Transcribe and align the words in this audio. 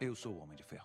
Eu 0.00 0.14
sou 0.14 0.34
o 0.34 0.38
Homem 0.42 0.56
de 0.56 0.64
Ferro. 0.64 0.82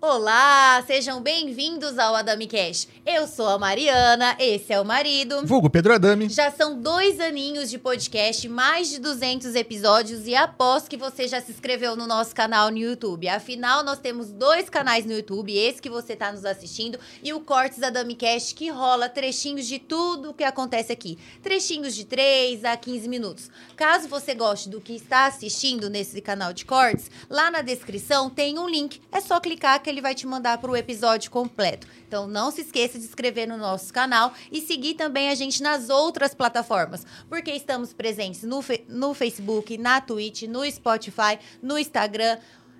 Olá, 0.00 0.82
sejam 0.86 1.22
bem-vindos 1.22 1.98
ao 1.98 2.14
Adami 2.14 2.46
Cash. 2.46 2.88
Eu 3.10 3.26
sou 3.26 3.48
a 3.48 3.58
Mariana, 3.58 4.36
esse 4.38 4.70
é 4.70 4.78
o 4.78 4.84
marido. 4.84 5.40
Vulgo 5.46 5.70
Pedro 5.70 5.94
Adami. 5.94 6.28
Já 6.28 6.50
são 6.50 6.78
dois 6.78 7.18
aninhos 7.18 7.70
de 7.70 7.78
podcast, 7.78 8.46
mais 8.50 8.90
de 8.90 9.00
200 9.00 9.54
episódios 9.54 10.26
e 10.26 10.34
aposto 10.34 10.90
que 10.90 10.96
você 10.98 11.26
já 11.26 11.40
se 11.40 11.50
inscreveu 11.50 11.96
no 11.96 12.06
nosso 12.06 12.34
canal 12.34 12.70
no 12.70 12.76
YouTube. 12.76 13.26
Afinal, 13.26 13.82
nós 13.82 13.98
temos 13.98 14.30
dois 14.30 14.68
canais 14.68 15.06
no 15.06 15.14
YouTube, 15.14 15.56
esse 15.56 15.80
que 15.80 15.88
você 15.88 16.12
está 16.12 16.30
nos 16.30 16.44
assistindo 16.44 16.98
e 17.22 17.32
o 17.32 17.40
Cortes 17.40 17.78
da 17.78 17.88
Dami 17.88 18.14
Cash, 18.14 18.52
que 18.52 18.68
rola 18.68 19.08
trechinhos 19.08 19.66
de 19.66 19.78
tudo 19.78 20.28
o 20.28 20.34
que 20.34 20.44
acontece 20.44 20.92
aqui. 20.92 21.16
Trechinhos 21.42 21.94
de 21.94 22.04
3 22.04 22.62
a 22.66 22.76
15 22.76 23.08
minutos. 23.08 23.50
Caso 23.74 24.06
você 24.06 24.34
goste 24.34 24.68
do 24.68 24.82
que 24.82 24.92
está 24.92 25.24
assistindo 25.24 25.88
nesse 25.88 26.20
canal 26.20 26.52
de 26.52 26.66
cortes, 26.66 27.10
lá 27.30 27.50
na 27.50 27.62
descrição 27.62 28.28
tem 28.28 28.58
um 28.58 28.68
link. 28.68 29.00
É 29.10 29.18
só 29.22 29.40
clicar 29.40 29.82
que 29.82 29.88
ele 29.88 30.02
vai 30.02 30.14
te 30.14 30.26
mandar 30.26 30.58
para 30.58 30.70
o 30.70 30.76
episódio 30.76 31.30
completo. 31.30 31.86
Então 32.06 32.26
não 32.26 32.50
se 32.50 32.60
esqueça 32.60 32.97
se 32.98 33.06
inscrever 33.06 33.46
no 33.46 33.56
nosso 33.56 33.92
canal 33.92 34.32
e 34.50 34.60
seguir 34.60 34.94
também 34.94 35.28
a 35.28 35.34
gente 35.34 35.62
nas 35.62 35.88
outras 35.88 36.34
plataformas, 36.34 37.06
porque 37.28 37.50
estamos 37.50 37.92
presentes 37.92 38.42
no, 38.42 38.64
no 38.88 39.14
Facebook, 39.14 39.76
na 39.78 40.00
Twitch, 40.00 40.42
no 40.42 40.68
Spotify, 40.70 41.38
no 41.62 41.78
Instagram. 41.78 42.38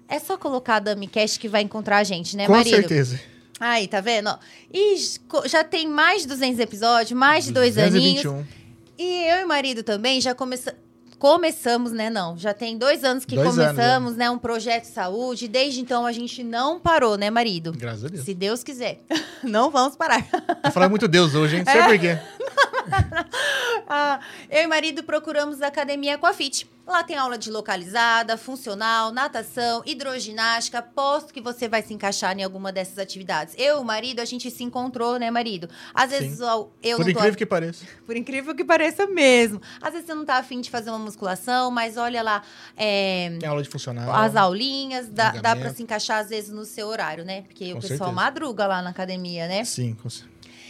É 0.09 0.19
só 0.19 0.37
colocar 0.39 0.77
a 0.77 0.81
DamiCast 0.81 1.39
que 1.39 1.49
vai 1.49 1.63
encontrar 1.63 1.99
a 1.99 2.05
gente, 2.05 2.37
né, 2.37 2.47
Com 2.47 2.53
marido? 2.53 2.77
certeza. 2.77 3.21
Aí, 3.61 3.89
tá 3.89 4.01
vendo? 4.01 4.39
E 4.73 4.97
já 5.47 5.65
tem 5.65 5.89
mais 5.89 6.23
de 6.23 6.29
200 6.29 6.61
episódios, 6.61 7.13
mais 7.13 7.45
de 7.45 7.53
dois 7.53 7.77
aninhos. 7.77 8.23
221. 8.23 8.59
E 8.97 9.25
eu 9.31 9.41
e 9.41 9.45
o 9.45 9.49
marido 9.49 9.83
também 9.83 10.21
já 10.21 10.35
começamos. 10.35 10.88
Começamos, 11.19 11.91
né? 11.93 12.09
Não, 12.11 12.37
já 12.37 12.55
tem 12.55 12.79
dois 12.79 13.03
anos 13.03 13.25
que 13.25 13.35
Dois 13.35 13.59
anos, 13.59 13.73
começamos, 13.73 14.17
né? 14.17 14.31
Um 14.31 14.39
projeto 14.39 14.85
de 14.85 14.91
saúde. 14.91 15.49
Desde 15.49 15.81
então 15.81 16.07
a 16.07 16.13
gente 16.13 16.45
não 16.45 16.79
parou, 16.79 17.17
né, 17.17 17.29
marido? 17.29 17.73
Graças 17.73 18.05
a 18.05 18.09
Deus. 18.09 18.25
Se 18.25 18.35
Deus 18.35 18.63
quiser. 18.63 19.01
Não 19.43 19.71
vamos 19.71 19.95
parar. 19.97 20.23
Tô 20.65 20.71
falando 20.73 20.91
muito 20.91 21.07
Deus 21.07 21.33
hoje, 21.35 21.57
hein? 21.59 21.63
Não 21.65 21.73
sei 21.73 21.81
É. 21.81 21.87
por 21.87 21.99
quê. 21.99 22.19
Ah, 23.91 24.21
eu 24.51 24.63
e 24.65 24.67
marido 24.67 25.03
procuramos 25.03 25.63
a 25.63 25.69
academia 25.69 26.17
Aquafit. 26.17 26.67
Lá 26.89 27.05
tem 27.05 27.17
aula 27.17 27.37
de 27.37 27.51
localizada, 27.51 28.37
funcional, 28.39 29.13
natação, 29.13 29.83
hidroginástica. 29.85 30.79
Aposto 30.79 31.35
que 31.35 31.41
você 31.41 31.69
vai 31.69 31.83
se 31.83 31.93
encaixar 31.93 32.37
em 32.39 32.43
alguma 32.43 32.73
dessas 32.73 32.99
atividades. 32.99 33.55
Eu 33.59 33.81
o 33.81 33.85
marido, 33.85 34.21
a 34.21 34.25
gente 34.25 34.51
se 34.51 34.65
encontrou, 34.65 35.19
né, 35.19 35.31
marido? 35.31 35.69
Às 35.93 36.11
vezes 36.11 36.41
ó, 36.41 36.69
eu 36.83 36.97
Por 36.97 37.05
não 37.07 37.13
tô 37.13 37.19
incrível 37.19 37.37
que 37.37 37.47
pareça. 37.47 37.85
Por 38.07 38.17
incrível 38.17 38.55
que 38.55 38.65
pareça 38.65 39.07
mesmo. 39.07 39.61
Às 39.83 39.93
vezes 39.93 40.07
você 40.07 40.15
não 40.15 40.25
tá 40.25 40.37
afim 40.39 40.61
de 40.63 40.71
fazer 40.71 40.89
uma 40.89 40.99
musculação, 40.99 41.71
mas 41.71 41.97
olha 41.99 42.23
lá, 42.23 42.43
é, 42.77 43.37
Tem 43.39 43.49
aula 43.49 43.63
de 43.63 43.69
funcional. 43.69 44.11
as 44.15 44.35
aulinhas, 44.35 45.09
dá, 45.09 45.31
dá 45.33 45.41
pra 45.41 45.51
alongamento. 45.51 45.77
se 45.77 45.83
encaixar 45.83 46.19
às 46.21 46.31
vezes 46.31 46.51
no 46.51 46.65
seu 46.65 46.89
horário, 46.89 47.25
né? 47.25 47.43
Porque 47.43 47.73
Com 47.73 47.79
o 47.79 47.81
pessoal 47.83 47.99
certeza. 47.99 48.13
madruga 48.13 48.67
lá 48.67 48.81
na 48.81 48.91
academia, 48.91 49.47
né? 49.47 49.63
Sim, 49.65 49.95
com 50.03 50.09
cer- 50.09 50.27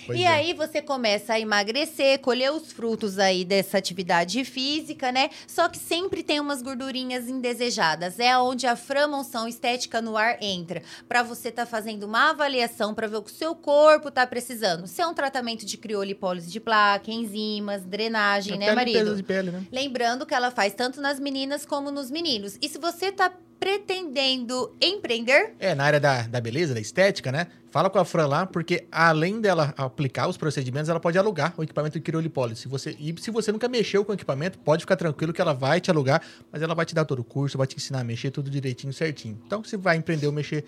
pois 0.09 0.19
e 0.19 0.25
é. 0.25 0.29
aí 0.29 0.53
você 0.53 0.83
começa 0.83 1.35
a 1.35 1.41
emagrecer, 1.41 2.19
colher 2.19 2.51
os 2.51 2.73
frutos 2.73 3.19
aí 3.19 3.45
dessa 3.45 3.79
atividade 3.79 4.45
física, 4.45 5.13
né? 5.13 5.31
Só 5.47 5.69
que 5.69 5.79
sempre 5.79 6.23
tem 6.23 6.41
umas 6.41 6.63
gordurinhas 6.63 7.29
indesejadas. 7.29 8.19
É 8.19 8.37
onde 8.37 8.67
a 8.67 8.75
framonção 8.75 9.47
estética 9.47 10.03
no 10.03 10.17
ar 10.17 10.39
entra, 10.43 10.83
Pra 11.09 11.23
você 11.23 11.51
tá 11.51 11.65
fazendo 11.65 12.05
uma 12.05 12.31
avaliação 12.31 12.95
pra 12.95 13.07
ver 13.07 13.17
o 13.17 13.23
que 13.23 13.31
o 13.31 13.35
seu 13.35 13.55
corpo 13.55 14.11
tá 14.11 14.27
precisando. 14.27 14.87
Se 14.87 15.01
é 15.01 15.07
um 15.07 15.15
tratamento 15.15 15.65
de 15.65 15.77
criolipólise 15.77 16.51
de 16.51 16.59
placa, 16.59 17.11
enzimas, 17.11 17.85
drenagem, 17.85 18.55
Até 18.55 18.67
né, 18.67 18.75
marido? 18.75 19.15
de 19.17 19.23
pele, 19.23 19.51
né? 19.51 19.67
Lembrando 19.71 20.27
que 20.27 20.35
ela 20.35 20.51
faz 20.51 20.75
tanto 20.75 21.01
nas 21.01 21.21
meninas 21.21 21.65
como 21.65 21.91
nos 21.91 22.11
meninos. 22.11 22.59
E 22.61 22.69
se 22.69 22.79
você 22.79 23.13
tá 23.13 23.33
pretendendo 23.59 24.75
empreender, 24.81 25.55
É, 25.59 25.75
na 25.75 25.85
área 25.85 26.01
da, 26.01 26.23
da 26.23 26.41
beleza, 26.41 26.75
da 26.75 26.81
estética, 26.81 27.33
né? 27.33 27.49
Fala 27.71 27.91
com 27.91 27.99
a 27.99 28.05
Fran 28.05 28.27
lá, 28.27 28.47
porque 28.47 28.87
além 28.91 29.41
dela 29.41 29.75
aplicar 29.77 30.27
os 30.29 30.37
procedimentos, 30.37 30.89
ela 30.89 31.01
pode 31.01 31.19
alugar 31.19 31.53
o 31.57 31.63
equipamento 31.63 32.01
criolipólise. 32.01 32.63
Se 32.63 32.69
você, 32.69 32.97
e 32.99 33.15
se 33.21 33.31
você 33.31 33.53
nunca 33.53 33.69
mexeu 33.69 34.05
com 34.05 34.13
o 34.13 34.15
equipamento, 34.15 34.59
pode 34.59 34.83
ficar 34.83 34.97
tranquilo 34.97 35.33
que 35.33 35.41
ela 35.41 35.53
vai 35.53 35.81
te 35.81 35.91
alugar, 35.91 36.23
mas 36.51 36.63
ela 36.63 36.75
vai 36.75 36.87
te 36.87 36.95
dar 36.95 37.05
todo 37.05 37.19
o 37.19 37.25
curso, 37.25 37.59
vai 37.59 37.67
te 37.67 37.77
ensinar 37.77 38.01
a 38.01 38.05
mexer 38.05 38.31
tudo 38.31 38.49
direitinho, 38.51 38.93
certinho. 38.93 39.39
Então, 39.47 39.63
se 39.63 39.77
vai 39.77 39.97
empreender 39.97 40.27
ou 40.27 40.33
mexer 40.33 40.65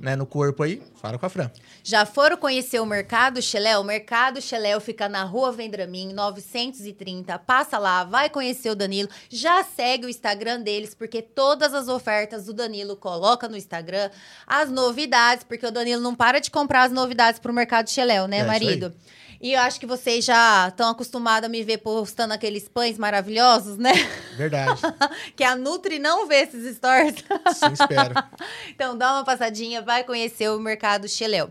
né, 0.00 0.14
no 0.14 0.26
corpo 0.26 0.62
aí, 0.62 0.82
fala 1.00 1.18
com 1.18 1.26
a 1.26 1.28
Fran. 1.28 1.50
Já 1.82 2.04
foram 2.04 2.36
conhecer 2.36 2.80
o 2.80 2.86
Mercado 2.86 3.40
Xeléu? 3.40 3.80
O 3.80 3.84
Mercado 3.84 4.40
Xeléu 4.40 4.80
fica 4.80 5.08
na 5.08 5.24
Rua 5.24 5.52
Vendramin, 5.52 6.12
930. 6.12 7.38
Passa 7.40 7.78
lá, 7.78 8.04
vai 8.04 8.28
conhecer 8.28 8.70
o 8.70 8.74
Danilo. 8.74 9.08
Já 9.28 9.64
segue 9.64 10.06
o 10.06 10.08
Instagram 10.08 10.60
deles, 10.60 10.94
porque 10.94 11.22
todas 11.22 11.72
as 11.72 11.88
ofertas 11.88 12.48
o 12.48 12.52
Danilo 12.52 12.96
coloca 12.96 13.48
no 13.48 13.56
Instagram. 13.56 14.10
As 14.46 14.70
novidades, 14.70 15.44
porque 15.44 15.66
o 15.66 15.70
Danilo 15.70 16.02
não 16.02 16.14
para 16.14 16.40
de 16.40 16.50
comprar 16.50 16.84
as 16.84 16.92
novidades 16.92 17.40
pro 17.40 17.52
Mercado 17.52 17.88
Xeléu, 17.88 18.26
né, 18.26 18.38
É, 18.38 18.42
isso 18.42 18.50
aí. 18.86 18.92
E 19.40 19.52
eu 19.52 19.60
acho 19.60 19.78
que 19.78 19.86
vocês 19.86 20.24
já 20.24 20.68
estão 20.68 20.90
acostumados 20.90 21.46
a 21.46 21.48
me 21.50 21.62
ver 21.62 21.78
postando 21.78 22.34
aqueles 22.34 22.68
pães 22.68 22.98
maravilhosos, 22.98 23.76
né? 23.76 23.92
Verdade. 24.36 24.80
que 25.36 25.44
a 25.44 25.54
Nutri 25.54 25.98
não 25.98 26.26
vê 26.26 26.42
esses 26.42 26.76
stories. 26.76 27.16
Sim, 27.54 27.72
espero. 27.72 28.14
Então 28.68 28.96
dá 28.96 29.14
uma 29.14 29.24
passadinha, 29.24 29.80
vai 29.80 30.04
conhecer 30.04 30.50
o 30.50 30.58
mercado 30.58 31.08
Xeléu. 31.08 31.50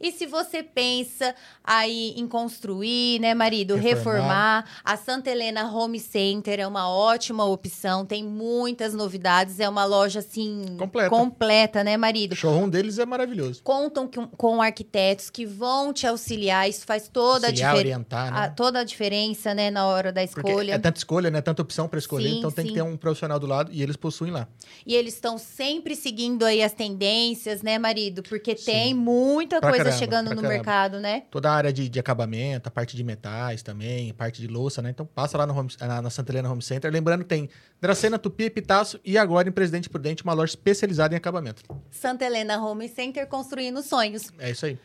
E 0.00 0.12
se 0.12 0.26
você 0.26 0.62
pensa 0.62 1.34
aí 1.64 2.14
em 2.16 2.26
construir, 2.28 3.18
né, 3.20 3.34
marido, 3.34 3.76
reformar, 3.76 4.64
Reformar. 4.64 4.64
a 4.84 4.96
Santa 4.96 5.30
Helena 5.30 5.70
Home 5.70 5.98
Center 5.98 6.60
é 6.60 6.66
uma 6.66 6.88
ótima 6.88 7.44
opção, 7.44 8.04
tem 8.04 8.22
muitas 8.22 8.92
novidades, 8.94 9.58
é 9.58 9.68
uma 9.68 9.84
loja 9.84 10.18
assim 10.18 10.76
Completa. 10.78 11.10
completa 11.10 11.84
né, 11.84 11.96
marido? 11.96 12.32
O 12.32 12.36
showroom 12.36 12.68
deles 12.68 12.98
é 12.98 13.06
maravilhoso. 13.06 13.62
Contam 13.62 14.06
com, 14.06 14.26
com 14.26 14.60
arquitetos 14.60 15.30
que 15.30 15.46
vão 15.46 15.92
te 15.92 16.06
auxiliar, 16.06 16.68
isso 16.68 16.84
faz 16.84 17.08
toda 17.26 17.46
a 17.46 17.50
Auxiliar, 17.50 17.74
diferença. 17.74 17.78
orientar, 17.78 18.32
né? 18.32 18.48
Toda 18.56 18.78
a 18.80 18.84
diferença, 18.84 19.54
né, 19.54 19.70
na 19.70 19.86
hora 19.86 20.12
da 20.12 20.26
Porque 20.26 20.48
escolha. 20.50 20.72
é 20.74 20.78
tanta 20.78 20.98
escolha, 20.98 21.30
né? 21.30 21.40
Tanta 21.40 21.62
opção 21.62 21.88
para 21.88 21.98
escolher, 21.98 22.28
Sim, 22.30 22.38
então 22.38 22.50
tem 22.50 22.64
sim. 22.64 22.68
que 22.70 22.74
ter 22.76 22.82
um 22.82 22.96
profissional 22.96 23.38
do 23.38 23.46
lado 23.46 23.70
e 23.72 23.82
eles 23.82 23.96
possuem 23.96 24.30
lá. 24.32 24.46
E 24.86 24.94
eles 24.94 25.14
estão 25.14 25.36
sempre 25.38 25.94
seguindo 25.96 26.44
aí 26.44 26.62
as 26.62 26.72
tendências, 26.72 27.62
né, 27.62 27.78
marido? 27.78 28.22
Porque 28.22 28.56
Sim. 28.56 28.64
tem 28.72 28.94
muita 28.94 29.60
Pra 29.60 29.70
coisa 29.70 29.84
caramba, 29.84 29.98
chegando 29.98 30.24
no 30.30 30.36
caramba. 30.36 30.48
mercado, 30.48 31.00
né? 31.00 31.22
Toda 31.30 31.50
a 31.50 31.54
área 31.54 31.72
de, 31.72 31.88
de 31.88 31.98
acabamento, 31.98 32.68
a 32.68 32.70
parte 32.70 32.96
de 32.96 33.02
metais 33.04 33.62
também, 33.62 34.10
a 34.10 34.14
parte 34.14 34.40
de 34.40 34.46
louça, 34.48 34.80
né? 34.82 34.90
Então 34.90 35.04
passa 35.06 35.36
lá 35.38 35.46
no 35.46 35.56
home- 35.58 35.70
na, 35.80 36.00
na 36.02 36.10
Santa 36.10 36.32
Helena 36.32 36.50
Home 36.50 36.62
Center. 36.62 36.90
Lembrando 36.92 37.22
que 37.22 37.28
tem 37.28 37.48
Dracena, 37.80 38.18
Tupi, 38.18 38.48
Pitaço 38.50 38.98
e 39.04 39.18
agora 39.18 39.48
em 39.48 39.52
Presidente 39.52 39.88
Prudente, 39.88 40.22
uma 40.22 40.32
loja 40.32 40.50
especializada 40.52 41.14
em 41.14 41.16
acabamento. 41.16 41.62
Santa 41.90 42.24
Helena 42.24 42.58
Home 42.64 42.88
Center 42.88 43.26
construindo 43.26 43.82
sonhos. 43.82 44.30
É 44.38 44.50
isso 44.50 44.66
aí. 44.66 44.78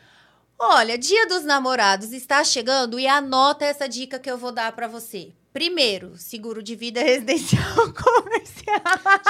Olha, 0.58 0.96
Dia 0.96 1.26
dos 1.26 1.44
Namorados 1.44 2.12
está 2.12 2.42
chegando 2.44 2.98
e 2.98 3.06
anota 3.06 3.64
essa 3.64 3.88
dica 3.88 4.18
que 4.18 4.30
eu 4.30 4.38
vou 4.38 4.52
dar 4.52 4.72
pra 4.72 4.86
você. 4.86 5.32
Primeiro, 5.52 6.16
seguro 6.16 6.62
de 6.62 6.74
vida 6.74 7.02
residencial 7.04 7.62
comercial. 7.92 8.80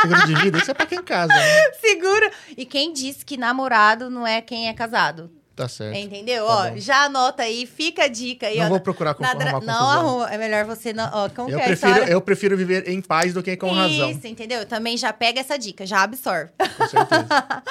Seguro 0.00 0.26
de 0.26 0.34
vida, 0.36 0.58
isso 0.58 0.70
é 0.70 0.74
pra 0.74 0.86
quem 0.86 1.02
casa, 1.02 1.32
né? 1.34 1.72
seguro. 1.80 2.30
E 2.56 2.64
quem 2.64 2.92
disse 2.92 3.24
que 3.24 3.36
namorado 3.36 4.08
não 4.10 4.26
é 4.26 4.40
quem 4.40 4.68
é 4.68 4.74
casado? 4.74 5.30
Tá 5.62 5.68
certo. 5.68 5.96
Entendeu? 5.96 6.46
Tá 6.46 6.52
ó, 6.52 6.70
bom. 6.70 6.76
já 6.76 7.04
anota 7.04 7.42
aí, 7.42 7.66
fica 7.66 8.04
a 8.04 8.08
dica 8.08 8.46
aí, 8.46 8.58
Não 8.58 8.66
ó. 8.66 8.68
vou 8.70 8.80
procurar 8.80 9.14
com, 9.14 9.22
dra- 9.22 9.60
não 9.60 9.90
arruma, 9.90 10.30
é 10.32 10.38
melhor 10.38 10.64
você 10.64 10.92
não, 10.92 11.10
ó, 11.12 11.28
como 11.28 11.50
Eu 11.50 11.56
que 11.58 11.62
é 11.62 11.66
prefiro, 11.66 11.98
eu 12.04 12.20
prefiro 12.20 12.56
viver 12.56 12.88
em 12.88 13.00
paz 13.00 13.32
do 13.34 13.42
que 13.42 13.56
com 13.56 13.70
razão. 13.72 14.10
Isso, 14.10 14.26
entendeu? 14.26 14.64
Também 14.66 14.96
já 14.96 15.12
pega 15.12 15.40
essa 15.40 15.58
dica, 15.58 15.84
já 15.86 16.02
absorve. 16.02 16.50
Com 16.76 16.88
certeza. 16.88 17.26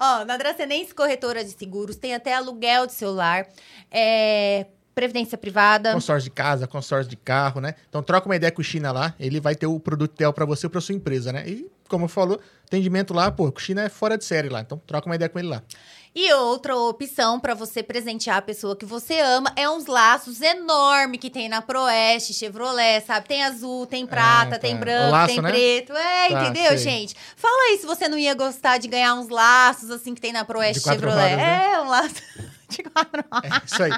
Ó, 0.00 0.24
na 0.24 0.36
Dracenense 0.36 0.94
Corretora 0.94 1.42
de 1.44 1.50
Seguros 1.50 1.96
tem 1.96 2.14
até 2.14 2.32
aluguel 2.34 2.86
de 2.86 2.92
celular, 2.92 3.46
é, 3.90 4.66
previdência 4.94 5.36
privada. 5.38 5.92
consórcio 5.92 6.28
de 6.30 6.34
casa, 6.34 6.66
consórcio 6.66 7.10
de 7.10 7.16
carro, 7.16 7.60
né? 7.60 7.74
Então 7.88 8.02
troca 8.02 8.26
uma 8.28 8.36
ideia 8.36 8.50
com 8.52 8.60
o 8.60 8.64
China 8.64 8.92
lá, 8.92 9.14
ele 9.18 9.40
vai 9.40 9.54
ter 9.54 9.66
o 9.66 9.78
produto 9.80 10.14
ideal 10.14 10.32
pra 10.32 10.44
você 10.44 10.66
ou 10.66 10.70
pra 10.70 10.80
sua 10.80 10.94
empresa, 10.94 11.32
né? 11.32 11.44
E, 11.48 11.66
como 11.88 12.06
falou, 12.08 12.40
atendimento 12.66 13.12
lá, 13.14 13.30
pô, 13.30 13.48
o 13.48 13.58
China 13.60 13.82
é 13.82 13.88
fora 13.88 14.16
de 14.18 14.24
série 14.24 14.48
lá. 14.48 14.60
Então 14.60 14.80
troca 14.86 15.06
uma 15.08 15.14
ideia 15.16 15.28
com 15.28 15.38
ele 15.38 15.48
lá. 15.48 15.62
E 16.14 16.32
outra 16.32 16.76
opção 16.76 17.38
para 17.38 17.54
você 17.54 17.82
presentear 17.82 18.38
a 18.38 18.42
pessoa 18.42 18.74
que 18.74 18.84
você 18.84 19.20
ama 19.20 19.52
é 19.54 19.68
uns 19.68 19.86
laços 19.86 20.40
enormes 20.40 21.20
que 21.20 21.30
tem 21.30 21.48
na 21.48 21.60
Proeste, 21.62 22.34
Chevrolet, 22.34 23.04
sabe? 23.06 23.28
Tem 23.28 23.44
azul, 23.44 23.86
tem 23.86 24.06
prata, 24.06 24.52
tá. 24.52 24.58
tem 24.58 24.76
branco, 24.76 25.12
laço, 25.12 25.34
tem 25.34 25.42
né? 25.42 25.50
preto. 25.50 25.92
É, 25.92 26.28
Tá, 26.28 26.44
entendeu, 26.44 26.68
sei. 26.70 26.78
gente? 26.78 27.14
Fala 27.36 27.70
aí 27.70 27.78
se 27.78 27.86
você 27.86 28.08
não 28.08 28.18
ia 28.18 28.34
gostar 28.34 28.78
de 28.78 28.88
ganhar 28.88 29.14
uns 29.14 29.28
laços 29.28 29.90
assim 29.90 30.14
que 30.14 30.20
tem 30.20 30.32
na 30.32 30.44
Proeste 30.44 30.82
Chevrolet. 30.82 31.36
né? 31.36 31.72
É, 31.74 31.80
um 31.80 31.88
laço 31.88 32.14
de 32.68 32.82
quatro 32.82 33.24
rodas. 33.32 33.50
É 33.50 33.62
isso 33.64 33.82
aí. 33.82 33.92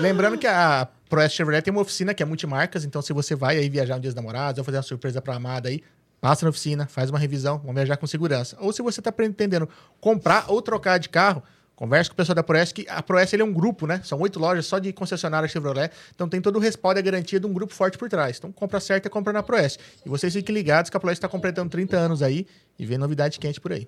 Lembrando 0.00 0.38
que 0.38 0.46
a 0.46 0.88
Proeste 1.08 1.36
Chevrolet 1.36 1.62
tem 1.62 1.72
uma 1.72 1.82
oficina 1.82 2.12
que 2.14 2.22
é 2.22 2.26
multimarcas, 2.26 2.84
então 2.84 3.00
se 3.00 3.12
você 3.12 3.34
vai 3.34 3.58
aí 3.58 3.68
viajar 3.68 3.96
um 3.96 4.00
dia 4.00 4.10
dos 4.10 4.16
namorados 4.16 4.58
ou 4.58 4.64
fazer 4.64 4.76
uma 4.76 4.82
surpresa 4.82 5.20
pra 5.22 5.36
amada 5.36 5.68
aí, 5.68 5.82
passa 6.26 6.44
na 6.44 6.50
oficina, 6.50 6.88
faz 6.88 7.08
uma 7.08 7.20
revisão, 7.20 7.58
vamos 7.58 7.76
viajar 7.76 7.96
com 7.96 8.04
segurança. 8.04 8.56
Ou 8.58 8.72
se 8.72 8.82
você 8.82 9.00
tá 9.00 9.12
pretendendo 9.12 9.68
comprar 10.00 10.46
ou 10.48 10.60
trocar 10.60 10.98
de 10.98 11.08
carro, 11.08 11.40
converse 11.76 12.10
com 12.10 12.14
o 12.14 12.16
pessoal 12.16 12.34
da 12.34 12.42
Proeste, 12.42 12.74
que 12.74 12.90
a 12.90 13.00
Proeste 13.00 13.40
é 13.40 13.44
um 13.44 13.52
grupo, 13.52 13.86
né? 13.86 14.00
São 14.02 14.18
oito 14.18 14.40
lojas 14.40 14.66
só 14.66 14.80
de 14.80 14.92
concessionária 14.92 15.48
Chevrolet, 15.48 15.92
então 16.12 16.28
tem 16.28 16.40
todo 16.40 16.56
o 16.56 16.58
respaldo 16.58 16.98
e 16.98 17.00
a 17.00 17.02
garantia 17.02 17.38
de 17.38 17.46
um 17.46 17.52
grupo 17.52 17.72
forte 17.72 17.96
por 17.96 18.08
trás. 18.08 18.38
Então 18.38 18.50
compra 18.50 18.80
certa, 18.80 19.08
compra 19.08 19.32
na 19.32 19.40
Proeste. 19.40 19.78
E 20.04 20.08
vocês 20.08 20.34
fiquem 20.34 20.52
ligados 20.52 20.90
que 20.90 20.96
a 20.96 21.00
Proeste 21.00 21.18
está 21.18 21.28
completando 21.28 21.70
30 21.70 21.96
anos 21.96 22.22
aí 22.22 22.44
e 22.76 22.84
vem 22.84 22.98
novidade 22.98 23.38
quente 23.38 23.60
por 23.60 23.72
aí. 23.72 23.86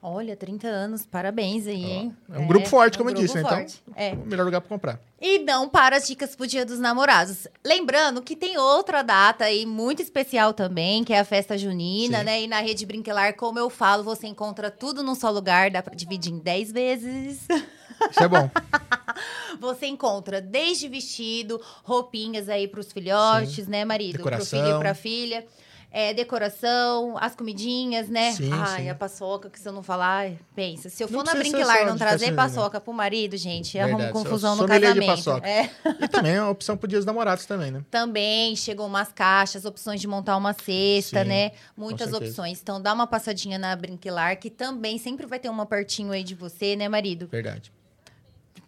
Olha, 0.00 0.36
30 0.36 0.68
anos, 0.68 1.04
parabéns 1.04 1.66
aí, 1.66 1.84
hein? 1.84 2.16
É 2.32 2.38
um 2.38 2.46
grupo 2.46 2.68
forte, 2.68 2.94
é 2.94 2.96
um 2.96 3.04
como 3.04 3.10
eu 3.10 3.20
disse, 3.20 3.34
né? 3.34 3.40
Então, 3.40 3.66
É. 3.96 4.12
o 4.12 4.26
melhor 4.26 4.44
lugar 4.44 4.60
para 4.60 4.68
comprar. 4.68 5.00
E 5.20 5.40
não 5.40 5.68
para 5.68 5.96
as 5.96 6.06
dicas 6.06 6.36
pro 6.36 6.46
Dia 6.46 6.64
dos 6.64 6.78
Namorados. 6.78 7.48
Lembrando 7.66 8.22
que 8.22 8.36
tem 8.36 8.56
outra 8.56 9.02
data 9.02 9.44
aí 9.44 9.66
muito 9.66 10.00
especial 10.00 10.52
também, 10.52 11.02
que 11.02 11.12
é 11.12 11.18
a 11.18 11.24
festa 11.24 11.58
junina, 11.58 12.20
Sim. 12.20 12.24
né? 12.24 12.42
E 12.42 12.46
na 12.46 12.60
Rede 12.60 12.86
Brinquelar, 12.86 13.34
como 13.34 13.58
eu 13.58 13.68
falo, 13.68 14.04
você 14.04 14.28
encontra 14.28 14.70
tudo 14.70 15.02
num 15.02 15.16
só 15.16 15.30
lugar, 15.30 15.68
dá 15.68 15.82
pra 15.82 15.96
dividir 15.96 16.32
em 16.32 16.38
10 16.38 16.70
vezes. 16.70 17.40
Isso 18.10 18.22
é 18.22 18.28
bom. 18.28 18.48
Você 19.58 19.86
encontra 19.86 20.40
desde 20.40 20.88
vestido, 20.88 21.60
roupinhas 21.82 22.48
aí 22.48 22.68
pros 22.68 22.92
filhotes, 22.92 23.66
né, 23.66 23.84
marido? 23.84 24.18
Decoração. 24.18 24.58
Pro 24.60 24.68
filho 24.68 24.76
e 24.76 24.80
pra 24.80 24.94
filha. 24.94 25.46
É, 25.90 26.12
decoração, 26.12 27.16
as 27.18 27.34
comidinhas, 27.34 28.08
né? 28.08 28.32
Sim, 28.32 28.50
Ai, 28.52 28.82
sim. 28.82 28.90
a 28.90 28.94
paçoca, 28.94 29.48
que 29.48 29.58
se 29.58 29.66
eu 29.66 29.72
não 29.72 29.82
falar, 29.82 30.30
pensa. 30.54 30.88
Se 30.90 31.02
eu 31.02 31.08
for 31.08 31.24
na 31.24 31.32
só 31.32 31.38
não 31.86 31.96
trazer 31.96 32.26
junina. 32.26 32.36
paçoca 32.42 32.80
pro 32.80 32.92
marido, 32.92 33.36
gente, 33.38 33.72
Verdade, 33.78 33.92
arruma 33.94 34.06
só- 34.08 34.12
confusão 34.12 34.50
no 34.56 34.62
sommelier 34.62 34.92
de 34.92 35.00
casamento. 35.00 35.24
paçoca. 35.24 35.48
É. 35.48 35.70
E 36.04 36.08
também 36.08 36.32
é 36.34 36.42
uma 36.42 36.50
opção 36.50 36.76
para 36.76 36.88
dias 36.88 37.00
dos 37.00 37.06
namorados 37.06 37.46
também, 37.46 37.70
né? 37.70 37.82
Também 37.90 38.54
chegou 38.54 38.86
umas 38.86 39.10
caixas, 39.12 39.64
opções 39.64 40.00
de 40.00 40.06
montar 40.06 40.36
uma 40.36 40.52
cesta, 40.52 41.22
Sim, 41.22 41.28
né? 41.28 41.52
Muitas 41.76 42.12
opções. 42.12 42.60
Então 42.60 42.80
dá 42.80 42.92
uma 42.92 43.06
passadinha 43.06 43.58
na 43.58 43.74
Brinquilar, 43.74 44.38
que 44.38 44.50
também 44.50 44.98
sempre 44.98 45.26
vai 45.26 45.38
ter 45.38 45.48
uma 45.48 45.64
pertinho 45.64 46.12
aí 46.12 46.22
de 46.22 46.34
você, 46.34 46.76
né, 46.76 46.88
marido? 46.88 47.28
Verdade. 47.28 47.72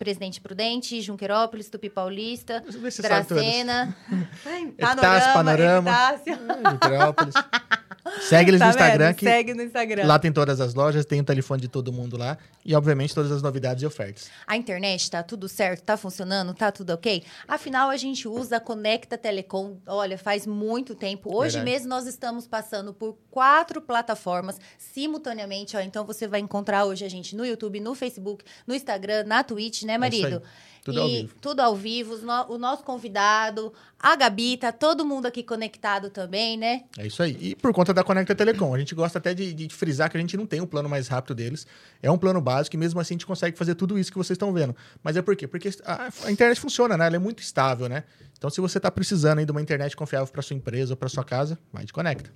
Presidente 0.00 0.40
Prudente, 0.40 0.98
Junquerópolis, 1.02 1.68
Tupi 1.68 1.90
Paulista. 1.90 2.62
Dracena, 3.02 3.94
Epitácio, 4.78 5.34
Panorama. 5.34 5.90
Epitácio. 5.90 6.38
Ah, 6.64 6.70
Petrópolis. 6.72 7.34
Segue 8.28 8.50
eles 8.50 8.58
Tá 8.60 8.66
no 8.66 8.70
Instagram, 8.70 9.14
que 9.14 9.24
Segue 9.24 9.54
no 9.54 9.62
Instagram. 9.62 10.06
lá 10.06 10.18
tem 10.18 10.30
todas 10.32 10.60
as 10.60 10.74
lojas, 10.74 11.04
tem 11.04 11.20
o 11.20 11.24
telefone 11.24 11.60
de 11.62 11.68
todo 11.68 11.92
mundo 11.92 12.16
lá. 12.16 12.36
E, 12.64 12.74
obviamente, 12.74 13.14
todas 13.14 13.32
as 13.32 13.42
novidades 13.42 13.82
e 13.82 13.86
ofertas. 13.86 14.28
A 14.46 14.56
internet 14.56 15.10
tá 15.10 15.22
tudo 15.22 15.48
certo, 15.48 15.82
tá 15.82 15.96
funcionando, 15.96 16.52
tá 16.54 16.70
tudo 16.70 16.90
ok? 16.90 17.22
Afinal, 17.48 17.88
a 17.88 17.96
gente 17.96 18.28
usa 18.28 18.56
a 18.58 18.60
Conecta 18.60 19.16
Telecom, 19.16 19.76
olha, 19.86 20.18
faz 20.18 20.46
muito 20.46 20.94
tempo. 20.94 21.34
Hoje 21.34 21.56
Verdade. 21.56 21.70
mesmo 21.70 21.88
nós 21.88 22.06
estamos 22.06 22.46
passando 22.46 22.92
por 22.92 23.16
quatro 23.30 23.80
plataformas 23.80 24.58
simultaneamente, 24.78 25.76
ó. 25.76 25.80
Então 25.80 26.04
você 26.04 26.28
vai 26.28 26.40
encontrar 26.40 26.84
hoje 26.84 27.04
a 27.04 27.08
gente 27.08 27.34
no 27.34 27.44
YouTube, 27.46 27.80
no 27.80 27.94
Facebook, 27.94 28.44
no 28.66 28.74
Instagram, 28.74 29.24
na 29.24 29.42
Twitch, 29.42 29.82
né, 29.82 29.92
É 29.92 29.96
isso 29.96 30.00
marido? 30.00 30.42
aí. 30.44 30.79
Tudo 30.84 31.00
ao 31.00 31.08
E 31.08 31.22
vivo. 31.22 31.34
Tudo 31.40 31.60
ao 31.60 31.76
vivo, 31.76 32.14
o 32.48 32.58
nosso 32.58 32.82
convidado, 32.82 33.72
a 33.98 34.16
Gabi, 34.16 34.56
tá 34.56 34.72
todo 34.72 35.04
mundo 35.04 35.26
aqui 35.26 35.42
conectado 35.42 36.08
também, 36.10 36.56
né? 36.56 36.84
É 36.98 37.06
isso 37.06 37.22
aí. 37.22 37.36
E 37.40 37.54
por 37.54 37.72
conta 37.72 37.92
da 37.92 38.02
Conecta 38.02 38.34
Telecom, 38.34 38.74
a 38.74 38.78
gente 38.78 38.94
gosta 38.94 39.18
até 39.18 39.34
de, 39.34 39.52
de 39.52 39.68
frisar 39.68 40.10
que 40.10 40.16
a 40.16 40.20
gente 40.20 40.36
não 40.36 40.46
tem 40.46 40.60
um 40.60 40.66
plano 40.66 40.88
mais 40.88 41.08
rápido 41.08 41.34
deles. 41.34 41.66
É 42.02 42.10
um 42.10 42.16
plano 42.16 42.40
básico 42.40 42.76
e 42.76 42.78
mesmo 42.78 42.98
assim 42.98 43.14
a 43.14 43.16
gente 43.16 43.26
consegue 43.26 43.56
fazer 43.56 43.74
tudo 43.74 43.98
isso 43.98 44.10
que 44.10 44.18
vocês 44.18 44.36
estão 44.36 44.52
vendo. 44.52 44.74
Mas 45.02 45.16
é 45.16 45.22
por 45.22 45.36
quê? 45.36 45.46
Porque 45.46 45.70
a, 45.84 46.10
a 46.24 46.32
internet 46.32 46.58
funciona, 46.58 46.96
né? 46.96 47.06
Ela 47.06 47.16
é 47.16 47.18
muito 47.18 47.42
estável, 47.42 47.88
né? 47.88 48.04
Então, 48.38 48.48
se 48.48 48.58
você 48.58 48.78
está 48.78 48.90
precisando 48.90 49.38
aí 49.38 49.44
de 49.44 49.52
uma 49.52 49.60
internet 49.60 49.94
confiável 49.94 50.26
para 50.32 50.40
sua 50.40 50.56
empresa 50.56 50.94
ou 50.94 50.96
para 50.96 51.10
sua 51.10 51.22
casa, 51.22 51.58
vai 51.70 51.84
de 51.84 51.92
Conecta. 51.92 52.32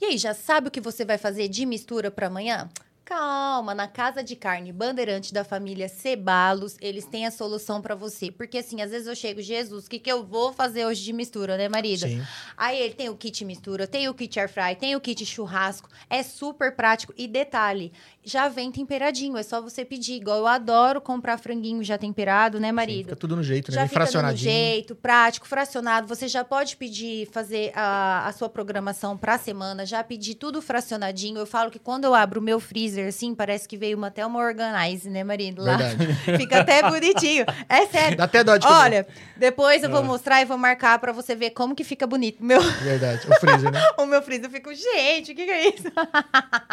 E 0.00 0.06
aí, 0.06 0.18
já 0.18 0.34
sabe 0.34 0.66
o 0.66 0.70
que 0.70 0.80
você 0.80 1.04
vai 1.04 1.16
fazer 1.16 1.46
de 1.46 1.64
mistura 1.64 2.10
para 2.10 2.26
amanhã? 2.26 2.68
Calma, 3.04 3.74
na 3.74 3.86
Casa 3.86 4.22
de 4.22 4.34
Carne 4.34 4.72
Bandeirante 4.72 5.34
da 5.34 5.44
família 5.44 5.88
Cebalos, 5.88 6.76
eles 6.80 7.04
têm 7.04 7.26
a 7.26 7.30
solução 7.30 7.82
para 7.82 7.94
você. 7.94 8.30
Porque 8.30 8.58
assim, 8.58 8.80
às 8.80 8.90
vezes 8.90 9.06
eu 9.06 9.14
chego, 9.14 9.42
Jesus, 9.42 9.84
o 9.84 9.90
que, 9.90 9.98
que 9.98 10.10
eu 10.10 10.24
vou 10.24 10.54
fazer 10.54 10.86
hoje 10.86 11.02
de 11.04 11.12
mistura, 11.12 11.58
né, 11.58 11.68
marido? 11.68 12.08
Sim. 12.08 12.22
Aí 12.56 12.80
ele 12.80 12.94
tem 12.94 13.10
o 13.10 13.16
kit 13.16 13.44
mistura, 13.44 13.86
tem 13.86 14.08
o 14.08 14.14
kit 14.14 14.40
air 14.40 14.48
fry, 14.48 14.74
tem 14.74 14.96
o 14.96 15.00
kit 15.00 15.24
churrasco. 15.26 15.88
É 16.08 16.22
super 16.22 16.74
prático. 16.74 17.12
E 17.16 17.28
detalhe, 17.28 17.92
já 18.24 18.48
vem 18.48 18.70
temperadinho, 18.72 19.36
é 19.36 19.42
só 19.42 19.60
você 19.60 19.84
pedir. 19.84 20.14
Igual 20.14 20.38
eu 20.38 20.46
adoro 20.46 21.00
comprar 21.00 21.36
franguinho 21.38 21.82
já 21.84 21.98
temperado, 21.98 22.58
né, 22.58 22.68
Sim, 22.68 22.72
marido? 22.72 23.04
fica 23.06 23.16
tudo 23.16 23.36
no 23.36 23.42
jeito, 23.42 23.70
né? 23.70 23.74
Já 23.74 23.80
Bem 23.82 23.88
fica 23.88 24.00
no 24.00 24.06
fracionadinho. 24.06 24.50
jeito, 24.52 24.94
prático, 24.94 25.46
fracionado. 25.46 26.06
Você 26.08 26.26
já 26.28 26.42
pode 26.44 26.76
pedir, 26.76 27.26
fazer 27.30 27.70
a, 27.74 28.26
a 28.26 28.32
sua 28.32 28.48
programação 28.48 29.16
pra 29.16 29.36
semana, 29.38 29.84
já 29.84 30.02
pedir 30.02 30.34
tudo 30.36 30.62
fracionadinho. 30.62 31.38
Eu 31.38 31.46
falo 31.46 31.70
que 31.70 31.78
quando 31.78 32.04
eu 32.04 32.14
abro 32.14 32.40
o 32.40 32.42
meu 32.42 32.58
freezer, 32.60 33.08
assim, 33.08 33.34
parece 33.34 33.68
que 33.68 33.76
veio 33.76 33.96
uma, 33.96 34.06
até 34.06 34.24
uma 34.24 34.38
organize, 34.40 35.08
né, 35.10 35.22
marido? 35.22 35.62
Lá. 35.62 35.76
Verdade. 35.76 36.14
Fica 36.38 36.60
até 36.60 36.82
bonitinho. 36.88 37.44
É 37.68 37.86
sério. 37.86 38.16
Dá 38.16 38.24
até 38.24 38.42
dó 38.42 38.56
de 38.56 38.66
comer. 38.66 38.78
Olha, 38.78 39.06
depois 39.36 39.82
eu 39.82 39.90
vou 39.90 40.00
Ah. 40.00 40.02
mostrar 40.02 40.40
e 40.40 40.44
vou 40.44 40.56
marcar 40.58 40.98
pra 40.98 41.12
você 41.12 41.34
ver 41.34 41.50
como 41.50 41.74
que 41.74 41.84
fica 41.84 42.06
bonito. 42.06 42.42
Meu, 42.44 42.60
Verdade. 42.60 43.26
O 43.30 43.34
freezer, 43.40 43.70
né? 43.70 43.80
o 43.98 44.06
meu 44.06 44.22
freezer. 44.22 44.46
Eu 44.46 44.50
fico, 44.50 44.72
gente, 44.74 45.32
o 45.32 45.34
que, 45.34 45.44
que 45.44 45.50
é 45.50 45.68
isso? 45.68 45.84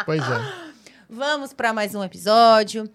Pois 0.05 0.21
é. 0.21 0.71
Vamos 1.13 1.51
pra 1.51 1.73
mais 1.73 1.93
um 1.93 2.01
episódio. 2.01 2.89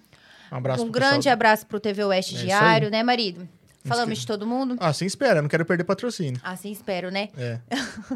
Um 0.50 0.56
abraço 0.56 0.82
um 0.82 0.90
grande 0.90 1.16
pessoal. 1.16 1.34
abraço 1.34 1.66
pro 1.66 1.78
TV 1.78 2.02
Oeste 2.02 2.34
É 2.34 2.38
Diário, 2.38 2.90
né, 2.90 3.02
marido? 3.02 3.46
Falamos 3.84 4.18
de 4.18 4.26
todo 4.26 4.46
mundo? 4.46 4.74
Ah, 4.80 4.90
sim, 4.92 5.04
espera. 5.04 5.42
Não 5.42 5.48
quero 5.50 5.66
perder 5.66 5.84
patrocínio. 5.84 6.40
Assim 6.42 6.72
espero, 6.72 7.10
né? 7.10 7.28
É. 7.36 7.60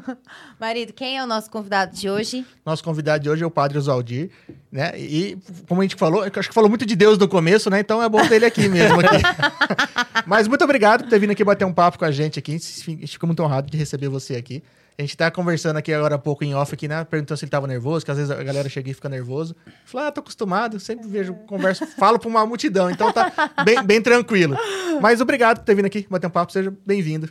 Marido, 0.59 0.93
quem 0.95 1.19
é 1.19 1.23
o 1.23 1.27
nosso 1.27 1.51
convidado 1.51 1.95
de 1.95 2.09
hoje? 2.09 2.47
Nosso 2.65 2.83
convidado 2.83 3.23
de 3.23 3.31
hoje 3.31 3.45
é 3.45 3.47
o 3.47 3.51
Padre 3.51 3.77
Oswaldir, 3.77 4.31
né? 4.73 4.99
E, 4.99 5.39
como 5.69 5.83
a 5.83 5.85
gente 5.85 5.97
falou, 5.97 6.23
acho 6.25 6.49
que 6.49 6.55
falou 6.55 6.71
muito 6.71 6.87
de 6.87 6.97
Deus 6.97 7.19
no 7.19 7.29
começo, 7.29 7.69
né? 7.69 7.79
Então 7.79 8.03
é 8.03 8.09
bom 8.09 8.27
ter 8.27 8.37
ele 8.37 8.47
aqui 8.47 8.69
mesmo. 8.71 8.99
Aqui. 9.01 9.23
Mas 10.27 10.49
muito 10.49 10.65
obrigado 10.65 11.03
por 11.05 11.11
ter 11.11 11.19
vindo 11.21 11.31
aqui 11.31 11.45
bater 11.45 11.67
um 11.67 11.75
papo 11.75 11.99
com 11.99 12.07
a 12.07 12.11
gente 12.11 12.39
aqui. 12.39 12.53
A 12.53 12.59
gente 12.59 13.07
fica 13.07 13.27
muito 13.27 13.43
honrado 13.43 13.71
de 13.71 13.77
receber 13.77 14.09
você 14.09 14.35
aqui. 14.35 14.65
A 15.01 15.03
gente 15.03 15.17
tá 15.17 15.31
conversando 15.31 15.79
aqui 15.79 15.95
agora 15.95 16.17
há 16.17 16.19
pouco 16.19 16.45
em 16.45 16.55
off 16.55 16.75
aqui, 16.75 16.87
né? 16.87 17.03
Perguntando 17.05 17.39
se 17.39 17.47
ele 17.47 17.51
tava 17.51 17.67
nervoso, 17.67 18.05
que 18.05 18.11
às 18.11 18.19
vezes 18.19 18.31
a 18.31 18.43
galera 18.43 18.69
chega 18.69 18.91
e 18.91 18.93
fica 18.93 19.09
nervoso. 19.09 19.57
Falou, 19.87 20.07
ah, 20.07 20.13
tô 20.13 20.21
acostumado, 20.21 20.79
sempre 20.79 21.09
vejo, 21.09 21.33
converso, 21.47 21.87
falo 21.87 22.19
pra 22.19 22.29
uma 22.29 22.45
multidão, 22.45 22.91
então 22.91 23.11
tá 23.11 23.33
bem, 23.65 23.83
bem 23.83 24.03
tranquilo. 24.03 24.59
Mas 25.01 25.23
obrigado 25.23 25.61
por 25.61 25.65
ter 25.65 25.75
vindo 25.75 25.87
aqui 25.87 26.07
bater 26.11 26.27
um 26.27 26.31
papo, 26.31 26.53
seja 26.53 26.71
bem-vindo. 26.85 27.31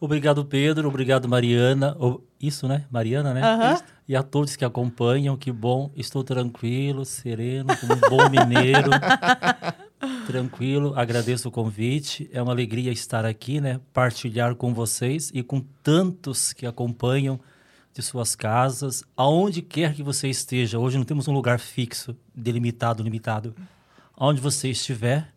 Obrigado, 0.00 0.44
Pedro. 0.44 0.88
Obrigado, 0.88 1.28
Mariana. 1.28 1.96
Isso, 2.42 2.66
né? 2.66 2.84
Mariana, 2.90 3.32
né? 3.32 3.40
Isso. 3.72 3.84
E 4.08 4.16
a 4.16 4.22
todos 4.24 4.56
que 4.56 4.64
acompanham. 4.64 5.36
Que 5.36 5.52
bom. 5.52 5.92
Estou 5.96 6.24
tranquilo, 6.24 7.04
sereno, 7.04 7.68
como 7.78 7.94
um 7.94 8.10
bom 8.10 8.28
mineiro. 8.28 8.90
tranquilo. 10.26 10.92
Agradeço 10.96 11.48
o 11.48 11.52
convite. 11.52 12.28
É 12.32 12.42
uma 12.42 12.52
alegria 12.52 12.92
estar 12.92 13.24
aqui, 13.24 13.60
né? 13.60 13.80
Partilhar 13.92 14.54
com 14.54 14.74
vocês 14.74 15.30
e 15.32 15.42
com 15.42 15.60
tantos 15.82 16.52
que 16.52 16.66
acompanham 16.66 17.40
de 17.92 18.02
suas 18.02 18.36
casas, 18.36 19.02
aonde 19.16 19.62
quer 19.62 19.94
que 19.94 20.02
você 20.02 20.28
esteja. 20.28 20.78
Hoje 20.78 20.98
não 20.98 21.04
temos 21.04 21.28
um 21.28 21.32
lugar 21.32 21.58
fixo, 21.58 22.14
delimitado, 22.34 23.02
limitado. 23.02 23.54
Aonde 24.14 24.38
você 24.38 24.68
estiver, 24.68 25.32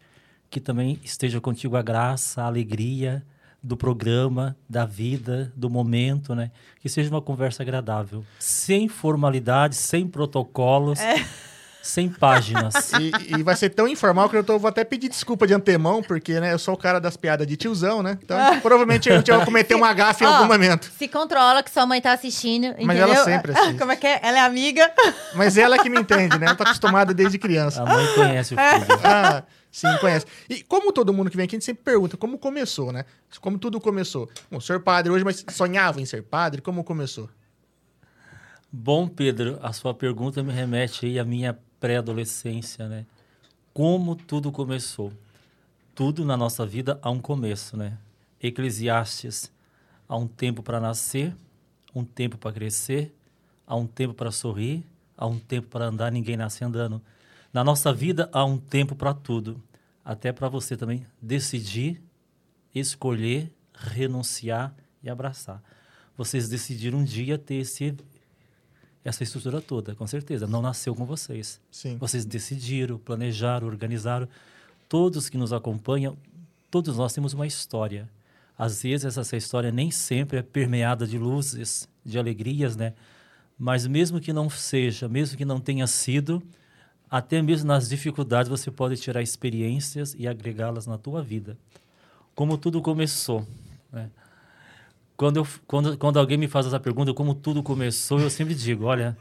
que 0.49 0.59
também 0.59 0.99
esteja 1.01 1.39
contigo 1.39 1.77
a 1.77 1.81
graça, 1.81 2.41
a 2.41 2.47
alegria 2.47 3.25
do 3.61 3.77
programa, 3.77 4.57
da 4.69 4.85
vida, 4.85 5.53
do 5.55 5.69
momento, 5.69 6.33
né? 6.33 6.51
Que 6.81 6.89
seja 6.89 7.09
uma 7.09 7.21
conversa 7.21 7.63
agradável, 7.63 8.25
sem 8.39 8.87
formalidades, 8.87 9.77
sem 9.79 10.07
protocolos, 10.07 10.99
sem 11.81 12.09
páginas. 12.09 12.91
E, 12.99 13.11
e 13.39 13.43
vai 13.43 13.55
ser 13.55 13.69
tão 13.69 13.87
informal 13.87 14.29
que 14.29 14.35
eu 14.35 14.43
tô- 14.43 14.59
vou 14.59 14.67
até 14.67 14.83
pedir 14.83 15.07
desculpa 15.09 15.47
de 15.47 15.53
antemão, 15.53 16.01
porque 16.03 16.39
né, 16.39 16.51
eu 16.53 16.59
sou 16.59 16.73
o 16.73 16.77
cara 16.77 16.99
das 16.99 17.15
piadas 17.15 17.47
de 17.47 17.55
tiozão, 17.55 18.03
né? 18.03 18.17
Então, 18.21 18.37
provavelmente 18.61 19.09
a 19.09 19.17
gente 19.17 19.31
vai 19.31 19.45
cometer 19.45 19.75
uma 19.75 19.93
gafe 19.93 20.23
em 20.23 20.27
algum 20.27 20.45
momento. 20.47 20.91
Se 20.97 21.07
controla 21.07 21.63
que 21.63 21.71
sua 21.71 21.85
mãe 21.85 22.01
tá 22.01 22.11
assistindo, 22.13 22.65
entendeu? 22.67 22.85
Mas 22.87 22.99
ela 22.99 23.23
sempre 23.23 23.51
assiste. 23.53 23.77
Como 23.79 23.91
é 23.91 23.95
que 23.95 24.05
é? 24.07 24.19
Ela 24.21 24.37
é 24.39 24.41
amiga. 24.41 24.91
Mas 25.35 25.57
ela 25.57 25.77
que 25.79 25.89
me 25.89 25.99
entende, 25.99 26.37
né? 26.37 26.47
Ela 26.47 26.55
tá 26.55 26.63
acostumada 26.65 27.13
desde 27.13 27.37
criança. 27.37 27.81
A 27.81 27.85
mãe 27.85 28.05
conhece 28.15 28.53
o 28.53 28.57
filho. 28.57 28.99
Ah, 29.03 29.43
sim, 29.71 29.87
conhece. 30.01 30.25
E 30.49 30.61
como 30.63 30.91
todo 30.91 31.13
mundo 31.13 31.29
que 31.29 31.37
vem 31.37 31.45
aqui, 31.45 31.55
a 31.55 31.57
gente 31.59 31.65
sempre 31.65 31.83
pergunta 31.83 32.17
como 32.17 32.37
começou, 32.37 32.91
né? 32.91 33.05
Como 33.39 33.57
tudo 33.57 33.79
começou. 33.79 34.29
Bom, 34.51 34.59
ser 34.59 34.79
padre 34.81 35.11
hoje, 35.11 35.23
mas 35.23 35.45
sonhava 35.51 36.01
em 36.01 36.05
ser 36.05 36.23
padre? 36.23 36.61
Como 36.61 36.83
começou? 36.83 37.29
Bom, 38.71 39.07
Pedro, 39.07 39.59
a 39.63 39.73
sua 39.73 39.93
pergunta 39.93 40.43
me 40.43 40.53
remete 40.53 41.05
aí 41.05 41.17
à 41.19 41.23
minha 41.25 41.57
pré-adolescência, 41.79 42.87
né? 42.87 43.05
Como 43.73 44.15
tudo 44.15 44.51
começou? 44.51 45.13
Tudo 45.95 46.25
na 46.25 46.35
nossa 46.35 46.65
vida 46.65 46.99
há 47.01 47.09
um 47.09 47.19
começo, 47.19 47.77
né? 47.77 47.97
Eclesiastes, 48.41 49.51
há 50.07 50.15
um 50.15 50.27
tempo 50.27 50.63
para 50.63 50.79
nascer, 50.79 51.35
um 51.93 52.03
tempo 52.03 52.37
para 52.37 52.53
crescer, 52.53 53.13
há 53.65 53.75
um 53.75 53.85
tempo 53.85 54.13
para 54.13 54.31
sorrir, 54.31 54.83
há 55.17 55.27
um 55.27 55.39
tempo 55.39 55.67
para 55.67 55.85
andar, 55.85 56.11
ninguém 56.11 56.37
nasce 56.37 56.63
andando. 56.63 57.01
Na 57.51 57.63
nossa 57.63 57.91
vida 57.93 58.29
há 58.31 58.43
um 58.45 58.57
tempo 58.57 58.95
para 58.95 59.13
tudo, 59.13 59.61
até 60.03 60.31
para 60.31 60.49
você 60.49 60.77
também 60.77 61.05
decidir, 61.21 62.01
escolher 62.73 63.51
renunciar 63.79 64.75
e 65.01 65.09
abraçar. 65.09 65.61
Vocês 66.17 66.49
decidiram 66.49 66.99
um 66.99 67.03
dia 67.03 67.37
ter 67.37 67.55
esse, 67.55 67.95
essa 69.03 69.23
estrutura 69.23 69.61
toda, 69.61 69.95
com 69.95 70.05
certeza. 70.05 70.45
Não 70.45 70.61
nasceu 70.61 70.93
com 70.93 71.05
vocês. 71.05 71.59
Sim. 71.71 71.97
Vocês 71.97 72.25
decidiram, 72.25 72.97
planejaram, 72.97 73.67
organizaram. 73.67 74.27
Todos 74.87 75.29
que 75.29 75.37
nos 75.37 75.53
acompanham, 75.53 76.17
todos 76.69 76.97
nós 76.97 77.13
temos 77.13 77.33
uma 77.33 77.47
história. 77.47 78.09
Às 78.57 78.83
vezes 78.83 79.17
essa 79.17 79.37
história 79.37 79.71
nem 79.71 79.89
sempre 79.89 80.39
é 80.39 80.41
permeada 80.41 81.07
de 81.07 81.17
luzes, 81.17 81.87
de 82.03 82.19
alegrias, 82.19 82.75
né? 82.75 82.93
Mas 83.57 83.87
mesmo 83.87 84.19
que 84.19 84.33
não 84.33 84.49
seja, 84.49 85.07
mesmo 85.07 85.37
que 85.37 85.45
não 85.45 85.59
tenha 85.59 85.87
sido, 85.87 86.41
até 87.09 87.41
mesmo 87.41 87.67
nas 87.67 87.89
dificuldades 87.89 88.49
você 88.49 88.69
pode 88.69 88.97
tirar 88.97 89.21
experiências 89.21 90.15
e 90.17 90.27
agregá-las 90.27 90.87
na 90.87 90.97
tua 90.97 91.21
vida. 91.21 91.57
Como 92.35 92.57
tudo 92.57 92.81
começou, 92.81 93.47
né? 93.91 94.09
Quando, 95.19 95.35
eu, 95.35 95.47
quando, 95.67 95.97
quando 95.97 96.17
alguém 96.17 96.37
me 96.37 96.47
faz 96.47 96.65
essa 96.65 96.79
pergunta, 96.79 97.13
como 97.13 97.35
tudo 97.35 97.61
começou, 97.61 98.21
eu 98.21 98.29
sempre 98.29 98.55
digo, 98.55 98.85
olha, 98.85 99.17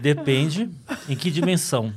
depende 0.00 0.70
em 1.08 1.16
que 1.16 1.32
dimensão. 1.32 1.92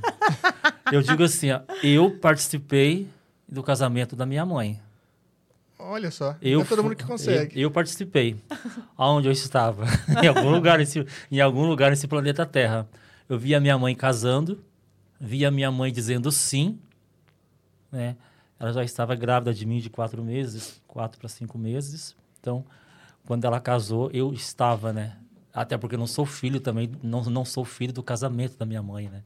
Eu 0.91 1.03
digo 1.03 1.21
assim, 1.21 1.51
ó, 1.51 1.61
eu 1.83 2.17
participei 2.17 3.07
do 3.47 3.61
casamento 3.61 4.15
da 4.15 4.25
minha 4.25 4.43
mãe. 4.47 4.81
Olha 5.77 6.09
só, 6.09 6.37
Eu 6.41 6.61
é 6.61 6.65
todo 6.65 6.83
mundo 6.83 6.95
que 6.95 7.03
consegue. 7.03 7.55
Eu, 7.55 7.67
eu 7.67 7.71
participei. 7.71 8.35
Aonde 8.97 9.27
eu 9.27 9.31
estava? 9.31 9.85
em 10.23 10.27
algum 10.27 10.49
lugar 10.49 10.79
nesse, 10.79 11.05
em 11.31 11.39
algum 11.39 11.67
lugar 11.67 11.91
nesse 11.91 12.07
planeta 12.07 12.47
Terra. 12.47 12.89
Eu 13.29 13.37
vi 13.37 13.53
a 13.53 13.59
minha 13.59 13.77
mãe 13.77 13.93
casando, 13.93 14.59
vi 15.21 15.45
a 15.45 15.51
minha 15.51 15.71
mãe 15.71 15.93
dizendo 15.93 16.31
sim, 16.31 16.79
né? 17.91 18.17
Ela 18.59 18.73
já 18.73 18.83
estava 18.83 19.13
grávida 19.13 19.53
de 19.53 19.67
mim 19.67 19.77
de 19.77 19.87
quatro 19.91 20.23
meses, 20.23 20.81
quatro 20.87 21.19
para 21.19 21.29
cinco 21.29 21.59
meses. 21.59 22.15
Então, 22.39 22.65
quando 23.29 23.45
ela 23.45 23.59
casou, 23.59 24.09
eu 24.11 24.33
estava, 24.33 24.91
né? 24.91 25.15
Até 25.53 25.77
porque 25.77 25.93
eu 25.93 25.99
não 25.99 26.07
sou 26.07 26.25
filho 26.25 26.59
também, 26.59 26.89
não, 27.03 27.21
não 27.25 27.45
sou 27.45 27.63
filho 27.63 27.93
do 27.93 28.01
casamento 28.01 28.57
da 28.57 28.65
minha 28.65 28.81
mãe, 28.81 29.07
né? 29.07 29.21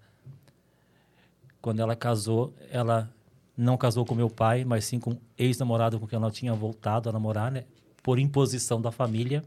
Quando 1.61 1.79
ela 1.79 1.95
casou, 1.95 2.53
ela 2.69 3.09
não 3.55 3.77
casou 3.77 4.05
com 4.05 4.13
meu 4.13 4.29
pai, 4.29 4.65
mas 4.65 4.83
sim 4.83 4.99
com 4.99 5.17
ex-namorado 5.37 6.01
com 6.01 6.05
quem 6.05 6.17
ela 6.17 6.29
tinha 6.29 6.53
voltado 6.53 7.07
a 7.07 7.13
namorar, 7.13 7.49
né? 7.49 7.63
Por 8.03 8.19
imposição 8.19 8.81
da 8.81 8.91
família. 8.91 9.41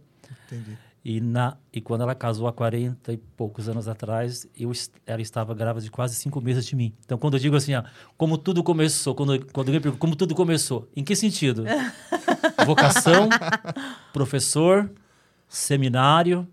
Entendi. 0.46 0.78
E, 1.08 1.20
na, 1.20 1.56
e 1.72 1.80
quando 1.80 2.00
ela 2.00 2.16
casou 2.16 2.48
há 2.48 2.52
40 2.52 3.12
e 3.12 3.16
poucos 3.16 3.68
anos 3.68 3.86
atrás, 3.86 4.44
eu, 4.58 4.72
ela 5.06 5.22
estava 5.22 5.54
grávida 5.54 5.84
de 5.84 5.88
quase 5.88 6.16
cinco 6.16 6.40
meses 6.40 6.66
de 6.66 6.75
mim. 6.75 6.92
Então, 7.04 7.16
quando 7.16 7.34
eu 7.34 7.38
digo 7.38 7.54
assim, 7.54 7.76
ó, 7.76 7.84
como 8.18 8.36
tudo 8.36 8.60
começou, 8.64 9.14
quando, 9.14 9.38
quando 9.52 9.68
alguém 9.68 9.80
pergunta 9.80 10.00
como 10.00 10.16
tudo 10.16 10.34
começou, 10.34 10.88
em 10.96 11.04
que 11.04 11.14
sentido? 11.14 11.62
Vocação, 12.66 13.28
professor, 14.12 14.90
seminário, 15.48 16.44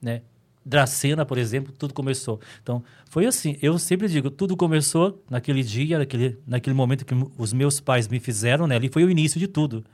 né? 0.00 0.22
Dracena, 0.64 1.26
por 1.26 1.36
exemplo, 1.36 1.70
tudo 1.70 1.92
começou. 1.92 2.40
Então, 2.62 2.82
foi 3.04 3.26
assim. 3.26 3.58
Eu 3.60 3.78
sempre 3.78 4.08
digo, 4.08 4.30
tudo 4.30 4.56
começou 4.56 5.22
naquele 5.28 5.62
dia, 5.62 5.98
naquele, 5.98 6.38
naquele 6.46 6.74
momento 6.74 7.04
que 7.04 7.14
os 7.36 7.52
meus 7.52 7.80
pais 7.80 8.08
me 8.08 8.18
fizeram, 8.18 8.66
né? 8.66 8.76
Ali 8.76 8.88
foi 8.88 9.04
o 9.04 9.10
início 9.10 9.38
de 9.38 9.46
tudo. 9.46 9.84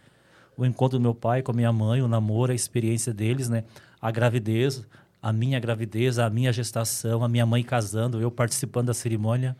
O 0.56 0.64
encontro 0.64 0.96
do 0.96 1.02
meu 1.02 1.14
pai 1.14 1.42
com 1.42 1.50
a 1.50 1.54
minha 1.54 1.72
mãe, 1.72 2.00
o 2.02 2.06
namoro, 2.06 2.52
a 2.52 2.54
experiência 2.54 3.12
deles, 3.12 3.48
né? 3.48 3.64
A 4.00 4.10
gravidez, 4.10 4.86
a 5.22 5.32
minha 5.32 5.58
gravidez, 5.58 6.18
a 6.18 6.28
minha 6.30 6.52
gestação, 6.52 7.24
a 7.24 7.28
minha 7.28 7.46
mãe 7.46 7.62
casando, 7.62 8.20
eu 8.20 8.30
participando 8.30 8.86
da 8.86 8.94
cerimônia. 8.94 9.56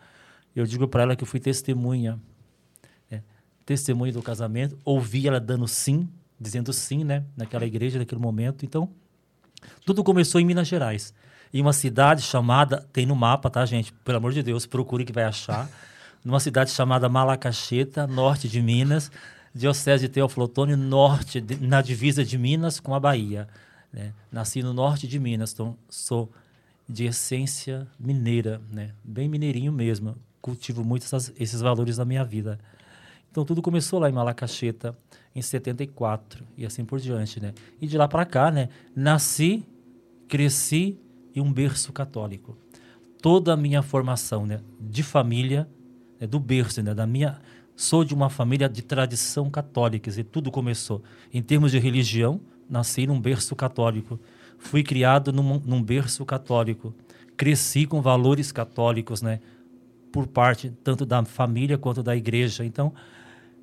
Eu 0.54 0.64
digo 0.66 0.86
para 0.88 1.02
ela 1.02 1.16
que 1.16 1.22
eu 1.22 1.26
fui 1.26 1.40
testemunha 1.40 2.18
né, 3.10 3.22
testemunho 3.64 4.12
do 4.12 4.22
casamento, 4.22 4.78
ouvi 4.84 5.26
ela 5.26 5.40
dando 5.40 5.66
sim, 5.66 6.08
dizendo 6.40 6.72
sim, 6.72 7.04
né, 7.04 7.24
naquela 7.36 7.66
igreja, 7.66 7.98
naquele 7.98 8.20
momento. 8.20 8.64
Então, 8.64 8.88
tudo 9.84 10.04
começou 10.04 10.40
em 10.40 10.44
Minas 10.44 10.68
Gerais, 10.68 11.12
em 11.52 11.60
uma 11.60 11.72
cidade 11.72 12.22
chamada, 12.22 12.86
tem 12.92 13.06
no 13.06 13.16
mapa, 13.16 13.48
tá, 13.50 13.64
gente? 13.64 13.92
Pelo 14.04 14.18
amor 14.18 14.32
de 14.32 14.42
Deus, 14.42 14.66
procure 14.66 15.04
que 15.04 15.12
vai 15.12 15.24
achar. 15.24 15.68
Numa 16.24 16.40
cidade 16.40 16.70
chamada 16.70 17.08
Malacacheta, 17.08 18.06
norte 18.06 18.48
de 18.48 18.60
Minas, 18.60 19.10
diocese 19.54 20.06
de 20.06 20.12
Teoflotone, 20.12 20.74
norte, 20.76 21.40
de- 21.40 21.56
na 21.56 21.80
divisa 21.80 22.24
de 22.24 22.36
Minas 22.36 22.78
com 22.80 22.94
a 22.94 23.00
Bahia. 23.00 23.48
Né? 23.92 24.12
Nasci 24.30 24.62
no 24.62 24.72
norte 24.72 25.06
de 25.06 25.18
Minas, 25.18 25.52
então 25.52 25.76
sou 25.88 26.30
de 26.88 27.04
essência 27.04 27.86
mineira, 27.98 28.60
né? 28.70 28.92
Bem 29.02 29.28
mineirinho 29.28 29.72
mesmo. 29.72 30.16
Cultivo 30.40 30.84
muito 30.84 31.02
essas- 31.04 31.32
esses 31.38 31.60
valores 31.60 31.98
na 31.98 32.04
minha 32.04 32.24
vida. 32.24 32.58
Então 33.30 33.44
tudo 33.44 33.60
começou 33.60 33.98
lá 33.98 34.08
em 34.08 34.12
Malacacheta 34.12 34.96
em 35.34 35.42
74 35.42 36.44
e 36.56 36.64
assim 36.64 36.84
por 36.84 36.98
diante, 37.00 37.40
né? 37.40 37.52
E 37.80 37.86
de 37.86 37.98
lá 37.98 38.08
para 38.08 38.24
cá, 38.24 38.50
né, 38.50 38.68
nasci, 38.94 39.64
cresci 40.28 40.98
em 41.34 41.40
um 41.40 41.52
berço 41.52 41.92
católico. 41.92 42.56
Toda 43.20 43.52
a 43.52 43.56
minha 43.56 43.82
formação, 43.82 44.46
né, 44.46 44.60
de 44.80 45.02
família, 45.02 45.68
né, 46.18 46.26
do 46.26 46.38
berço, 46.38 46.82
né, 46.82 46.94
da 46.94 47.06
minha 47.06 47.38
sou 47.74 48.04
de 48.04 48.14
uma 48.14 48.30
família 48.30 48.68
de 48.70 48.80
tradição 48.80 49.50
católica, 49.50 50.08
dizer, 50.10 50.24
tudo 50.24 50.50
começou 50.50 51.02
em 51.32 51.42
termos 51.42 51.70
de 51.72 51.78
religião, 51.78 52.40
nasci 52.68 53.06
num 53.06 53.20
berço 53.20 53.54
católico. 53.54 54.18
Fui 54.58 54.82
criado 54.82 55.32
num, 55.32 55.60
num 55.64 55.82
berço 55.82 56.24
católico. 56.24 56.94
Cresci 57.36 57.86
com 57.86 58.00
valores 58.00 58.50
católicos, 58.50 59.20
né? 59.22 59.40
por 60.16 60.26
parte 60.26 60.72
tanto 60.82 61.04
da 61.04 61.22
família 61.26 61.76
quanto 61.76 62.02
da 62.02 62.16
igreja. 62.16 62.64
Então, 62.64 62.90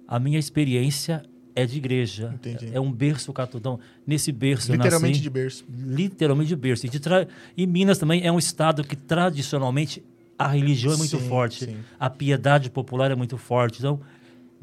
a 0.07 0.19
minha 0.19 0.37
experiência 0.37 1.23
é 1.55 1.65
de 1.65 1.77
igreja. 1.77 2.31
Entendi. 2.35 2.69
É 2.71 2.79
um 2.79 2.91
berço 2.91 3.33
católico. 3.33 3.57
Então, 3.57 3.79
nesse 4.05 4.31
berço 4.31 4.71
eu 4.71 4.75
Literalmente 4.75 5.13
nasci, 5.13 5.23
de 5.23 5.29
berço. 5.31 5.65
literalmente 5.67 6.49
de 6.49 6.55
berço. 6.55 6.85
E, 6.85 6.89
de 6.89 6.99
tra... 6.99 7.27
e 7.57 7.65
Minas 7.65 7.97
também 7.97 8.23
é 8.23 8.31
um 8.31 8.37
estado 8.37 8.83
que 8.83 8.95
tradicionalmente 8.95 10.03
a 10.37 10.47
religião 10.47 10.93
é 10.93 10.97
muito 10.97 11.17
Sim, 11.17 11.27
forte, 11.27 11.65
sim. 11.65 11.77
a 11.99 12.07
piedade 12.07 12.69
popular 12.69 13.09
é 13.09 13.15
muito 13.15 13.35
forte. 13.35 13.79
Então, 13.79 13.99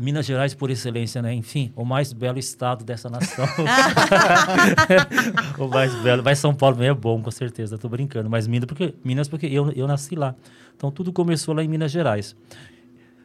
Minas 0.01 0.25
Gerais 0.25 0.55
por 0.55 0.71
excelência, 0.71 1.21
né? 1.21 1.35
Enfim, 1.35 1.71
o 1.77 1.85
mais 1.85 2.11
belo 2.11 2.39
estado 2.39 2.87
dessa 2.87 3.11
nação. 3.11 3.45
o 5.59 5.69
mais 5.69 5.95
belo. 5.97 6.23
Mas 6.25 6.39
São 6.39 6.55
Paulo 6.55 6.77
também 6.77 6.89
é 6.89 6.95
bom, 6.95 7.23
com 7.23 7.31
certeza. 7.31 7.77
Tô 7.77 7.87
brincando. 7.87 8.31
Mas 8.31 8.47
Minas 8.47 8.67
porque 8.67 8.95
Minas 9.05 9.29
porque 9.29 9.47
eu, 9.47 9.71
eu 9.73 9.87
nasci 9.87 10.17
lá. 10.17 10.35
Então 10.75 10.91
tudo 10.91 11.13
começou 11.13 11.55
lá 11.55 11.63
em 11.63 11.69
Minas 11.69 11.93
Gerais. 11.93 12.35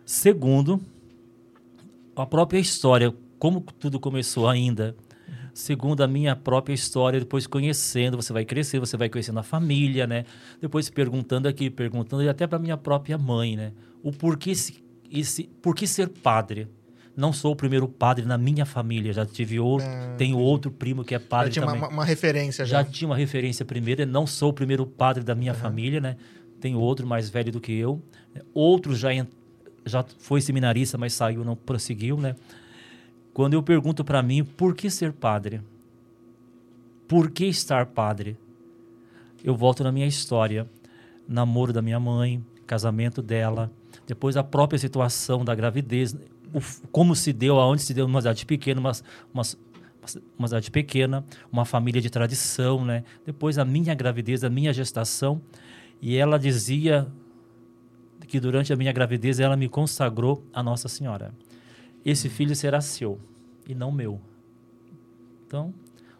Segundo, 0.05 0.81
a 2.13 2.25
própria 2.25 2.59
história, 2.59 3.15
como 3.39 3.61
tudo 3.61 3.97
começou 3.97 4.49
ainda. 4.49 4.97
Segundo 5.53 6.03
a 6.03 6.07
minha 6.09 6.35
própria 6.35 6.73
história, 6.73 7.21
depois 7.21 7.47
conhecendo, 7.47 8.17
você 8.17 8.33
vai 8.33 8.43
crescer, 8.43 8.81
você 8.81 8.97
vai 8.97 9.07
conhecendo 9.07 9.39
a 9.39 9.43
família, 9.43 10.05
né? 10.05 10.25
Depois 10.59 10.89
perguntando 10.89 11.47
aqui, 11.47 11.69
perguntando 11.69 12.21
e 12.21 12.27
até 12.27 12.45
para 12.45 12.59
minha 12.59 12.75
própria 12.75 13.17
mãe, 13.17 13.55
né? 13.55 13.71
O 14.03 14.11
porquê 14.11 14.51
esse, 14.51 14.83
esse, 15.11 15.43
por 15.61 15.75
que 15.75 15.85
ser 15.87 16.09
padre? 16.09 16.67
Não 17.15 17.31
sou 17.31 17.53
o 17.53 17.55
primeiro 17.55 17.87
padre 17.87 18.25
na 18.25 18.37
minha 18.37 18.65
família, 18.65 19.13
já 19.13 19.25
tive 19.25 19.57
outro, 19.59 19.87
Ah, 19.87 20.15
tenho 20.17 20.37
outro 20.37 20.69
primo 20.69 21.03
que 21.03 21.15
é 21.15 21.19
Já 21.19 21.25
padre 21.25 21.51
tinha 21.53 21.63
uma, 21.63 21.71
também 21.71 21.87
uma- 21.87 21.93
uma 21.93 22.05
referência 22.05 22.65
já 22.65 22.83
já. 22.83 22.89
tinha 22.89 23.07
uma 23.07 23.15
referência 23.15 23.63
primeira, 23.63 24.05
não 24.05 24.27
sou 24.27 24.49
o 24.49 24.53
primeiro 24.53 24.85
padre 24.85 25.23
da 25.23 25.33
minha 25.33 25.53
família, 25.53 26.01
né? 26.01 26.17
Tem 26.59 26.75
outro 26.75 27.07
mais 27.07 27.29
velho 27.29 27.51
do 27.53 27.61
que 27.61 27.71
eu. 27.71 28.01
Outro 28.53 28.93
já, 28.95 29.13
en- 29.13 29.27
já 29.85 30.03
foi 30.19 30.41
seminarista, 30.41 30.97
mas 30.97 31.13
saiu, 31.13 31.45
não 31.45 31.55
prosseguiu, 31.55 32.17
né? 32.17 32.35
Quando 33.33 33.53
eu 33.53 33.63
pergunto 33.63 34.03
para 34.03 34.21
mim, 34.21 34.43
por 34.43 34.75
que 34.75 34.89
ser 34.89 35.13
padre? 35.13 35.61
Por 37.07 37.29
que 37.31 37.45
estar 37.45 37.85
padre? 37.85 38.35
Eu 39.43 39.55
volto 39.55 39.83
na 39.83 39.91
minha 39.91 40.07
história. 40.07 40.67
Namoro 41.27 41.71
da 41.73 41.81
minha 41.81 41.99
mãe, 41.99 42.43
casamento 42.67 43.21
dela, 43.21 43.71
depois 44.05 44.37
a 44.37 44.43
própria 44.43 44.77
situação 44.77 45.43
da 45.43 45.55
gravidez, 45.55 46.15
o 46.53 46.61
como 46.91 47.15
se 47.15 47.33
deu, 47.33 47.59
aonde 47.59 47.81
se 47.81 47.93
deu, 47.93 48.07
numa 48.07 48.21
cidade 48.21 48.45
pequena, 48.45 48.79
uma 48.79 50.47
cidade 50.47 50.71
pequena, 50.71 51.25
uma 51.51 51.65
família 51.65 52.01
de 52.01 52.09
tradição, 52.09 52.85
né? 52.85 53.03
Depois 53.25 53.57
a 53.57 53.65
minha 53.65 53.93
gravidez, 53.95 54.43
a 54.43 54.49
minha 54.49 54.71
gestação, 54.71 55.41
e 56.01 56.15
ela 56.15 56.37
dizia 56.37 57.07
que 58.27 58.39
durante 58.39 58.71
a 58.71 58.75
minha 58.75 58.91
gravidez 58.91 59.39
ela 59.39 59.55
me 59.55 59.67
consagrou 59.67 60.45
a 60.53 60.61
Nossa 60.61 60.87
Senhora. 60.87 61.33
Esse 62.03 62.29
filho 62.29 62.55
será 62.55 62.81
seu 62.81 63.19
e 63.67 63.73
não 63.73 63.91
meu. 63.91 64.21
Então, 65.47 65.73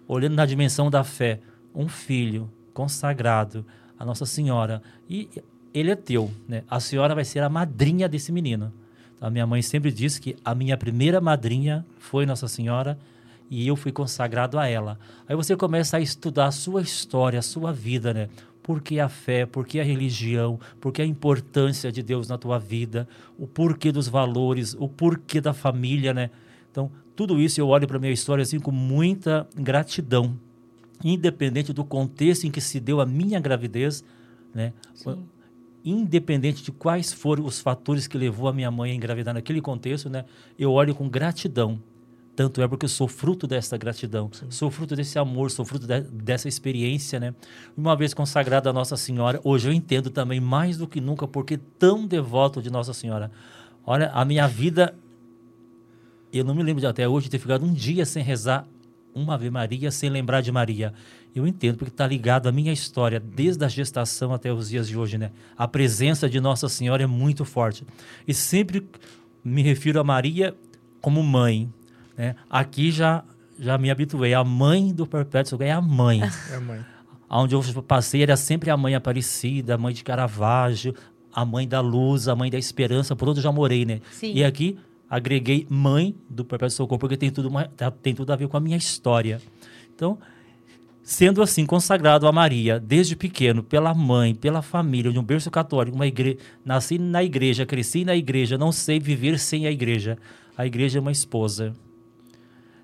olhando 0.08 0.36
na 0.36 0.46
dimensão 0.46 0.89
da 0.89 1.04
fé, 1.04 1.39
um 1.74 1.88
filho 1.88 2.51
consagrado 2.74 3.65
a 3.98 4.06
Nossa 4.06 4.25
Senhora 4.25 4.82
e 5.10 5.30
ele 5.75 5.91
é 5.91 5.96
teu, 5.96 6.32
né? 6.48 6.63
A 6.70 6.79
senhora 6.79 7.13
vai 7.13 7.25
ser 7.25 7.44
a 7.44 7.50
madrinha 7.50 8.08
desse 8.08 8.32
menino. 8.32 8.72
A 9.20 9.29
minha 9.29 9.46
mãe 9.46 9.62
sempre 9.62 9.91
disse 9.91 10.22
que 10.22 10.38
a 10.44 10.55
minha 10.55 10.77
primeira 10.77 11.20
madrinha 11.20 11.86
foi 12.00 12.25
Nossa 12.25 12.48
Senhora 12.48 12.98
e 13.50 13.67
eu 13.67 13.75
fui 13.75 13.91
consagrado 13.91 14.58
a 14.58 14.67
ela. 14.67 14.98
Aí 15.27 15.36
você 15.36 15.55
começa 15.55 15.98
a 15.98 16.00
estudar 16.00 16.48
a 16.48 16.51
sua 16.51 16.82
história, 16.82 17.39
a 17.39 17.41
sua 17.41 17.74
vida, 17.74 18.13
né? 18.13 18.29
Por 18.63 18.82
que 18.82 19.00
a 19.00 19.10
fé, 19.10 19.46
por 19.46 19.67
que 19.67 19.79
a 19.79 19.84
religião, 19.84 20.60
por 20.79 20.94
que 20.94 21.01
a 21.01 21.05
importância 21.05 21.91
de 21.91 22.01
Deus 22.01 22.27
na 22.27 22.38
tua 22.38 22.58
vida, 22.58 23.08
o 23.38 23.46
porquê 23.46 23.91
dos 23.91 24.08
valores, 24.08 24.75
o 24.79 24.88
porquê 24.88 25.41
da 25.41 25.53
família, 25.53 26.13
né? 26.13 26.29
Então, 26.72 26.89
tudo 27.15 27.39
isso 27.39 27.60
eu 27.60 27.67
olho 27.67 27.88
para 27.88 28.00
minha 28.00 28.13
história 28.13 28.41
assim 28.41 28.60
com 28.60 28.72
muita 28.72 29.48
gratidão, 29.55 30.38
independente 31.03 31.74
do 31.74 31.84
contexto 31.84 32.48
em 32.48 32.51
que 32.51 32.62
se 32.62 32.79
deu 32.79 33.01
a 33.01 33.05
minha 33.05 33.39
gravidez, 33.39 34.03
né? 34.53 34.74
Sim. 34.94 35.25
Independente 35.86 36.63
de 36.63 36.72
quais 36.72 37.13
foram 37.13 37.46
os 37.46 37.62
fatores 37.62 38.08
que 38.08 38.18
levou 38.18 38.48
a 38.48 38.54
minha 38.54 38.72
mãe 38.72 38.92
a 38.92 38.96
engravidar 38.96 39.34
naquele 39.36 39.62
contexto, 39.62 40.10
né? 40.10 40.25
Eu 40.58 40.72
olho 40.72 40.96
com 40.96 41.08
gratidão. 41.08 41.80
Tanto 42.36 42.62
é 42.62 42.68
porque 42.68 42.86
eu 42.86 42.89
sou 42.89 43.08
fruto 43.08 43.48
dessa 43.48 43.77
gratidão, 43.77 44.30
sou 44.50 44.70
fruto 44.70 44.94
desse 44.94 45.18
amor, 45.18 45.51
sou 45.51 45.63
fruto 45.63 45.88
de- 45.88 46.01
dessa 46.01 46.50
experiência, 46.50 47.18
né? 47.18 47.34
Uma 47.77 47.96
vez 47.96 48.13
consagrado 48.13 48.68
a 48.68 48.74
Nossa 48.74 48.98
Senhora, 48.98 49.39
hoje 49.44 49.70
eu 49.70 49.74
entendo 49.74 50.10
também 50.10 50.42
mais 50.42 50.77
do 50.77 50.86
que 50.86 51.00
nunca 51.00 51.25
porque 51.27 51.56
tão 51.56 52.06
devoto 52.06 52.62
de 52.62 52.70
Nossa 52.70 52.94
Senhora. 52.94 53.32
Olha, 53.86 54.10
a 54.10 54.25
minha 54.25 54.48
vida 54.48 54.94
eu 56.34 56.44
não 56.44 56.54
me 56.54 56.63
lembro 56.63 56.82
de 56.82 56.88
até 56.88 57.08
hoje 57.08 57.30
ter 57.30 57.39
ficado 57.39 57.65
um 57.65 57.72
dia 57.72 58.06
sem 58.06 58.22
rezar 58.22 58.68
uma 59.13 59.36
Ave 59.36 59.50
Maria, 59.50 59.89
sem 59.89 60.10
lembrar 60.10 60.42
de 60.42 60.51
Maria. 60.51 60.94
Eu 61.36 61.46
entendo, 61.46 61.77
porque 61.77 61.92
está 61.92 62.08
ligado 62.08 62.48
à 62.48 62.51
minha 62.51 62.72
história, 62.72 63.20
desde 63.20 63.63
a 63.65 63.68
gestação 63.68 64.34
até 64.34 64.54
os 64.54 64.70
dias 64.70 64.88
de 64.88 64.98
hoje, 64.98 65.18
né? 65.18 65.32
A 65.58 65.68
presença 65.68 66.30
de 66.30 66.39
Nossa 66.39 66.70
Senhora 66.70 67.04
é 67.04 67.08
muito 67.08 67.44
forte. 67.44 67.86
E 68.25 68.34
sempre 68.34 68.88
me 69.44 69.62
refiro 69.62 70.00
a 70.00 70.04
Maria 70.04 70.56
como 71.01 71.22
mãe, 71.22 71.70
né? 72.18 72.36
Aqui 72.50 72.89
já, 72.89 73.24
já 73.60 73.77
me 73.77 73.92
habituei. 73.92 74.34
A 74.34 74.44
mãe 74.46 74.94
do 74.94 75.06
Perpétuo 75.06 75.50
Socorro 75.51 75.68
é 75.70 75.74
a 75.74 75.82
mãe. 75.82 76.22
É, 76.54 76.58
mãe. 76.60 76.80
Onde 77.30 77.54
eu 77.56 77.62
passei 77.84 78.22
era 78.24 78.38
sempre 78.38 78.70
a 78.70 78.77
mãe 78.77 78.96
Aparecida, 78.96 79.75
a 79.75 79.77
mãe 79.77 79.94
de 79.94 80.04
Caravaggio, 80.04 80.96
a 81.34 81.44
mãe 81.44 81.68
da 81.68 81.82
luz, 81.82 82.27
a 82.30 82.36
mãe 82.36 82.50
da 82.50 82.58
esperança, 82.58 83.13
por 83.15 83.27
onde 83.27 83.39
eu 83.39 83.44
já 83.44 83.51
morei, 83.51 83.84
né? 83.84 84.00
Sim. 84.12 84.32
E 84.34 84.44
aqui 84.44 84.77
agreguei 85.10 85.68
mãe 85.70 86.15
do 86.30 86.46
Perpétuo 86.46 86.75
Socorro, 86.77 87.00
porque 87.00 87.18
tem 87.18 87.30
tudo, 87.30 87.50
uma- 87.50 87.65
tá- 87.65 87.92
tem 87.92 88.13
tudo 88.15 88.32
a 88.32 88.36
ver 88.38 88.48
com 88.48 88.56
a 88.56 88.60
minha 88.60 88.77
história. 88.77 89.42
Então, 89.94 90.18
sendo 91.06 91.44
assim 91.44 91.68
consagrado 91.68 92.28
a 92.28 92.32
Maria 92.32 92.80
desde 92.80 93.16
pequeno 93.16 93.62
pela 93.62 93.94
mãe, 93.94 94.34
pela 94.34 94.64
família, 94.64 95.12
de 95.12 95.20
um 95.20 95.24
berço 95.24 95.52
católico, 95.52 95.96
uma 95.96 96.08
igreja, 96.08 96.40
nasci 96.66 96.98
na 96.98 97.24
igreja, 97.24 97.64
cresci 97.64 98.04
na 98.04 98.16
igreja, 98.16 98.58
não 98.58 98.72
sei 98.72 99.00
viver 99.00 99.38
sem 99.38 99.68
a 99.68 99.72
igreja. 99.72 100.18
A 100.58 100.66
igreja 100.66 100.98
é 100.98 101.02
uma 101.02 101.12
esposa. 101.12 101.74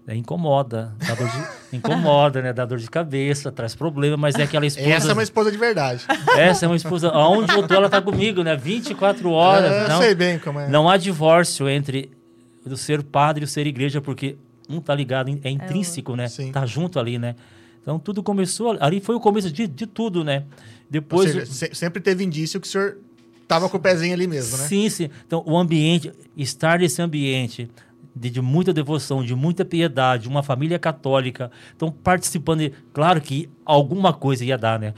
É, 0.08 0.16
incomoda, 0.16 0.94
dá 1.00 1.16
dor 1.16 1.30
de, 1.30 1.44
incomoda, 1.78 2.42
né? 2.42 2.54
Dá 2.54 2.66
dor 2.66 2.78
de 2.78 2.90
cabeça, 2.90 3.52
traz 3.52 3.74
problema, 3.74 4.18
mas 4.18 4.36
é 4.36 4.44
aquela 4.44 4.66
esposa. 4.66 4.90
Essa 4.90 5.12
é 5.12 5.14
uma 5.14 5.24
esposa 5.24 5.52
de 5.52 5.58
verdade. 5.58 6.06
Essa 6.38 6.66
é 6.66 6.68
uma 6.68 6.76
esposa. 6.76 7.10
Aonde 7.10 7.52
eu 7.54 7.68
tô, 7.68 7.74
ela 7.74 7.90
tá 7.90 8.02
comigo, 8.02 8.44
né? 8.44 8.56
24 8.56 9.32
horas. 9.32 9.72
É, 9.72 9.84
eu 9.84 9.90
não, 9.90 10.02
sei 10.02 10.14
bem 10.14 10.38
como 10.38 10.60
é. 10.60 10.68
não 10.68 10.90
há 10.90 10.98
divórcio 10.98 11.68
entre 11.70 12.12
o 12.66 12.76
ser 12.76 13.02
padre 13.04 13.44
e 13.44 13.46
o 13.46 13.48
ser 13.48 13.66
igreja, 13.66 14.02
porque 14.02 14.38
um 14.70 14.80
tá 14.80 14.94
ligado, 14.94 15.30
é 15.44 15.50
intrínseco, 15.50 16.16
né? 16.16 16.28
Sim. 16.28 16.52
Tá 16.52 16.66
junto 16.66 17.00
ali, 17.00 17.18
né? 17.18 17.36
Então 17.82 17.98
tudo 18.00 18.22
começou. 18.22 18.78
Ali 18.80 19.00
foi 19.02 19.16
o 19.16 19.20
começo 19.20 19.52
de, 19.52 19.68
de 19.68 19.88
tudo, 19.88 20.24
né? 20.24 20.46
Depois. 20.90 21.32
seja, 21.32 21.46
se- 21.46 21.74
sempre 21.74 22.02
teve 22.02 22.24
indício 22.24 22.60
que 22.60 22.68
o 22.68 22.70
senhor 22.70 22.98
tava 23.48 23.68
com 23.70 23.78
o 23.78 23.80
pezinho 23.80 24.14
ali 24.14 24.28
mesmo, 24.28 24.58
né? 24.58 24.66
Sim, 24.68 24.90
sim. 24.90 25.10
Então, 25.26 25.44
o 25.46 25.58
ambiente, 25.58 26.12
estar 26.38 26.80
nesse 26.80 27.02
ambiente 27.02 27.70
de, 28.16 28.30
de 28.30 28.42
muita 28.42 28.72
devoção, 28.74 29.24
de 29.24 29.34
muita 29.34 29.66
piedade, 29.66 30.28
uma 30.28 30.44
família 30.44 30.78
católica. 30.78 31.50
Então, 31.76 31.92
participando, 31.92 32.60
de, 32.60 32.72
claro 32.94 33.20
que 33.22 33.50
alguma 33.66 34.14
coisa 34.14 34.46
ia 34.46 34.58
dar, 34.58 34.78
né? 34.80 34.94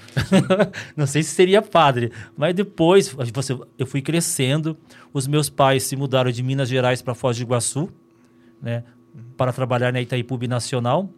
Não 0.97 1.07
sei 1.07 1.23
se 1.23 1.29
seria 1.29 1.61
padre, 1.61 2.11
mas 2.35 2.53
depois 2.53 3.07
você, 3.33 3.57
eu 3.77 3.85
fui 3.87 4.01
crescendo. 4.01 4.75
Os 5.13 5.25
meus 5.27 5.49
pais 5.49 5.83
se 5.83 5.95
mudaram 5.95 6.31
de 6.31 6.41
Minas 6.43 6.67
Gerais 6.69 7.01
para 7.01 7.13
Foz 7.15 7.37
do 7.37 7.43
Iguaçu, 7.43 7.89
né? 8.61 8.83
Para 9.37 9.53
trabalhar 9.53 9.93
na 9.93 10.01
Itaipu 10.01 10.37
Nacional. 10.47 11.09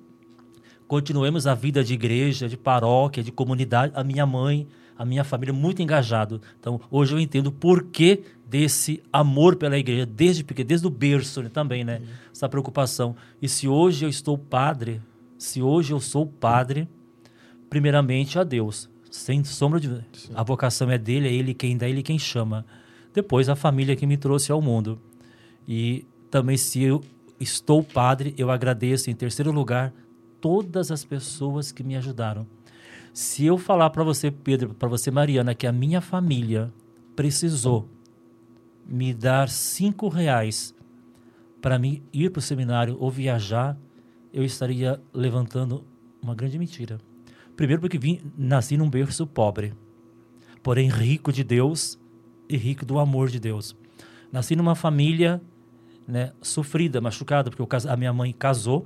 Continuemos 0.87 1.47
a 1.47 1.55
vida 1.55 1.83
de 1.83 1.93
igreja, 1.93 2.47
de 2.47 2.55
paróquia, 2.55 3.23
de 3.23 3.31
comunidade. 3.31 3.91
A 3.95 4.03
minha 4.03 4.25
mãe, 4.25 4.67
a 4.95 5.03
minha 5.03 5.23
família, 5.23 5.53
muito 5.53 5.81
engajado. 5.81 6.41
Então, 6.59 6.79
hoje 6.91 7.13
eu 7.13 7.19
entendo 7.19 7.47
o 7.47 7.51
porquê 7.51 8.23
desse 8.47 9.01
amor 9.11 9.55
pela 9.55 9.77
igreja, 9.77 10.05
desde 10.05 10.43
pequeno, 10.43 10.67
desde 10.67 10.85
o 10.85 10.89
berço 10.89 11.41
né, 11.41 11.49
também, 11.49 11.83
né? 11.83 12.01
Essa 12.31 12.47
preocupação. 12.47 13.15
E 13.41 13.49
se 13.49 13.67
hoje 13.67 14.05
eu 14.05 14.09
estou 14.09 14.37
padre, 14.37 15.01
se 15.37 15.61
hoje 15.61 15.91
eu 15.91 15.99
sou 15.99 16.27
padre, 16.27 16.87
primeiramente 17.67 18.37
a 18.37 18.43
Deus, 18.43 18.87
sem 19.09 19.43
sombra 19.43 19.79
de 19.79 19.89
A 20.35 20.43
vocação 20.43 20.91
é 20.91 20.97
dele, 20.97 21.27
é 21.27 21.33
ele 21.33 21.53
quem 21.53 21.75
dá, 21.75 21.89
ele 21.89 22.03
quem 22.03 22.19
chama. 22.19 22.63
Depois 23.11 23.49
a 23.49 23.55
família 23.55 23.95
que 23.95 24.05
me 24.05 24.17
trouxe 24.17 24.51
ao 24.51 24.61
mundo. 24.61 25.01
E 25.67 26.05
também 26.29 26.57
se 26.57 26.83
eu 26.83 27.01
estou 27.39 27.83
padre, 27.83 28.35
eu 28.37 28.51
agradeço 28.51 29.09
em 29.09 29.15
terceiro 29.15 29.51
lugar 29.51 29.91
todas 30.45 30.91
as 30.91 31.03
pessoas 31.03 31.71
que 31.71 31.83
me 31.83 31.95
ajudaram. 31.95 32.45
Se 33.11 33.43
eu 33.43 33.57
falar 33.57 33.89
para 33.89 34.03
você, 34.03 34.29
Pedro, 34.29 34.75
para 34.75 34.87
você, 34.87 35.09
Mariana, 35.09 35.55
que 35.55 35.65
a 35.65 35.71
minha 35.71 35.99
família 36.01 36.71
precisou 37.15 37.89
me 38.85 39.11
dar 39.11 39.49
cinco 39.49 40.07
reais 40.07 40.75
para 41.59 41.79
mim 41.79 42.03
ir 42.13 42.29
para 42.29 42.37
o 42.37 42.43
seminário 42.43 42.95
ou 42.99 43.09
viajar, 43.09 43.75
eu 44.31 44.43
estaria 44.43 45.01
levantando 45.11 45.83
uma 46.21 46.35
grande 46.35 46.59
mentira. 46.59 46.99
Primeiro 47.55 47.81
porque 47.81 47.97
vim, 47.97 48.21
nasci 48.37 48.77
num 48.77 48.87
berço 48.87 49.25
pobre, 49.25 49.73
porém 50.61 50.89
rico 50.89 51.33
de 51.33 51.43
Deus 51.43 51.97
e 52.47 52.55
rico 52.55 52.85
do 52.85 52.99
amor 52.99 53.29
de 53.29 53.39
Deus. 53.39 53.75
Nasci 54.31 54.55
numa 54.55 54.75
família 54.75 55.41
né, 56.07 56.33
sofrida, 56.39 57.01
machucada, 57.01 57.49
porque 57.49 57.63
eu 57.63 57.91
a 57.91 57.97
minha 57.97 58.13
mãe 58.13 58.31
casou, 58.31 58.85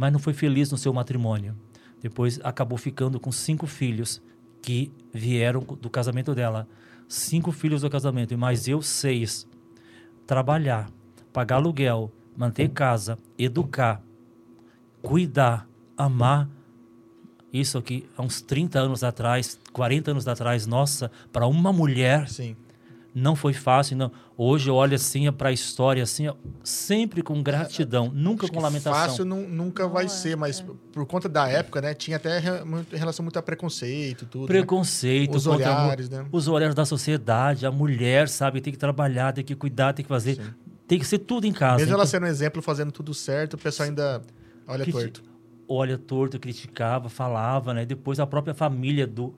mas 0.00 0.10
não 0.10 0.18
foi 0.18 0.32
feliz 0.32 0.70
no 0.70 0.78
seu 0.78 0.94
matrimônio. 0.94 1.54
Depois 2.00 2.40
acabou 2.42 2.78
ficando 2.78 3.20
com 3.20 3.30
cinco 3.30 3.66
filhos 3.66 4.22
que 4.62 4.90
vieram 5.12 5.60
do 5.60 5.90
casamento 5.90 6.34
dela. 6.34 6.66
Cinco 7.06 7.52
filhos 7.52 7.82
do 7.82 7.90
casamento, 7.90 8.32
e 8.32 8.36
mais 8.36 8.66
eu, 8.66 8.80
seis. 8.80 9.46
Trabalhar, 10.26 10.90
pagar 11.34 11.56
aluguel, 11.56 12.10
manter 12.34 12.70
casa, 12.70 13.18
educar, 13.38 14.02
cuidar, 15.02 15.68
amar. 15.98 16.48
Isso 17.52 17.76
aqui, 17.76 18.08
há 18.16 18.22
uns 18.22 18.40
30 18.40 18.78
anos 18.78 19.04
atrás, 19.04 19.60
40 19.70 20.12
anos 20.12 20.26
atrás, 20.26 20.66
nossa, 20.66 21.10
para 21.30 21.46
uma 21.46 21.74
mulher 21.74 22.26
Sim. 22.26 22.56
Não 23.14 23.34
foi 23.34 23.52
fácil, 23.52 23.96
não. 23.96 24.10
Hoje 24.36 24.70
eu 24.70 24.74
olho 24.74 24.94
assim 24.94 25.30
para 25.32 25.48
a 25.48 25.52
história 25.52 26.02
assim, 26.02 26.28
ó, 26.28 26.34
sempre 26.62 27.22
com 27.22 27.42
gratidão, 27.42 28.10
nunca 28.14 28.44
Acho 28.46 28.52
com 28.52 28.60
lamentação. 28.60 28.92
Fácil 28.94 29.24
nu- 29.24 29.48
nunca 29.48 29.86
vai 29.88 30.04
Não, 30.04 30.12
é, 30.12 30.14
ser, 30.14 30.36
mas 30.36 30.60
é. 30.60 30.64
por 30.92 31.04
conta 31.06 31.28
da 31.28 31.48
época, 31.48 31.80
né? 31.80 31.92
Tinha 31.94 32.16
até 32.16 32.38
re- 32.38 32.64
muito- 32.64 32.94
relação 32.96 33.22
muito 33.24 33.38
a 33.38 33.42
preconceito 33.42 34.26
tudo. 34.26 34.42
né? 34.42 34.46
Preconceito, 34.46 35.34
Os 35.36 35.46
a 35.46 35.50
mu- 35.50 35.56
olhares, 35.56 36.08
né? 36.08 36.24
os 36.30 36.48
olhares 36.48 36.74
da 36.74 36.84
sociedade, 36.84 37.66
a 37.66 37.70
mulher, 37.70 38.28
sabe, 38.28 38.60
tem 38.60 38.72
que 38.72 38.78
trabalhar, 38.78 39.32
tem 39.32 39.44
que 39.44 39.54
cuidar, 39.54 39.92
tem 39.92 40.04
que 40.04 40.08
fazer, 40.08 40.36
Sim. 40.36 40.42
tem 40.86 40.98
que 40.98 41.04
ser 41.06 41.18
tudo 41.18 41.46
em 41.46 41.52
casa. 41.52 41.78
Mesmo 41.78 41.92
ela 41.94 42.02
Então, 42.04 42.10
sendo 42.10 42.24
um 42.24 42.28
exemplo, 42.28 42.62
fazendo 42.62 42.92
tudo 42.92 43.12
certo, 43.12 43.54
o 43.54 43.58
pessoal 43.58 43.88
ainda 43.88 44.22
olha 44.66 44.84
criti- 44.84 44.98
torto. 44.98 45.22
Olha 45.72 45.96
torto, 45.98 46.38
criticava, 46.40 47.08
falava, 47.08 47.72
né? 47.74 47.84
Depois 47.86 48.18
a 48.18 48.26
própria 48.26 48.54
família 48.54 49.06
do 49.06 49.34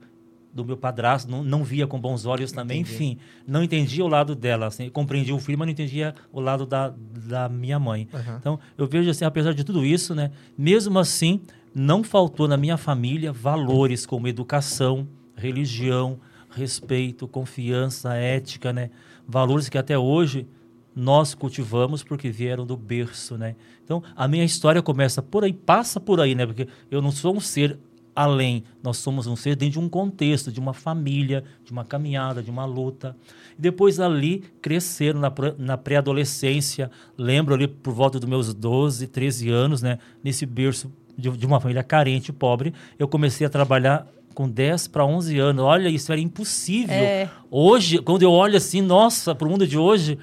do 0.53 0.63
meu 0.63 0.77
padrasto 0.77 1.29
não, 1.29 1.43
não 1.43 1.63
via 1.63 1.87
com 1.87 1.99
bons 1.99 2.25
olhos 2.25 2.51
também, 2.51 2.81
Entendi. 2.81 2.95
enfim, 2.95 3.17
não 3.47 3.63
entendia 3.63 4.05
o 4.05 4.07
lado 4.07 4.35
dela, 4.35 4.67
assim, 4.67 4.89
compreendia 4.89 5.33
o 5.33 5.39
filho, 5.39 5.57
mas 5.57 5.65
não 5.65 5.71
entendia 5.71 6.13
o 6.31 6.39
lado 6.39 6.65
da, 6.65 6.93
da 7.27 7.49
minha 7.49 7.79
mãe. 7.79 8.07
Aham. 8.13 8.37
Então, 8.39 8.59
eu 8.77 8.85
vejo 8.85 9.09
assim, 9.09 9.25
apesar 9.25 9.53
de 9.53 9.63
tudo 9.63 9.83
isso, 9.83 10.13
né, 10.13 10.31
mesmo 10.57 10.99
assim, 10.99 11.41
não 11.73 12.03
faltou 12.03 12.47
na 12.47 12.55
minha 12.55 12.77
família 12.77 13.33
valores 13.33 14.05
como 14.05 14.27
educação, 14.27 15.07
religião, 15.35 16.19
respeito, 16.51 17.27
confiança, 17.27 18.13
ética, 18.13 18.71
né? 18.71 18.91
Valores 19.27 19.69
que 19.69 19.77
até 19.77 19.97
hoje 19.97 20.47
nós 20.95 21.33
cultivamos 21.33 22.03
porque 22.03 22.29
vieram 22.29 22.65
do 22.65 22.77
berço, 22.77 23.37
né? 23.37 23.55
Então, 23.83 24.03
a 24.15 24.27
minha 24.27 24.43
história 24.43 24.81
começa 24.81 25.21
por 25.21 25.43
aí, 25.43 25.51
passa 25.51 25.99
por 25.99 26.21
aí, 26.21 26.35
né? 26.35 26.45
Porque 26.45 26.67
eu 26.91 27.01
não 27.01 27.11
sou 27.11 27.35
um 27.35 27.39
ser 27.39 27.79
além, 28.15 28.63
nós 28.81 28.97
somos 28.97 29.27
um 29.27 29.35
ser 29.35 29.55
dentro 29.55 29.73
de 29.73 29.79
um 29.79 29.89
contexto, 29.89 30.51
de 30.51 30.59
uma 30.59 30.73
família, 30.73 31.43
de 31.63 31.71
uma 31.71 31.83
caminhada, 31.83 32.41
de 32.41 32.49
uma 32.49 32.65
luta. 32.65 33.15
E 33.57 33.61
depois 33.61 33.99
ali 33.99 34.43
cresceram 34.61 35.19
na, 35.19 35.31
na 35.57 35.77
pré-adolescência, 35.77 36.91
lembro 37.17 37.53
ali 37.53 37.67
por 37.67 37.93
volta 37.93 38.19
dos 38.19 38.29
meus 38.29 38.53
12, 38.53 39.07
13 39.07 39.49
anos, 39.49 39.81
né? 39.81 39.99
Nesse 40.23 40.45
berço 40.45 40.91
de, 41.17 41.29
de 41.31 41.45
uma 41.45 41.59
família 41.59 41.83
carente, 41.83 42.31
pobre, 42.31 42.73
eu 42.97 43.07
comecei 43.07 43.45
a 43.45 43.49
trabalhar 43.49 44.07
com 44.33 44.49
10 44.49 44.87
para 44.87 45.05
11 45.05 45.37
anos. 45.37 45.63
Olha, 45.63 45.89
isso 45.89 46.11
era 46.11 46.19
impossível. 46.19 46.95
É. 46.95 47.29
Hoje, 47.49 47.99
quando 47.99 48.23
eu 48.23 48.31
olho 48.31 48.57
assim, 48.57 48.81
nossa, 48.81 49.33
para 49.35 49.47
o 49.47 49.51
mundo 49.51 49.67
de 49.67 49.77
hoje, 49.77 50.17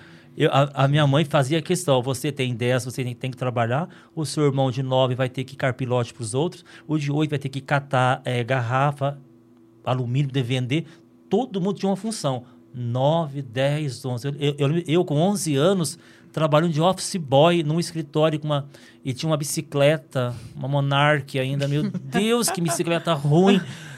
eu- 0.45 0.51
a, 0.53 0.85
a 0.85 0.89
minha 0.89 1.07
mãe 1.07 1.25
fazia 1.25 1.61
questão: 1.63 2.03
você 2.03 2.31
tem 2.33 2.55
10, 2.55 2.85
você 2.85 3.05
tem, 3.05 3.15
tem 3.15 3.31
que 3.31 3.37
trabalhar, 3.37 3.89
o 4.15 4.25
seu 4.25 4.45
irmão 4.47 4.71
de 4.71 4.83
9 4.83 5.15
vai 5.15 5.29
ter 5.29 5.45
que 5.45 5.57
carpilote 5.57 6.13
para 6.15 6.23
os 6.23 6.35
outros, 6.35 6.65
o 6.87 6.99
de 6.99 7.11
8 7.13 7.31
vai 7.31 7.39
ter 7.39 7.49
que 7.49 7.61
catar 7.61 8.21
eh, 8.25 8.43
garrafa, 8.43 9.19
alumínio, 9.85 10.31
de 10.31 10.43
vender. 10.43 10.87
Todo 11.29 11.61
mundo 11.61 11.79
tinha 11.79 11.91
uma 11.91 11.97
função. 11.97 12.45
9, 12.75 13.43
10, 13.43 14.05
11. 14.05 14.27
Eu, 14.29 14.35
eu, 14.39 14.55
eu, 14.59 14.85
eu, 14.87 15.05
com 15.05 15.17
11 15.17 15.57
anos, 15.57 15.99
trabalhando 16.33 16.73
de 16.73 16.81
office 16.81 17.17
boy 17.17 17.63
num 17.65 17.81
escritório 17.81 18.39
com 18.39 18.47
uma 18.47 18.67
e 19.05 19.13
tinha 19.13 19.29
uma 19.29 19.37
bicicleta, 19.37 20.35
uma 20.55 20.69
Monarch 20.69 21.39
ainda. 21.39 21.67
Meu 21.67 21.91
Deus, 21.91 22.49
que 22.51 22.61
bicicleta 22.61 23.13
ruim. 23.13 23.61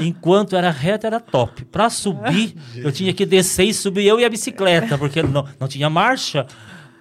Enquanto 0.00 0.56
era 0.56 0.70
reto, 0.70 1.06
era 1.06 1.20
top. 1.20 1.64
Para 1.66 1.88
subir, 1.88 2.54
eu 2.76 2.90
tinha 2.90 3.12
que 3.12 3.24
descer 3.24 3.64
e 3.64 3.74
subir 3.74 4.06
eu 4.06 4.18
e 4.18 4.24
a 4.24 4.28
bicicleta, 4.28 4.98
porque 4.98 5.22
não, 5.22 5.46
não 5.58 5.68
tinha 5.68 5.88
marcha. 5.88 6.46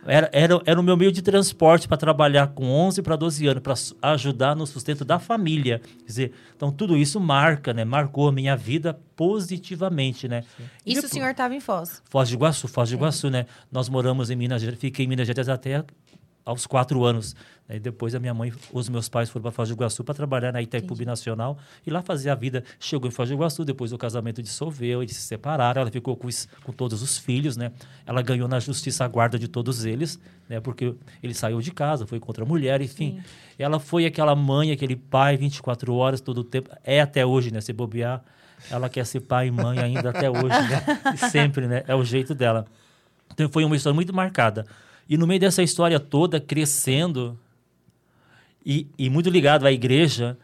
Era, 0.07 0.29
era, 0.31 0.61
era 0.65 0.79
o 0.79 0.83
meu 0.83 0.95
meio 0.95 1.11
de 1.11 1.21
transporte 1.21 1.87
para 1.87 1.97
trabalhar 1.97 2.47
com 2.49 2.69
11 2.69 3.01
para 3.01 3.15
12 3.15 3.47
anos, 3.47 3.63
para 3.63 3.73
ajudar 4.13 4.55
no 4.55 4.67
sustento 4.67 5.03
da 5.03 5.17
família. 5.17 5.81
Quer 5.99 6.05
dizer, 6.05 6.31
então 6.55 6.71
tudo 6.71 6.95
isso 6.95 7.19
marca, 7.19 7.73
né? 7.73 7.83
Marcou 7.83 8.27
a 8.27 8.31
minha 8.31 8.55
vida 8.55 8.99
positivamente, 9.15 10.27
né? 10.27 10.43
E 10.85 10.91
isso 10.91 11.01
depois, 11.01 11.05
o 11.05 11.09
senhor 11.09 11.31
estava 11.31 11.55
em 11.55 11.59
Foz? 11.59 12.03
Foz 12.07 12.29
de 12.29 12.35
Iguaçu, 12.35 12.67
Foz 12.67 12.89
de 12.89 12.95
Iguaçu, 12.95 13.27
é. 13.27 13.31
né? 13.31 13.45
Nós 13.71 13.89
moramos 13.89 14.29
em 14.29 14.35
Minas 14.35 14.61
Gerais, 14.61 14.79
fiquei 14.79 15.05
em 15.05 15.07
Minas 15.07 15.25
Gerais 15.25 15.49
até 15.49 15.83
aos 16.45 16.67
quatro 16.67 17.03
anos. 17.03 17.35
Aí 17.67 17.79
depois 17.79 18.13
a 18.13 18.19
minha 18.19 18.33
mãe, 18.33 18.53
os 18.71 18.87
meus 18.87 19.09
pais 19.09 19.27
foram 19.27 19.41
para 19.41 19.51
Foz 19.51 19.69
do 19.69 19.73
Iguaçu 19.73 20.03
para 20.03 20.13
trabalhar 20.13 20.51
na 20.53 20.61
Itaipu 20.61 20.95
Nacional 21.03 21.57
e 21.85 21.89
lá 21.89 22.03
fazer 22.03 22.29
a 22.29 22.35
vida. 22.35 22.63
Chegou 22.79 23.07
em 23.07 23.11
Foz 23.11 23.27
do 23.27 23.33
Iguaçu, 23.33 23.65
depois 23.65 23.91
o 23.91 23.97
casamento 23.97 24.43
dissolveu, 24.43 25.01
eles 25.01 25.15
se 25.15 25.23
separaram, 25.23 25.81
ela 25.81 25.89
ficou 25.89 26.15
com, 26.15 26.27
os, 26.27 26.47
com 26.63 26.71
todos 26.71 27.01
os 27.01 27.17
filhos, 27.17 27.57
né? 27.57 27.71
Ela 28.05 28.21
ganhou 28.21 28.47
na 28.47 28.59
justiça 28.59 29.03
a 29.03 29.07
guarda 29.07 29.39
de 29.39 29.47
todos 29.47 29.83
eles, 29.83 30.19
né? 30.47 30.59
Porque 30.59 30.93
ele 31.23 31.33
saiu 31.33 31.59
de 31.59 31.71
casa, 31.71 32.05
foi 32.05 32.19
contra 32.19 32.43
a 32.43 32.47
mulher, 32.47 32.79
enfim. 32.81 33.15
Sim. 33.17 33.23
Ela 33.57 33.79
foi 33.79 34.05
aquela 34.05 34.35
mãe, 34.35 34.71
aquele 34.71 34.95
pai 34.95 35.35
24 35.35 35.95
horas 35.95 36.21
todo 36.21 36.39
o 36.39 36.43
tempo, 36.43 36.69
é 36.83 37.01
até 37.01 37.25
hoje, 37.25 37.51
né? 37.51 37.61
Se 37.61 37.73
bobear, 37.73 38.23
ela 38.69 38.89
quer 38.89 39.07
ser 39.07 39.21
pai 39.21 39.47
e 39.47 39.51
mãe 39.51 39.79
ainda 39.79 40.11
até 40.11 40.29
hoje, 40.29 40.43
né? 40.49 41.17
sempre, 41.31 41.67
né? 41.67 41.83
É 41.87 41.95
o 41.95 42.03
jeito 42.03 42.35
dela. 42.35 42.67
Então 43.33 43.49
foi 43.49 43.65
uma 43.65 43.75
história 43.75 43.95
muito 43.95 44.13
marcada. 44.13 44.65
E 45.07 45.17
no 45.17 45.27
meio 45.27 45.39
dessa 45.39 45.61
história 45.61 45.99
toda, 45.99 46.39
crescendo 46.39 47.39
e, 48.65 48.87
e 48.97 49.09
muito 49.09 49.29
ligado 49.29 49.65
à 49.65 49.71
igreja, 49.71 50.37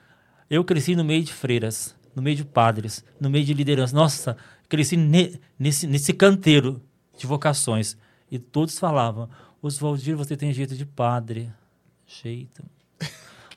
eu 0.49 0.63
cresci 0.63 0.95
no 0.95 1.03
meio 1.03 1.23
de 1.23 1.33
freiras, 1.33 1.95
no 2.15 2.21
meio 2.21 2.35
de 2.35 2.45
padres, 2.45 3.03
no 3.19 3.29
meio 3.29 3.43
de 3.43 3.53
liderança. 3.53 3.95
Nossa, 3.95 4.37
cresci 4.69 4.95
ne, 4.95 5.39
nesse, 5.57 5.87
nesse 5.87 6.13
canteiro 6.13 6.81
de 7.17 7.25
vocações. 7.25 7.97
E 8.29 8.37
todos 8.37 8.77
falavam: 8.77 9.29
Oswaldir, 9.61 10.15
você 10.15 10.37
tem 10.37 10.53
jeito 10.53 10.75
de 10.75 10.85
padre. 10.85 11.51
Jeito. 12.05 12.63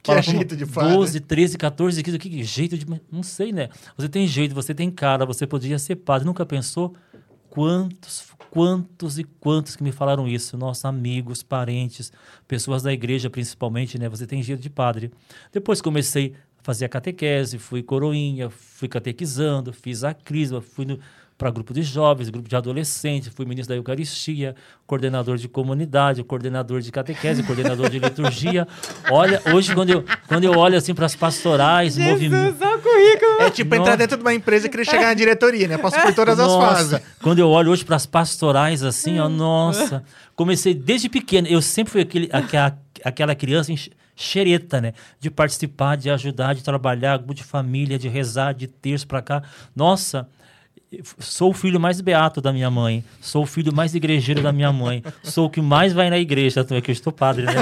Que 0.03 0.13
é 0.13 0.23
jeito 0.23 0.55
de 0.55 0.67
padre? 0.67 0.95
12, 0.95 1.21
13, 1.21 1.57
14, 1.57 2.03
15, 2.03 2.19
que 2.19 2.45
jeito 2.45 2.77
de. 2.77 2.87
Não 3.11 3.23
sei, 3.23 3.53
né? 3.53 3.71
Você 3.97 4.09
tem 4.09 4.27
jeito, 4.27 4.55
você 4.55 4.75
tem 4.75 4.91
cara, 4.91 5.25
você 5.25 5.47
poderia 5.47 5.79
ser 5.79 5.97
padre. 5.97 6.27
Nunca 6.27 6.45
pensou 6.45 6.95
quantos 7.49 8.21
quantos 8.55 9.19
e 9.19 9.25
quantos 9.25 9.75
que 9.75 9.83
me 9.83 9.91
falaram 9.91 10.29
isso, 10.29 10.57
nossos 10.57 10.85
amigos, 10.85 11.43
parentes, 11.43 12.13
pessoas 12.47 12.85
da 12.85 12.93
igreja 12.93 13.29
principalmente, 13.29 13.99
né? 13.99 14.09
Você 14.09 14.29
tem 14.29 14.41
jeito 14.45 14.63
de 14.63 14.71
padre. 14.71 15.11
Depois 15.53 15.83
comecei 15.83 16.37
a 16.61 16.63
fazer 16.63 16.85
a 16.85 16.89
catequese, 16.89 17.59
fui 17.59 17.83
coroinha, 17.83 18.49
fui 18.49 18.87
catequizando, 18.87 19.73
fiz 19.73 20.05
a 20.05 20.15
crisma, 20.15 20.61
fui 20.61 20.85
no, 20.85 21.01
para 21.37 21.51
grupo 21.51 21.75
de 21.75 21.83
jovens, 21.83 22.31
grupo 22.31 22.49
de 22.49 22.55
adolescentes, 22.55 23.33
fui 23.35 23.45
ministro 23.45 23.75
da 23.75 23.77
Eucaristia, 23.77 24.55
coordenador 24.87 25.37
de 25.37 25.49
comunidade, 25.49 26.23
coordenador 26.23 26.81
de 26.81 26.93
catequese, 26.93 27.43
coordenador 27.43 27.91
de 27.91 27.99
liturgia. 27.99 28.69
Olha, 29.11 29.43
hoje 29.53 29.75
quando 29.75 29.91
eu, 29.91 30.05
quando 30.29 30.45
eu 30.45 30.53
olho 30.53 30.77
assim 30.79 30.95
para 30.95 31.07
as 31.07 31.17
pastorais, 31.17 31.97
movimentos. 31.99 32.61
É 33.41 33.51
tipo 33.51 33.75
entrar 33.75 33.97
dentro 33.97 34.17
de 34.17 34.23
uma 34.23 34.33
empresa 34.33 34.67
e 34.67 34.71
querer 34.71 34.85
chegar 34.85 35.07
na 35.07 35.15
diretoria, 35.15 35.67
né? 35.67 35.77
Passo 35.77 36.01
por 36.01 36.15
todas 36.15 36.39
nossa, 36.39 36.57
as 36.57 36.91
fases. 36.91 37.07
Quando 37.21 37.41
eu 37.41 37.51
olho 37.51 37.73
hoje 37.73 37.85
para 37.85 37.97
as 37.97 38.07
pastorais 38.07 38.83
assim, 38.85 39.19
ó, 39.19 39.29
nossa, 39.29 40.05
comecei 40.37 40.73
desde 40.73 41.09
pequeno. 41.09 41.49
Eu 41.49 41.61
sempre 41.61 41.93
fui 41.93 42.01
aquele, 42.03 42.29
aquela, 42.33 42.79
aquela 43.05 43.35
criança 43.35 43.73
xereta, 44.15 44.81
né? 44.81 44.93
De 45.19 45.31
participar, 45.31 45.97
de 45.97 46.11
ajudar, 46.11 46.55
de 46.55 46.63
trabalhar, 46.63 47.19
de 47.19 47.43
família, 47.43 47.99
de 47.99 48.09
rezar, 48.09 48.53
de 48.53 48.69
terço 48.69 49.07
para 49.07 49.21
cá. 49.21 49.43
Nossa, 49.75 50.29
sou 51.19 51.51
o 51.51 51.53
filho 51.53 51.81
mais 51.81 52.01
beato 52.01 52.41
da 52.41 52.53
minha 52.53 52.71
mãe, 52.71 53.05
sou 53.21 53.43
o 53.43 53.47
filho 53.47 53.75
mais 53.75 53.95
igrejeiro 53.95 54.43
da 54.43 54.53
minha 54.53 54.73
mãe, 54.73 55.03
sou 55.23 55.47
o 55.47 55.51
que 55.51 55.61
mais 55.61 55.93
vai 55.93 56.11
na 56.11 56.19
igreja, 56.19 56.67
é 56.71 56.81
que 56.81 56.91
eu 56.91 56.93
estou 56.93 57.13
padre, 57.13 57.45
né? 57.45 57.53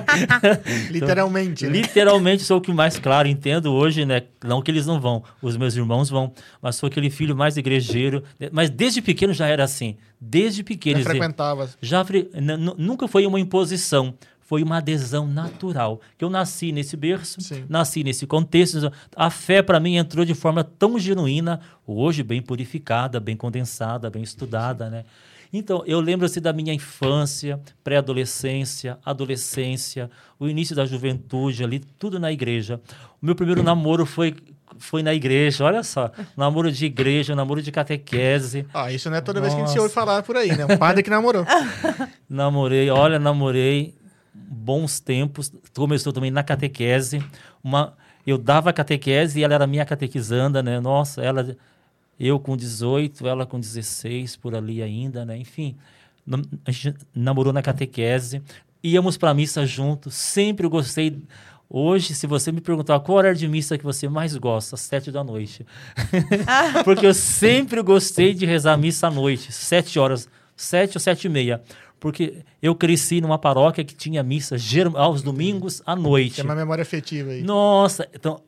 literalmente. 0.90 1.64
Então, 1.64 1.70
né? 1.74 1.82
Literalmente 1.82 2.42
sou 2.42 2.58
o 2.58 2.60
que 2.60 2.72
mais, 2.72 2.98
claro, 2.98 3.28
entendo 3.28 3.72
hoje, 3.72 4.04
né? 4.04 4.22
Não 4.44 4.60
que 4.62 4.70
eles 4.70 4.86
não 4.86 5.00
vão, 5.00 5.22
os 5.40 5.56
meus 5.56 5.76
irmãos 5.76 6.10
vão, 6.10 6.32
mas 6.60 6.76
sou 6.76 6.86
aquele 6.86 7.10
filho 7.10 7.36
mais 7.36 7.56
igrejeiro. 7.56 8.22
Mas 8.50 8.70
desde 8.70 9.00
pequeno 9.00 9.32
já 9.32 9.46
era 9.46 9.64
assim, 9.64 9.96
desde 10.20 10.62
pequeno. 10.62 10.98
Já 10.98 11.04
frequentava. 11.04 11.68
Já 11.80 12.04
nunca 12.78 13.08
foi 13.08 13.26
uma 13.26 13.40
imposição 13.40 14.14
foi 14.52 14.62
uma 14.62 14.76
adesão 14.76 15.26
natural. 15.26 15.98
Que 16.18 16.22
eu 16.22 16.28
nasci 16.28 16.72
nesse 16.72 16.94
berço, 16.94 17.40
Sim. 17.40 17.64
nasci 17.70 18.04
nesse 18.04 18.26
contexto. 18.26 18.92
A 19.16 19.30
fé 19.30 19.62
para 19.62 19.80
mim 19.80 19.96
entrou 19.96 20.26
de 20.26 20.34
forma 20.34 20.62
tão 20.62 20.98
genuína, 20.98 21.58
hoje 21.86 22.22
bem 22.22 22.42
purificada, 22.42 23.18
bem 23.18 23.34
condensada, 23.34 24.10
bem 24.10 24.22
estudada, 24.22 24.90
né? 24.90 25.04
Então, 25.50 25.82
eu 25.86 26.00
lembro-se 26.00 26.38
da 26.38 26.52
minha 26.52 26.74
infância, 26.74 27.58
pré-adolescência, 27.82 28.98
adolescência, 29.02 30.10
o 30.38 30.46
início 30.46 30.76
da 30.76 30.84
juventude 30.84 31.64
ali, 31.64 31.78
tudo 31.98 32.20
na 32.20 32.30
igreja. 32.30 32.78
O 33.22 33.24
meu 33.24 33.34
primeiro 33.34 33.62
namoro 33.62 34.04
foi 34.04 34.36
foi 34.78 35.02
na 35.02 35.14
igreja, 35.14 35.64
olha 35.64 35.82
só. 35.82 36.10
Namoro 36.36 36.70
de 36.70 36.84
igreja, 36.84 37.34
namoro 37.34 37.62
de 37.62 37.72
catequese. 37.72 38.66
Ah, 38.74 38.92
isso 38.92 39.08
não 39.08 39.16
é 39.16 39.20
toda 39.22 39.40
Nossa. 39.40 39.54
vez 39.54 39.62
que 39.62 39.64
a 39.64 39.72
gente 39.72 39.80
ouve 39.80 39.94
falar 39.94 40.22
por 40.22 40.36
aí, 40.36 40.54
né? 40.54 40.66
Um 40.66 40.76
padre 40.76 41.02
que 41.02 41.10
namorou. 41.10 41.46
namorei, 42.28 42.90
olha, 42.90 43.18
namorei 43.18 43.94
bons 44.52 45.00
tempos. 45.00 45.52
Começou 45.74 46.12
também 46.12 46.30
na 46.30 46.42
catequese. 46.42 47.24
Uma, 47.64 47.94
eu 48.26 48.36
dava 48.36 48.72
catequese 48.72 49.40
e 49.40 49.44
ela 49.44 49.54
era 49.54 49.66
minha 49.66 49.84
catequizanda, 49.84 50.62
né? 50.62 50.78
Nossa, 50.78 51.22
ela, 51.22 51.56
eu 52.20 52.38
com 52.38 52.56
18, 52.56 53.26
ela 53.26 53.46
com 53.46 53.58
16, 53.58 54.36
por 54.36 54.54
ali 54.54 54.82
ainda, 54.82 55.24
né? 55.24 55.36
Enfim, 55.38 55.76
a 56.64 56.70
gente 56.70 56.94
namorou 57.14 57.52
na 57.52 57.62
catequese. 57.62 58.42
Íamos 58.84 59.16
para 59.16 59.32
missa 59.32 59.64
juntos. 59.64 60.14
Sempre 60.14 60.66
eu 60.66 60.70
gostei. 60.70 61.22
Hoje, 61.68 62.14
se 62.14 62.26
você 62.26 62.52
me 62.52 62.60
perguntar 62.60 63.00
qual 63.00 63.18
horário 63.18 63.38
de 63.38 63.48
missa 63.48 63.78
que 63.78 63.84
você 63.84 64.06
mais 64.06 64.36
gosta, 64.36 64.76
sete 64.76 65.10
da 65.10 65.24
noite. 65.24 65.66
Porque 66.84 67.06
eu 67.06 67.14
sempre 67.14 67.80
gostei 67.80 68.34
de 68.34 68.44
rezar 68.44 68.76
missa 68.76 69.06
à 69.06 69.10
noite, 69.10 69.50
sete 69.50 69.98
horas, 69.98 70.28
sete 70.54 70.98
ou 70.98 71.00
sete 71.00 71.24
e 71.24 71.30
meia 71.30 71.62
porque 72.02 72.42
eu 72.60 72.74
cresci 72.74 73.20
numa 73.20 73.38
paróquia 73.38 73.84
que 73.84 73.94
tinha 73.94 74.24
missa 74.24 74.56
aos 74.96 75.22
domingos 75.22 75.80
à 75.86 75.94
noite. 75.94 76.34
Tem 76.34 76.44
uma 76.44 76.56
memória 76.56 76.82
afetiva 76.82 77.30
aí. 77.30 77.44
Nossa, 77.44 78.08
então 78.12 78.40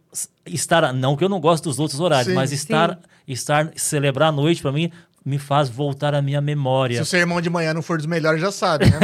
estar 0.45 0.93
não 0.93 1.17
que 1.17 1.23
eu 1.23 1.29
não 1.29 1.39
gosto 1.39 1.69
dos 1.69 1.79
outros 1.79 2.01
horários, 2.01 2.31
sim, 2.31 2.35
mas 2.35 2.51
estar 2.51 2.91
sim. 2.91 2.99
estar 3.29 3.71
celebrar 3.77 4.31
à 4.31 4.33
noite 4.33 4.61
para 4.61 4.73
mim 4.73 4.91
me 5.25 5.39
faz 5.39 5.69
voltar 5.69 6.17
à 6.17 6.21
minha 6.21 6.41
memória. 6.41 6.97
Se 6.97 7.03
o 7.03 7.07
sermão 7.07 7.41
de 7.41 7.49
manhã 7.49 7.73
não 7.73 7.81
for 7.81 7.97
dos 7.97 8.07
melhores, 8.07 8.41
já 8.41 8.51
sabe, 8.51 8.87
né? 8.87 8.99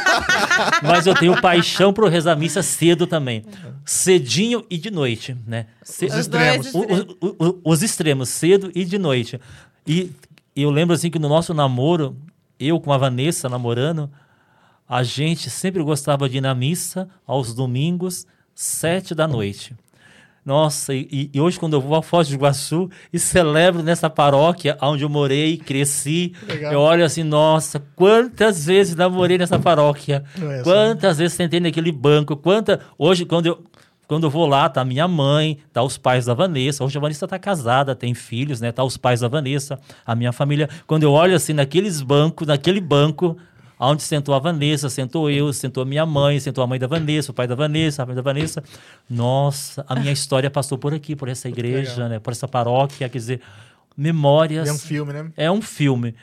Mas 0.82 1.06
eu 1.06 1.14
tenho 1.14 1.38
paixão 1.42 1.92
por 1.92 2.08
rezar 2.08 2.34
missa 2.34 2.62
cedo 2.62 3.06
também. 3.06 3.44
Cedinho 3.84 4.64
e 4.70 4.78
de 4.78 4.90
noite, 4.90 5.36
né? 5.46 5.66
Os 5.82 6.00
extremos. 6.00 6.74
O, 6.74 6.80
o, 6.80 7.36
o, 7.38 7.60
os 7.62 7.82
extremos, 7.82 8.30
cedo 8.30 8.72
e 8.74 8.86
de 8.86 8.98
noite. 8.98 9.38
E 9.86 10.10
eu 10.56 10.70
lembro 10.70 10.94
assim 10.94 11.10
que 11.10 11.18
no 11.18 11.28
nosso 11.28 11.52
namoro, 11.52 12.16
eu 12.58 12.80
com 12.80 12.92
a 12.92 12.98
Vanessa 12.98 13.48
namorando, 13.48 14.10
a 14.88 15.02
gente 15.02 15.50
sempre 15.50 15.82
gostava 15.82 16.28
de 16.28 16.38
ir 16.38 16.40
na 16.40 16.54
missa 16.54 17.08
aos 17.26 17.52
domingos, 17.54 18.26
sete 18.54 19.14
da 19.14 19.26
noite. 19.26 19.74
Nossa, 20.46 20.94
e, 20.94 21.28
e, 21.34 21.40
hoje 21.40 21.58
quando 21.58 21.72
eu 21.72 21.80
vou 21.80 21.96
a 21.96 22.02
Foz 22.02 22.28
do 22.28 22.34
Iguaçu 22.34 22.88
e 23.12 23.18
celebro 23.18 23.82
nessa 23.82 24.08
paróquia 24.08 24.78
onde 24.80 25.02
eu 25.02 25.08
morei, 25.08 25.56
cresci, 25.56 26.34
Legal. 26.46 26.72
eu 26.72 26.78
olho 26.78 27.04
assim, 27.04 27.24
nossa, 27.24 27.82
quantas 27.96 28.66
vezes 28.66 28.94
namorei 28.94 29.38
nessa 29.38 29.58
paróquia, 29.58 30.22
é 30.40 30.62
quantas 30.62 31.18
vezes 31.18 31.32
sentei 31.32 31.58
naquele 31.58 31.90
banco, 31.90 32.36
quanta... 32.36 32.78
Hoje, 32.96 33.24
quando 33.24 33.46
eu, 33.46 33.64
quando 34.06 34.24
eu 34.24 34.30
vou 34.30 34.46
lá, 34.46 34.68
tá 34.68 34.84
minha 34.84 35.08
mãe, 35.08 35.58
tá 35.72 35.82
os 35.82 35.98
pais 35.98 36.26
da 36.26 36.34
Vanessa. 36.34 36.84
Hoje 36.84 36.96
a 36.96 37.00
Vanessa 37.00 37.26
tá 37.26 37.38
casada, 37.38 37.94
tem 37.94 38.14
filhos, 38.14 38.60
né? 38.60 38.70
Tá 38.70 38.84
os 38.84 38.96
pais 38.96 39.20
da 39.20 39.28
Vanessa, 39.28 39.78
a 40.04 40.14
minha 40.14 40.32
família. 40.32 40.68
Quando 40.86 41.02
eu 41.02 41.12
olho 41.12 41.34
assim 41.34 41.52
naqueles 41.52 42.00
bancos, 42.00 42.46
naquele 42.46 42.80
banco, 42.80 43.36
onde 43.78 44.02
sentou 44.02 44.34
a 44.34 44.38
Vanessa, 44.38 44.88
sentou 44.88 45.28
eu, 45.30 45.52
sentou 45.52 45.82
a 45.82 45.86
minha 45.86 46.06
mãe, 46.06 46.38
sentou 46.38 46.62
a 46.62 46.66
mãe 46.66 46.78
da 46.78 46.86
Vanessa, 46.86 47.32
o 47.32 47.34
pai 47.34 47.48
da 47.48 47.54
Vanessa, 47.54 48.02
a 48.02 48.06
mãe 48.06 48.14
da 48.14 48.22
Vanessa. 48.22 48.62
Nossa, 49.10 49.84
a 49.88 49.94
minha 49.96 50.12
história 50.12 50.50
passou 50.50 50.78
por 50.78 50.94
aqui, 50.94 51.16
por 51.16 51.28
essa 51.28 51.48
igreja, 51.48 52.08
né? 52.08 52.18
Por 52.18 52.32
essa 52.32 52.46
paróquia, 52.46 53.08
quer 53.08 53.18
dizer, 53.18 53.40
memórias. 53.96 54.68
É 54.68 54.72
um 54.72 54.78
filme, 54.78 55.12
né? 55.12 55.32
É 55.36 55.50
um 55.50 55.60
filme 55.62 56.14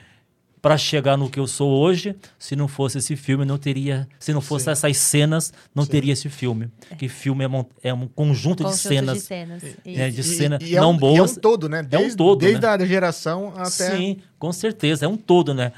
para 0.63 0.77
chegar 0.77 1.17
no 1.17 1.29
que 1.29 1.39
eu 1.39 1.45
sou 1.45 1.69
hoje. 1.77 2.15
Se 2.39 2.55
não 2.55 2.69
fosse 2.69 2.97
esse 2.97 3.17
filme, 3.17 3.43
não 3.43 3.57
teria. 3.57 4.07
Se 4.17 4.31
não 4.33 4.39
fosse 4.39 4.65
Sim. 4.65 4.71
essas 4.71 4.97
cenas, 4.97 5.53
não 5.75 5.83
Sim. 5.83 5.91
teria 5.91 6.13
esse 6.13 6.29
filme. 6.29 6.71
É. 6.89 6.95
Que 6.95 7.09
filme 7.09 7.43
é, 7.43 7.47
um, 7.49 7.65
é 7.83 7.93
um 7.93 8.07
conjunto, 8.07 8.63
conjunto 8.63 8.69
de 8.69 8.77
cenas. 8.77 9.17
De 9.17 9.23
cenas. 9.25 9.63
É, 9.85 10.09
de 10.09 10.23
cena 10.23 10.57
e, 10.61 10.71
e 10.71 10.75
não 10.75 10.83
é 10.83 10.87
um, 10.87 10.97
boas. 10.97 11.31
é 11.31 11.37
um 11.37 11.41
todo, 11.41 11.67
né? 11.67 11.83
Desde, 11.83 12.09
é 12.09 12.13
um 12.13 12.15
todo. 12.15 12.39
Desde 12.39 12.61
né? 12.61 12.67
a 12.69 12.85
geração 12.85 13.53
até. 13.57 13.95
Sim, 13.95 14.17
com 14.39 14.53
certeza. 14.53 15.05
É 15.05 15.07
um 15.07 15.17
todo, 15.17 15.53
né? 15.53 15.73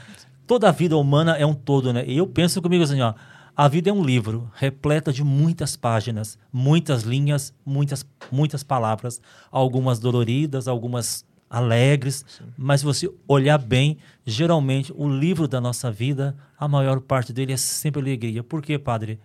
toda 0.46 0.70
a 0.70 0.72
vida 0.72 0.96
humana 0.96 1.36
é 1.36 1.46
um 1.46 1.54
todo, 1.54 1.92
né? 1.92 2.04
E 2.08 2.18
eu 2.18 2.28
penso 2.28 2.62
comigo 2.62 2.84
assim, 2.84 3.02
ó, 3.02 3.14
a 3.58 3.68
vida 3.68 3.90
é 3.90 3.94
um 3.94 4.04
livro 4.04 4.52
repleta 4.54 5.12
de 5.12 5.24
muitas 5.24 5.76
páginas, 5.76 6.38
muitas 6.52 7.04
linhas, 7.04 7.54
muitas, 7.66 8.06
muitas 8.32 8.64
palavras, 8.64 9.22
algumas 9.52 10.00
doloridas, 10.00 10.68
algumas 10.68 11.26
alegres, 11.56 12.26
Sim. 12.28 12.44
mas 12.58 12.82
se 12.82 12.86
você 12.86 13.10
olhar 13.26 13.58
bem, 13.58 13.98
geralmente 14.26 14.92
o 14.94 15.08
livro 15.08 15.48
da 15.48 15.62
nossa 15.62 15.90
vida, 15.90 16.36
a 16.60 16.68
maior 16.68 17.00
parte 17.00 17.32
dele 17.32 17.54
é 17.54 17.58
sempre 17.58 18.02
alegria. 18.02 18.44
Por 18.44 18.62
quê, 18.62 18.78
padre? 18.78 19.18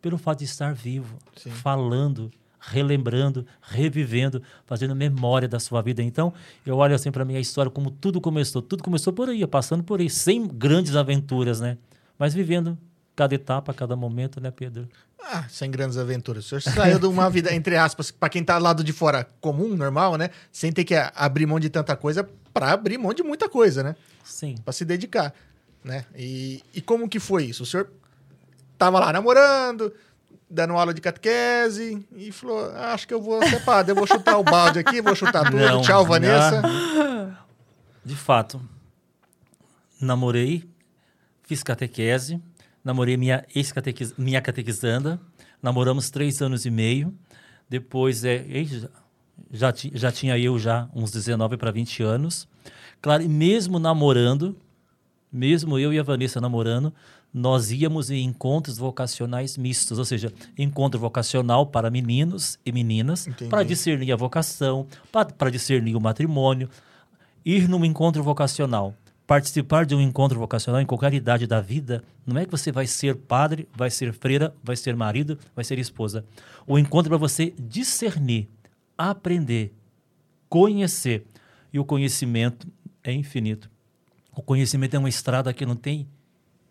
Pelo 0.00 0.16
fato 0.16 0.38
de 0.38 0.46
estar 0.46 0.72
vivo, 0.72 1.18
Sim. 1.36 1.50
falando, 1.50 2.30
relembrando, 2.58 3.46
revivendo, 3.60 4.42
fazendo 4.64 4.96
memória 4.96 5.46
da 5.46 5.60
sua 5.60 5.82
vida. 5.82 6.02
Então, 6.02 6.32
eu 6.64 6.78
olho 6.78 6.94
assim 6.94 7.12
para 7.12 7.22
minha 7.22 7.38
história 7.38 7.70
como 7.70 7.90
tudo 7.90 8.18
começou. 8.18 8.62
Tudo 8.62 8.82
começou 8.82 9.12
por 9.12 9.28
aí, 9.28 9.46
passando 9.46 9.84
por 9.84 10.00
aí, 10.00 10.08
sem 10.08 10.48
grandes 10.48 10.96
aventuras, 10.96 11.60
né? 11.60 11.76
Mas 12.18 12.32
vivendo 12.32 12.78
cada 13.14 13.34
etapa, 13.34 13.72
cada 13.72 13.96
momento, 13.96 14.40
né, 14.40 14.50
Pedro? 14.50 14.88
Ah, 15.22 15.44
sem 15.48 15.70
grandes 15.70 15.96
aventuras. 15.96 16.44
O 16.44 16.48
senhor 16.48 16.60
saiu 16.60 16.98
de 16.98 17.06
uma 17.06 17.30
vida, 17.30 17.54
entre 17.54 17.76
aspas, 17.76 18.10
para 18.10 18.28
quem 18.28 18.44
tá 18.44 18.58
lado 18.58 18.84
de 18.84 18.92
fora 18.92 19.26
comum, 19.40 19.68
normal, 19.74 20.16
né? 20.16 20.30
Sem 20.52 20.70
ter 20.70 20.84
que 20.84 20.94
abrir 21.14 21.46
mão 21.46 21.58
de 21.58 21.70
tanta 21.70 21.96
coisa 21.96 22.28
para 22.52 22.72
abrir 22.72 22.98
mão 22.98 23.14
de 23.14 23.22
muita 23.22 23.48
coisa, 23.48 23.82
né? 23.82 23.96
Sim. 24.22 24.56
Para 24.62 24.72
se 24.72 24.84
dedicar, 24.84 25.32
né? 25.82 26.04
E, 26.14 26.62
e 26.74 26.80
como 26.80 27.08
que 27.08 27.18
foi 27.18 27.44
isso? 27.44 27.62
O 27.62 27.66
senhor 27.66 27.90
tava 28.76 28.98
lá 29.00 29.12
namorando, 29.12 29.94
dando 30.50 30.74
aula 30.74 30.92
de 30.92 31.00
catequese 31.00 32.06
e 32.14 32.30
falou: 32.30 32.70
ah, 32.74 32.92
Acho 32.92 33.08
que 33.08 33.14
eu 33.14 33.22
vou 33.22 33.42
ser 33.46 33.64
padre, 33.64 33.92
eu 33.92 33.96
vou 33.96 34.06
chutar 34.06 34.36
o 34.38 34.44
balde 34.44 34.78
aqui, 34.80 35.00
vou 35.00 35.14
chutar 35.14 35.44
tudo. 35.44 35.56
Não, 35.56 35.80
Tchau, 35.80 36.04
Vanessa. 36.04 36.60
Não. 36.60 37.36
De 38.04 38.14
fato, 38.14 38.60
namorei, 39.98 40.68
fiz 41.44 41.62
catequese 41.62 42.38
namorei 42.84 43.16
minha 43.16 43.44
ex-catequiz 43.54 44.14
minha 44.18 44.40
catequizanda, 44.42 45.18
namoramos 45.62 46.10
três 46.10 46.42
anos 46.42 46.66
e 46.66 46.70
meio. 46.70 47.14
Depois, 47.68 48.24
é, 48.24 48.44
já, 49.50 49.72
já 49.94 50.12
tinha 50.12 50.38
eu 50.38 50.58
já 50.58 50.88
uns 50.94 51.10
19 51.10 51.56
para 51.56 51.70
20 51.70 52.02
anos. 52.02 52.46
Claro, 53.00 53.22
e 53.22 53.28
mesmo 53.28 53.78
namorando, 53.78 54.56
mesmo 55.32 55.78
eu 55.78 55.92
e 55.92 55.98
a 55.98 56.02
Vanessa 56.02 56.40
namorando, 56.40 56.92
nós 57.32 57.72
íamos 57.72 58.10
em 58.10 58.22
encontros 58.24 58.78
vocacionais 58.78 59.56
mistos, 59.56 59.98
ou 59.98 60.04
seja, 60.04 60.32
encontro 60.56 61.00
vocacional 61.00 61.66
para 61.66 61.90
meninos 61.90 62.58
e 62.64 62.70
meninas, 62.70 63.26
para 63.50 63.64
discernir 63.64 64.12
a 64.12 64.16
vocação, 64.16 64.86
para 65.10 65.50
discernir 65.50 65.96
o 65.96 66.00
matrimônio. 66.00 66.68
Ir 67.44 67.68
num 67.68 67.84
encontro 67.84 68.22
vocacional 68.22 68.94
participar 69.26 69.86
de 69.86 69.94
um 69.94 70.00
encontro 70.00 70.38
vocacional 70.38 70.80
em 70.80 70.86
qualquer 70.86 71.14
idade 71.14 71.46
da 71.46 71.60
vida, 71.60 72.02
não 72.26 72.38
é 72.40 72.44
que 72.44 72.50
você 72.50 72.70
vai 72.70 72.86
ser 72.86 73.16
padre, 73.16 73.68
vai 73.74 73.90
ser 73.90 74.12
freira, 74.12 74.54
vai 74.62 74.76
ser 74.76 74.94
marido, 74.94 75.38
vai 75.54 75.64
ser 75.64 75.78
esposa. 75.78 76.24
O 76.66 76.78
encontro 76.78 77.08
é 77.08 77.10
para 77.10 77.18
você 77.18 77.54
discernir, 77.58 78.48
aprender, 78.96 79.72
conhecer. 80.48 81.26
E 81.72 81.78
o 81.78 81.84
conhecimento 81.84 82.68
é 83.02 83.12
infinito. 83.12 83.70
O 84.32 84.42
conhecimento 84.42 84.94
é 84.94 84.98
uma 84.98 85.08
estrada 85.08 85.52
que 85.52 85.66
não 85.66 85.76
tem 85.76 86.06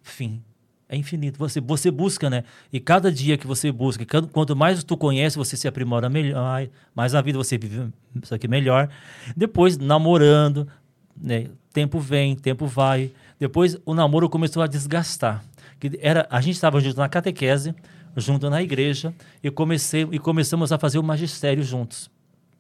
fim. 0.02 0.42
É 0.88 0.96
infinito. 0.96 1.40
Você, 1.40 1.60
você 1.60 1.90
busca, 1.90 2.30
né? 2.30 2.44
E 2.72 2.80
cada 2.80 3.12
dia 3.12 3.38
que 3.38 3.48
você 3.48 3.72
busca, 3.72 4.06
quanto 4.32 4.56
mais 4.56 4.84
tu 4.84 4.96
conhece, 4.96 5.38
você 5.38 5.58
se 5.58 5.68
aprimora 5.68 6.10
melhor, 6.10 6.68
mais 6.94 7.16
a 7.16 7.22
vida 7.22 7.38
você 7.38 7.58
vive 7.58 7.92
isso 8.22 8.36
aqui 8.36 8.48
melhor. 8.48 8.90
Depois, 9.36 9.78
namorando, 9.78 10.68
né? 11.16 11.48
Tempo 11.72 12.00
vem, 12.00 12.36
tempo 12.36 12.66
vai. 12.68 13.12
Depois 13.40 13.78
o 13.86 13.94
namoro 13.94 14.30
começou 14.30 14.62
a 14.62 14.68
desgastar. 14.68 15.44
Que 15.80 16.00
era, 16.02 16.28
a 16.30 16.40
gente 16.40 16.56
estava 16.56 16.80
junto 16.80 16.98
na 16.98 17.10
catequese, 17.10 17.76
junto 18.16 18.50
na 18.50 18.62
igreja, 18.62 19.14
e, 19.44 19.50
comecei, 19.50 20.08
e 20.12 20.20
começamos 20.20 20.72
a 20.72 20.78
fazer 20.78 21.00
o 21.00 21.04
magistério 21.04 21.64
juntos. 21.64 22.10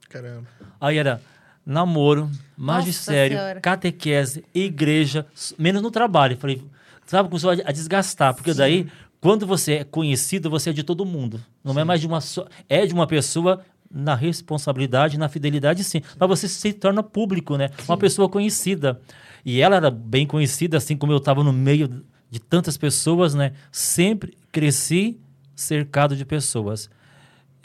Caramba. 0.09 0.47
Aí 0.79 0.97
era 0.97 1.21
namoro, 1.65 2.29
magistério, 2.57 3.37
catequese, 3.61 4.43
igreja, 4.53 5.25
menos 5.57 5.81
no 5.81 5.91
trabalho. 5.91 6.37
Falei, 6.37 6.63
sabe, 7.05 7.29
começou 7.29 7.51
a 7.51 7.71
desgastar, 7.71 8.33
porque 8.33 8.51
Sim. 8.51 8.57
daí, 8.57 8.87
quando 9.21 9.47
você 9.47 9.73
é 9.75 9.83
conhecido, 9.83 10.49
você 10.49 10.71
é 10.71 10.73
de 10.73 10.83
todo 10.83 11.05
mundo. 11.05 11.41
Não 11.63 11.71
é 11.71 11.75
Sim. 11.75 11.81
é 11.81 11.83
mais 11.83 12.01
de 12.01 12.07
uma 12.07 12.19
só. 12.19 12.47
É 12.67 12.85
de 12.85 12.93
uma 12.93 13.07
pessoa 13.07 13.63
na 13.93 14.15
responsabilidade, 14.15 15.19
na 15.19 15.29
fidelidade, 15.29 15.83
sim. 15.83 16.01
Mas 16.19 16.27
você 16.27 16.47
se 16.47 16.73
torna 16.73 17.03
público, 17.03 17.55
né? 17.55 17.69
Sim. 17.77 17.83
Uma 17.89 17.97
pessoa 17.97 18.27
conhecida. 18.27 18.99
E 19.45 19.61
ela 19.61 19.75
era 19.75 19.91
bem 19.91 20.25
conhecida, 20.25 20.77
assim 20.77 20.97
como 20.97 21.11
eu 21.11 21.17
estava 21.17 21.43
no 21.43 21.53
meio 21.53 22.03
de 22.29 22.39
tantas 22.39 22.75
pessoas, 22.75 23.35
né? 23.35 23.53
Sempre 23.71 24.35
cresci 24.51 25.19
cercado 25.55 26.15
de 26.15 26.25
pessoas. 26.25 26.89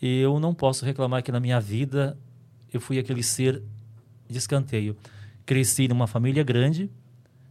Eu 0.00 0.38
não 0.38 0.52
posso 0.52 0.84
reclamar 0.84 1.22
que 1.22 1.32
na 1.32 1.40
minha 1.40 1.58
vida 1.58 2.18
eu 2.72 2.80
fui 2.80 2.98
aquele 2.98 3.22
ser 3.22 3.62
de 4.28 4.36
escanteio. 4.36 4.96
Cresci 5.46 5.88
numa 5.88 6.06
família 6.06 6.44
grande, 6.44 6.90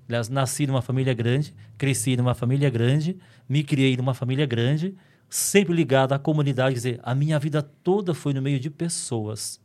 aliás, 0.08 0.30
nasci 0.30 0.68
numa 0.68 0.82
família 0.82 1.14
grande, 1.14 1.54
cresci 1.78 2.16
numa 2.16 2.36
família 2.36 2.70
grande, 2.70 3.18
me 3.50 3.64
criei 3.64 3.98
numa 3.98 4.14
família 4.14 4.46
grande, 4.46 4.96
sempre 5.30 5.74
ligado 5.74 6.14
à 6.14 6.20
comunidade, 6.20 6.76
dizer, 6.76 7.00
a 7.04 7.14
minha 7.14 7.38
vida 7.40 7.62
toda 7.62 8.14
foi 8.14 8.34
no 8.34 8.42
meio 8.42 8.60
de 8.60 8.70
pessoas, 8.70 9.60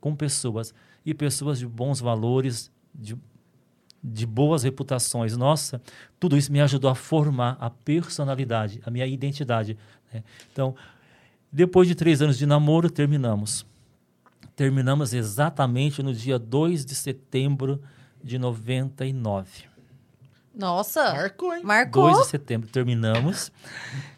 com 0.00 0.14
pessoas, 0.14 0.74
e 1.04 1.14
pessoas 1.14 1.58
de 1.58 1.66
bons 1.66 2.00
valores, 2.00 2.70
de, 2.94 3.16
de 4.02 4.26
boas 4.26 4.62
reputações. 4.62 5.36
Nossa, 5.36 5.80
tudo 6.18 6.36
isso 6.36 6.52
me 6.52 6.60
ajudou 6.60 6.90
a 6.90 6.94
formar 6.94 7.56
a 7.60 7.70
personalidade, 7.70 8.80
a 8.84 8.90
minha 8.90 9.06
identidade. 9.06 9.76
Né? 10.12 10.22
Então, 10.52 10.74
depois 11.50 11.88
de 11.88 11.94
três 11.94 12.20
anos 12.20 12.36
de 12.36 12.44
namoro, 12.44 12.90
terminamos. 12.90 13.64
Terminamos 14.54 15.14
exatamente 15.14 16.02
no 16.02 16.12
dia 16.12 16.38
2 16.38 16.84
de 16.84 16.94
setembro 16.94 17.80
de 18.22 18.38
99. 18.38 19.67
Nossa. 20.58 21.12
Marcou, 21.12 21.54
hein? 21.54 21.62
Marcou. 21.62 22.10
2 22.10 22.18
de 22.24 22.26
setembro 22.26 22.68
terminamos. 22.68 23.52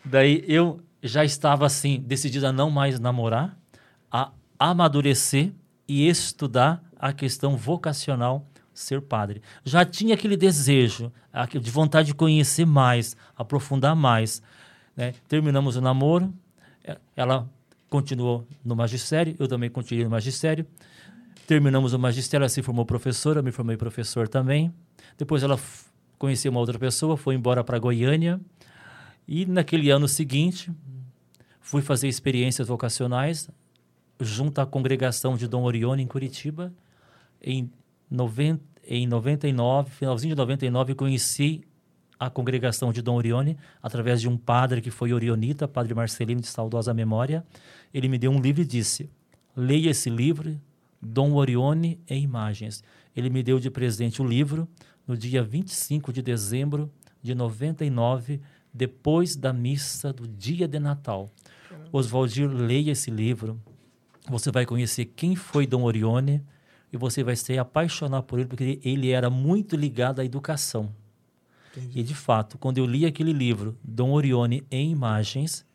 Daí 0.02 0.42
eu 0.48 0.80
já 1.02 1.22
estava 1.22 1.66
assim, 1.66 2.00
decidido 2.00 2.46
a 2.46 2.52
não 2.52 2.70
mais 2.70 2.98
namorar, 2.98 3.54
a 4.10 4.32
amadurecer 4.58 5.52
e 5.86 6.08
estudar 6.08 6.82
a 6.98 7.12
questão 7.12 7.56
vocacional 7.58 8.46
ser 8.72 9.02
padre. 9.02 9.42
Já 9.64 9.84
tinha 9.84 10.14
aquele 10.14 10.36
desejo, 10.36 11.12
de 11.60 11.70
vontade 11.70 12.08
de 12.08 12.14
conhecer 12.14 12.64
mais, 12.64 13.14
aprofundar 13.36 13.94
mais. 13.94 14.42
Né? 14.96 15.14
Terminamos 15.28 15.76
o 15.76 15.80
namoro, 15.80 16.32
é, 16.82 16.96
ela 17.14 17.48
continuou 17.90 18.46
no 18.64 18.74
magistério, 18.74 19.34
eu 19.38 19.46
também 19.46 19.68
continuei 19.68 20.04
no 20.04 20.10
magistério. 20.10 20.66
Terminamos 21.46 21.92
o 21.92 21.98
magistério, 21.98 22.44
ela 22.44 22.48
se 22.48 22.62
formou 22.62 22.86
professora, 22.86 23.40
eu 23.40 23.42
me 23.42 23.52
formei 23.52 23.76
professor 23.76 24.28
também. 24.28 24.72
Depois 25.18 25.42
ela 25.42 25.58
conheci 26.20 26.50
uma 26.50 26.60
outra 26.60 26.78
pessoa, 26.78 27.16
foi 27.16 27.34
embora 27.34 27.64
para 27.64 27.78
Goiânia. 27.78 28.38
E 29.26 29.46
naquele 29.46 29.88
ano 29.90 30.06
seguinte, 30.06 30.70
fui 31.60 31.80
fazer 31.80 32.08
experiências 32.08 32.68
vocacionais 32.68 33.48
junto 34.20 34.60
à 34.60 34.66
congregação 34.66 35.34
de 35.34 35.48
Dom 35.48 35.62
Orione, 35.62 36.02
em 36.02 36.06
Curitiba. 36.06 36.74
Em, 37.42 37.70
90, 38.10 38.62
em 38.86 39.06
99, 39.06 39.90
finalzinho 39.90 40.34
de 40.34 40.38
99, 40.38 40.94
conheci 40.94 41.62
a 42.18 42.28
congregação 42.28 42.92
de 42.92 43.00
Dom 43.00 43.16
Orione 43.16 43.56
através 43.82 44.20
de 44.20 44.28
um 44.28 44.36
padre 44.36 44.82
que 44.82 44.90
foi 44.90 45.14
orionita, 45.14 45.66
padre 45.66 45.94
Marcelino 45.94 46.42
de 46.42 46.48
saudosa 46.48 46.92
memória. 46.92 47.42
Ele 47.94 48.08
me 48.08 48.18
deu 48.18 48.30
um 48.30 48.42
livro 48.42 48.60
e 48.60 48.66
disse: 48.66 49.08
leia 49.56 49.88
esse 49.88 50.10
livro, 50.10 50.60
Dom 51.00 51.32
Orione 51.32 51.98
em 52.06 52.22
Imagens. 52.22 52.84
Ele 53.16 53.30
me 53.30 53.42
deu 53.42 53.58
de 53.58 53.70
presente 53.70 54.20
o 54.20 54.24
livro 54.26 54.68
no 55.10 55.16
dia 55.16 55.42
25 55.42 56.12
de 56.12 56.22
dezembro 56.22 56.88
de 57.20 57.34
99, 57.34 58.40
depois 58.72 59.34
da 59.34 59.52
missa 59.52 60.12
do 60.12 60.28
dia 60.28 60.68
de 60.68 60.78
Natal. 60.78 61.32
Oswaldir, 61.90 62.48
leia 62.48 62.92
esse 62.92 63.10
livro. 63.10 63.60
Você 64.28 64.52
vai 64.52 64.64
conhecer 64.64 65.06
quem 65.06 65.34
foi 65.34 65.66
Dom 65.66 65.82
Orione 65.82 66.40
e 66.92 66.96
você 66.96 67.24
vai 67.24 67.34
se 67.34 67.58
apaixonar 67.58 68.22
por 68.22 68.38
ele, 68.38 68.46
porque 68.46 68.78
ele 68.84 69.10
era 69.10 69.28
muito 69.28 69.74
ligado 69.74 70.20
à 70.20 70.24
educação. 70.24 70.94
Entendi. 71.72 71.98
E, 71.98 72.02
de 72.04 72.14
fato, 72.14 72.56
quando 72.56 72.78
eu 72.78 72.86
li 72.86 73.04
aquele 73.04 73.32
livro, 73.32 73.76
Dom 73.82 74.12
Orione 74.12 74.64
em 74.70 74.92
Imagens, 74.92 75.66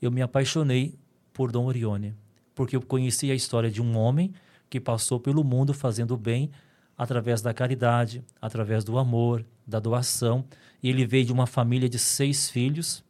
eu 0.00 0.10
me 0.10 0.20
apaixonei 0.20 0.98
por 1.32 1.52
Dom 1.52 1.66
Orione, 1.66 2.12
porque 2.56 2.74
eu 2.74 2.82
conheci 2.82 3.30
a 3.30 3.36
história 3.36 3.70
de 3.70 3.80
um 3.80 3.96
homem 3.96 4.32
que 4.68 4.80
passou 4.80 5.20
pelo 5.20 5.44
mundo 5.44 5.72
fazendo 5.72 6.16
bem 6.16 6.50
através 6.96 7.42
da 7.42 7.52
caridade, 7.52 8.24
através 8.40 8.84
do 8.84 8.98
amor, 8.98 9.44
da 9.66 9.78
doação. 9.78 10.44
E 10.82 10.88
ele 10.88 11.06
veio 11.06 11.24
de 11.24 11.32
uma 11.32 11.46
família 11.46 11.88
de 11.88 11.98
seis 11.98 12.50
filhos. 12.50 13.04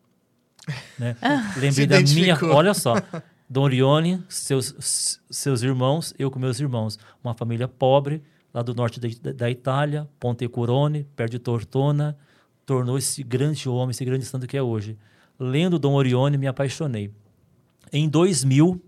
Né? 0.99 1.17
Ah. 1.23 1.55
Lembrei 1.57 1.87
da 1.87 2.01
minha. 2.01 2.39
Olha 2.43 2.75
só. 2.75 2.95
Dom 3.53 3.65
Orione, 3.65 4.25
seus, 4.31 5.21
seus 5.29 5.63
irmãos, 5.63 6.15
eu 6.19 6.31
com 6.31 6.39
meus 6.39 6.59
irmãos. 6.59 6.99
Uma 7.23 7.35
família 7.35 7.69
pobre, 7.69 8.23
lá 8.53 8.63
do 8.63 8.75
norte 8.75 8.99
da, 8.99 9.33
da 9.33 9.51
Itália, 9.51 10.09
Pontecurone, 10.19 11.05
perto 11.15 11.33
de 11.33 11.39
Tortona, 11.39 12.17
tornou 12.65 12.97
esse 12.97 13.23
grande 13.23 13.69
homem, 13.69 13.91
esse 13.91 14.07
grande 14.07 14.25
santo 14.25 14.47
que 14.47 14.57
é 14.57 14.63
hoje. 14.63 14.97
Lendo 15.39 15.79
Dom 15.79 15.93
Orione, 15.93 16.39
me 16.39 16.47
apaixonei. 16.47 17.13
Em 17.93 18.09
2000, 18.09 18.81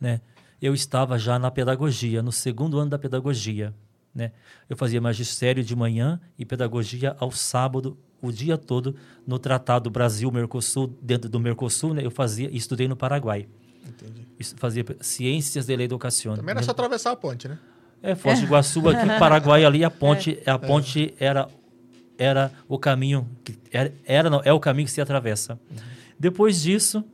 né, 0.00 0.20
eu 0.60 0.74
estava 0.74 1.16
já 1.16 1.38
na 1.38 1.50
pedagogia, 1.50 2.22
no 2.22 2.32
segundo 2.32 2.80
ano 2.80 2.90
da 2.90 2.98
pedagogia. 2.98 3.72
Né? 4.14 4.32
Eu 4.68 4.76
fazia 4.76 5.00
magistério 5.00 5.64
de 5.64 5.74
manhã 5.74 6.20
e 6.38 6.44
pedagogia 6.44 7.16
ao 7.18 7.30
sábado, 7.30 7.98
o 8.20 8.30
dia 8.30 8.56
todo, 8.56 8.94
no 9.26 9.38
Tratado 9.38 9.90
Brasil-Mercosul, 9.90 10.96
dentro 11.00 11.28
do 11.28 11.40
Mercosul, 11.40 11.94
né, 11.94 12.04
eu 12.04 12.10
fazia, 12.10 12.48
estudei 12.54 12.86
no 12.86 12.94
Paraguai. 12.94 13.48
Entendi. 13.86 14.26
Fazia 14.56 14.84
ciências 15.00 15.66
de 15.66 15.76
la 15.76 15.82
educação. 15.82 16.36
Também 16.36 16.52
era 16.52 16.62
só 16.62 16.70
atravessar 16.70 17.12
a 17.12 17.16
ponte, 17.16 17.48
né? 17.48 17.58
É, 18.02 18.14
Foz 18.14 18.40
do 18.40 18.46
Iguaçu 18.46 18.88
aqui, 18.88 19.06
Paraguai 19.18 19.64
ali, 19.64 19.84
a 19.84 19.90
ponte, 19.90 20.38
é. 20.44 20.50
a 20.50 20.58
ponte 20.58 21.14
é. 21.18 21.24
era 21.24 21.48
era 22.18 22.52
o 22.68 22.78
caminho 22.78 23.28
que 23.42 23.58
era, 23.72 23.92
era 24.04 24.30
não, 24.30 24.40
é 24.44 24.52
o 24.52 24.60
caminho 24.60 24.86
que 24.86 24.92
se 24.92 25.00
atravessa. 25.00 25.58
Uhum. 25.70 25.76
Depois 26.18 26.62
disso, 26.62 27.04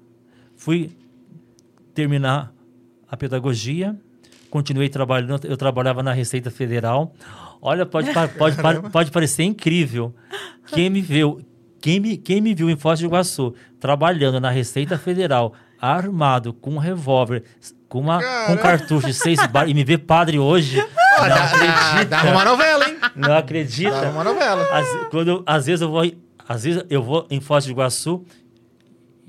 fui 0.56 0.90
terminar 1.94 2.52
a 3.08 3.16
pedagogia, 3.16 3.98
continuei 4.50 4.88
trabalhando, 4.88 5.46
eu 5.46 5.56
trabalhava 5.56 6.02
na 6.02 6.12
Receita 6.12 6.50
Federal. 6.50 7.14
Olha, 7.60 7.84
pode, 7.84 8.12
pode, 8.12 8.56
pode, 8.56 8.90
pode 8.90 9.10
parecer 9.10 9.44
incrível. 9.44 10.14
Quem 10.66 10.88
me 10.90 11.00
viu, 11.00 11.40
quem 11.80 12.00
me, 12.00 12.16
quem 12.16 12.40
me 12.40 12.54
viu 12.54 12.70
em 12.70 12.76
Foz 12.76 13.00
do 13.00 13.06
Iguaçu 13.06 13.54
trabalhando 13.80 14.40
na 14.40 14.50
Receita 14.50 14.98
Federal, 14.98 15.54
armado 15.80 16.52
com 16.52 16.70
um 16.70 16.78
revólver, 16.78 17.44
com, 17.88 18.00
uma, 18.00 18.20
com 18.46 18.52
um 18.52 18.56
cartucho 18.56 19.06
de 19.06 19.14
seis 19.14 19.44
balas, 19.46 19.70
e 19.70 19.74
me 19.74 19.84
vê 19.84 19.96
padre 19.96 20.38
hoje. 20.38 20.80
Oh, 20.80 21.22
não 21.22 21.28
dá, 21.28 21.44
acredita. 21.44 22.04
Dá 22.04 22.30
uma 22.30 22.44
novela, 22.44 22.88
hein? 22.88 22.96
Não 23.16 23.36
acredita. 23.36 24.00
Dá 24.00 24.10
uma 24.10 24.24
novela. 24.24 24.62
Às, 24.72 25.08
quando, 25.10 25.42
às 25.46 25.66
vezes 25.66 25.80
eu 25.80 25.90
vou. 25.90 26.02
Às 26.48 26.64
vezes 26.64 26.82
eu 26.88 27.02
vou 27.02 27.26
em 27.28 27.40
Foz 27.40 27.66
do 27.66 27.70
Iguaçu 27.70 28.24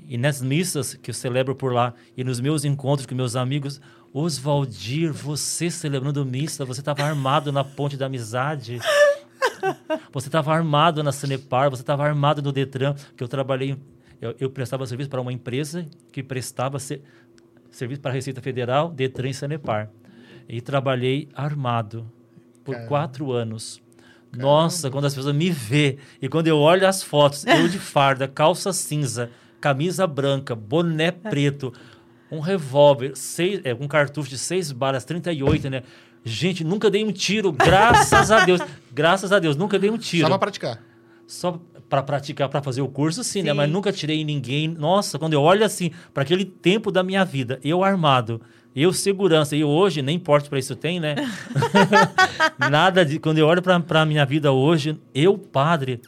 e 0.08 0.16
nas 0.16 0.40
missas 0.40 0.94
que 0.94 1.10
eu 1.10 1.14
celebro 1.14 1.54
por 1.54 1.72
lá 1.72 1.94
e 2.16 2.24
nos 2.24 2.40
meus 2.40 2.64
encontros 2.64 3.06
com 3.06 3.14
meus 3.14 3.36
amigos, 3.36 3.80
Oswaldir, 4.12 5.12
você 5.12 5.70
celebrando 5.70 6.24
missa, 6.24 6.64
você 6.64 6.80
estava 6.80 7.04
armado 7.04 7.52
na 7.52 7.62
ponte 7.62 7.96
da 7.96 8.06
amizade. 8.06 8.78
Você 10.12 10.28
estava 10.28 10.52
armado 10.52 11.02
na 11.02 11.12
Sanepar, 11.12 11.70
você 11.70 11.82
estava 11.82 12.04
armado 12.04 12.42
no 12.42 12.52
Detran, 12.52 12.94
que 13.16 13.22
eu 13.22 13.28
trabalhei, 13.28 13.76
eu, 14.20 14.34
eu 14.40 14.50
prestava 14.50 14.86
serviço 14.86 15.10
para 15.10 15.20
uma 15.20 15.32
empresa 15.32 15.86
que 16.10 16.22
prestava 16.22 16.78
ser, 16.78 17.02
serviço 17.70 18.00
para 18.00 18.10
a 18.10 18.14
Receita 18.14 18.40
Federal, 18.40 18.90
Detran 18.90 19.28
e 19.28 19.34
Sanepar. 19.34 19.90
E 20.48 20.60
trabalhei 20.60 21.28
armado 21.34 22.10
por 22.64 22.72
Caramba. 22.72 22.88
quatro 22.88 23.32
anos. 23.32 23.80
Caramba. 24.32 24.48
Nossa, 24.48 24.90
quando 24.90 25.04
as 25.04 25.14
pessoas 25.14 25.34
me 25.34 25.50
vê 25.50 25.98
e 26.20 26.28
quando 26.28 26.46
eu 26.46 26.58
olho 26.58 26.86
as 26.86 27.02
fotos, 27.02 27.44
eu 27.46 27.68
de 27.68 27.78
farda, 27.78 28.26
calça 28.26 28.72
cinza, 28.72 29.30
camisa 29.60 30.06
branca, 30.06 30.54
boné 30.54 31.10
preto, 31.12 31.72
um 32.30 32.40
revólver, 32.40 33.12
seis, 33.14 33.60
é, 33.64 33.74
um 33.74 33.88
cartucho 33.88 34.30
de 34.30 34.38
seis 34.38 34.70
balas, 34.70 35.04
38, 35.04 35.68
né? 35.68 35.82
Gente, 36.24 36.62
nunca 36.62 36.90
dei 36.90 37.04
um 37.04 37.12
tiro, 37.12 37.50
graças 37.50 38.30
a 38.30 38.44
Deus. 38.44 38.60
Graças 38.92 39.32
a 39.32 39.38
Deus, 39.38 39.56
nunca 39.56 39.78
dei 39.78 39.88
um 39.88 39.96
tiro. 39.96 40.24
Só 40.24 40.28
pra 40.28 40.38
praticar. 40.38 40.82
Só 41.26 41.60
para 41.88 42.02
praticar, 42.02 42.48
para 42.48 42.60
fazer 42.60 42.82
o 42.82 42.88
curso, 42.88 43.22
sim, 43.22 43.40
sim, 43.40 43.42
né? 43.42 43.52
Mas 43.52 43.70
nunca 43.70 43.92
tirei 43.92 44.24
ninguém. 44.24 44.68
Nossa, 44.68 45.18
quando 45.18 45.32
eu 45.32 45.40
olho 45.40 45.64
assim, 45.64 45.92
para 46.12 46.24
aquele 46.24 46.44
tempo 46.44 46.90
da 46.90 47.02
minha 47.02 47.24
vida, 47.24 47.58
eu 47.64 47.82
armado, 47.84 48.40
eu 48.74 48.92
segurança, 48.92 49.56
e 49.56 49.64
hoje, 49.64 50.02
nem 50.02 50.18
porte 50.18 50.48
para 50.48 50.58
isso 50.58 50.76
tem, 50.76 51.00
né? 51.00 51.14
Nada 52.70 53.04
de. 53.04 53.18
Quando 53.18 53.38
eu 53.38 53.46
olho 53.46 53.62
para 53.62 54.02
a 54.02 54.06
minha 54.06 54.26
vida 54.26 54.52
hoje, 54.52 55.00
eu, 55.14 55.38
padre, 55.38 56.00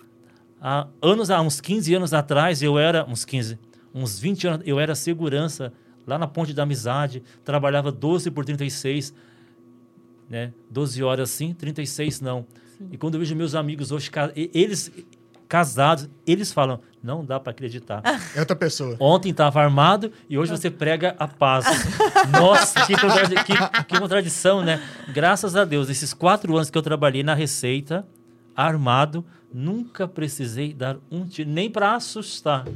há 0.60 0.86
anos, 1.00 1.30
há 1.30 1.40
uns 1.40 1.60
15 1.60 1.94
anos 1.94 2.12
atrás, 2.12 2.62
eu 2.62 2.78
era, 2.78 3.04
uns 3.08 3.24
15, 3.24 3.58
uns 3.94 4.18
20 4.18 4.46
anos, 4.46 4.66
eu 4.66 4.78
era 4.78 4.94
segurança 4.94 5.72
lá 6.06 6.18
na 6.18 6.26
Ponte 6.26 6.52
da 6.52 6.62
Amizade, 6.62 7.22
trabalhava 7.44 7.90
12 7.90 8.30
por 8.30 8.44
36, 8.44 9.14
né? 10.28 10.52
12 10.70 11.02
horas 11.02 11.30
sim, 11.30 11.54
36 11.54 12.20
não. 12.20 12.46
Sim. 12.76 12.88
E 12.92 12.96
quando 12.96 13.14
eu 13.14 13.20
vejo 13.20 13.34
meus 13.34 13.54
amigos 13.54 13.92
hoje, 13.92 14.10
eles 14.34 14.92
casados, 15.48 16.08
eles 16.26 16.50
falam, 16.50 16.80
não 17.02 17.24
dá 17.24 17.38
para 17.38 17.50
acreditar. 17.50 18.02
É 18.34 18.40
outra 18.40 18.56
pessoa. 18.56 18.96
Ontem 18.98 19.30
estava 19.30 19.60
armado 19.60 20.10
e 20.28 20.38
hoje 20.38 20.50
você 20.50 20.70
prega 20.70 21.14
a 21.18 21.28
paz. 21.28 21.66
Nossa, 22.32 22.86
que, 22.86 22.94
que, 22.94 23.84
que 23.84 23.98
contradição, 24.00 24.62
né? 24.62 24.82
Graças 25.12 25.54
a 25.54 25.64
Deus, 25.64 25.90
esses 25.90 26.14
quatro 26.14 26.56
anos 26.56 26.70
que 26.70 26.78
eu 26.78 26.82
trabalhei 26.82 27.22
na 27.22 27.34
Receita, 27.34 28.06
armado, 28.56 29.24
Nunca 29.52 30.08
precisei 30.08 30.72
dar 30.72 30.96
um 31.10 31.26
tiro, 31.26 31.50
nem 31.50 31.70
para 31.70 31.94
assustar. 31.94 32.66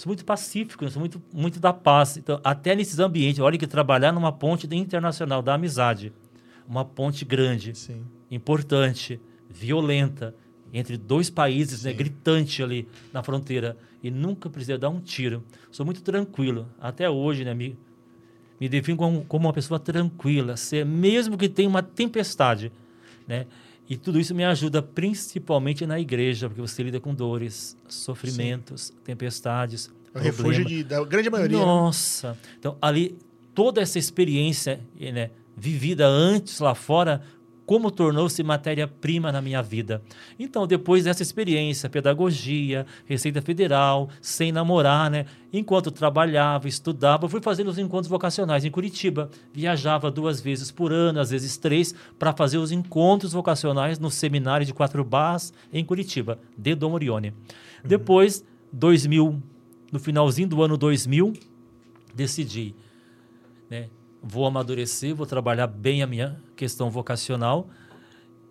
Sou 0.00 0.08
muito 0.08 0.24
pacífico, 0.24 0.88
sou 0.88 0.98
muito, 0.98 1.22
muito 1.30 1.60
da 1.60 1.74
paz. 1.74 2.16
Então, 2.16 2.40
até 2.42 2.74
nesses 2.74 2.98
ambientes, 2.98 3.38
olha 3.38 3.58
que 3.58 3.66
trabalhar 3.66 4.12
numa 4.12 4.32
ponte 4.32 4.66
internacional 4.74 5.42
da 5.42 5.52
amizade, 5.52 6.10
uma 6.66 6.86
ponte 6.86 7.22
grande, 7.22 7.74
Sim. 7.74 8.02
importante, 8.30 9.20
violenta, 9.50 10.34
entre 10.72 10.96
dois 10.96 11.28
países, 11.28 11.84
né, 11.84 11.92
gritante 11.92 12.62
ali 12.62 12.88
na 13.12 13.22
fronteira, 13.22 13.76
e 14.02 14.10
nunca 14.10 14.48
precisei 14.48 14.78
dar 14.78 14.88
um 14.88 15.00
tiro. 15.00 15.44
Sou 15.70 15.84
muito 15.84 16.00
tranquilo. 16.00 16.66
Até 16.80 17.10
hoje, 17.10 17.44
né, 17.44 17.52
me, 17.52 17.78
me 18.58 18.70
defino 18.70 18.96
como, 18.96 19.22
como 19.26 19.48
uma 19.48 19.52
pessoa 19.52 19.78
tranquila, 19.78 20.54
mesmo 20.86 21.36
que 21.36 21.46
tenha 21.46 21.68
uma 21.68 21.82
tempestade, 21.82 22.72
né? 23.28 23.44
E 23.90 23.96
tudo 23.96 24.20
isso 24.20 24.32
me 24.36 24.44
ajuda 24.44 24.80
principalmente 24.80 25.84
na 25.84 25.98
igreja, 25.98 26.48
porque 26.48 26.60
você 26.60 26.80
lida 26.80 27.00
com 27.00 27.12
dores, 27.12 27.76
sofrimentos, 27.88 28.82
Sim. 28.82 28.94
tempestades. 29.02 29.90
É 30.14 30.18
o 30.20 30.22
refúgio 30.22 30.64
de, 30.64 30.84
da 30.84 31.04
grande 31.04 31.28
maioria. 31.28 31.58
Né? 31.58 31.64
Nossa! 31.64 32.38
Então, 32.56 32.78
ali, 32.80 33.18
toda 33.52 33.80
essa 33.80 33.98
experiência 33.98 34.80
né, 34.96 35.30
vivida 35.56 36.06
antes 36.06 36.60
lá 36.60 36.72
fora 36.72 37.20
como 37.70 37.88
tornou-se 37.88 38.42
matéria-prima 38.42 39.30
na 39.30 39.40
minha 39.40 39.62
vida. 39.62 40.02
Então, 40.36 40.66
depois 40.66 41.04
dessa 41.04 41.22
experiência, 41.22 41.88
pedagogia, 41.88 42.84
Receita 43.06 43.40
Federal, 43.40 44.08
sem 44.20 44.50
namorar, 44.50 45.08
né? 45.08 45.26
Enquanto 45.52 45.92
trabalhava, 45.92 46.66
estudava, 46.66 47.28
fui 47.28 47.40
fazendo 47.40 47.68
os 47.68 47.78
encontros 47.78 48.08
vocacionais 48.08 48.64
em 48.64 48.72
Curitiba. 48.72 49.30
Viajava 49.54 50.10
duas 50.10 50.40
vezes 50.40 50.72
por 50.72 50.92
ano, 50.92 51.20
às 51.20 51.30
vezes 51.30 51.56
três, 51.56 51.94
para 52.18 52.32
fazer 52.32 52.58
os 52.58 52.72
encontros 52.72 53.32
vocacionais 53.32 54.00
no 54.00 54.10
seminário 54.10 54.66
de 54.66 54.74
Quatro 54.74 55.04
Barras 55.04 55.52
em 55.72 55.84
Curitiba, 55.84 56.40
de 56.58 56.74
Dom 56.74 56.92
Orione. 56.92 57.28
Uhum. 57.28 57.34
Depois, 57.84 58.44
2000, 58.72 59.40
no 59.92 60.00
finalzinho 60.00 60.48
do 60.48 60.60
ano 60.60 60.76
2000, 60.76 61.34
decidi? 62.12 62.74
Vou 64.22 64.46
amadurecer, 64.46 65.14
vou 65.14 65.26
trabalhar 65.26 65.66
bem 65.66 66.02
a 66.02 66.06
minha 66.06 66.40
questão 66.56 66.90
vocacional 66.90 67.68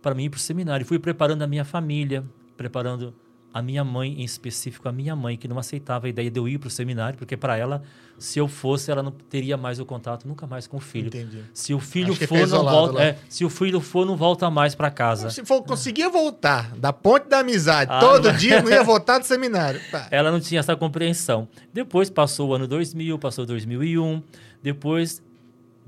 para 0.02 0.16
mim 0.16 0.26
ir 0.26 0.30
para 0.30 0.38
o 0.38 0.42
seminário. 0.42 0.86
Fui 0.86 1.00
preparando 1.00 1.42
a 1.42 1.48
minha 1.48 1.66
família, 1.66 2.24
preparando 2.56 3.14
a 3.52 3.62
minha 3.62 3.84
mãe, 3.84 4.22
em 4.22 4.24
específico 4.24 4.88
a 4.88 4.92
minha 4.92 5.16
mãe, 5.16 5.36
que 5.36 5.48
não 5.48 5.58
aceitava 5.58 6.06
a 6.06 6.10
ideia 6.10 6.30
de 6.30 6.40
eu 6.40 6.48
ir 6.48 6.60
para 6.60 6.68
o 6.68 6.70
seminário, 6.70 7.18
porque 7.18 7.36
para 7.36 7.58
ela, 7.58 7.82
se 8.18 8.38
eu 8.38 8.48
fosse, 8.48 8.92
ela 8.92 9.02
não 9.02 9.12
teria 9.12 9.58
mais 9.58 9.80
o 9.80 9.86
contato 9.86 10.28
nunca 10.28 10.46
mais 10.46 10.68
com 10.68 10.78
o 10.78 10.80
filho. 10.80 11.08
Entendi. 11.08 11.44
Se 11.52 11.74
o 11.74 11.80
filho 11.80 12.14
Acho 12.14 12.28
for, 12.28 12.48
não 12.48 12.64
volta, 12.64 13.02
é, 13.02 13.18
se 13.28 13.44
o 13.44 13.50
filho 13.50 13.82
for, 13.82 14.06
não 14.06 14.16
volta 14.16 14.50
mais 14.52 14.76
para 14.76 14.92
casa. 14.92 15.32
Se 15.32 15.44
for, 15.44 15.64
conseguia 15.64 16.10
voltar 16.10 16.76
da 16.76 16.94
ponte 16.94 17.28
da 17.28 17.40
amizade 17.40 17.92
ah, 17.92 18.00
todo 18.00 18.32
não... 18.32 18.38
dia, 18.38 18.62
não 18.62 18.70
ia 18.70 18.84
voltar 18.86 19.18
do 19.18 19.26
seminário. 19.26 19.82
Tá. 19.90 20.08
Ela 20.12 20.32
não 20.32 20.40
tinha 20.40 20.60
essa 20.60 20.76
compreensão. 20.76 21.48
Depois 21.74 22.10
passou 22.10 22.50
o 22.50 22.54
ano 22.54 22.68
2000, 22.68 23.18
passou 23.18 23.48
2001, 23.48 24.22
depois 24.62 25.24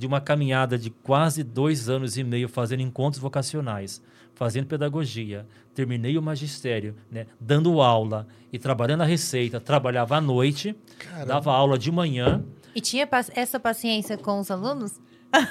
de 0.01 0.07
uma 0.07 0.19
caminhada 0.19 0.79
de 0.79 0.89
quase 0.89 1.43
dois 1.43 1.87
anos 1.87 2.17
e 2.17 2.23
meio 2.23 2.49
fazendo 2.49 2.81
encontros 2.81 3.21
vocacionais, 3.21 4.01
fazendo 4.33 4.65
pedagogia, 4.65 5.45
terminei 5.75 6.17
o 6.17 6.21
magistério, 6.23 6.95
né, 7.11 7.27
dando 7.39 7.79
aula 7.79 8.25
e 8.51 8.57
trabalhando 8.57 9.01
a 9.01 9.05
receita, 9.05 9.59
trabalhava 9.59 10.17
à 10.17 10.21
noite, 10.21 10.75
Caramba. 10.97 11.25
dava 11.27 11.53
aula 11.53 11.77
de 11.77 11.91
manhã. 11.91 12.43
E 12.73 12.81
tinha 12.81 13.07
essa 13.35 13.59
paciência 13.59 14.17
com 14.17 14.39
os 14.39 14.49
alunos? 14.49 14.99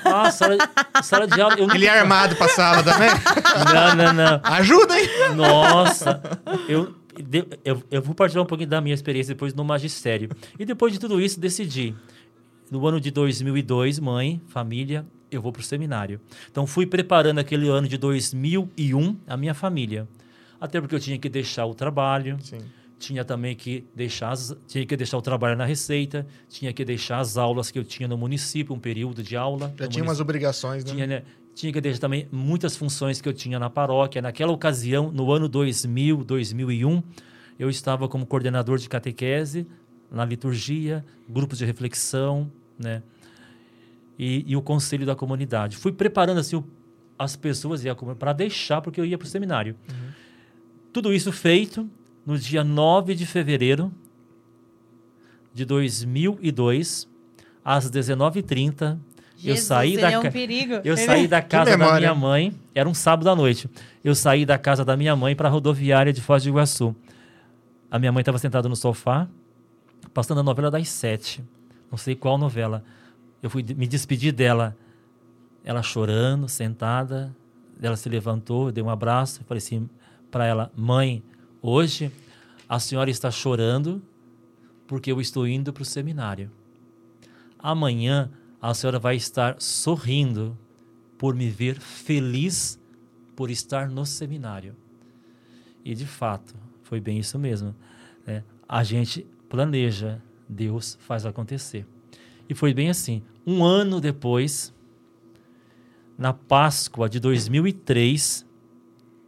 Ah, 0.05 0.33
sala, 0.33 0.57
sala 1.01 1.29
de 1.29 1.41
aula. 1.41 1.55
Eu 1.57 1.71
Ele 1.73 1.87
é 1.87 2.01
armado 2.01 2.35
pra 2.35 2.49
sala 2.49 2.83
também? 2.83 3.09
Não, 3.73 3.95
não, 3.95 4.13
não. 4.13 4.41
Ajuda, 4.43 4.99
hein? 4.99 5.09
Nossa, 5.37 6.21
eu, 6.69 6.93
eu, 7.65 7.83
eu 7.89 8.03
vou 8.03 8.17
partilhar 8.17 8.43
um 8.43 8.47
pouquinho 8.49 8.69
da 8.69 8.81
minha 8.81 8.95
experiência 8.95 9.33
depois 9.33 9.55
no 9.55 9.65
magistério. 9.65 10.29
E 10.59 10.65
depois 10.65 10.93
de 10.93 10.99
tudo 10.99 11.21
isso, 11.21 11.39
decidi 11.39 11.95
no 12.71 12.87
ano 12.87 13.01
de 13.01 13.11
2002, 13.11 13.99
mãe, 13.99 14.41
família, 14.47 15.05
eu 15.31 15.43
vou 15.43 15.53
para 15.53 15.61
o 15.61 15.63
seminário. 15.63 16.21
Então, 16.51 16.67
fui 16.67 16.87
preparando 16.87 17.39
aquele 17.39 17.69
ano 17.69 17.89
de 17.89 17.99
2001 17.99 19.17
a 19.27 19.37
minha 19.37 19.55
família. 19.55 20.09
Até 20.61 20.81
porque 20.81 20.95
eu 20.95 21.01
tinha 21.01 21.19
que 21.19 21.29
deixar 21.29 21.67
o 21.67 21.75
trabalho, 21.75 22.39
Sim. 22.41 22.59
tinha 22.99 23.25
também 23.25 23.57
que 23.57 23.85
deixar, 23.95 24.31
as, 24.31 24.55
tinha 24.67 24.85
que 24.85 24.97
deixar 24.97 25.17
o 25.17 25.23
trabalho 25.23 25.57
na 25.57 25.65
Receita, 25.65 26.27
tinha 26.49 26.73
que 26.73 26.85
deixar 26.85 27.19
as 27.19 27.37
aulas 27.37 27.71
que 27.71 27.79
eu 27.79 27.85
tinha 27.85 28.07
no 28.07 28.17
município, 28.17 28.75
um 28.75 28.79
período 28.79 29.23
de 29.23 29.37
aula. 29.37 29.73
Já 29.79 29.89
tinha 29.89 30.05
umas 30.05 30.21
obrigações, 30.21 30.85
né? 30.85 30.93
Tinha, 30.93 31.07
né? 31.07 31.23
Tinha 31.55 31.73
que 31.73 31.81
deixar 31.81 32.01
também 32.01 32.29
muitas 32.31 32.77
funções 32.77 33.21
que 33.21 33.29
eu 33.29 33.33
tinha 33.33 33.59
na 33.59 33.69
paróquia. 33.69 34.23
Naquela 34.23 34.53
ocasião, 34.53 35.11
no 35.11 35.33
ano 35.33 35.49
2000, 35.49 36.25
2001, 36.25 37.03
eu 37.59 37.69
estava 37.69 38.09
como 38.09 38.25
coordenador 38.27 38.79
de 38.79 38.89
catequese 38.89 39.67
na 40.11 40.25
liturgia, 40.25 41.05
grupos 41.29 41.59
de 41.59 41.65
reflexão, 41.65 42.51
né? 42.81 43.03
E, 44.19 44.45
e 44.47 44.57
o 44.57 44.63
conselho 44.63 45.07
da 45.07 45.15
comunidade. 45.15 45.77
Fui 45.77 45.93
preparando 45.93 46.39
assim 46.39 46.57
o, 46.57 46.65
as 47.19 47.37
pessoas 47.37 47.83
para 48.19 48.33
deixar, 48.33 48.81
porque 48.81 49.01
eu 49.01 49.05
ia 49.05 49.17
para 49.19 49.27
o 49.27 49.29
seminário. 49.29 49.77
Uhum. 49.89 50.09
Tudo 50.93 51.13
isso 51.13 51.31
feito 51.31 51.89
no 52.27 52.39
dia 52.39 52.65
9 52.65 53.15
de 53.15 53.27
fevereiro 53.27 53.93
de 55.53 55.65
2002, 55.65 57.09
às 57.65 57.91
19h30. 57.91 58.99
eu 59.43 59.57
saí 59.57 59.97
da 59.97 60.11
é 60.11 60.19
um 60.19 60.31
perigo. 60.31 60.75
Eu 60.85 60.97
saí 60.97 61.27
da 61.27 61.43
casa 61.43 61.77
da 61.77 61.99
minha 61.99 62.15
mãe, 62.15 62.55
era 62.75 62.89
um 62.89 62.95
sábado 62.95 63.29
à 63.29 63.37
noite. 63.37 63.69
Eu 64.03 64.15
saí 64.15 64.47
da 64.47 64.59
casa 64.59 64.85
da 64.85 64.97
minha 64.97 65.15
mãe 65.15 65.35
para 65.35 65.49
a 65.49 65.51
rodoviária 65.51 66.13
de 66.13 66.21
Foz 66.21 66.43
do 66.43 66.49
Iguaçu. 66.49 66.95
A 67.91 67.99
minha 67.99 68.13
mãe 68.13 68.21
estava 68.21 68.39
sentada 68.39 68.69
no 68.69 68.77
sofá, 68.77 69.29
passando 70.15 70.41
a 70.41 70.43
novela 70.43 70.71
das 70.71 70.89
sete. 70.89 71.43
Não 71.91 71.99
sei 71.99 72.15
qual 72.15 72.39
novela. 72.39 72.85
Eu 73.43 73.51
fui 73.51 73.63
me 73.63 73.87
despedir 73.87 74.33
dela. 74.33 74.77
Ela 75.65 75.83
chorando, 75.83 76.49
sentada. 76.49 77.35
Ela 77.81 77.97
se 77.97 78.09
levantou, 78.09 78.67
eu 78.67 78.73
dei 78.73 78.83
um 78.83 78.91
abraço. 78.91 79.43
Falei 79.45 79.59
assim 79.59 79.89
para 80.31 80.47
ela: 80.47 80.71
Mãe, 80.77 81.23
hoje 81.61 82.13
a 82.69 82.79
senhora 82.79 83.11
está 83.11 83.31
chorando 83.31 84.03
porque 84.87 85.11
eu 85.11 85.21
estou 85.21 85.47
indo 85.47 85.73
para 85.73 85.83
o 85.83 85.87
seminário. 85.87 86.51
Amanhã 87.59 88.31
a 88.61 88.75
senhora 88.75 88.99
vai 88.99 89.17
estar 89.17 89.57
sorrindo 89.61 90.57
por 91.17 91.35
me 91.35 91.49
ver 91.49 91.79
feliz 91.79 92.81
por 93.37 93.51
estar 93.51 93.89
no 93.89 94.05
seminário. 94.05 94.77
E 95.85 95.95
de 95.95 96.07
fato, 96.07 96.55
foi 96.83 97.01
bem 97.01 97.19
isso 97.19 97.39
mesmo. 97.39 97.75
Né? 98.27 98.43
A 98.69 98.83
gente 98.83 99.27
planeja, 99.49 100.21
Deus 100.51 100.99
faz 101.01 101.25
acontecer. 101.25 101.87
E 102.49 102.55
foi 102.55 102.75
bem 102.75 102.91
assim. 102.91 103.23
Um 103.47 103.65
ano 103.65 104.01
depois, 104.01 104.75
na 106.19 106.33
Páscoa 106.33 107.09
de 107.09 107.21
2003, 107.21 108.45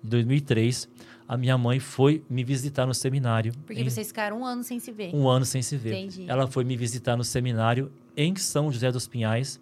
2003, 0.02 0.88
a 1.28 1.36
minha 1.36 1.56
mãe 1.56 1.78
foi 1.78 2.24
me 2.28 2.42
visitar 2.42 2.84
no 2.84 2.92
seminário. 2.92 3.52
Porque 3.64 3.80
em... 3.80 3.88
vocês 3.88 4.08
ficaram 4.08 4.40
um 4.40 4.44
ano 4.44 4.64
sem 4.64 4.80
se 4.80 4.90
ver. 4.90 5.14
Um 5.14 5.28
ano 5.28 5.44
sem 5.44 5.62
se 5.62 5.76
ver. 5.76 5.94
Entendi. 5.94 6.24
Ela 6.28 6.46
foi 6.48 6.64
me 6.64 6.76
visitar 6.76 7.16
no 7.16 7.24
seminário 7.24 7.92
em 8.16 8.34
São 8.36 8.70
José 8.72 8.90
dos 8.90 9.06
Pinhais. 9.06 9.60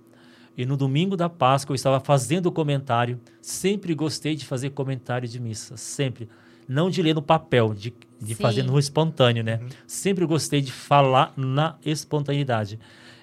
E 0.56 0.64
no 0.66 0.76
domingo 0.76 1.16
da 1.16 1.28
Páscoa 1.28 1.72
eu 1.72 1.76
estava 1.76 2.00
fazendo 2.00 2.50
comentário. 2.50 3.20
Sempre 3.40 3.94
gostei 3.94 4.34
de 4.34 4.46
fazer 4.46 4.70
comentário 4.70 5.28
de 5.28 5.38
missa, 5.38 5.76
sempre. 5.76 6.28
Não 6.70 6.88
de 6.88 7.02
ler 7.02 7.16
no 7.16 7.22
papel, 7.22 7.74
de, 7.74 7.92
de 8.20 8.32
fazer 8.36 8.62
no 8.62 8.78
espontâneo, 8.78 9.42
né? 9.42 9.58
Uhum. 9.60 9.68
Sempre 9.88 10.24
gostei 10.24 10.60
de 10.60 10.70
falar 10.70 11.32
na 11.36 11.76
espontaneidade. 11.84 12.78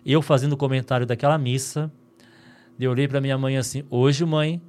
Eu 0.06 0.22
fazendo 0.22 0.58
comentário 0.58 1.06
daquela 1.06 1.38
missa, 1.38 1.90
eu 2.78 2.92
olhei 2.92 3.08
para 3.08 3.22
minha 3.22 3.38
mãe 3.38 3.56
assim: 3.56 3.86
Hoje, 3.90 4.26
mãe, 4.26 4.62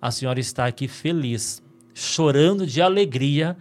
a 0.00 0.10
senhora 0.10 0.40
está 0.40 0.64
aqui 0.64 0.88
feliz 0.88 1.62
chorando 1.92 2.66
de 2.66 2.80
alegria 2.80 3.58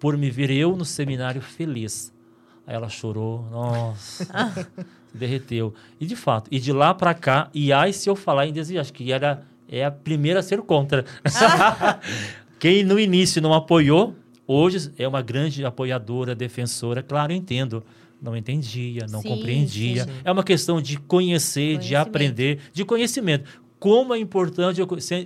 por 0.00 0.16
me 0.16 0.30
ver 0.30 0.50
eu 0.50 0.74
no 0.74 0.84
seminário 0.84 1.40
feliz. 1.40 2.12
Aí 2.66 2.74
ela 2.74 2.88
chorou, 2.88 3.46
nossa, 3.52 4.26
derreteu. 5.14 5.72
E 6.00 6.06
de 6.06 6.16
fato, 6.16 6.48
e 6.50 6.58
de 6.58 6.72
lá 6.72 6.92
para 6.92 7.14
cá, 7.14 7.50
e 7.54 7.72
ai 7.72 7.92
se 7.92 8.10
eu 8.10 8.16
falar 8.16 8.48
em 8.48 8.52
desejar, 8.52 8.80
acho 8.80 8.92
que 8.92 9.12
era 9.12 9.46
é 9.68 9.84
a 9.84 9.92
primeira 9.92 10.40
a 10.40 10.42
ser 10.42 10.60
contra. 10.62 11.04
Quem 12.66 12.82
no 12.82 12.98
início 12.98 13.40
não 13.40 13.54
apoiou, 13.54 14.16
hoje 14.44 14.90
é 14.98 15.06
uma 15.06 15.22
grande 15.22 15.64
apoiadora, 15.64 16.34
defensora. 16.34 17.00
Claro, 17.00 17.32
entendo. 17.32 17.80
Não 18.20 18.36
entendia, 18.36 19.06
não 19.08 19.22
sim, 19.22 19.28
compreendia. 19.28 20.02
Sim, 20.02 20.10
sim. 20.10 20.16
É 20.24 20.32
uma 20.32 20.42
questão 20.42 20.82
de 20.82 20.98
conhecer, 20.98 21.78
de 21.78 21.94
aprender, 21.94 22.58
de 22.72 22.84
conhecimento 22.84 23.48
como 23.78 24.12
é 24.12 24.18
importante 24.18 24.80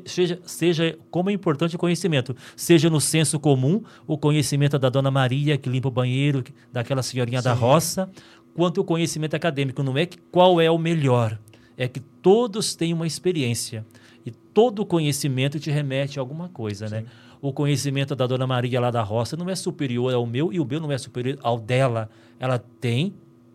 seja, 0.04 0.38
seja 0.44 0.98
como 1.10 1.30
é 1.30 1.32
importante 1.32 1.76
o 1.76 1.78
conhecimento, 1.78 2.36
seja 2.54 2.90
no 2.90 3.00
senso 3.00 3.40
comum, 3.40 3.82
o 4.06 4.18
conhecimento 4.18 4.78
da 4.78 4.90
dona 4.90 5.10
Maria 5.10 5.56
que 5.56 5.70
limpa 5.70 5.88
o 5.88 5.90
banheiro, 5.90 6.44
daquela 6.70 7.02
senhorinha 7.02 7.40
Sim. 7.40 7.44
da 7.44 7.54
roça, 7.54 8.10
quanto 8.52 8.82
o 8.82 8.84
conhecimento 8.84 9.34
acadêmico. 9.34 9.82
Não 9.82 9.96
é 9.96 10.04
que 10.04 10.18
qual 10.30 10.60
é 10.60 10.70
o 10.70 10.76
melhor, 10.76 11.38
é 11.74 11.88
que 11.88 12.00
todos 12.00 12.74
têm 12.74 12.92
uma 12.92 13.06
experiência 13.06 13.86
e 14.26 14.30
todo 14.30 14.84
conhecimento 14.84 15.58
te 15.58 15.70
remete 15.70 16.18
a 16.18 16.22
alguma 16.22 16.50
coisa, 16.50 16.86
né? 16.86 16.98
Sim. 16.98 17.04
né? 17.04 17.10
O 17.40 17.52
conhecimento 17.52 18.14
da 18.14 18.26
dona 18.26 18.46
Maria 18.46 18.80
lá 18.80 18.90
da 18.90 19.02
roça 19.02 19.36
não 19.36 19.48
é 19.48 19.54
superior 19.54 20.12
ao 20.12 20.26
meu 20.26 20.52
e 20.52 20.60
o 20.60 20.64
meu 20.64 20.80
não 20.80 20.92
é 20.92 20.98
superior 20.98 21.38
ao 21.42 21.58
dela. 21.58 22.10
Ela 22.38 22.58
tem 22.58 23.14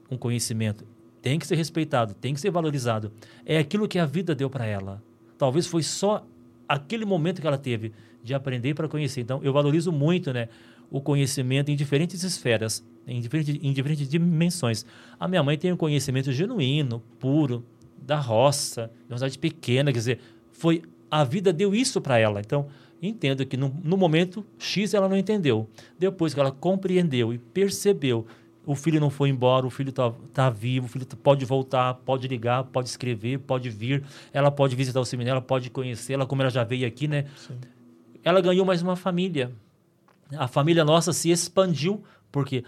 um 0.10 0.18
conhecimento 0.18 0.86
tem 1.26 1.40
que 1.40 1.48
ser 1.48 1.56
respeitado, 1.56 2.14
tem 2.14 2.36
que 2.36 2.40
ser 2.40 2.52
valorizado. 2.52 3.12
É 3.44 3.58
aquilo 3.58 3.88
que 3.88 3.98
a 3.98 4.06
vida 4.06 4.36
deu 4.36 4.48
para 4.48 4.64
ela. 4.64 5.02
Talvez 5.40 5.66
foi 5.66 5.82
só 5.82 6.24
aquele 6.70 7.04
momento 7.04 7.42
que 7.42 7.48
ela 7.48 7.58
teve 7.58 7.94
de 8.24 8.36
aprender 8.36 8.76
para 8.76 8.88
conhecer. 8.88 9.22
Então, 9.22 9.40
eu 9.44 9.52
valorizo 9.52 9.92
muito, 9.92 10.32
né, 10.32 10.50
o 10.92 11.02
conhecimento 11.02 11.72
em 11.72 11.76
diferentes 11.76 12.22
esferas, 12.22 12.86
em 13.08 13.20
diferentes, 13.20 13.58
em 13.60 13.74
diferentes 13.74 14.08
dimensões. 14.08 14.86
A 15.20 15.28
minha 15.28 15.42
mãe 15.42 15.58
tem 15.58 15.74
um 15.74 15.76
conhecimento 15.76 16.32
genuíno, 16.32 17.02
puro, 17.18 17.66
da 18.00 18.20
roça, 18.20 18.92
de 19.08 19.12
uma 19.12 19.18
cidade 19.18 19.40
pequena, 19.40 19.92
quer 19.92 19.98
dizer, 19.98 20.20
foi 20.52 20.84
a 21.10 21.24
vida 21.24 21.52
deu 21.52 21.74
isso 21.74 22.00
para 22.00 22.20
ela. 22.20 22.40
Então, 22.40 22.68
entendo 23.02 23.46
que 23.46 23.58
no, 23.58 23.74
no 23.84 23.98
momento 23.98 24.46
X 24.58 24.94
ela 24.94 25.08
não 25.08 25.18
entendeu. 25.18 25.70
Depois 25.98 26.34
que 26.34 26.40
ela 26.40 26.52
compreendeu 26.52 27.34
e 27.34 27.38
percebeu 27.38 28.26
o 28.66 28.76
filho 28.76 29.00
não 29.00 29.10
foi 29.10 29.30
embora, 29.30 29.66
o 29.66 29.70
filho 29.70 29.90
está 29.90 30.12
tá 30.34 30.50
vivo, 30.50 30.88
o 30.88 30.90
filho 30.90 31.06
pode 31.06 31.46
voltar, 31.46 31.94
pode 31.94 32.28
ligar, 32.28 32.64
pode 32.64 32.90
escrever, 32.90 33.40
pode 33.40 33.70
vir, 33.70 34.04
ela 34.34 34.50
pode 34.50 34.76
visitar 34.76 35.00
o 35.00 35.06
seminário, 35.06 35.38
ela 35.38 35.46
pode 35.46 35.70
conhecê-la, 35.70 36.26
como 36.26 36.42
ela 36.42 36.50
já 36.50 36.64
veio 36.64 36.88
aqui, 36.88 37.08
né? 37.08 37.26
Sim. 37.38 37.56
Ela 38.24 38.42
ganhou 38.42 38.66
mais 38.66 38.82
uma 38.82 38.96
família. 38.96 39.52
A 40.36 40.48
família 40.48 40.84
nossa 40.84 41.14
se 41.14 41.30
expandiu, 41.30 42.04
porque 42.32 42.64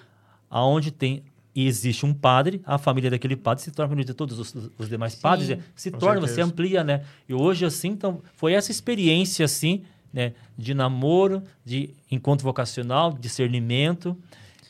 aonde 0.49 0.91
tem 0.91 1.23
e 1.55 1.65
existe 1.65 2.05
um 2.05 2.13
padre, 2.13 2.61
a 2.63 2.77
família 2.77 3.09
daquele 3.09 3.35
padre 3.35 3.63
se 3.63 3.71
torna 3.71 3.95
de 4.03 4.13
todos 4.13 4.37
os, 4.37 4.69
os 4.77 4.87
demais 4.87 5.13
Sim, 5.13 5.21
padres, 5.21 5.57
se 5.75 5.89
torna, 5.89 6.21
certeza. 6.21 6.35
você 6.35 6.41
amplia, 6.41 6.83
né? 6.83 7.03
E 7.27 7.33
hoje, 7.33 7.65
assim, 7.65 7.87
então, 7.87 8.21
foi 8.35 8.53
essa 8.53 8.69
experiência, 8.69 9.43
assim, 9.43 9.81
né? 10.11 10.33
De 10.57 10.73
namoro, 10.73 11.43
de 11.63 11.91
encontro 12.09 12.43
vocacional, 12.43 13.13
de 13.13 13.19
discernimento, 13.19 14.17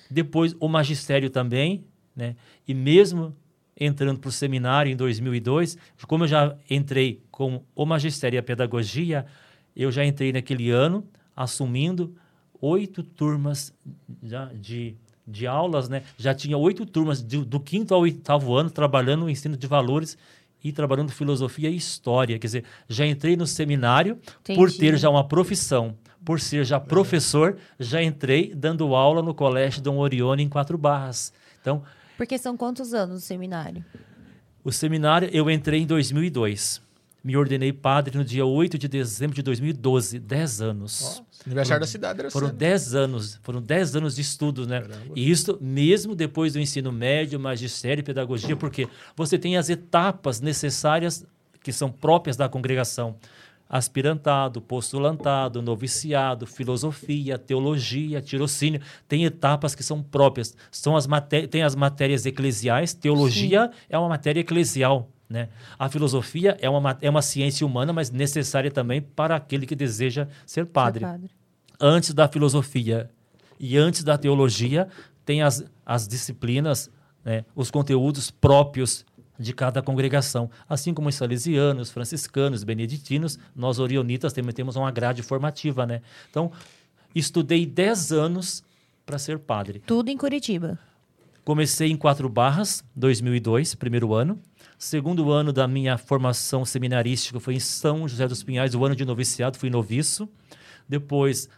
depois 0.10 0.56
o 0.60 0.68
magistério 0.68 1.30
também, 1.30 1.84
né? 2.16 2.36
E 2.68 2.74
mesmo 2.74 3.36
entrando 3.80 4.20
para 4.20 4.30
o 4.30 4.32
seminário 4.32 4.92
em 4.92 4.96
2002, 4.96 5.78
como 6.08 6.24
eu 6.24 6.28
já 6.28 6.56
entrei 6.70 7.22
com 7.30 7.64
o 7.76 7.86
magistério 7.86 8.38
e 8.38 8.40
a 8.40 8.44
pedagogia, 8.44 9.26
eu 9.76 9.92
já 9.92 10.04
entrei 10.04 10.34
naquele 10.34 10.72
ano 10.72 11.08
assumindo 11.36 12.16
oito 12.60 13.04
turmas 13.04 13.72
de, 14.56 14.96
de 15.28 15.46
aulas, 15.46 15.88
né? 15.88 16.02
Já 16.18 16.34
tinha 16.34 16.58
oito 16.58 16.86
turmas 16.86 17.22
do, 17.22 17.46
do 17.46 17.60
quinto 17.60 17.94
ao 17.94 18.02
oitavo 18.02 18.56
ano 18.56 18.72
trabalhando 18.72 19.22
no 19.22 19.30
ensino 19.30 19.56
de 19.56 19.68
valores 19.68 20.18
e 20.68 20.72
trabalhando 20.74 21.12
filosofia 21.12 21.70
e 21.70 21.76
história. 21.76 22.38
Quer 22.38 22.48
dizer, 22.48 22.64
já 22.88 23.06
entrei 23.06 23.36
no 23.36 23.48
seminário 23.48 24.20
Entendi. 24.42 24.60
por 24.60 24.72
ter 24.72 24.98
já 24.98 25.10
uma 25.10 25.28
profissão 25.28 25.96
por 26.26 26.42
ser 26.42 26.66
já 26.66 26.78
professor, 26.78 27.56
já 27.80 28.04
entrei 28.04 28.54
dando 28.54 28.94
aula 28.94 29.22
no 29.22 29.34
Colégio 29.34 29.82
Dom 29.82 29.96
Orione 29.98 30.44
em 30.44 30.50
Quatro 30.50 30.78
Barras. 30.78 31.32
Então, 31.62 31.84
porque 32.18 32.38
são 32.38 32.58
quantos 32.58 32.94
anos 32.94 33.24
o 33.24 33.26
seminário? 33.26 33.86
O 34.62 34.70
seminário 34.70 35.30
eu 35.32 35.50
entrei 35.50 35.84
em 35.84 35.86
2002. 35.86 36.82
Me 37.28 37.36
ordenei 37.36 37.74
padre 37.74 38.18
no 38.18 38.24
dia 38.24 38.46
8 38.46 38.78
de 38.78 38.88
dezembro 38.88 39.36
de 39.36 39.42
2012, 39.42 40.18
10 40.18 40.62
anos. 40.62 41.20
Oh, 41.20 41.26
aniversário 41.46 41.68
foram, 41.68 41.80
da 41.82 41.86
cidade 41.86 42.20
era 42.22 42.32
Foram 42.32 42.50
10 42.56 42.96
anos, 42.96 43.40
foram 43.44 43.62
10 43.62 43.98
anos 43.98 44.16
de 44.16 44.22
estudo, 44.22 44.66
né? 44.66 44.80
Caramba. 44.80 45.12
E 45.14 45.30
isso 45.30 45.58
mesmo 45.60 46.16
depois 46.16 46.54
do 46.54 46.60
ensino 46.62 46.90
médio, 46.90 47.38
magistério 47.38 48.00
e 48.00 48.04
pedagogia, 48.04 48.56
porque 48.56 48.88
você 49.14 49.38
tem 49.38 49.58
as 49.58 49.70
etapas 49.70 50.40
necessárias 50.40 51.26
que 51.62 51.74
são 51.74 51.92
próprias 51.92 52.38
da 52.38 52.48
congregação 52.48 53.18
aspirantado, 53.70 54.62
postulantado, 54.62 55.62
noviciado, 55.62 56.48
filosofia, 56.48 57.38
teologia, 57.38 58.22
tirocínio. 58.22 58.80
Tem 59.06 59.26
etapas 59.26 59.76
que 59.76 59.84
são 59.84 60.02
próprias. 60.02 60.56
São 60.72 60.96
as 60.96 61.06
tem 61.50 61.62
as 61.62 61.76
matérias 61.76 62.26
eclesiais. 62.26 62.94
Teologia 62.94 63.66
Sim. 63.66 63.80
é 63.90 64.00
uma 64.00 64.08
matéria 64.08 64.40
eclesial. 64.40 65.10
Né? 65.30 65.50
A 65.78 65.90
filosofia 65.90 66.58
é 66.62 66.70
uma, 66.70 66.98
é 67.02 67.10
uma 67.10 67.22
ciência 67.22 67.66
humana, 67.68 67.92
mas 67.92 68.10
necessária 68.10 68.72
também 68.72 69.02
para 69.02 69.36
aquele 69.36 69.66
que 69.66 69.76
deseja 69.76 70.28
ser 70.46 70.66
padre. 70.66 71.06
Ser 71.06 71.12
padre. 71.12 71.30
Antes 71.80 72.14
da 72.14 72.28
filosofia 72.28 73.10
e 73.60 73.78
antes 73.78 74.04
da 74.04 74.18
teologia, 74.18 74.88
tem 75.26 75.42
as, 75.42 75.64
as 75.86 76.08
disciplinas, 76.08 76.90
né? 77.24 77.44
os 77.56 77.70
conteúdos 77.70 78.32
próprios 78.32 79.06
de 79.38 79.54
cada 79.54 79.82
congregação. 79.82 80.50
Assim 80.68 80.94
como 80.94 81.10
os 81.10 81.16
salesianos, 81.16 81.92
franciscanos, 81.92 82.64
beneditinos, 82.64 83.38
nós 83.56 83.80
orionitas 83.80 84.34
também 84.34 84.54
temos 84.54 84.76
uma 84.76 84.90
grade 84.92 85.22
formativa, 85.22 85.86
né? 85.86 86.02
Então, 86.30 86.52
estudei 87.14 87.66
10 87.66 88.12
anos 88.12 88.64
para 89.06 89.20
ser 89.20 89.40
padre. 89.40 89.80
Tudo 89.86 90.10
em 90.10 90.18
Curitiba. 90.18 90.80
Comecei 91.44 91.90
em 91.92 91.96
Quatro 91.96 92.28
Barras, 92.28 92.84
2002, 92.96 93.76
primeiro 93.76 94.14
ano. 94.14 94.40
Segundo 94.78 95.32
ano 95.32 95.52
da 95.52 95.68
minha 95.68 95.98
formação 95.98 96.64
seminarística 96.64 97.40
foi 97.40 97.56
em 97.56 97.60
São 97.60 98.08
José 98.08 98.28
dos 98.28 98.44
Pinhais, 98.44 98.76
o 98.76 98.86
ano 98.86 98.96
de 98.96 99.04
noviciado, 99.04 99.58
fui 99.58 99.72
noviço. 99.72 100.30
Depois, 100.88 101.50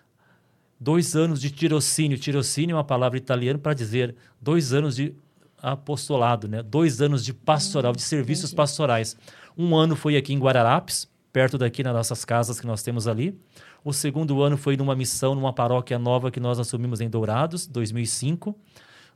dois 0.80 1.16
anos 1.16 1.42
de 1.42 1.52
tirocínio. 1.52 2.18
Tirocínio 2.18 2.74
é 2.74 2.78
uma 2.78 2.84
palavra 2.84 3.18
italiana 3.18 3.60
para 3.60 3.74
dizer 3.74 4.16
dois 4.42 4.72
anos 4.72 4.96
de 4.96 5.14
apostolado, 5.62 6.48
né? 6.48 6.64
dois 6.64 7.02
anos 7.02 7.26
de 7.26 7.34
pastoral, 7.34 7.92
de 7.92 8.02
serviços 8.02 8.46
entendi. 8.46 8.56
pastorais. 8.56 9.18
Um 9.58 9.76
ano 9.76 9.98
foi 9.98 10.16
aqui 10.16 10.34
em 10.34 10.40
Guararapes, 10.40 11.06
perto 11.34 11.58
daqui 11.58 11.84
nas 11.84 11.94
nossas 11.94 12.24
casas 12.24 12.60
que 12.60 12.66
nós 12.66 12.82
temos 12.82 13.06
ali. 13.06 13.38
O 13.84 13.92
segundo 13.92 14.42
ano 14.42 14.56
foi 14.56 14.78
numa 14.78 14.96
missão, 14.96 15.36
numa 15.36 15.52
paróquia 15.52 16.00
nova 16.00 16.32
que 16.32 16.40
nós 16.40 16.58
assumimos 16.58 17.02
em 17.02 17.10
Dourados, 17.10 17.68
2005. 17.68 18.56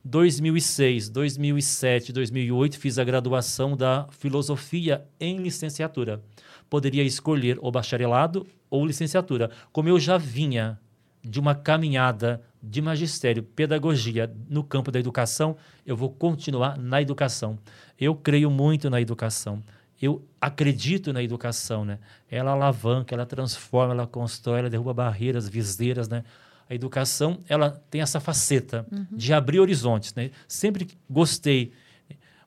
2006, 0.04 1.08
2007, 1.08 2.12
2008 2.12 2.78
fiz 2.78 2.98
a 2.98 3.04
graduação 3.04 3.74
da 3.74 4.06
filosofia 4.10 5.06
em 5.18 5.38
licenciatura. 5.38 6.22
Poderia 6.68 7.02
escolher 7.02 7.58
o 7.62 7.70
bacharelado 7.70 8.46
ou 8.68 8.84
licenciatura. 8.84 9.50
Como 9.72 9.88
eu 9.88 9.98
já 9.98 10.18
vinha 10.18 10.78
de 11.22 11.40
uma 11.40 11.54
caminhada 11.54 12.42
de 12.62 12.82
magistério, 12.82 13.42
pedagogia 13.42 14.30
no 14.48 14.62
campo 14.62 14.90
da 14.90 15.00
educação, 15.00 15.56
eu 15.86 15.96
vou 15.96 16.10
continuar 16.10 16.76
na 16.76 17.00
educação. 17.00 17.58
Eu 17.98 18.14
creio 18.14 18.50
muito 18.50 18.90
na 18.90 19.00
educação. 19.00 19.62
Eu 20.00 20.22
acredito 20.38 21.14
na 21.14 21.22
educação, 21.22 21.82
né? 21.82 21.98
Ela 22.30 22.50
alavanca, 22.50 23.14
ela 23.14 23.24
transforma, 23.24 23.94
ela 23.94 24.06
constrói, 24.06 24.58
ela 24.58 24.70
derruba 24.70 24.92
barreiras, 24.92 25.48
viseiras, 25.48 26.08
né? 26.08 26.24
A 26.68 26.74
educação, 26.74 27.40
ela 27.48 27.70
tem 27.90 28.00
essa 28.00 28.20
faceta 28.20 28.86
de 29.12 29.32
abrir 29.32 29.60
horizontes, 29.60 30.14
né? 30.14 30.30
Sempre 30.48 30.88
gostei, 31.08 31.72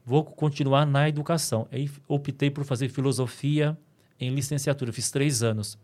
vou 0.05 0.23
continuar 0.23 0.85
na 0.85 1.07
educação. 1.07 1.67
Aí 1.71 1.89
optei 2.07 2.49
por 2.49 2.63
fazer 2.63 2.89
filosofia 2.89 3.77
em 4.19 4.33
licenciatura, 4.33 4.91
fiz 4.91 5.11
três 5.11 5.43
anos. 5.43 5.77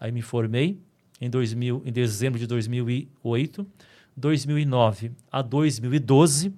Aí 0.00 0.10
me 0.10 0.22
formei 0.22 0.78
em, 1.20 1.30
2000, 1.30 1.82
em 1.84 1.92
dezembro 1.92 2.38
de 2.38 2.46
2008. 2.46 3.66
2009 4.16 5.12
a 5.30 5.42
2012, 5.42 6.52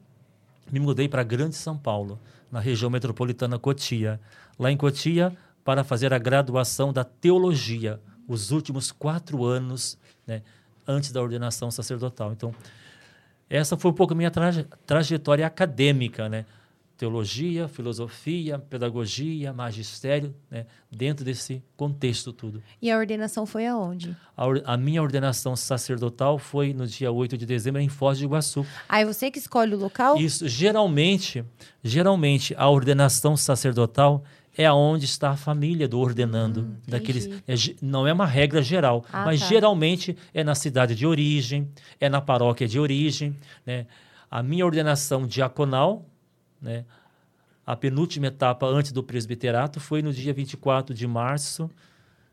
me 0.70 0.78
mudei 0.78 1.08
para 1.08 1.24
Grande 1.24 1.56
São 1.56 1.76
Paulo, 1.76 2.20
na 2.52 2.60
região 2.60 2.88
metropolitana 2.88 3.58
Cotia. 3.58 4.20
Lá 4.58 4.70
em 4.70 4.76
Cotia, 4.76 5.36
para 5.64 5.82
fazer 5.82 6.14
a 6.14 6.18
graduação 6.18 6.92
da 6.92 7.02
teologia, 7.02 8.00
os 8.28 8.52
últimos 8.52 8.92
quatro 8.92 9.44
anos 9.44 9.98
né, 10.26 10.42
antes 10.88 11.12
da 11.12 11.20
ordenação 11.20 11.70
sacerdotal. 11.70 12.32
Então, 12.32 12.54
essa 13.50 13.76
foi 13.76 13.90
um 13.90 13.94
pouco 13.94 14.14
a 14.14 14.16
minha 14.16 14.30
traje 14.30 14.66
trajetória 14.86 15.46
acadêmica, 15.46 16.28
né? 16.28 16.46
Teologia, 16.96 17.68
filosofia, 17.68 18.58
pedagogia, 18.58 19.52
magistério, 19.52 20.34
né? 20.50 20.66
dentro 20.90 21.24
desse 21.24 21.62
contexto 21.76 22.32
tudo. 22.32 22.60
E 22.82 22.90
a 22.90 22.98
ordenação 22.98 23.46
foi 23.46 23.68
aonde? 23.68 24.16
A, 24.36 24.72
a, 24.72 24.76
minha 24.76 25.00
ordenação 25.00 25.54
sacerdotal 25.54 26.40
foi 26.40 26.74
no 26.74 26.88
dia 26.88 27.12
8 27.12 27.38
de 27.38 27.46
dezembro 27.46 27.80
em 27.80 27.88
Foz 27.88 28.18
do 28.18 28.24
Iguaçu. 28.24 28.66
Aí 28.88 29.04
você 29.04 29.30
que 29.30 29.38
escolhe 29.38 29.76
o 29.76 29.78
local? 29.78 30.16
Isso, 30.16 30.48
geralmente, 30.48 31.44
geralmente 31.84 32.52
a 32.58 32.68
ordenação 32.68 33.36
sacerdotal 33.36 34.24
é 34.58 34.66
aonde 34.66 35.04
está 35.04 35.30
a 35.30 35.36
família 35.36 35.86
do 35.86 36.00
ordenando. 36.00 36.62
Hum, 36.62 36.74
daqueles, 36.88 37.26
é, 37.46 37.54
não 37.80 38.08
é 38.08 38.12
uma 38.12 38.26
regra 38.26 38.60
geral, 38.60 39.04
Ah, 39.12 39.24
mas 39.24 39.40
tá. 39.40 39.46
geralmente 39.46 40.16
é 40.34 40.42
na 40.42 40.56
cidade 40.56 40.96
de 40.96 41.06
origem, 41.06 41.68
é 42.00 42.08
na 42.08 42.20
paróquia 42.20 42.66
de 42.66 42.78
origem. 42.80 43.36
Né? 43.64 43.86
A 44.28 44.42
minha 44.42 44.66
ordenação 44.66 45.28
diaconal, 45.28 46.04
né? 46.60 46.84
a 47.64 47.76
penúltima 47.76 48.26
etapa 48.26 48.66
antes 48.66 48.90
do 48.90 49.00
presbiterato, 49.02 49.78
foi 49.78 50.02
no 50.02 50.12
dia 50.12 50.34
24 50.34 50.92
de 50.92 51.06
março 51.06 51.70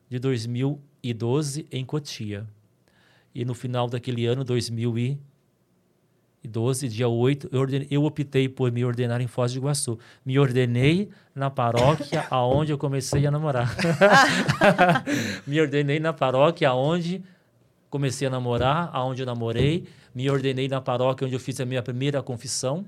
de 0.10 0.18
2012, 0.18 1.68
em 1.72 1.86
Cotia. 1.86 2.48
E 3.36 3.46
no 3.46 3.54
final 3.54 3.88
daquele 3.88 4.26
ano, 4.26 4.44
2012, 6.48 6.88
dia 6.90 7.08
8, 7.08 7.50
eu, 7.52 7.60
ordenei- 7.60 7.88
eu 7.92 8.04
optei 8.04 8.48
por 8.48 8.72
me 8.72 8.84
ordenar 8.86 9.22
em 9.22 9.28
Foz 9.28 9.52
do 9.54 9.58
Iguaçu. 9.60 9.98
Me 10.26 10.38
ordenei 10.40 11.10
na 11.34 11.50
paróquia 11.50 12.26
aonde 12.32 12.72
eu 12.72 12.78
comecei 12.78 13.26
a 13.26 13.32
namorar. 13.32 13.76
me 15.46 15.60
ordenei 15.60 16.00
na 16.00 16.14
paróquia 16.14 16.70
aonde 16.70 17.22
comecei 17.90 18.28
a 18.28 18.32
namorar, 18.32 18.90
aonde 18.94 19.22
eu 19.22 19.26
namorei. 19.26 19.86
Me 20.14 20.30
ordenei 20.30 20.68
na 20.68 20.82
paróquia 20.82 21.26
onde 21.26 21.36
eu 21.36 21.40
fiz 21.40 21.60
a 21.60 21.66
minha 21.66 21.82
primeira 21.82 22.22
confissão. 22.22 22.86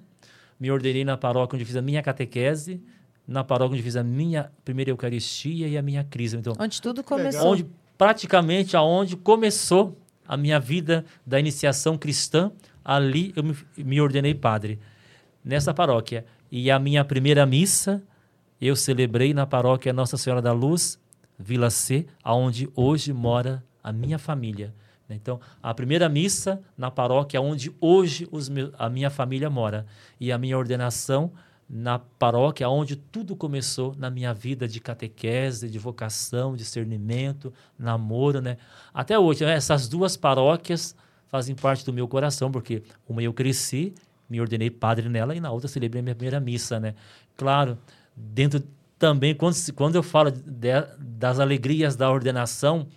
Me 0.60 0.72
ordenei 0.72 1.04
na 1.06 1.18
paróquia 1.18 1.56
onde 1.56 1.64
eu 1.64 1.68
fiz 1.68 1.76
a 1.76 1.82
minha 1.82 2.02
catequese. 2.02 2.82
Na 3.28 3.44
paróquia 3.44 3.74
onde 3.74 3.82
eu 3.82 3.84
fiz 3.86 3.96
a 3.96 4.04
minha 4.04 4.50
primeira 4.64 4.92
Eucaristia 4.92 5.68
e 5.68 5.78
a 5.78 5.82
minha 5.82 6.04
crisma. 6.04 6.40
Então, 6.40 6.54
Onde 6.58 6.82
tudo 6.82 7.04
começou. 7.04 7.52
onde 7.52 7.66
praticamente 7.98 8.78
aonde 8.78 9.16
começou 9.18 9.98
a 10.26 10.38
minha 10.38 10.60
vida 10.60 11.04
da 11.26 11.40
iniciação 11.40 11.98
cristã, 11.98 12.52
ali 12.88 13.34
eu 13.36 13.44
me, 13.44 13.56
me 13.78 14.00
ordenei 14.00 14.34
padre 14.34 14.80
nessa 15.44 15.74
paróquia. 15.74 16.26
E 16.50 16.72
a 16.72 16.80
minha 16.80 17.04
primeira 17.04 17.46
missa 17.46 18.02
eu 18.62 18.76
celebrei 18.76 19.34
na 19.34 19.46
paróquia 19.46 19.92
Nossa 19.92 20.16
Senhora 20.16 20.42
da 20.42 20.54
Luz, 20.54 20.98
Vila 21.38 21.70
C, 21.70 22.08
aonde 22.24 22.70
hoje 22.74 23.12
mora 23.12 23.62
a 23.84 23.92
minha 23.92 24.18
família. 24.18 24.74
Então, 25.10 25.40
a 25.62 25.74
primeira 25.74 26.10
missa 26.10 26.62
na 26.78 26.90
paróquia 26.90 27.40
onde 27.42 27.74
hoje 27.80 28.28
meus- 28.50 28.72
a 28.78 28.90
minha 28.90 29.10
família 29.10 29.50
mora 29.50 29.86
e 30.20 30.32
a 30.32 30.38
minha 30.38 30.58
ordenação 30.58 31.32
na 31.70 32.00
paróquia 32.00 32.68
onde 32.70 32.96
tudo 32.96 33.36
começou 33.36 33.94
na 33.98 34.10
minha 34.10 34.34
vida 34.34 34.68
de 34.68 34.80
catequese, 34.80 35.70
de 35.70 35.78
vocação, 35.78 36.56
discernimento, 36.56 37.54
namoro, 37.78 38.42
né? 38.42 38.58
Até 38.94 39.20
hoje, 39.20 39.46
né, 39.46 39.54
essas 39.54 39.88
duas 39.88 40.18
paróquias 40.18 40.96
fazem 41.28 41.56
parte 41.56 41.86
do 41.86 41.94
meu 41.94 42.08
coração, 42.08 42.52
porque 42.52 42.84
uma 43.08 43.22
eu 43.22 43.34
cresci, 43.34 43.94
me 44.30 44.40
ordenei 44.42 44.70
padre 44.70 45.10
nela 45.10 45.36
e 45.36 45.40
na 45.40 45.52
outra 45.52 45.68
celebrei 45.68 46.00
a 46.00 46.04
minha 46.04 46.16
primeira 46.16 46.40
missa, 46.40 46.80
né? 46.80 46.96
Claro, 47.36 47.78
dentro 48.16 48.62
também 49.00 49.36
quando 49.36 49.56
quando 49.76 49.96
eu 49.96 50.04
falo 50.04 50.32
de- 50.32 50.88
das 51.00 51.40
alegrias 51.40 51.96
da 51.96 52.10
ordenação, 52.12 52.88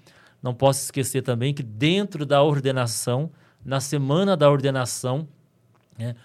não 0.42 0.54
posso 0.54 0.82
esquecer 0.84 1.22
também 1.22 1.52
que 1.52 1.62
dentro 1.62 2.24
da 2.24 2.42
ordenação, 2.42 3.30
na 3.64 3.80
semana 3.80 4.36
da 4.36 4.50
ordenação, 4.50 5.28
né, 5.98 6.16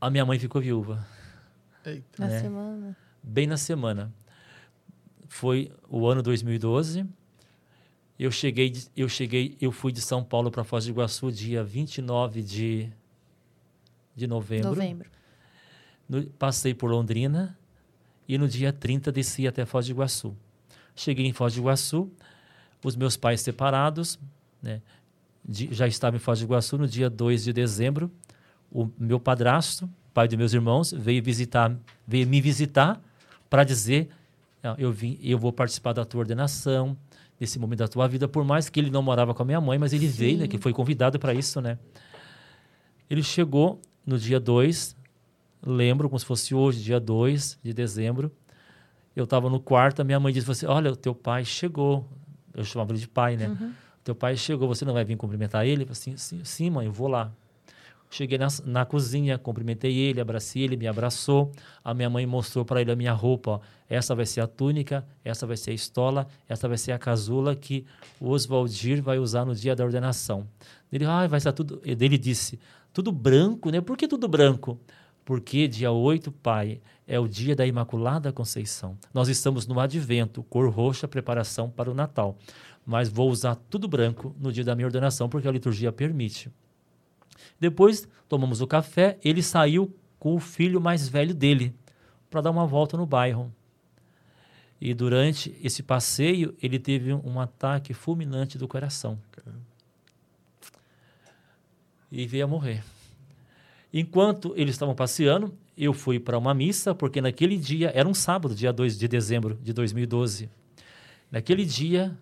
a 0.00 0.10
minha 0.10 0.24
mãe 0.26 0.38
ficou 0.38 0.60
viúva 0.60 1.06
Eita. 1.84 2.04
Na 2.18 2.26
né? 2.26 2.40
semana. 2.40 2.96
bem 3.22 3.46
na 3.46 3.56
semana. 3.56 4.12
Foi 5.28 5.72
o 5.88 6.06
ano 6.06 6.22
2012. 6.22 7.04
Eu 8.18 8.30
cheguei, 8.30 8.70
de- 8.70 8.86
eu 8.96 9.08
cheguei, 9.08 9.56
eu 9.60 9.72
fui 9.72 9.90
de 9.92 10.00
São 10.00 10.22
Paulo 10.22 10.50
para 10.50 10.62
Foz 10.64 10.84
do 10.84 10.90
Iguaçu 10.90 11.30
dia 11.32 11.64
29 11.64 12.42
de 12.42 12.88
de 14.16 14.28
novembro. 14.28 14.68
Novembro. 14.68 15.10
No- 16.08 16.24
passei 16.38 16.72
por 16.72 16.88
Londrina 16.88 17.58
e 18.28 18.38
no 18.38 18.46
dia 18.46 18.72
30 18.72 19.10
desci 19.10 19.48
até 19.48 19.66
Foz 19.66 19.86
do 19.86 19.90
Iguaçu. 19.90 20.36
Cheguei 20.94 21.26
em 21.26 21.32
Foz 21.32 21.54
do 21.54 21.60
Iguaçu, 21.60 22.08
os 22.84 22.94
meus 22.94 23.16
pais 23.16 23.40
separados, 23.40 24.16
né, 24.62 24.80
de- 25.44 25.74
já 25.74 25.88
estavam 25.88 26.16
em 26.16 26.20
Foz 26.20 26.38
do 26.38 26.44
Iguaçu 26.44 26.78
no 26.78 26.86
dia 26.86 27.10
2 27.10 27.42
de 27.42 27.52
dezembro. 27.52 28.08
O 28.70 28.88
meu 28.96 29.18
padrasto, 29.18 29.90
pai 30.12 30.28
dos 30.28 30.36
meus 30.38 30.52
irmãos, 30.52 30.92
veio 30.92 31.20
visitar, 31.22 31.76
veio 32.06 32.26
me 32.28 32.40
visitar 32.40 33.00
para 33.50 33.64
dizer, 33.64 34.08
"Ah, 34.62 34.76
eu 34.78 34.92
vim, 34.92 35.18
eu 35.20 35.38
vou 35.38 35.52
participar 35.52 35.92
da 35.92 36.04
tua 36.04 36.20
ordenação, 36.20 36.96
desse 37.38 37.58
momento 37.58 37.80
da 37.80 37.88
tua 37.88 38.06
vida, 38.06 38.28
por 38.28 38.44
mais 38.44 38.68
que 38.68 38.80
ele 38.80 38.90
não 38.90 39.02
morava 39.02 39.34
com 39.34 39.42
a 39.42 39.46
minha 39.46 39.60
mãe, 39.60 39.78
mas 39.78 39.92
ele 39.92 40.06
veio, 40.06 40.38
né, 40.38 40.44
Sim. 40.44 40.50
que 40.50 40.58
foi 40.58 40.72
convidado 40.72 41.18
para 41.18 41.34
isso, 41.34 41.60
né? 41.60 41.78
Ele 43.10 43.22
chegou 43.22 43.80
no 44.06 44.18
dia 44.18 44.40
2, 44.40 44.96
lembro 45.66 46.08
como 46.08 46.18
se 46.18 46.24
fosse 46.24 46.54
hoje, 46.54 46.82
dia 46.82 47.00
2 47.00 47.58
de 47.62 47.72
dezembro. 47.72 48.32
Eu 49.14 49.24
estava 49.24 49.48
no 49.50 49.60
quarto, 49.60 50.00
a 50.00 50.04
minha 50.04 50.18
mãe 50.18 50.32
disse 50.32 50.50
assim: 50.50 50.66
Olha, 50.66 50.90
o 50.90 50.96
teu 50.96 51.14
pai 51.14 51.44
chegou. 51.44 52.08
Eu 52.52 52.64
chamava 52.64 52.92
ele 52.92 53.00
de 53.00 53.08
pai, 53.08 53.36
né? 53.36 53.56
Teu 54.04 54.14
pai 54.14 54.36
chegou, 54.36 54.68
você 54.68 54.84
não 54.84 54.92
vai 54.92 55.04
vir 55.04 55.16
cumprimentar 55.16 55.66
ele? 55.66 55.82
Eu 55.82 55.86
falei 55.86 55.92
assim, 55.92 56.16
sim, 56.16 56.44
sim, 56.44 56.70
mãe, 56.70 56.86
eu 56.86 56.92
vou 56.92 57.08
lá. 57.08 57.32
Cheguei 58.14 58.38
na, 58.38 58.46
na 58.64 58.84
cozinha, 58.84 59.36
cumprimentei 59.36 59.92
ele, 59.98 60.20
abracei 60.20 60.62
ele, 60.62 60.76
me 60.76 60.86
abraçou. 60.86 61.50
A 61.82 61.92
minha 61.92 62.08
mãe 62.08 62.24
mostrou 62.24 62.64
para 62.64 62.80
ele 62.80 62.92
a 62.92 62.94
minha 62.94 63.12
roupa. 63.12 63.50
Ó. 63.50 63.60
Essa 63.88 64.14
vai 64.14 64.24
ser 64.24 64.40
a 64.40 64.46
túnica, 64.46 65.04
essa 65.24 65.48
vai 65.48 65.56
ser 65.56 65.72
a 65.72 65.74
estola, 65.74 66.28
essa 66.48 66.68
vai 66.68 66.78
ser 66.78 66.92
a 66.92 66.98
casula 66.98 67.56
que 67.56 67.84
o 68.20 68.30
Oswaldir 68.30 69.02
vai 69.02 69.18
usar 69.18 69.44
no 69.44 69.52
dia 69.52 69.74
da 69.74 69.84
ordenação. 69.84 70.46
Ele, 70.92 71.04
ah, 71.04 71.26
vai 71.26 71.38
estar 71.38 71.50
tudo. 71.50 71.82
Ele 71.84 72.16
disse, 72.16 72.60
tudo 72.92 73.10
branco, 73.10 73.68
né? 73.70 73.80
Por 73.80 73.96
que 73.96 74.06
tudo 74.06 74.28
branco? 74.28 74.78
Porque 75.24 75.66
dia 75.66 75.90
8, 75.90 76.30
Pai, 76.30 76.80
é 77.08 77.18
o 77.18 77.26
dia 77.26 77.56
da 77.56 77.66
Imaculada 77.66 78.32
Conceição. 78.32 78.96
Nós 79.12 79.28
estamos 79.28 79.66
no 79.66 79.80
advento, 79.80 80.44
cor 80.44 80.70
roxa, 80.70 81.08
preparação 81.08 81.68
para 81.68 81.90
o 81.90 81.94
Natal. 81.94 82.38
Mas 82.86 83.08
vou 83.08 83.28
usar 83.28 83.56
tudo 83.68 83.88
branco 83.88 84.36
no 84.38 84.52
dia 84.52 84.62
da 84.62 84.76
minha 84.76 84.86
ordenação, 84.86 85.28
porque 85.28 85.48
a 85.48 85.52
liturgia 85.52 85.90
permite. 85.90 86.48
Depois 87.58 88.08
tomamos 88.28 88.60
o 88.60 88.66
café, 88.66 89.18
ele 89.24 89.42
saiu 89.42 89.94
com 90.18 90.34
o 90.34 90.40
filho 90.40 90.80
mais 90.80 91.08
velho 91.08 91.34
dele 91.34 91.74
para 92.30 92.40
dar 92.40 92.50
uma 92.50 92.66
volta 92.66 92.96
no 92.96 93.06
bairro. 93.06 93.52
E 94.80 94.92
durante 94.92 95.56
esse 95.62 95.82
passeio, 95.82 96.54
ele 96.62 96.78
teve 96.78 97.12
um 97.12 97.40
ataque 97.40 97.94
fulminante 97.94 98.58
do 98.58 98.68
coração. 98.68 99.18
E 102.10 102.26
veio 102.26 102.44
a 102.44 102.48
morrer. 102.48 102.82
Enquanto 103.92 104.52
eles 104.56 104.74
estavam 104.74 104.94
passeando, 104.94 105.56
eu 105.76 105.92
fui 105.92 106.18
para 106.18 106.36
uma 106.36 106.52
missa, 106.52 106.94
porque 106.94 107.20
naquele 107.20 107.56
dia, 107.56 107.92
era 107.94 108.08
um 108.08 108.14
sábado, 108.14 108.54
dia 108.54 108.72
2 108.72 108.98
de 108.98 109.06
dezembro 109.06 109.58
de 109.62 109.72
2012. 109.72 110.50
Naquele 111.30 111.64
dia 111.64 112.16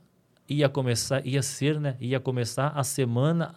ia 0.49 0.69
começar, 0.69 1.27
ia 1.27 1.43
ser, 1.43 1.81
né, 1.81 1.97
ia 2.01 2.21
começar 2.21 2.69
a 2.69 2.85
semana 2.85 3.55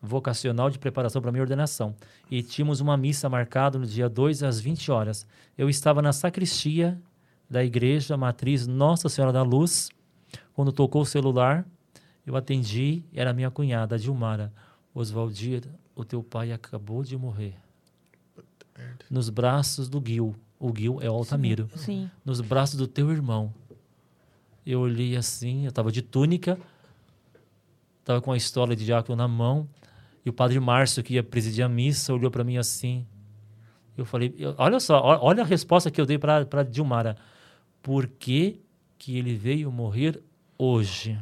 vocacional 0.00 0.70
de 0.70 0.78
preparação 0.78 1.20
para 1.20 1.30
a 1.30 1.32
minha 1.32 1.42
ordenação. 1.42 1.94
E 2.30 2.42
tínhamos 2.42 2.80
uma 2.80 2.96
missa 2.96 3.28
marcada 3.28 3.78
no 3.78 3.86
dia 3.86 4.08
2 4.08 4.42
às 4.42 4.60
20 4.60 4.90
horas. 4.90 5.26
Eu 5.58 5.68
estava 5.68 6.00
na 6.00 6.12
sacristia 6.12 7.00
da 7.48 7.64
igreja 7.64 8.16
matriz 8.16 8.66
Nossa 8.66 9.08
Senhora 9.08 9.32
da 9.32 9.42
Luz. 9.42 9.90
Quando 10.54 10.72
tocou 10.72 11.02
o 11.02 11.06
celular, 11.06 11.66
eu 12.26 12.36
atendi, 12.36 13.02
era 13.12 13.32
minha 13.32 13.50
cunhada, 13.50 13.98
Dilmara. 13.98 14.52
Oswaldir, 14.94 15.64
o 15.94 16.04
teu 16.04 16.22
pai 16.22 16.52
acabou 16.52 17.02
de 17.02 17.16
morrer. 17.16 17.54
Nos 19.10 19.28
braços 19.28 19.88
do 19.88 20.02
Gil. 20.04 20.34
O 20.58 20.72
Gil 20.74 20.98
é 21.00 21.10
o 21.10 21.14
Altamiro. 21.14 21.68
Sim. 21.74 21.78
sim. 21.78 22.10
Nos 22.24 22.40
braços 22.40 22.76
do 22.76 22.86
teu 22.86 23.10
irmão. 23.10 23.52
Eu 24.64 24.80
olhei 24.80 25.16
assim, 25.16 25.64
eu 25.64 25.70
estava 25.70 25.90
de 25.90 26.02
túnica, 26.02 26.58
estava 28.00 28.20
com 28.20 28.30
a 28.30 28.36
história 28.36 28.76
de 28.76 28.84
diácono 28.84 29.16
na 29.16 29.26
mão. 29.26 29.68
E 30.24 30.30
o 30.30 30.32
padre 30.32 30.60
Márcio, 30.60 31.02
que 31.02 31.14
ia 31.14 31.22
presidir 31.22 31.64
a 31.64 31.68
missa, 31.68 32.12
olhou 32.12 32.30
para 32.30 32.44
mim 32.44 32.58
assim. 32.58 33.06
Eu 33.96 34.04
falei, 34.04 34.34
olha 34.56 34.80
só, 34.80 35.00
olha 35.02 35.42
a 35.42 35.46
resposta 35.46 35.90
que 35.90 36.00
eu 36.00 36.06
dei 36.06 36.18
para 36.18 36.62
Dilmara. 36.62 37.16
Por 37.82 38.06
que, 38.06 38.60
que 38.98 39.16
ele 39.18 39.34
veio 39.34 39.70
morrer 39.70 40.22
hoje? 40.56 41.18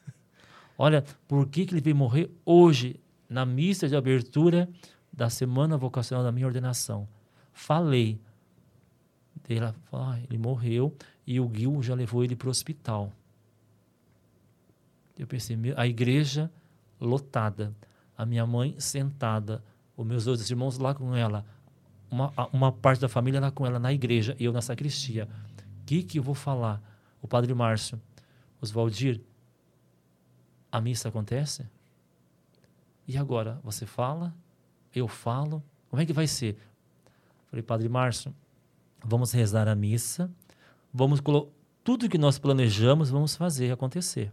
olha, 0.76 1.04
por 1.28 1.46
que, 1.48 1.66
que 1.66 1.74
ele 1.74 1.80
veio 1.80 1.96
morrer 1.96 2.30
hoje, 2.44 3.00
na 3.28 3.44
missa 3.44 3.88
de 3.88 3.96
abertura 3.96 4.68
da 5.12 5.28
semana 5.30 5.76
vocacional 5.76 6.24
da 6.24 6.32
minha 6.32 6.46
ordenação? 6.46 7.08
Falei. 7.52 8.18
Ela 9.48 9.74
falou, 9.90 10.06
ah, 10.06 10.18
ele 10.18 10.38
morreu 10.38 10.94
e 11.26 11.38
o 11.38 11.50
Gil 11.54 11.82
já 11.82 11.94
levou 11.94 12.24
ele 12.24 12.34
para 12.34 12.48
o 12.48 12.50
hospital. 12.50 13.12
Eu 15.18 15.26
pensei, 15.26 15.56
a 15.76 15.86
igreja 15.86 16.50
lotada 17.00 17.74
a 18.16 18.24
minha 18.24 18.46
mãe 18.46 18.74
sentada, 18.78 19.62
os 19.96 20.06
meus 20.06 20.24
dois 20.24 20.48
irmãos 20.50 20.78
lá 20.78 20.94
com 20.94 21.14
ela, 21.14 21.44
uma, 22.10 22.32
uma 22.52 22.72
parte 22.72 23.00
da 23.00 23.08
família 23.08 23.40
lá 23.40 23.50
com 23.50 23.66
ela 23.66 23.78
na 23.78 23.92
igreja 23.92 24.36
e 24.38 24.44
eu 24.44 24.52
na 24.52 24.62
sacristia. 24.62 25.28
O 25.82 25.84
que, 25.84 26.02
que 26.02 26.18
eu 26.18 26.22
vou 26.22 26.34
falar? 26.34 26.80
O 27.20 27.28
padre 27.28 27.52
Márcio, 27.54 28.00
Oswaldir, 28.60 29.20
a 30.70 30.80
missa 30.80 31.08
acontece? 31.08 31.66
E 33.06 33.16
agora? 33.16 33.60
Você 33.62 33.86
fala? 33.86 34.34
Eu 34.94 35.06
falo? 35.08 35.62
Como 35.88 36.00
é 36.00 36.06
que 36.06 36.12
vai 36.12 36.26
ser? 36.26 36.56
Falei, 37.48 37.62
Padre 37.62 37.88
Márcio, 37.88 38.34
vamos 39.04 39.30
rezar 39.32 39.68
a 39.68 39.74
missa, 39.74 40.30
vamos 40.92 41.20
tudo 41.84 42.08
que 42.08 42.18
nós 42.18 42.38
planejamos, 42.38 43.10
vamos 43.10 43.36
fazer 43.36 43.70
acontecer. 43.70 44.32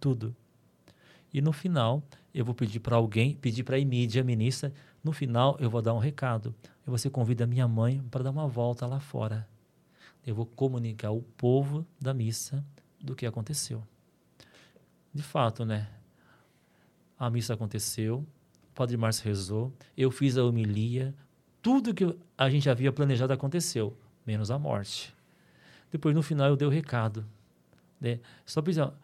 Tudo. 0.00 0.36
E 1.36 1.42
no 1.42 1.52
final, 1.52 2.02
eu 2.32 2.46
vou 2.46 2.54
pedir 2.54 2.80
para 2.80 2.96
alguém, 2.96 3.36
pedir 3.36 3.62
para 3.62 3.76
a 3.76 3.78
Emídia, 3.78 4.24
ministra, 4.24 4.72
no 5.04 5.12
final 5.12 5.54
eu 5.60 5.68
vou 5.68 5.82
dar 5.82 5.92
um 5.92 5.98
recado. 5.98 6.54
E 6.86 6.88
você 6.88 7.10
convida 7.10 7.44
a 7.44 7.46
minha 7.46 7.68
mãe 7.68 8.02
para 8.10 8.24
dar 8.24 8.30
uma 8.30 8.48
volta 8.48 8.86
lá 8.86 9.00
fora. 9.00 9.46
Eu 10.26 10.34
vou 10.34 10.46
comunicar 10.46 11.08
ao 11.08 11.20
povo 11.20 11.86
da 12.00 12.14
missa 12.14 12.64
do 12.98 13.14
que 13.14 13.26
aconteceu. 13.26 13.86
De 15.12 15.22
fato, 15.22 15.66
né? 15.66 15.86
A 17.18 17.28
missa 17.28 17.52
aconteceu, 17.52 18.26
o 18.70 18.74
Padre 18.74 18.96
Márcio 18.96 19.26
rezou, 19.26 19.70
eu 19.94 20.10
fiz 20.10 20.38
a 20.38 20.42
homilia, 20.42 21.14
tudo 21.60 21.92
que 21.92 22.16
a 22.38 22.48
gente 22.48 22.70
havia 22.70 22.90
planejado 22.90 23.34
aconteceu, 23.34 23.94
menos 24.26 24.50
a 24.50 24.58
morte. 24.58 25.14
Depois, 25.92 26.14
no 26.14 26.22
final, 26.22 26.48
eu 26.48 26.56
dei 26.56 26.66
o 26.66 26.70
recado. 26.70 27.26
Né? 28.00 28.20
Só 28.46 28.62
precisa. 28.62 28.94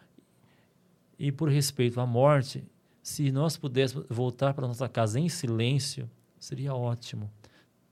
E 1.22 1.30
por 1.30 1.48
respeito 1.48 2.00
à 2.00 2.04
morte, 2.04 2.64
se 3.00 3.30
nós 3.30 3.56
pudéssemos 3.56 4.04
voltar 4.10 4.52
para 4.54 4.66
nossa 4.66 4.88
casa 4.88 5.20
em 5.20 5.28
silêncio, 5.28 6.10
seria 6.36 6.74
ótimo. 6.74 7.30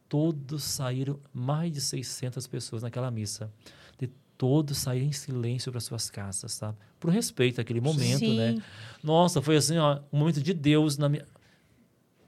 Todos 0.09 0.65
saíram, 0.65 1.17
mais 1.33 1.73
de 1.73 1.81
600 1.81 2.45
pessoas 2.49 2.83
naquela 2.83 3.09
missa. 3.09 3.49
De 3.97 4.09
todos 4.37 4.79
saíram 4.79 5.07
em 5.07 5.13
silêncio 5.13 5.71
para 5.71 5.81
suas 5.81 6.11
casas, 6.11 6.51
sabe? 6.51 6.77
Por 6.99 7.13
respeito 7.13 7.61
àquele 7.61 7.81
momento, 7.81 8.19
Sim. 8.19 8.37
né? 8.37 8.61
Nossa, 9.01 9.41
foi 9.41 9.57
assim, 9.57 9.79
ó, 9.79 10.01
um 10.13 10.19
momento 10.19 10.43
de 10.43 10.53
Deus 10.53 10.99
na 10.99 11.09
minha 11.09 11.25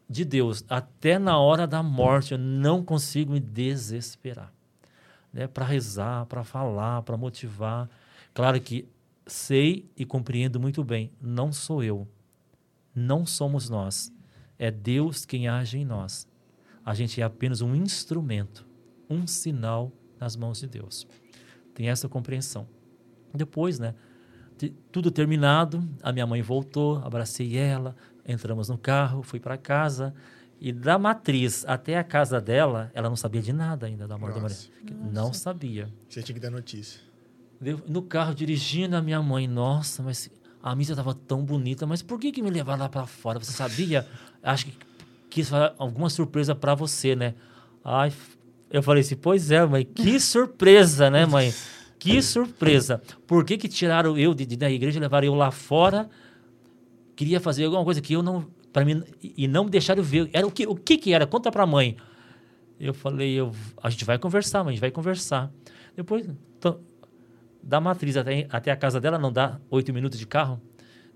de 0.09 0.25
Deus, 0.25 0.65
até 0.69 1.19
na 1.19 1.37
hora 1.39 1.67
da 1.67 1.83
morte 1.83 2.33
eu 2.33 2.39
não 2.39 2.85
consigo 2.85 3.33
me 3.33 3.41
desesperar, 3.41 4.53
né? 5.33 5.49
Para 5.49 5.65
rezar, 5.65 6.27
para 6.27 6.45
falar, 6.45 7.03
para 7.03 7.17
motivar. 7.17 7.89
Claro 8.35 8.61
que 8.61 8.87
sei 9.27 9.91
e 9.97 10.05
compreendo 10.05 10.59
muito 10.61 10.83
bem, 10.85 11.13
não 11.21 11.53
sou 11.53 11.83
eu, 11.83 12.09
não 12.95 13.25
somos 13.27 13.69
nós. 13.69 14.13
É 14.59 14.71
Deus 14.71 15.25
quem 15.25 15.49
age 15.49 15.79
em 15.79 15.85
nós. 15.85 16.29
A 16.85 16.95
gente 16.95 17.21
é 17.21 17.25
apenas 17.25 17.61
um 17.61 17.75
instrumento, 17.75 18.67
um 19.09 19.27
sinal 19.27 19.93
nas 20.19 20.37
mãos 20.37 20.61
de 20.61 20.67
Deus. 20.67 21.07
Tem 21.75 21.89
essa 21.89 22.09
compreensão. 22.09 22.69
Depois, 23.35 23.79
né? 23.79 23.95
Tudo 24.93 25.11
terminado, 25.11 25.89
a 26.03 26.13
minha 26.13 26.27
mãe 26.27 26.43
voltou, 26.43 26.99
abracei 26.99 27.57
ela, 27.57 27.97
entramos 28.27 28.69
no 28.69 28.79
carro, 28.79 29.23
fui 29.23 29.41
para 29.41 29.57
casa. 29.57 30.15
E 30.61 30.73
da 30.73 30.97
matriz 30.97 31.65
até 31.67 31.99
a 31.99 32.05
casa 32.05 32.41
dela, 32.41 32.91
ela 32.95 33.09
não 33.09 33.17
sabia 33.17 33.43
de 33.43 33.53
nada 33.53 33.87
ainda 33.87 34.07
da 34.07 34.17
morte 34.17 34.39
Nossa. 34.39 34.69
da 34.69 34.95
Maria. 34.95 35.13
Não 35.13 35.33
sabia. 35.33 35.93
Você 36.09 36.23
tinha 36.23 36.35
que 36.35 36.41
dar 36.41 36.51
notícia. 36.51 37.01
No 37.87 38.03
carro, 38.03 38.35
dirigindo 38.35 38.97
a 38.97 39.03
minha 39.03 39.23
mãe, 39.23 39.47
nossa, 39.47 40.03
mas 40.03 40.29
a 40.63 40.75
missa 40.75 40.93
estava 40.93 41.15
tão 41.15 41.45
bonita, 41.45 41.87
mas 41.87 42.03
por 42.03 42.19
que, 42.19 42.33
que 42.33 42.43
me 42.43 42.51
levaram 42.51 42.81
lá 42.81 42.89
para 42.89 43.07
fora? 43.07 43.39
Você 43.39 43.53
sabia? 43.53 44.07
Acho 44.43 44.67
que 44.67 44.75
quis 45.31 45.49
fazer 45.49 45.73
alguma 45.79 46.11
surpresa 46.11 46.55
para 46.55 46.75
você, 46.75 47.15
né? 47.15 47.35
Ai, 47.85 48.13
eu 48.71 48.83
falei 48.83 49.01
assim, 49.01 49.17
pois 49.17 49.51
é, 49.51 49.65
mãe, 49.65 49.85
que 49.85 50.19
surpresa, 50.21 51.09
né, 51.11 51.25
mãe? 51.25 51.55
Que 51.99 52.21
surpresa. 52.21 53.01
Por 53.29 53.45
que, 53.45 53.57
que 53.57 53.69
tiraram 53.69 54.19
eu 54.19 54.35
de, 54.35 54.45
de, 54.45 54.57
da 54.57 54.69
igreja 54.69 54.99
e 54.99 55.01
levaram 55.01 55.27
eu 55.27 55.35
lá 55.35 55.53
fora? 55.53 56.11
Queria 57.15 57.39
fazer 57.39 57.65
alguma 57.65 57.85
coisa 57.85 58.01
que 58.01 58.13
eu 58.13 58.23
não. 58.25 58.45
para 58.73 58.85
mim 58.85 59.05
E 59.23 59.47
não 59.47 59.65
me 59.65 59.71
deixaram 59.71 60.03
ver. 60.03 60.29
Era 60.33 60.45
o 60.45 60.51
que, 60.51 60.67
o 60.67 60.75
que, 60.75 60.97
que 60.99 61.13
era? 61.13 61.29
Conta 61.29 61.53
para 61.53 61.63
a 61.63 61.67
mãe. 61.67 61.97
Eu 62.81 62.93
falei, 62.93 63.35
eu, 63.35 63.53
a 63.81 63.89
gente 63.89 64.05
vai 64.05 64.19
conversar, 64.19 64.65
mãe, 64.65 64.71
a 64.71 64.73
gente 64.73 64.81
vai 64.81 64.91
conversar. 64.91 65.53
Depois, 65.95 66.27
da 67.63 67.81
matriz 67.81 68.17
até, 68.17 68.47
até 68.51 68.71
a 68.71 68.77
casa 68.77 69.01
dela 69.01 69.19
não 69.19 69.33
dá 69.33 69.61
oito 69.71 69.93
minutos 69.93 70.19
de 70.19 70.27
carro. 70.27 70.61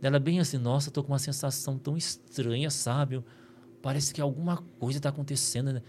Ela 0.00 0.18
bem 0.18 0.38
assim, 0.38 0.58
nossa, 0.58 0.90
tô 0.90 1.02
com 1.02 1.12
uma 1.12 1.18
sensação 1.18 1.78
tão 1.78 1.96
estranha, 1.96 2.70
sabe? 2.70 3.22
Parece 3.82 4.12
que 4.12 4.20
alguma 4.20 4.58
coisa 4.78 4.98
está 4.98 5.08
acontecendo. 5.08 5.72
Né? 5.72 5.82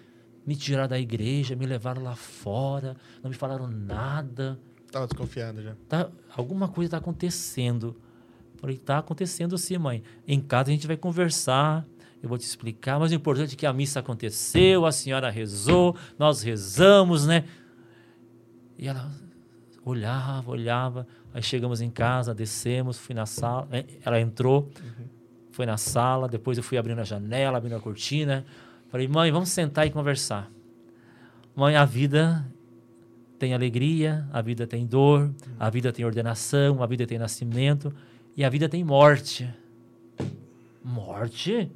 Me 0.46 0.56
tiraram 0.56 0.88
da 0.88 1.00
igreja, 1.00 1.56
me 1.56 1.66
levaram 1.66 2.02
lá 2.02 2.16
fora, 2.16 2.96
não 3.22 3.30
me 3.30 3.36
falaram 3.36 3.68
nada. 3.68 4.60
Tava 4.92 5.06
desconfiada 5.06 5.62
já. 5.62 5.76
Tá, 5.88 6.10
alguma 6.36 6.68
coisa 6.68 6.88
está 6.88 6.98
acontecendo. 6.98 7.96
Falei, 8.56 8.78
tá 8.78 8.98
acontecendo 8.98 9.58
sim, 9.58 9.78
mãe. 9.78 10.04
Em 10.28 10.40
casa 10.40 10.70
a 10.70 10.74
gente 10.74 10.88
vai 10.88 10.98
conversar, 10.98 11.86
eu 12.24 12.30
vou 12.30 12.38
te 12.38 12.46
explicar, 12.46 13.00
mas 13.00 13.12
o 13.12 13.16
importante 13.16 13.54
é 13.54 13.58
que 13.58 13.66
a 13.66 13.74
missa 13.74 14.00
aconteceu, 14.00 14.86
a 14.86 14.92
senhora 14.92 15.30
rezou, 15.30 15.96
nós 16.18 16.42
rezamos, 16.42 17.28
né? 17.28 17.46
E 18.78 18.88
ela, 18.88 19.12
olhava, 19.90 20.52
olhava. 20.52 21.08
Aí 21.34 21.42
chegamos 21.42 21.82
em 21.82 21.90
casa, 21.90 22.34
descemos, 22.34 22.98
fui 22.98 23.16
na 23.16 23.26
sala. 23.26 23.68
Eh, 23.72 23.86
ela 24.04 24.20
entrou, 24.20 24.70
uhum. 24.82 25.06
foi 25.52 25.66
na 25.66 25.78
sala. 25.78 26.28
Depois 26.28 26.58
eu 26.58 26.64
fui 26.64 26.78
abrindo 26.78 27.00
a 27.00 27.04
janela, 27.04 27.58
abrindo 27.58 27.76
a 27.76 27.80
cortina. 27.80 28.46
Falei, 28.90 29.08
mãe, 29.08 29.32
vamos 29.32 29.50
sentar 29.50 29.88
e 29.88 29.90
conversar. 29.90 30.52
Mãe, 31.56 31.76
a 31.76 31.86
vida 31.86 32.46
tem 33.40 33.54
alegria, 33.54 34.28
a 34.32 34.42
vida 34.42 34.66
tem 34.66 34.86
dor, 34.86 35.22
uhum. 35.22 35.34
a 35.60 35.70
vida 35.70 35.92
tem 35.92 36.06
ordenação, 36.06 36.82
a 36.82 36.88
vida 36.88 37.06
tem 37.06 37.18
nascimento 37.18 37.94
e 38.36 38.44
a 38.44 38.50
vida 38.50 38.68
tem 38.68 38.84
morte. 38.84 39.50
Morte? 40.84 41.72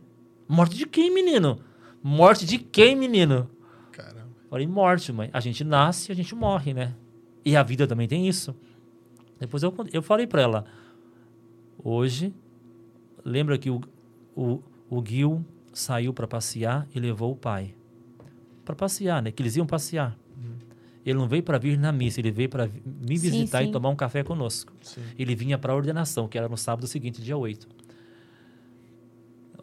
Morte 0.48 0.78
de 0.78 0.86
quem, 0.86 1.14
menino? 1.14 1.60
Morte 2.04 2.46
de 2.46 2.58
quem, 2.58 2.96
menino? 2.96 3.50
Caramba. 3.92 4.30
Falei, 4.50 4.68
morte, 4.68 5.12
mãe. 5.12 5.30
A 5.32 5.40
gente 5.40 5.64
nasce, 5.64 6.12
a 6.12 6.16
gente 6.16 6.34
morre, 6.36 6.74
né? 6.74 6.94
E 7.44 7.56
a 7.56 7.64
vida 7.64 7.88
também 7.88 8.08
tem 8.08 8.28
isso. 8.28 8.56
Depois 9.40 9.64
eu, 9.64 9.74
eu 9.92 10.02
falei 10.02 10.28
para 10.28 10.42
ela, 10.42 10.66
hoje, 11.84 12.34
lembra 13.26 13.58
que 13.58 13.70
o, 13.70 13.82
o, 14.36 14.62
o 14.90 15.04
Gil 15.06 15.44
saiu 15.74 16.14
para 16.14 16.28
passear 16.28 16.88
e 16.94 17.00
levou 17.00 17.32
o 17.32 17.36
pai. 17.36 17.74
Para 18.64 18.76
passear, 18.76 19.22
né? 19.22 19.32
Que 19.32 19.42
eles 19.42 19.56
iam 19.56 19.66
passear. 19.66 20.18
Ele 21.06 21.18
não 21.18 21.28
veio 21.28 21.42
para 21.42 21.58
vir 21.58 21.78
na 21.80 21.92
missa, 21.92 22.20
ele 22.20 22.32
veio 22.32 22.48
para 22.48 22.68
me 22.68 23.18
Sim, 23.18 23.30
visitar 23.32 23.64
sim. 23.64 23.70
e 23.70 23.72
tomar 23.72 23.90
um 23.90 23.96
café 23.96 24.24
conosco. 24.24 24.72
Sim. 24.82 25.02
Ele 25.18 25.34
vinha 25.34 25.58
para 25.58 25.74
a 25.74 25.76
ordenação, 25.76 26.28
que 26.28 26.38
era 26.38 26.48
no 26.48 26.58
sábado 26.58 26.86
seguinte, 26.86 27.22
dia 27.22 27.36
8. 27.36 27.68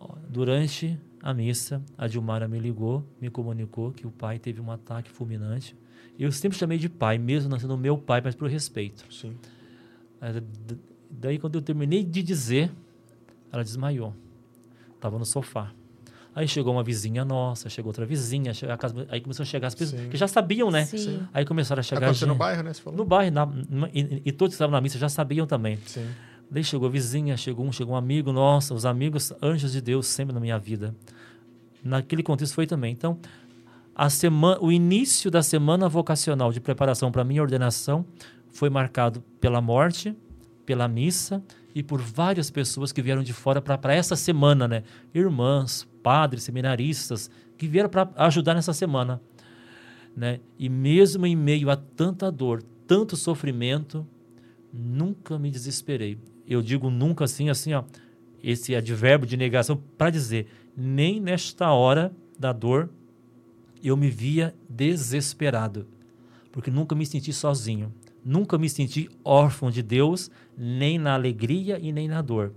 Ó, 0.00 0.16
Durante 0.28 0.98
a 1.22 1.32
missa, 1.32 1.82
a 1.96 2.08
Dilmara 2.08 2.48
me 2.48 2.58
ligou, 2.58 3.04
me 3.20 3.30
comunicou 3.30 3.92
que 3.92 4.06
o 4.06 4.10
pai 4.10 4.38
teve 4.38 4.60
um 4.60 4.70
ataque 4.70 5.10
fulminante. 5.10 5.76
Eu 6.18 6.32
sempre 6.32 6.58
chamei 6.58 6.78
de 6.78 6.88
pai, 6.88 7.16
mesmo 7.18 7.48
não 7.48 7.58
sendo 7.58 7.76
meu 7.78 7.96
pai, 7.96 8.20
mas 8.24 8.34
por 8.34 8.48
respeito. 8.50 9.04
Sim. 9.12 9.36
Daí, 11.10 11.38
quando 11.38 11.54
eu 11.56 11.62
terminei 11.62 12.04
de 12.04 12.22
dizer, 12.22 12.70
ela 13.52 13.62
desmaiou. 13.62 14.14
Estava 14.94 15.18
no 15.18 15.24
sofá. 15.24 15.72
Aí 16.34 16.46
chegou 16.46 16.72
uma 16.72 16.84
vizinha 16.84 17.24
nossa, 17.24 17.68
chegou 17.68 17.88
outra 17.90 18.04
vizinha, 18.06 18.52
casa- 18.78 19.06
aí 19.10 19.20
começou 19.20 19.42
a 19.42 19.46
chegar 19.46 19.68
as 19.68 19.74
pessoas 19.74 20.00
Sim. 20.02 20.08
que 20.08 20.16
já 20.16 20.28
sabiam, 20.28 20.70
né? 20.70 20.84
Sim. 20.84 21.20
Aí 21.32 21.44
começaram 21.44 21.80
a 21.80 21.82
chegar 21.82 22.02
Aconteceu 22.06 22.28
no 22.28 22.34
gente- 22.34 22.38
bairro, 22.38 22.62
né? 22.62 22.72
Você 22.72 22.80
falou? 22.82 22.96
no 22.98 23.04
bairro, 23.04 23.34
na- 23.34 23.46
numa- 23.46 23.90
e, 23.92 24.22
e 24.24 24.30
todos 24.32 24.52
que 24.52 24.56
estavam 24.56 24.72
na 24.72 24.80
missa 24.80 24.98
já 24.98 25.08
sabiam 25.08 25.46
também. 25.46 25.78
Sim. 25.86 26.06
Daí 26.50 26.62
chegou 26.62 26.86
a 26.88 26.90
vizinha, 26.90 27.36
chegou 27.36 27.66
um, 27.66 27.72
chegou 27.72 27.94
um 27.94 27.96
amigo, 27.96 28.32
nossa, 28.32 28.72
os 28.72 28.86
amigos, 28.86 29.32
anjos 29.42 29.72
de 29.72 29.80
Deus 29.80 30.06
sempre 30.06 30.32
na 30.32 30.38
minha 30.40 30.58
vida. 30.58 30.94
Naquele 31.82 32.22
contexto 32.22 32.54
foi 32.54 32.66
também. 32.66 32.92
Então, 32.92 33.18
a 33.98 34.08
semana, 34.08 34.60
o 34.60 34.70
início 34.70 35.28
da 35.28 35.42
semana 35.42 35.88
vocacional 35.88 36.52
de 36.52 36.60
preparação 36.60 37.10
para 37.10 37.24
minha 37.24 37.42
ordenação 37.42 38.06
foi 38.48 38.70
marcado 38.70 39.20
pela 39.40 39.60
morte, 39.60 40.16
pela 40.64 40.86
missa 40.86 41.42
e 41.74 41.82
por 41.82 42.00
várias 42.00 42.48
pessoas 42.48 42.92
que 42.92 43.02
vieram 43.02 43.24
de 43.24 43.32
fora 43.32 43.60
para 43.60 43.92
essa 43.92 44.14
semana, 44.14 44.68
né? 44.68 44.84
Irmãs, 45.12 45.84
padres, 46.00 46.44
seminaristas, 46.44 47.28
que 47.56 47.66
vieram 47.66 47.88
para 47.88 48.08
ajudar 48.14 48.54
nessa 48.54 48.72
semana. 48.72 49.20
Né? 50.16 50.38
E 50.56 50.68
mesmo 50.68 51.26
em 51.26 51.34
meio 51.34 51.68
a 51.68 51.74
tanta 51.76 52.30
dor, 52.30 52.62
tanto 52.86 53.16
sofrimento, 53.16 54.06
nunca 54.72 55.36
me 55.40 55.50
desesperei. 55.50 56.18
Eu 56.46 56.62
digo 56.62 56.88
nunca 56.88 57.24
assim, 57.24 57.50
assim, 57.50 57.74
ó, 57.74 57.82
esse 58.40 58.76
advérbio 58.76 59.26
de 59.26 59.36
negação 59.36 59.82
para 59.96 60.08
dizer, 60.08 60.46
nem 60.76 61.20
nesta 61.20 61.72
hora 61.72 62.12
da 62.38 62.52
dor 62.52 62.90
eu 63.82 63.96
me 63.96 64.10
via 64.10 64.54
desesperado, 64.68 65.86
porque 66.50 66.70
nunca 66.70 66.94
me 66.94 67.06
senti 67.06 67.32
sozinho, 67.32 67.92
nunca 68.24 68.58
me 68.58 68.68
senti 68.68 69.08
órfão 69.24 69.70
de 69.70 69.82
Deus, 69.82 70.30
nem 70.56 70.98
na 70.98 71.14
alegria 71.14 71.78
e 71.78 71.92
nem 71.92 72.08
na 72.08 72.20
dor. 72.20 72.52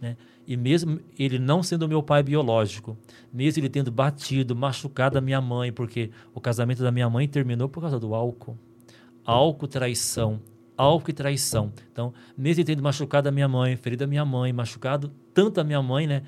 Né? 0.00 0.16
E 0.46 0.56
mesmo 0.56 1.00
ele 1.18 1.38
não 1.38 1.62
sendo 1.62 1.88
meu 1.88 2.02
pai 2.02 2.22
biológico, 2.22 2.96
mesmo 3.32 3.60
ele 3.60 3.68
tendo 3.68 3.90
batido, 3.90 4.54
machucado 4.54 5.18
a 5.18 5.20
minha 5.20 5.40
mãe, 5.40 5.72
porque 5.72 6.10
o 6.32 6.40
casamento 6.40 6.82
da 6.82 6.92
minha 6.92 7.10
mãe 7.10 7.26
terminou 7.26 7.68
por 7.68 7.80
causa 7.80 7.98
do 7.98 8.14
álcool. 8.14 8.56
Álcool, 9.24 9.66
traição. 9.66 10.40
Álcool 10.76 11.10
e 11.10 11.14
traição. 11.14 11.72
Então, 11.90 12.12
mesmo 12.36 12.60
ele 12.60 12.66
tendo 12.66 12.82
machucado 12.82 13.28
a 13.28 13.32
minha 13.32 13.48
mãe, 13.48 13.76
ferido 13.76 14.04
a 14.04 14.06
minha 14.06 14.24
mãe, 14.24 14.52
machucado 14.52 15.10
tanto 15.34 15.60
a 15.60 15.64
minha 15.64 15.82
mãe, 15.82 16.06
né? 16.06 16.22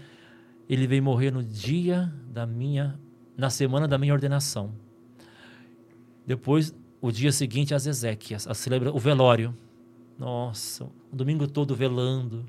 Ele 0.69 0.87
veio 0.87 1.03
morrer 1.03 1.31
no 1.31 1.43
dia 1.43 2.13
da 2.29 2.45
minha, 2.45 2.99
na 3.39 3.49
semana 3.49 3.87
da 3.87 3.97
minha 3.97 4.13
ordenação. 4.13 4.73
Depois, 6.27 6.75
o 7.01 7.13
dia 7.13 7.31
seguinte, 7.31 7.73
as 7.73 7.87
exéquias, 7.87 8.49
a 8.49 8.53
celebra, 8.53 8.93
o 8.93 8.99
velório. 8.99 9.55
Nossa, 10.19 10.85
o 11.13 11.17
domingo 11.17 11.47
todo 11.47 11.75
velando. 11.77 12.45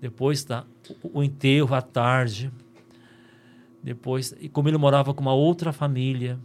Depois 0.00 0.42
tá 0.42 0.64
o, 1.02 1.20
o 1.20 1.22
enterro 1.22 1.74
à 1.74 1.82
tarde. 1.82 2.50
Depois, 3.82 4.34
e 4.40 4.48
como 4.48 4.68
ele 4.70 4.78
morava 4.78 5.12
com 5.12 5.20
uma 5.20 5.34
outra 5.34 5.70
família, 5.70 6.38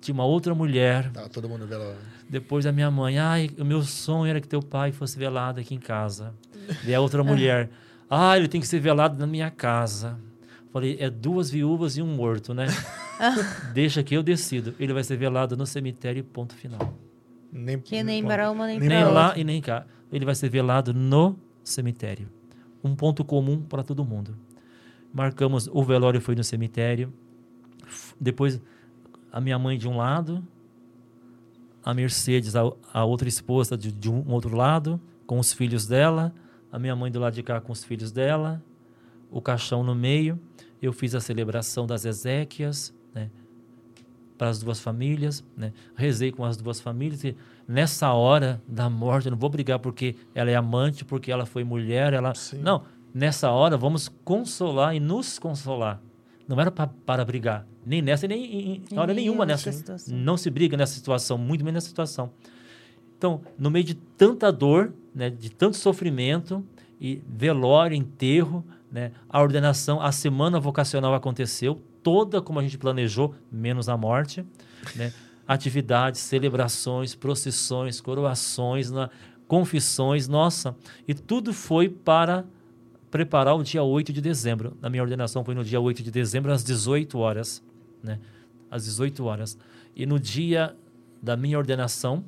tinha 0.00 0.14
uma 0.14 0.24
outra 0.24 0.54
mulher. 0.54 1.10
Tava 1.10 1.28
todo 1.28 1.48
mundo 1.48 1.66
vendo. 1.66 1.96
Depois 2.28 2.64
a 2.64 2.72
minha 2.72 2.90
mãe, 2.90 3.18
ai, 3.18 3.50
o 3.58 3.64
meu 3.64 3.82
sonho 3.82 4.30
era 4.30 4.40
que 4.40 4.48
teu 4.48 4.62
pai 4.62 4.92
fosse 4.92 5.18
velado 5.18 5.60
aqui 5.60 5.74
em 5.74 5.80
casa. 5.80 6.32
E 6.86 6.94
a 6.94 7.00
outra 7.00 7.22
mulher, 7.24 7.70
ah, 8.08 8.36
ele 8.36 8.46
tem 8.46 8.60
que 8.60 8.68
ser 8.68 8.78
velado 8.78 9.18
na 9.18 9.26
minha 9.26 9.50
casa. 9.50 10.16
Falei, 10.74 10.96
é 10.98 11.08
duas 11.08 11.48
viúvas 11.50 11.96
e 11.96 12.02
um 12.02 12.16
morto, 12.16 12.52
né? 12.52 12.66
Deixa 13.72 14.02
que 14.02 14.12
eu 14.12 14.24
decido. 14.24 14.74
Ele 14.80 14.92
vai 14.92 15.04
ser 15.04 15.16
velado 15.16 15.56
no 15.56 15.64
cemitério, 15.64 16.24
ponto 16.24 16.52
final. 16.52 16.98
Nem, 17.52 17.78
Que 17.78 18.02
nem 18.02 18.24
para 18.24 18.50
uma, 18.50 18.66
nem, 18.66 18.80
Nem 18.80 18.88
para 18.88 19.08
lá 19.08 19.26
outra. 19.26 19.40
e 19.40 19.44
nem 19.44 19.60
cá. 19.62 19.86
Ele 20.12 20.24
vai 20.24 20.34
ser 20.34 20.48
velado 20.48 20.92
no 20.92 21.36
cemitério. 21.62 22.28
Um 22.82 22.96
ponto 22.96 23.24
comum 23.24 23.62
para 23.62 23.84
todo 23.84 24.04
mundo. 24.04 24.36
Marcamos, 25.12 25.68
o 25.72 25.80
velório 25.84 26.20
foi 26.20 26.34
no 26.34 26.42
cemitério. 26.42 27.14
Depois, 28.20 28.60
a 29.30 29.40
minha 29.40 29.56
mãe 29.60 29.78
de 29.78 29.86
um 29.86 29.96
lado, 29.96 30.44
a 31.84 31.94
Mercedes, 31.94 32.56
a, 32.56 32.62
a 32.92 33.04
outra 33.04 33.28
esposa 33.28 33.78
de, 33.78 33.92
de 33.92 34.10
um 34.10 34.28
outro 34.28 34.56
lado, 34.56 35.00
com 35.24 35.38
os 35.38 35.52
filhos 35.52 35.86
dela, 35.86 36.34
a 36.72 36.80
minha 36.80 36.96
mãe 36.96 37.12
do 37.12 37.20
lado 37.20 37.34
de 37.34 37.44
cá 37.44 37.60
com 37.60 37.72
os 37.72 37.84
filhos 37.84 38.10
dela, 38.10 38.60
o 39.30 39.40
caixão 39.40 39.84
no 39.84 39.94
meio. 39.94 40.36
Eu 40.84 40.92
fiz 40.92 41.14
a 41.14 41.20
celebração 41.20 41.86
das 41.86 42.04
Ezequias, 42.04 42.94
né? 43.14 43.30
para 44.36 44.50
as 44.50 44.58
duas 44.58 44.80
famílias, 44.80 45.44
né? 45.56 45.72
Rezei 45.94 46.32
com 46.32 46.44
as 46.44 46.56
duas 46.56 46.80
famílias 46.80 47.24
e 47.24 47.36
nessa 47.66 48.12
hora 48.12 48.60
da 48.66 48.90
morte, 48.90 49.26
eu 49.26 49.30
não 49.30 49.38
vou 49.38 49.48
brigar 49.48 49.78
porque 49.78 50.16
ela 50.34 50.50
é 50.50 50.54
amante, 50.54 51.04
porque 51.04 51.30
ela 51.30 51.46
foi 51.46 51.64
mulher, 51.64 52.12
ela 52.12 52.34
Sim. 52.34 52.58
não, 52.58 52.82
nessa 53.14 53.50
hora 53.50 53.76
vamos 53.76 54.08
consolar 54.24 54.94
e 54.94 55.00
nos 55.00 55.38
consolar. 55.38 56.02
Não 56.46 56.60
era 56.60 56.70
pra, 56.70 56.86
para 56.86 57.24
brigar, 57.24 57.66
nem 57.86 58.02
nessa 58.02 58.26
nem 58.26 58.44
em, 58.44 58.82
hora 58.92 59.14
nenhuma 59.14 59.14
nenhuma 59.14 59.46
nessa. 59.46 59.72
situação. 59.72 60.14
Não 60.14 60.36
se 60.36 60.50
briga 60.50 60.76
nessa 60.76 60.94
situação, 60.94 61.38
muito 61.38 61.64
menos 61.64 61.76
nessa 61.76 61.88
situação. 61.88 62.30
Então, 63.16 63.40
no 63.58 63.70
meio 63.70 63.84
de 63.84 63.94
tanta 63.94 64.52
dor, 64.52 64.92
né, 65.14 65.30
de 65.30 65.48
tanto 65.48 65.78
sofrimento 65.78 66.62
e 67.00 67.22
velório, 67.26 67.96
enterro, 67.96 68.62
né, 68.94 69.10
a 69.28 69.42
ordenação, 69.42 70.00
a 70.00 70.12
semana 70.12 70.60
vocacional 70.60 71.16
aconteceu 71.16 71.82
toda 72.00 72.40
como 72.40 72.60
a 72.60 72.62
gente 72.62 72.78
planejou, 72.78 73.34
menos 73.50 73.88
a 73.88 73.96
morte, 73.96 74.46
né? 74.94 75.12
Atividades, 75.48 76.20
celebrações, 76.20 77.12
procissões, 77.12 78.00
coroações, 78.00 78.92
na- 78.92 79.10
confissões, 79.48 80.28
nossa, 80.28 80.76
e 81.08 81.12
tudo 81.12 81.52
foi 81.52 81.88
para 81.88 82.44
preparar 83.10 83.56
o 83.56 83.64
dia 83.64 83.82
8 83.82 84.12
de 84.12 84.20
dezembro. 84.20 84.76
A 84.80 84.88
minha 84.88 85.02
ordenação 85.02 85.44
foi 85.44 85.56
no 85.56 85.64
dia 85.64 85.80
8 85.80 86.00
de 86.00 86.12
dezembro 86.12 86.52
às 86.52 86.62
18 86.62 87.18
horas, 87.18 87.64
né? 88.00 88.20
Às 88.70 88.84
18 88.84 89.24
horas. 89.24 89.58
E 89.96 90.06
no 90.06 90.20
dia 90.20 90.76
da 91.20 91.36
minha 91.36 91.58
ordenação, 91.58 92.24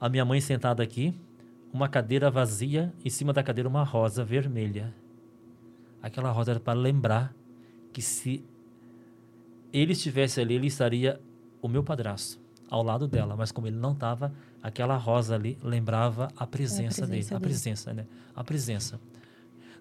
a 0.00 0.08
minha 0.08 0.24
mãe 0.24 0.40
sentada 0.40 0.82
aqui, 0.82 1.14
uma 1.72 1.88
cadeira 1.88 2.28
vazia, 2.28 2.92
em 3.04 3.08
cima 3.08 3.32
da 3.32 3.40
cadeira 3.42 3.68
uma 3.68 3.84
rosa 3.84 4.24
vermelha. 4.24 4.92
Aquela 6.02 6.30
rosa 6.30 6.50
era 6.52 6.60
para 6.60 6.78
lembrar 6.78 7.34
que 7.92 8.02
se 8.02 8.44
ele 9.72 9.92
estivesse 9.92 10.40
ali, 10.40 10.54
ele 10.54 10.66
estaria 10.66 11.20
o 11.60 11.68
meu 11.68 11.82
padrasto 11.82 12.40
ao 12.68 12.82
lado 12.82 13.06
dela, 13.06 13.36
mas 13.36 13.52
como 13.52 13.66
ele 13.66 13.76
não 13.76 13.92
estava, 13.92 14.32
aquela 14.62 14.96
rosa 14.96 15.34
ali 15.34 15.58
lembrava 15.62 16.28
a 16.36 16.46
presença, 16.46 17.02
presença 17.02 17.06
dele, 17.06 17.26
a 17.26 17.28
dele. 17.30 17.40
presença, 17.40 17.92
né? 17.92 18.06
A 18.34 18.42
presença. 18.42 19.00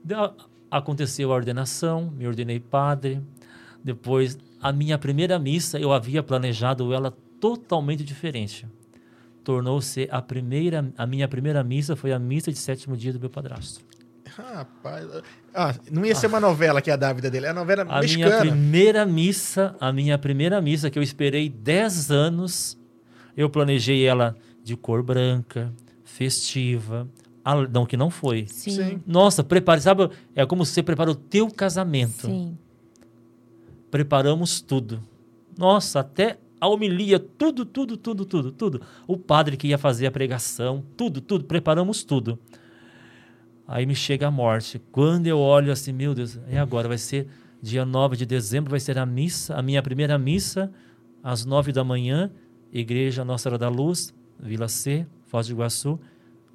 Deu- 0.04 0.34
aconteceu 0.70 1.32
a 1.32 1.36
ordenação, 1.36 2.12
me 2.12 2.28
ordenei 2.28 2.60
padre. 2.60 3.22
Depois, 3.84 4.38
a 4.62 4.72
minha 4.72 4.98
primeira 4.98 5.40
missa, 5.40 5.80
eu 5.80 5.92
havia 5.92 6.22
planejado 6.22 6.94
ela 6.94 7.12
totalmente 7.40 8.04
diferente. 8.04 8.68
Tornou-se 9.44 10.08
a 10.12 10.22
primeira, 10.22 10.94
a 10.98 11.08
minha 11.08 11.28
primeira 11.28 11.64
missa 11.64 11.96
foi 11.96 12.14
a 12.14 12.20
missa 12.20 12.52
de 12.52 12.58
sétimo 12.60 12.96
dia 12.96 13.12
do 13.12 13.20
meu 13.20 13.30
padrasto. 13.30 13.84
Rapaz. 14.36 15.06
Ah, 15.54 15.76
não 15.92 16.06
ia 16.06 16.16
ser 16.16 16.28
uma 16.28 16.40
novela 16.40 16.82
que 16.82 16.90
é 16.90 16.94
a 16.94 16.98
da 16.98 17.12
vida 17.12 17.30
dele, 17.30 17.46
é 17.48 17.50
a 17.50 17.54
novela 17.54 17.82
A 17.84 17.86
minha 17.86 18.02
mexicana. 18.02 18.40
primeira 18.40 19.06
missa, 19.06 19.76
a 19.80 19.92
minha 19.92 20.18
primeira 20.18 20.62
missa 20.62 20.90
que 20.90 20.98
eu 20.98 21.04
esperei 21.04 21.50
10 21.50 22.12
anos, 22.12 22.78
eu 23.36 23.50
planejei 23.50 24.06
ela 24.06 24.36
de 24.64 24.76
cor 24.76 25.04
branca, 25.04 25.74
festiva, 26.04 27.08
ah, 27.44 27.56
não 27.68 27.86
que 27.86 27.98
não 27.98 28.10
foi. 28.10 28.46
Sim. 28.48 28.72
Sim. 28.72 29.02
Nossa, 29.06 29.44
prepare, 29.44 29.82
sabe? 29.82 30.10
É 30.36 30.46
como 30.46 30.66
se 30.66 30.74
você 30.74 30.84
prepara 30.84 31.12
o 31.12 31.16
teu 31.16 31.50
casamento. 31.50 32.28
Sim. 32.28 32.58
Preparamos 33.90 34.62
tudo. 34.62 35.02
Nossa, 35.58 36.00
até 36.00 36.38
a 36.60 36.68
homilia, 36.68 37.20
tudo, 37.20 37.66
tudo, 37.66 37.98
tudo, 37.98 38.26
tudo, 38.26 38.52
tudo. 38.52 38.82
O 39.08 39.18
padre 39.18 39.58
que 39.58 39.68
ia 39.68 39.78
fazer 39.78 40.06
a 40.06 40.12
pregação, 40.12 40.84
tudo, 40.96 41.20
tudo, 41.20 41.44
preparamos 41.46 42.04
tudo. 42.04 42.40
Aí 43.72 43.86
me 43.86 43.96
chega 43.96 44.28
a 44.28 44.32
morte. 44.32 44.82
Quando 44.92 45.28
eu 45.28 45.40
olho 45.40 45.72
assim, 45.72 45.94
meu 45.94 46.14
Deus, 46.14 46.38
e 46.50 46.58
agora 46.58 46.90
vai 46.90 46.98
ser 46.98 47.26
Dia 47.62 47.86
9 47.86 48.18
de 48.18 48.26
dezembro 48.26 48.72
vai 48.72 48.80
ser 48.80 48.98
a 48.98 49.06
missa, 49.06 49.56
a 49.56 49.62
minha 49.62 49.82
primeira 49.82 50.18
missa, 50.18 50.70
às 51.24 51.46
9 51.46 51.72
da 51.72 51.84
manhã, 51.84 52.30
Igreja 52.74 53.24
Nossa 53.24 53.44
Senhora 53.44 53.60
da 53.60 53.70
Luz, 53.70 54.14
Vila 54.38 54.68
C, 54.68 55.08
Foz 55.28 55.48
do 55.48 55.54
Iguaçu. 55.54 56.00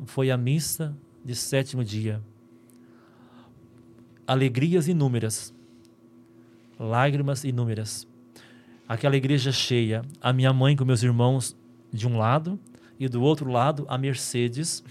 Foi 0.04 0.30
a 0.30 0.36
missa 0.36 0.94
de 1.24 1.34
sétimo 1.34 1.82
dia. 1.82 2.20
Alegrias 4.26 4.88
inúmeras, 4.88 5.54
lágrimas 6.78 7.44
inúmeras. 7.44 8.06
Aquela 8.86 9.16
igreja 9.16 9.52
cheia, 9.52 10.02
a 10.20 10.34
minha 10.34 10.52
mãe 10.52 10.76
com 10.76 10.84
meus 10.84 11.02
irmãos 11.02 11.56
de 11.90 12.06
um 12.06 12.18
lado, 12.18 12.58
e 12.98 13.08
do 13.08 13.22
outro 13.22 13.48
lado 13.48 13.86
a 13.88 13.96
Mercedes, 13.96 14.82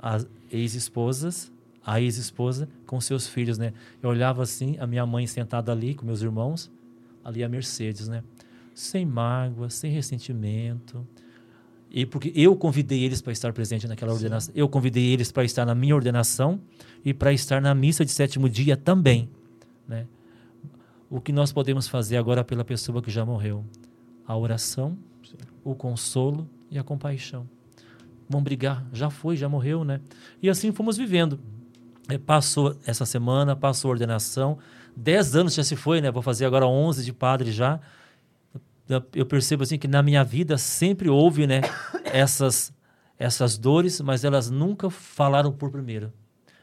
as 0.00 0.26
ex-esposas, 0.50 1.52
a 1.84 2.00
ex-esposa 2.00 2.68
com 2.86 3.00
seus 3.00 3.26
filhos, 3.26 3.58
né? 3.58 3.72
Eu 4.02 4.10
olhava 4.10 4.42
assim, 4.42 4.76
a 4.78 4.86
minha 4.86 5.04
mãe 5.06 5.26
sentada 5.26 5.72
ali 5.72 5.94
com 5.94 6.04
meus 6.04 6.22
irmãos, 6.22 6.70
ali 7.24 7.42
a 7.42 7.48
Mercedes, 7.48 8.08
né? 8.08 8.22
Sem 8.74 9.04
mágoa, 9.04 9.70
sem 9.70 9.90
ressentimento. 9.90 11.06
E 11.90 12.04
porque 12.04 12.32
eu 12.34 12.54
convidei 12.54 13.02
eles 13.02 13.22
para 13.22 13.32
estar 13.32 13.52
presente 13.52 13.88
naquela 13.88 14.12
Sim. 14.12 14.16
ordenação, 14.16 14.54
eu 14.54 14.68
convidei 14.68 15.06
eles 15.06 15.32
para 15.32 15.44
estar 15.44 15.64
na 15.64 15.74
minha 15.74 15.94
ordenação 15.94 16.60
e 17.04 17.14
para 17.14 17.32
estar 17.32 17.60
na 17.62 17.74
missa 17.74 18.04
de 18.04 18.10
sétimo 18.10 18.48
dia 18.48 18.76
também, 18.76 19.30
né? 19.86 20.06
O 21.10 21.20
que 21.20 21.32
nós 21.32 21.50
podemos 21.52 21.88
fazer 21.88 22.18
agora 22.18 22.44
pela 22.44 22.64
pessoa 22.64 23.00
que 23.00 23.10
já 23.10 23.24
morreu? 23.24 23.64
A 24.26 24.36
oração, 24.36 24.98
Sim. 25.24 25.36
o 25.64 25.74
consolo 25.74 26.46
e 26.70 26.78
a 26.78 26.84
compaixão. 26.84 27.48
Vão 28.28 28.42
brigar, 28.42 28.84
já 28.92 29.08
foi, 29.10 29.36
já 29.36 29.48
morreu, 29.48 29.84
né? 29.84 30.00
E 30.42 30.48
assim 30.48 30.72
fomos 30.72 30.96
vivendo. 30.96 31.40
É, 32.08 32.18
passou 32.18 32.76
essa 32.86 33.04
semana, 33.04 33.54
passou 33.56 33.90
a 33.90 33.92
ordenação, 33.92 34.58
dez 34.96 35.36
anos 35.36 35.54
já 35.54 35.64
se 35.64 35.76
foi, 35.76 36.00
né? 36.00 36.10
Vou 36.10 36.22
fazer 36.22 36.44
agora 36.44 36.66
onze 36.66 37.04
de 37.04 37.12
padre 37.12 37.52
já. 37.52 37.80
Eu 39.14 39.26
percebo 39.26 39.62
assim 39.62 39.78
que 39.78 39.86
na 39.86 40.02
minha 40.02 40.24
vida 40.24 40.56
sempre 40.56 41.08
houve, 41.08 41.46
né? 41.46 41.60
Essas 42.04 42.72
essas 43.18 43.58
dores, 43.58 44.00
mas 44.00 44.24
elas 44.24 44.48
nunca 44.48 44.88
falaram 44.88 45.50
por 45.50 45.70
primeiro, 45.70 46.12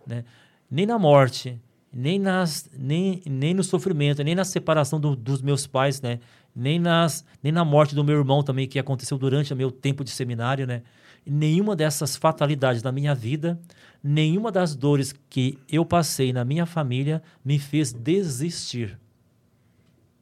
né? 0.07 0.23
Nem 0.71 0.85
na 0.85 0.97
morte, 0.97 1.59
nem 1.91 2.17
nas 2.17 2.69
nem, 2.77 3.21
nem 3.25 3.53
no 3.53 3.63
sofrimento, 3.63 4.23
nem 4.23 4.33
na 4.33 4.45
separação 4.45 4.99
do, 4.99 5.15
dos 5.15 5.41
meus 5.41 5.67
pais, 5.67 6.01
né? 6.01 6.19
Nem 6.55 6.79
nas 6.79 7.25
nem 7.43 7.51
na 7.51 7.65
morte 7.65 7.93
do 7.93 8.03
meu 8.03 8.17
irmão 8.17 8.41
também 8.41 8.67
que 8.67 8.79
aconteceu 8.79 9.17
durante 9.17 9.53
o 9.53 9.55
meu 9.55 9.69
tempo 9.69 10.03
de 10.03 10.11
seminário, 10.11 10.65
né? 10.65 10.81
Nenhuma 11.25 11.75
dessas 11.75 12.15
fatalidades 12.15 12.83
na 12.83 12.91
minha 12.91 13.15
vida, 13.15 13.59
nenhuma 14.03 14.51
das 14.51 14.75
dores 14.75 15.13
que 15.29 15.57
eu 15.67 15.83
passei 15.83 16.31
na 16.31 16.45
minha 16.45 16.65
família 16.65 17.23
me 17.43 17.57
fez 17.57 17.91
desistir. 17.91 18.99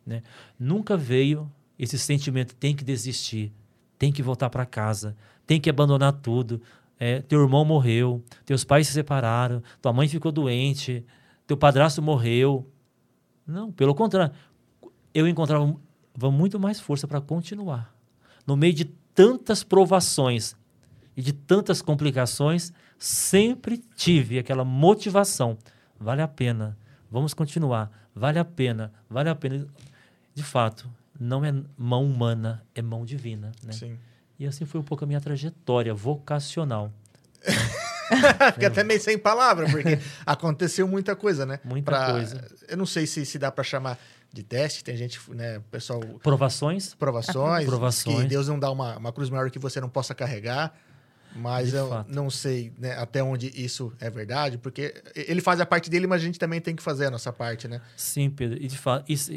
Né? 0.06 0.22
Nunca 0.58 0.96
veio 0.96 1.52
esse 1.78 2.00
sentimento: 2.00 2.56
tem 2.56 2.76
que 2.76 2.84
desistir, 2.84 3.52
tem 3.98 4.12
que 4.12 4.24
voltar 4.24 4.50
para 4.50 4.66
casa, 4.66 5.16
tem 5.46 5.60
que 5.60 5.70
abandonar 5.70 6.14
tudo. 6.14 6.62
É, 7.00 7.22
teu 7.22 7.42
irmão 7.42 7.66
morreu, 7.66 8.24
teus 8.46 8.64
pais 8.64 8.88
se 8.88 8.94
separaram, 8.94 9.62
tua 9.82 9.92
mãe 9.92 10.08
ficou 10.08 10.32
doente, 10.32 11.06
teu 11.46 11.58
padrasto 11.58 12.02
morreu. 12.02 12.66
Não, 13.46 13.72
pelo 13.72 13.94
contrário, 13.94 14.34
eu 15.14 15.28
encontrava 15.28 15.76
muito 16.32 16.58
mais 16.58 16.80
força 16.80 17.06
para 17.06 17.20
continuar. 17.20 17.94
No 18.48 18.56
meio 18.56 18.74
de 18.74 18.86
tantas 18.86 19.64
provações, 19.64 20.56
e 21.16 21.22
de 21.22 21.34
tantas 21.34 21.82
complicações, 21.82 22.72
sempre 22.98 23.78
tive 23.96 24.40
aquela 24.40 24.64
motivação. 24.64 25.58
Vale 26.00 26.22
a 26.22 26.28
pena, 26.28 26.78
vamos 27.10 27.34
continuar, 27.34 27.92
vale 28.16 28.40
a 28.40 28.46
pena, 28.46 28.92
vale 29.10 29.30
a 29.30 29.36
pena. 29.36 29.68
De 30.34 30.44
fato, 30.44 30.90
não 31.20 31.46
é 31.46 31.54
mão 31.78 32.06
humana, 32.06 32.64
é 32.74 32.82
mão 32.82 33.06
divina. 33.06 33.52
Né? 33.64 33.72
Sim. 33.74 33.98
E 34.40 34.46
assim 34.46 34.66
foi 34.66 34.82
um 34.82 34.84
pouco 34.84 35.04
a 35.04 35.08
minha 35.08 35.22
trajetória 35.22 35.94
vocacional. 35.94 36.92
Fica 38.54 38.68
até 38.68 38.84
meio 38.84 39.00
sem 39.00 39.18
palavra, 39.18 39.70
porque 39.70 40.00
aconteceu 40.26 40.88
muita 40.88 41.16
coisa, 41.16 41.46
né? 41.46 41.60
Muita 41.64 41.92
pra, 41.92 42.12
coisa. 42.12 42.46
Eu 42.68 42.78
não 42.78 42.86
sei 42.86 43.08
se, 43.08 43.26
se 43.26 43.40
dá 43.40 43.52
para 43.52 43.64
chamar 43.64 43.98
de 44.32 44.44
teste, 44.44 44.84
tem 44.84 44.98
gente, 44.98 45.20
né, 45.32 45.62
pessoal... 45.72 46.02
Provações. 46.22 46.96
Provações. 46.96 47.66
Provações. 47.66 48.22
Que 48.24 48.28
Deus 48.28 48.48
não 48.48 48.60
dá 48.60 48.72
uma, 48.72 48.98
uma 48.98 49.14
cruz 49.14 49.30
maior 49.30 49.50
que 49.52 49.60
você 49.60 49.80
não 49.80 49.90
possa 49.90 50.16
carregar. 50.16 50.76
Mas 51.36 51.72
de 51.72 51.76
eu 51.76 51.90
fato. 51.90 52.14
não 52.14 52.30
sei 52.30 52.72
né, 52.78 52.94
até 52.98 53.24
onde 53.24 53.48
isso 53.56 53.92
é 54.00 54.10
verdade, 54.10 54.58
porque 54.58 54.94
ele 55.16 55.42
faz 55.42 55.60
a 55.60 55.66
parte 55.66 55.90
dele, 55.90 56.08
mas 56.08 56.22
a 56.22 56.26
gente 56.26 56.38
também 56.40 56.62
tem 56.62 56.76
que 56.76 56.84
fazer 56.84 57.08
a 57.08 57.12
nossa 57.12 57.34
parte, 57.34 57.68
né? 57.68 57.82
Sim, 57.98 58.30
Pedro. 58.30 58.62
E 58.62 58.68
de 58.68 58.78
fato, 58.78 59.12
isso, 59.12 59.32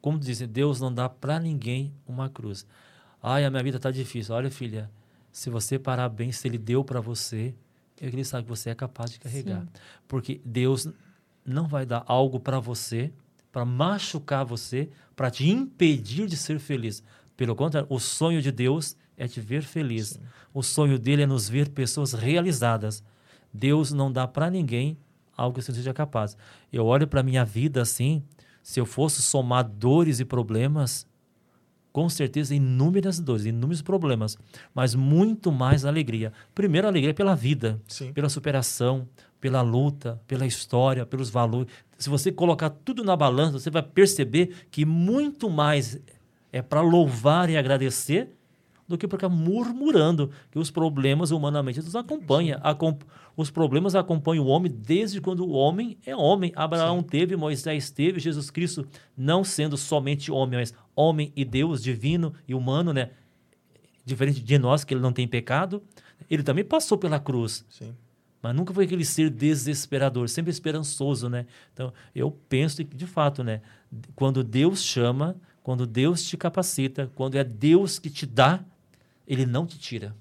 como 0.00 0.18
dizem, 0.18 0.48
Deus 0.48 0.80
não 0.80 0.92
dá 0.92 1.08
para 1.08 1.38
ninguém 1.38 1.92
uma 2.06 2.28
cruz. 2.28 2.66
Ai, 3.22 3.44
a 3.44 3.50
minha 3.50 3.62
vida 3.62 3.76
está 3.76 3.90
difícil. 3.90 4.34
Olha, 4.34 4.50
filha, 4.50 4.90
se 5.32 5.50
você 5.50 5.78
parar 5.78 6.08
bem, 6.08 6.32
se 6.32 6.46
ele 6.48 6.58
deu 6.58 6.84
para 6.84 7.00
você, 7.00 7.54
ele 8.00 8.24
sabe 8.24 8.44
que 8.44 8.48
você 8.48 8.70
é 8.70 8.74
capaz 8.74 9.10
de 9.10 9.18
carregar. 9.18 9.60
Sim. 9.62 9.68
Porque 10.06 10.40
Deus 10.44 10.88
não 11.44 11.66
vai 11.66 11.86
dar 11.86 12.04
algo 12.06 12.40
para 12.40 12.58
você, 12.58 13.12
para 13.52 13.64
machucar 13.64 14.44
você, 14.44 14.88
para 15.14 15.30
te 15.30 15.48
impedir 15.48 16.26
de 16.26 16.36
ser 16.36 16.58
feliz. 16.58 17.02
Pelo 17.36 17.54
contrário, 17.54 17.86
o 17.90 17.98
sonho 17.98 18.42
de 18.42 18.50
Deus 18.50 18.96
é 19.16 19.26
te 19.26 19.40
ver 19.40 19.62
feliz. 19.62 20.08
Sim. 20.08 20.20
O 20.52 20.62
sonho 20.62 20.98
dele 20.98 21.22
é 21.22 21.26
nos 21.26 21.48
ver 21.48 21.68
pessoas 21.68 22.12
realizadas. 22.12 23.02
Deus 23.52 23.92
não 23.92 24.10
dá 24.12 24.26
para 24.26 24.50
ninguém 24.50 24.98
algo 25.36 25.58
que 25.58 25.62
você 25.62 25.70
não 25.70 25.76
seja 25.76 25.92
capaz. 25.92 26.36
Eu 26.72 26.86
olho 26.86 27.06
para 27.06 27.22
minha 27.22 27.44
vida 27.44 27.82
assim, 27.82 28.22
se 28.62 28.80
eu 28.80 28.86
fosse 28.86 29.22
somar 29.22 29.64
dores 29.64 30.18
e 30.18 30.24
problemas, 30.24 31.06
com 31.92 32.08
certeza 32.08 32.54
inúmeras 32.54 33.20
dores, 33.20 33.46
inúmeros 33.46 33.80
problemas, 33.80 34.36
mas 34.74 34.94
muito 34.94 35.50
mais 35.50 35.84
alegria. 35.84 36.32
Primeiro, 36.54 36.86
alegria 36.86 37.14
pela 37.14 37.34
vida, 37.34 37.80
Sim. 37.88 38.12
pela 38.12 38.28
superação, 38.28 39.08
pela 39.40 39.62
luta, 39.62 40.20
pela 40.26 40.46
história, 40.46 41.06
pelos 41.06 41.30
valores. 41.30 41.72
Se 41.96 42.10
você 42.10 42.30
colocar 42.30 42.68
tudo 42.70 43.02
na 43.02 43.16
balança, 43.16 43.58
você 43.58 43.70
vai 43.70 43.82
perceber 43.82 44.66
que 44.70 44.84
muito 44.84 45.48
mais 45.48 45.98
é 46.52 46.60
para 46.60 46.80
louvar 46.80 47.48
e 47.48 47.56
agradecer 47.56 48.30
do 48.86 48.96
que 48.96 49.08
ficar 49.08 49.28
murmurando 49.28 50.30
que 50.50 50.58
os 50.58 50.70
problemas 50.70 51.30
humanamente 51.30 51.80
nos 51.80 51.96
acompanham. 51.96 52.58
Acom 52.62 52.98
os 53.36 53.50
problemas 53.50 53.94
acompanham 53.94 54.46
o 54.46 54.48
homem 54.48 54.72
desde 54.72 55.20
quando 55.20 55.40
o 55.40 55.50
homem 55.50 55.98
é 56.06 56.16
homem. 56.16 56.52
Abraão 56.56 57.00
Sim. 57.00 57.06
teve, 57.06 57.36
Moisés 57.36 57.90
teve, 57.90 58.18
Jesus 58.18 58.50
Cristo 58.50 58.86
não 59.16 59.44
sendo 59.44 59.76
somente 59.76 60.32
homem, 60.32 60.58
mas 60.58 60.72
homem 60.94 61.32
e 61.36 61.44
Deus, 61.44 61.82
divino 61.82 62.32
e 62.48 62.54
humano, 62.54 62.94
né? 62.94 63.10
Diferente 64.06 64.40
de 64.40 64.58
nós, 64.58 64.84
que 64.84 64.94
ele 64.94 65.02
não 65.02 65.12
tem 65.12 65.28
pecado, 65.28 65.82
ele 66.30 66.42
também 66.42 66.64
passou 66.64 66.96
pela 66.96 67.20
cruz. 67.20 67.64
Sim. 67.68 67.94
Mas 68.40 68.54
nunca 68.54 68.72
foi 68.72 68.84
aquele 68.84 69.04
ser 69.04 69.28
desesperador, 69.28 70.28
sempre 70.28 70.50
esperançoso, 70.50 71.28
né? 71.28 71.46
Então, 71.74 71.92
eu 72.14 72.30
penso 72.48 72.84
que, 72.84 72.96
de 72.96 73.06
fato, 73.06 73.42
né? 73.42 73.60
Quando 74.14 74.44
Deus 74.44 74.82
chama, 74.82 75.36
quando 75.62 75.86
Deus 75.86 76.22
te 76.22 76.36
capacita, 76.36 77.10
quando 77.14 77.34
é 77.34 77.44
Deus 77.44 77.98
que 77.98 78.08
te 78.08 78.24
dá, 78.24 78.64
ele 79.26 79.46
não 79.46 79.66
te 79.66 79.78
tira. 79.78 80.14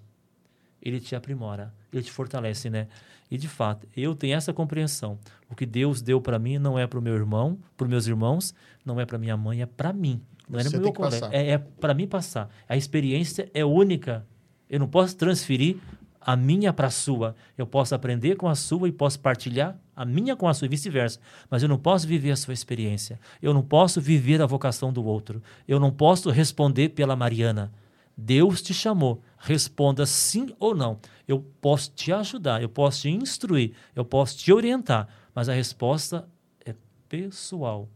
Ele 0.82 1.00
te 1.00 1.16
aprimora, 1.16 1.74
ele 1.92 2.04
te 2.04 2.12
fortalece, 2.12 2.70
né? 2.70 2.88
E 3.30 3.38
de 3.38 3.48
fato, 3.48 3.88
eu 3.96 4.14
tenho 4.14 4.36
essa 4.36 4.54
compreensão. 4.54 5.18
O 5.50 5.56
que 5.56 5.66
Deus 5.66 6.02
deu 6.02 6.22
para 6.22 6.38
mim 6.38 6.60
não 6.60 6.78
é 6.78 6.86
para 6.86 7.00
o 7.00 7.02
meu 7.02 7.16
irmão, 7.16 7.58
para 7.76 7.86
os 7.86 7.90
meus 7.90 8.06
irmãos, 8.06 8.54
não 8.86 9.00
é 9.00 9.06
para 9.06 9.18
minha 9.18 9.36
mãe, 9.36 9.62
é 9.62 9.66
para 9.66 9.92
mim. 9.92 10.22
Não 10.48 10.60
Você 10.60 10.76
é 10.76 10.80
meu 10.80 10.94
colega, 10.94 11.30
é, 11.32 11.52
é 11.52 11.58
para 11.58 11.94
mim 11.94 12.08
passar. 12.08 12.50
A 12.70 12.78
experiência 12.78 13.50
é 13.54 13.66
única. 13.66 14.26
Eu 14.70 14.80
não 14.80 14.88
posso 14.88 15.16
transferir 15.18 15.78
a 16.22 16.36
minha 16.36 16.72
para 16.72 16.88
a 16.88 16.92
sua. 16.92 17.36
Eu 17.58 17.66
posso 17.68 17.94
aprender 17.94 18.36
com 18.36 18.48
a 18.48 18.56
sua 18.56 18.88
e 18.88 18.92
posso 18.92 19.20
partilhar 19.20 19.78
a 19.96 20.04
minha 20.04 20.36
com 20.36 20.48
a 20.48 20.54
sua 20.54 20.66
e 20.66 20.70
vice-versa. 20.70 21.20
Mas 21.50 21.64
eu 21.64 21.70
não 21.70 21.78
posso 21.78 22.08
viver 22.08 22.32
a 22.32 22.36
sua 22.36 22.54
experiência. 22.54 23.20
Eu 23.42 23.54
não 23.54 23.62
posso 23.62 24.02
viver 24.02 24.42
a 24.42 24.46
vocação 24.46 24.92
do 24.92 25.04
outro. 25.04 25.42
Eu 25.68 25.80
não 25.80 25.92
posso 25.92 26.30
responder 26.30 26.90
pela 26.90 27.16
Mariana. 27.16 27.72
Deus 28.18 28.62
te 28.62 28.74
chamou. 28.74 29.22
Responda 29.38 30.06
sim 30.06 30.56
ou 30.60 30.74
não. 30.74 31.00
Eu 31.28 31.46
posso 31.62 31.92
te 31.92 32.12
ajudar, 32.12 32.62
eu 32.62 32.70
posso 32.70 33.02
te 33.02 33.10
instruir, 33.10 33.74
eu 33.96 34.06
posso 34.06 34.38
te 34.38 34.54
orientar, 34.54 35.08
mas 35.34 35.50
a 35.50 35.54
resposta 35.54 36.28
é 36.66 36.74
pessoal. 37.10 37.90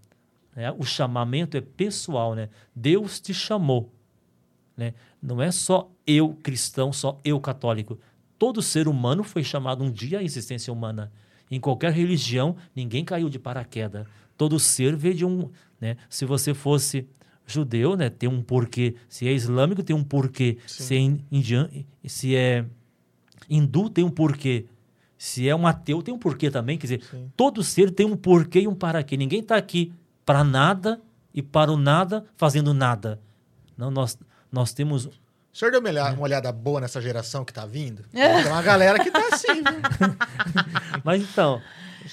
Né? 0.55 0.71
O 0.77 0.83
chamamento 0.83 1.55
é 1.55 1.61
pessoal. 1.61 2.35
Né? 2.35 2.49
Deus 2.75 3.19
te 3.19 3.33
chamou. 3.33 3.93
Né? 4.75 4.93
Não 5.21 5.41
é 5.41 5.51
só 5.51 5.89
eu 6.05 6.33
cristão, 6.43 6.91
só 6.91 7.19
eu 7.23 7.39
católico. 7.39 7.99
Todo 8.37 8.61
ser 8.61 8.87
humano 8.87 9.23
foi 9.23 9.43
chamado 9.43 9.83
um 9.83 9.91
dia 9.91 10.19
à 10.19 10.23
existência 10.23 10.71
humana. 10.71 11.11
Em 11.51 11.59
qualquer 11.59 11.91
religião, 11.91 12.55
ninguém 12.75 13.03
caiu 13.03 13.29
de 13.29 13.39
paraquedas. 13.39 14.05
Todo 14.37 14.59
ser 14.59 14.95
veio 14.95 15.15
de 15.15 15.25
um. 15.25 15.49
Né? 15.79 15.97
Se 16.09 16.25
você 16.25 16.53
fosse 16.53 17.07
judeu, 17.51 17.95
né, 17.95 18.09
tem 18.09 18.29
um 18.29 18.41
porquê. 18.41 18.95
Se 19.07 19.27
é 19.27 19.33
islâmico, 19.33 19.83
tem 19.83 19.95
um 19.95 20.03
porquê. 20.03 20.57
Sim. 20.67 20.83
Se 20.83 20.95
é 20.95 20.99
indiano, 21.31 21.69
se 22.05 22.35
é 22.35 22.65
hindu, 23.49 23.89
tem 23.89 24.03
um 24.03 24.09
porquê. 24.09 24.65
Se 25.17 25.49
é 25.49 25.55
um 25.55 25.67
ateu, 25.67 26.01
tem 26.01 26.13
um 26.13 26.17
porquê 26.19 26.49
também. 26.49 26.77
Quer 26.77 26.87
dizer, 26.87 27.03
Sim. 27.03 27.29
todo 27.35 27.61
ser 27.63 27.91
tem 27.91 28.05
um 28.05 28.15
porquê 28.15 28.61
e 28.61 28.67
um 28.67 28.75
para 28.75 29.03
quê. 29.03 29.17
Ninguém 29.17 29.41
está 29.41 29.57
aqui 29.57 29.91
para 30.25 30.43
nada 30.43 31.01
e 31.33 31.41
para 31.41 31.71
o 31.71 31.77
nada 31.77 32.25
fazendo 32.37 32.73
nada. 32.73 33.19
Não, 33.77 33.91
nós, 33.91 34.17
nós 34.51 34.71
temos 34.73 35.05
O 35.05 35.11
senhor 35.51 35.71
deu 35.71 35.79
uma 35.79 35.89
olhada, 35.89 36.13
uma 36.13 36.23
olhada 36.23 36.51
boa 36.51 36.79
nessa 36.79 37.01
geração 37.01 37.43
que 37.43 37.51
tá 37.51 37.65
vindo? 37.65 38.03
Tem 38.11 38.47
uma 38.47 38.61
galera 38.61 39.03
que 39.03 39.11
tá 39.11 39.27
assim, 39.33 39.55
viu? 39.55 40.15
Mas 41.03 41.21
então, 41.21 41.61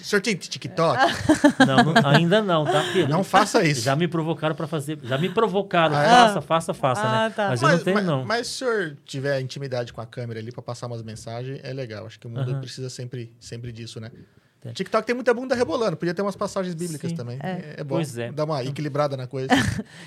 O 0.07 0.09
senhor 0.09 0.23
tem 0.23 0.37
TikTok? 0.37 1.01
não, 1.67 1.83
não- 1.93 2.09
ainda 2.09 2.41
não, 2.41 2.65
tá? 2.65 2.81
Porque 2.85 3.09
Não 3.09 3.25
faça 3.25 3.65
isso. 3.65 3.81
Já 3.81 3.97
me 3.97 4.07
provocaram 4.07 4.55
para 4.55 4.69
fazer, 4.69 5.01
já 5.03 5.19
me 5.19 5.29
provocaram, 5.29 5.97
Ah, 5.97 6.05
é? 6.05 6.09
faça, 6.09 6.41
faça, 6.41 6.73
faça, 6.75 7.03
Ah, 7.09 7.11
né? 7.29 7.31
tá. 7.35 7.49
Mas 7.49 7.61
eu 7.61 7.69
não 7.71 7.79
tenho 7.81 7.97
mas, 7.97 8.07
não. 8.07 8.25
mas 8.25 8.47
se 8.47 8.65
o 8.65 8.69
senhor 8.69 8.97
tiver 9.05 9.41
intimidade 9.41 9.93
com 9.93 10.01
a 10.01 10.07
câmera 10.07 10.39
ali 10.39 10.53
pra 10.53 10.63
passar 10.63 10.87
umas 10.87 11.03
mensagens, 11.03 11.59
é 11.65 11.73
legal. 11.73 12.07
Acho 12.07 12.21
que 12.21 12.27
o 12.29 12.31
mundo 12.31 12.53
Aham. 12.53 12.61
precisa 12.61 12.89
sempre, 12.89 13.33
sempre 13.41 13.73
disso, 13.73 13.99
né? 14.01 14.13
Tem. 14.67 14.73
TikTok 14.75 15.07
tem 15.07 15.15
muita 15.15 15.33
bunda 15.33 15.55
rebolando. 15.55 15.97
Podia 15.97 16.15
ter 16.15 16.23
umas 16.23 16.37
passagens 16.37 16.75
bíblicas 16.75 17.11
Sim. 17.11 17.17
também. 17.17 17.39
É, 17.43 17.77
é 17.79 17.85
bom. 17.85 17.97
Pois 17.97 18.17
é. 18.19 18.33
Dar 18.33 18.45
uma 18.45 18.63
equilibrada 18.65 19.17
na 19.17 19.27
coisa. 19.27 19.49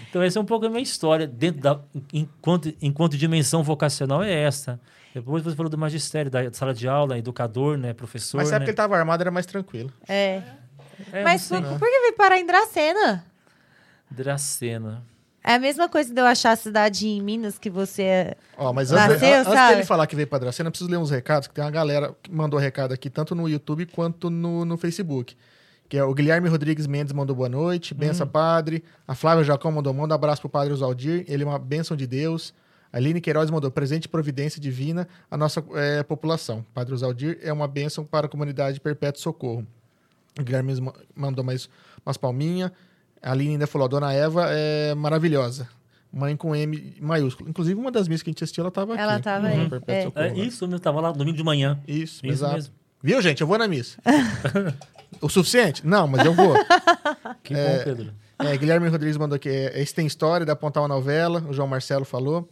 Então 0.09 0.21
essa 0.21 0.39
é 0.39 0.41
um 0.41 0.45
pouco 0.45 0.65
a 0.65 0.69
minha 0.69 0.81
história 0.81 1.27
dentro 1.27 1.61
da 1.61 1.79
enquanto 2.11 2.73
enquanto 2.81 3.17
dimensão 3.17 3.63
vocacional 3.63 4.23
é 4.23 4.33
essa. 4.33 4.79
Depois 5.13 5.43
você 5.43 5.55
falou 5.55 5.69
do 5.69 5.77
magistério, 5.77 6.29
da 6.29 6.51
sala 6.51 6.73
de 6.73 6.87
aula, 6.87 7.17
educador, 7.17 7.77
né, 7.77 7.93
professor, 7.93 8.37
mas 8.37 8.49
sabe 8.49 8.59
né? 8.59 8.65
que 8.65 8.71
ele 8.71 8.77
tava 8.77 8.95
armado, 8.97 9.21
era 9.21 9.31
mais 9.31 9.45
tranquilo. 9.45 9.91
É. 10.07 10.41
É, 11.11 11.23
Mas 11.23 11.47
por, 11.47 11.61
por 11.61 11.87
que 11.87 11.99
veio 12.01 12.15
parar 12.15 12.37
em 12.37 12.45
Dracena? 12.45 13.25
Dracena. 14.09 15.03
É 15.49 15.55
a 15.55 15.59
mesma 15.59 15.89
coisa 15.89 16.13
de 16.13 16.21
eu 16.21 16.25
achar 16.25 16.51
a 16.51 16.55
cidade 16.55 17.07
em 17.07 17.19
Minas 17.21 17.57
que 17.57 17.69
você 17.71 18.03
é. 18.03 18.37
Ó, 18.55 18.71
mas 18.71 18.91
antes, 18.91 19.13
Nasceu, 19.13 19.29
an- 19.33 19.39
antes 19.39 19.53
sabe? 19.53 19.73
dele 19.75 19.85
falar 19.87 20.05
que 20.05 20.15
veio 20.15 20.27
pra 20.27 20.37
Dracena, 20.37 20.67
eu 20.67 20.71
preciso 20.71 20.89
ler 20.91 20.97
uns 20.97 21.09
recados, 21.09 21.47
que 21.47 21.53
tem 21.55 21.63
uma 21.63 21.71
galera 21.71 22.13
que 22.21 22.31
mandou 22.31 22.59
recado 22.59 22.93
aqui, 22.93 23.09
tanto 23.09 23.33
no 23.33 23.49
YouTube 23.49 23.87
quanto 23.87 24.29
no, 24.29 24.63
no 24.63 24.77
Facebook. 24.77 25.35
Que 25.87 25.97
é 25.97 26.03
o 26.03 26.13
Guilherme 26.13 26.47
Rodrigues 26.49 26.85
Mendes 26.85 27.11
mandou 27.13 27.35
boa 27.35 27.49
noite, 27.49 27.95
benção 27.95 28.27
padre. 28.27 28.83
A 29.07 29.15
Flávia 29.15 29.43
Jacão 29.43 29.71
mandou, 29.71 29.91
manda 29.91 30.13
um 30.13 30.15
abraço 30.15 30.39
pro 30.41 30.49
padre 30.51 30.71
Oswaldir, 30.71 31.25
ele 31.27 31.41
é 31.41 31.45
uma 31.47 31.57
bênção 31.57 31.97
de 31.97 32.05
Deus. 32.05 32.53
A 32.93 32.97
Aline 32.97 33.19
Queiroz 33.19 33.49
mandou, 33.49 33.71
presente 33.71 34.07
providência 34.07 34.61
divina 34.61 35.07
à 35.31 35.35
nossa 35.35 35.63
eh, 35.73 36.03
população. 36.03 36.63
Padre 36.75 36.93
Oswaldir 36.93 37.39
é 37.41 37.51
uma 37.51 37.67
bênção 37.67 38.05
para 38.05 38.27
a 38.27 38.29
comunidade 38.29 38.79
Perpétuo 38.79 39.19
Socorro. 39.19 39.65
O 40.39 40.43
Guilherme 40.43 40.79
ma- 40.79 40.93
mandou 41.15 41.43
mais 41.43 41.67
umas 42.05 42.17
palminhas. 42.17 42.71
A 43.21 43.31
Aline 43.31 43.51
ainda 43.53 43.67
falou, 43.67 43.85
a 43.85 43.89
dona 43.89 44.13
Eva 44.13 44.45
é 44.49 44.93
maravilhosa. 44.95 45.67
Mãe 46.11 46.35
com 46.35 46.55
M 46.55 46.95
maiúsculo. 46.99 47.49
Inclusive, 47.49 47.79
uma 47.79 47.91
das 47.91 48.07
missas 48.07 48.23
que 48.23 48.29
a 48.29 48.31
gente 48.31 48.43
assistiu, 48.43 48.61
ela 48.63 48.69
estava 48.69 48.93
aqui. 48.93 49.01
Ela 49.03 49.19
tava 49.19 49.41
no 49.41 49.47
aí, 49.47 49.69
é. 49.87 50.03
Socorro, 50.03 50.25
É 50.25 50.29
né? 50.31 50.39
isso, 50.39 50.65
eu 50.65 50.79
tava 50.79 50.99
lá 51.01 51.11
domingo 51.11 51.37
de 51.37 51.43
manhã. 51.43 51.79
Isso, 51.87 52.25
Isso 52.25 52.27
exato. 52.27 52.55
mesmo. 52.55 52.73
Viu, 53.03 53.21
gente? 53.21 53.41
Eu 53.41 53.47
vou 53.47 53.57
na 53.57 53.67
missa. 53.67 53.97
o 55.21 55.29
suficiente? 55.29 55.85
Não, 55.85 56.07
mas 56.07 56.25
eu 56.25 56.33
vou. 56.33 56.53
Que 57.43 57.53
bom, 57.53 57.83
Pedro. 57.83 58.13
É, 58.39 58.55
Guilherme 58.57 58.87
Rodrigues 58.89 59.17
mandou 59.17 59.35
aqui. 59.35 59.49
é, 59.49 59.81
Esse 59.81 59.93
tem 59.93 60.05
história, 60.07 60.45
dá 60.45 60.55
pra 60.55 60.67
apontar 60.67 60.81
uma 60.83 60.89
novela. 60.89 61.43
O 61.47 61.53
João 61.53 61.67
Marcelo 61.67 62.05
falou. 62.05 62.47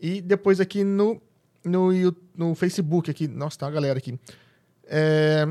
E 0.00 0.20
depois 0.20 0.60
aqui 0.60 0.84
no, 0.84 1.20
no, 1.64 1.90
no 2.36 2.54
Facebook, 2.54 3.10
aqui. 3.10 3.26
Nossa, 3.28 3.58
tá 3.58 3.66
uma 3.66 3.72
galera 3.72 3.98
aqui. 3.98 4.18
É, 4.86 5.46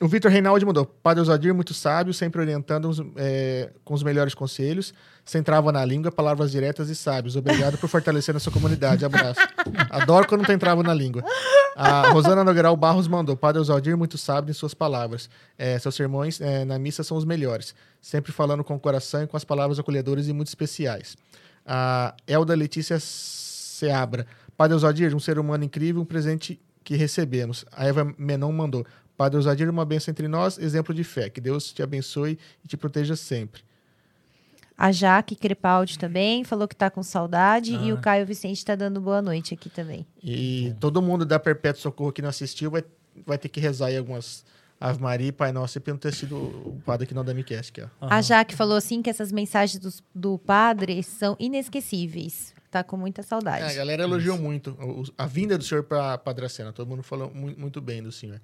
o 0.00 0.08
Vitor 0.08 0.30
Reinaldi 0.30 0.64
mandou. 0.64 0.84
Padre 0.84 1.22
Osadir, 1.22 1.54
muito 1.54 1.72
sábio, 1.72 2.12
sempre 2.12 2.40
orientando 2.40 2.88
os, 2.88 3.00
é, 3.16 3.70
com 3.84 3.94
os 3.94 4.02
melhores 4.02 4.34
conselhos. 4.34 4.92
Sem 5.24 5.42
trava 5.42 5.70
na 5.70 5.84
língua, 5.84 6.10
palavras 6.10 6.50
diretas 6.50 6.88
e 6.88 6.96
sábios. 6.96 7.36
Obrigado 7.36 7.78
por 7.78 7.88
fortalecer 7.88 8.34
a 8.34 8.40
sua 8.40 8.52
comunidade. 8.52 9.04
Abraço. 9.04 9.40
Adoro 9.88 10.26
quando 10.26 10.44
tem 10.44 10.58
trava 10.58 10.82
na 10.82 10.92
língua. 10.92 11.22
A 11.76 12.08
Rosana 12.10 12.42
Nogueiral 12.42 12.76
Barros 12.76 13.06
mandou. 13.06 13.36
Padre 13.36 13.60
Osaldir, 13.60 13.96
muito 13.96 14.18
sábio 14.18 14.50
em 14.50 14.54
suas 14.54 14.74
palavras. 14.74 15.30
É, 15.56 15.78
seus 15.78 15.94
sermões 15.94 16.40
é, 16.40 16.64
na 16.64 16.78
missa 16.78 17.04
são 17.04 17.16
os 17.16 17.24
melhores. 17.24 17.74
Sempre 18.00 18.32
falando 18.32 18.64
com 18.64 18.74
o 18.74 18.80
coração 18.80 19.22
e 19.22 19.26
com 19.26 19.36
as 19.36 19.44
palavras 19.44 19.78
acolhedoras 19.78 20.26
e 20.28 20.32
muito 20.32 20.48
especiais. 20.48 21.16
A 21.64 22.14
Elda 22.26 22.54
Letícia 22.54 22.98
Seabra. 23.00 24.26
Padre 24.56 24.76
Osaldir, 24.76 25.14
um 25.14 25.20
ser 25.20 25.38
humano 25.38 25.64
incrível, 25.64 26.02
um 26.02 26.04
presente 26.04 26.60
que 26.84 26.96
recebemos. 26.96 27.64
A 27.72 27.86
Eva 27.86 28.14
Menon 28.18 28.52
mandou. 28.52 28.84
Padre 29.16 29.38
Osaldir, 29.38 29.68
uma 29.70 29.84
bênção 29.84 30.10
entre 30.12 30.26
nós, 30.28 30.58
exemplo 30.58 30.92
de 30.94 31.04
fé. 31.04 31.30
Que 31.30 31.40
Deus 31.40 31.72
te 31.72 31.82
abençoe 31.82 32.38
e 32.64 32.68
te 32.68 32.76
proteja 32.76 33.14
sempre. 33.16 33.62
A 34.76 34.90
Jaque 34.90 35.36
Crepaldi 35.36 35.96
também 35.98 36.42
falou 36.42 36.66
que 36.66 36.74
tá 36.74 36.90
com 36.90 37.02
saudade. 37.02 37.74
E 37.76 37.90
Ah. 37.90 37.94
o 37.94 38.00
Caio 38.00 38.26
Vicente 38.26 38.64
tá 38.64 38.74
dando 38.74 39.00
boa 39.00 39.22
noite 39.22 39.54
aqui 39.54 39.70
também. 39.70 40.04
E 40.22 40.74
todo 40.80 41.00
mundo 41.00 41.24
da 41.24 41.38
Perpétuo 41.38 41.80
Socorro 41.80 42.10
que 42.12 42.20
não 42.20 42.28
assistiu 42.28 42.72
vai, 42.72 42.82
vai 43.24 43.38
ter 43.38 43.48
que 43.48 43.60
rezar 43.60 43.86
aí 43.86 43.96
algumas 43.96 44.44
Ave 44.80 45.00
Maria 45.00 45.28
e 45.28 45.32
Pai 45.32 45.52
Nosso, 45.52 45.78
e 45.78 45.82
não 45.86 45.96
ter 45.96 46.12
sido 46.12 46.36
o 46.36 46.82
padre 46.84 47.04
aqui 47.04 47.14
não 47.14 47.24
da 47.24 47.32
Miquesc, 47.32 47.80
ó. 47.80 47.86
A 48.00 48.20
Jaque 48.20 48.56
falou 48.56 48.76
assim 48.76 49.00
que 49.00 49.08
essas 49.08 49.30
mensagens 49.30 49.78
dos- 49.80 50.02
do 50.12 50.36
padre 50.36 51.00
são 51.04 51.36
inesquecíveis. 51.38 52.52
Tá 52.70 52.82
com 52.82 52.96
muita 52.96 53.20
É, 53.20 53.24
a 53.24 53.26
saudade. 53.26 53.74
galera 53.76 54.02
elogiou 54.02 54.36
muito 54.36 54.76
o- 54.80 55.02
o- 55.02 55.04
a 55.16 55.26
vinda 55.26 55.56
do 55.56 55.62
senhor 55.62 55.84
para 55.84 56.18
Padracena. 56.18 56.72
Todo 56.72 56.88
mundo 56.88 57.04
falou 57.04 57.30
mu- 57.32 57.54
muito 57.56 57.80
bem 57.80 58.02
do 58.02 58.10
senhor. 58.10 58.40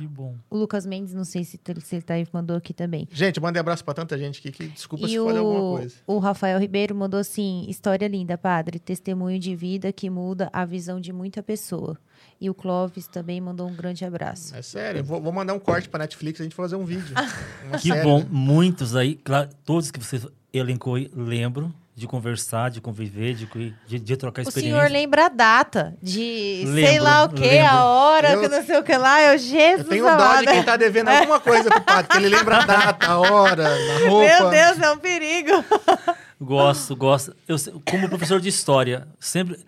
Que 0.00 0.06
bom. 0.08 0.34
O 0.48 0.56
Lucas 0.56 0.86
Mendes, 0.86 1.12
não 1.12 1.24
sei 1.24 1.44
se, 1.44 1.58
t- 1.58 1.78
se 1.80 1.96
ele 1.96 2.02
tá 2.02 2.14
aí, 2.14 2.26
mandou 2.32 2.56
aqui 2.56 2.72
também. 2.72 3.06
Gente, 3.12 3.38
mandei 3.38 3.60
abraço 3.60 3.84
para 3.84 3.92
tanta 3.92 4.16
gente 4.16 4.38
aqui 4.38 4.50
que 4.50 4.68
desculpa 4.68 5.04
e 5.04 5.10
se 5.10 5.16
falei 5.18 5.36
alguma 5.36 5.60
o, 5.60 5.76
coisa. 5.76 5.94
o 6.06 6.18
Rafael 6.18 6.58
Ribeiro 6.58 6.94
mandou 6.94 7.20
assim: 7.20 7.66
história 7.68 8.08
linda, 8.08 8.38
padre. 8.38 8.78
Testemunho 8.78 9.38
de 9.38 9.54
vida 9.54 9.92
que 9.92 10.08
muda 10.08 10.48
a 10.54 10.64
visão 10.64 10.98
de 10.98 11.12
muita 11.12 11.42
pessoa. 11.42 11.98
E 12.40 12.48
o 12.48 12.54
Clóvis 12.54 13.06
também 13.06 13.40
mandou 13.42 13.68
um 13.68 13.74
grande 13.76 14.02
abraço. 14.04 14.56
É 14.56 14.62
sério, 14.62 15.00
eu 15.00 15.04
vou, 15.04 15.20
vou 15.20 15.32
mandar 15.32 15.52
um 15.52 15.58
corte 15.58 15.88
para 15.88 16.00
Netflix 16.00 16.40
a 16.40 16.44
gente 16.44 16.54
fazer 16.54 16.76
um 16.76 16.84
vídeo. 16.86 17.14
Que 17.80 17.88
série, 17.88 18.02
bom. 18.02 18.20
né? 18.20 18.26
Muitos 18.30 18.96
aí, 18.96 19.16
claro, 19.16 19.50
todos 19.66 19.90
que 19.90 19.98
você 20.02 20.20
elencou 20.52 20.94
aí, 20.94 21.10
lembro 21.14 21.72
de 21.94 22.06
conversar, 22.06 22.70
de 22.70 22.80
conviver, 22.80 23.34
de, 23.34 23.74
de, 23.86 23.98
de 23.98 24.16
trocar 24.16 24.42
O 24.44 24.48
experiência. 24.48 24.76
senhor 24.78 24.90
lembra 24.90 25.26
a 25.26 25.28
data 25.28 25.94
de 26.02 26.62
sei 26.64 26.64
Lembro, 26.66 27.04
lá 27.04 27.24
o 27.24 27.28
que, 27.28 27.40
lembro. 27.42 27.66
a 27.68 27.84
hora, 27.84 28.32
Eu- 28.32 28.40
que 28.40 28.48
não 28.48 28.62
sei 28.64 28.78
o 28.78 28.82
que 28.82 28.96
lá. 28.96 29.22
Eu, 29.22 29.36
Jesus 29.38 29.80
Eu 29.80 29.84
tenho 29.88 30.04
dó 30.04 30.16
de 30.16 30.22
amado. 30.22 30.44
quem 30.46 30.62
tá 30.62 30.76
devendo 30.76 31.08
alguma 31.08 31.40
coisa 31.40 31.68
pro 31.68 31.82
padre, 31.82 32.08
que 32.10 32.16
ele 32.16 32.28
lembra 32.28 32.58
a 32.62 32.66
data, 32.66 33.06
a 33.06 33.18
hora, 33.18 33.66
a 33.68 34.08
roupa. 34.08 34.26
Meu 34.26 34.50
Deus, 34.50 34.78
é 34.80 34.90
um 34.92 34.98
perigo. 34.98 35.52
Gosto, 36.40 36.96
gosto. 36.96 37.36
Eu, 37.46 37.56
como 37.84 38.08
professor 38.08 38.40
de 38.40 38.48
história, 38.48 39.06
sempre 39.18 39.58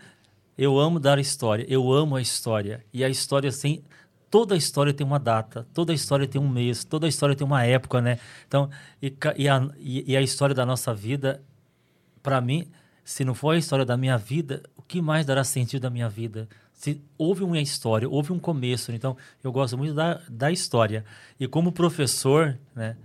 eu 0.57 0.79
amo 0.79 0.99
dar 0.99 1.19
história. 1.19 1.67
Eu 1.69 1.93
amo 1.93 2.17
a 2.17 2.23
história. 2.23 2.83
E 2.95 3.05
a 3.05 3.11
história 3.11 3.53
sem 3.53 3.85
toda 4.31 4.55
a 4.55 4.57
história 4.57 4.95
tem 4.95 5.07
uma 5.07 5.19
data, 5.19 5.67
toda 5.75 5.93
a 5.93 5.95
história 5.95 6.27
tem 6.27 6.41
um 6.41 6.49
mês, 6.49 6.83
toda 6.83 7.05
a 7.05 7.09
história 7.11 7.37
tem 7.37 7.47
uma 7.47 7.63
época, 7.67 8.01
né? 8.01 8.19
Então, 8.49 8.71
e, 9.03 9.15
e 9.37 9.47
a, 9.51 9.69
e, 9.79 10.13
e 10.13 10.17
a 10.17 10.23
história 10.23 10.55
da 10.55 10.65
nossa 10.65 10.95
vida, 10.95 11.43
para 12.23 12.41
mim, 12.41 12.71
se 13.05 13.25
não 13.25 13.35
for 13.35 13.55
a 13.55 13.59
história 13.59 13.85
da 13.85 13.97
minha 13.97 14.17
vida, 14.17 14.63
o 14.77 14.83
que 14.83 15.03
mais 15.03 15.27
dará 15.27 15.43
sentido 15.43 15.87
à 15.87 15.91
minha 15.91 16.09
vida? 16.09 16.49
Se 16.73 17.01
houve 17.19 17.43
uma 17.43 17.61
história, 17.61 18.09
houve 18.09 18.33
um 18.33 18.39
começo, 18.39 18.93
então 18.93 19.17
eu 19.43 19.51
gosto 19.53 19.77
muito 19.77 19.95
da, 19.95 20.21
da 20.29 20.51
história. 20.51 21.05
E 21.39 21.47
como 21.47 21.73
professor, 21.73 22.59
né, 22.75 22.97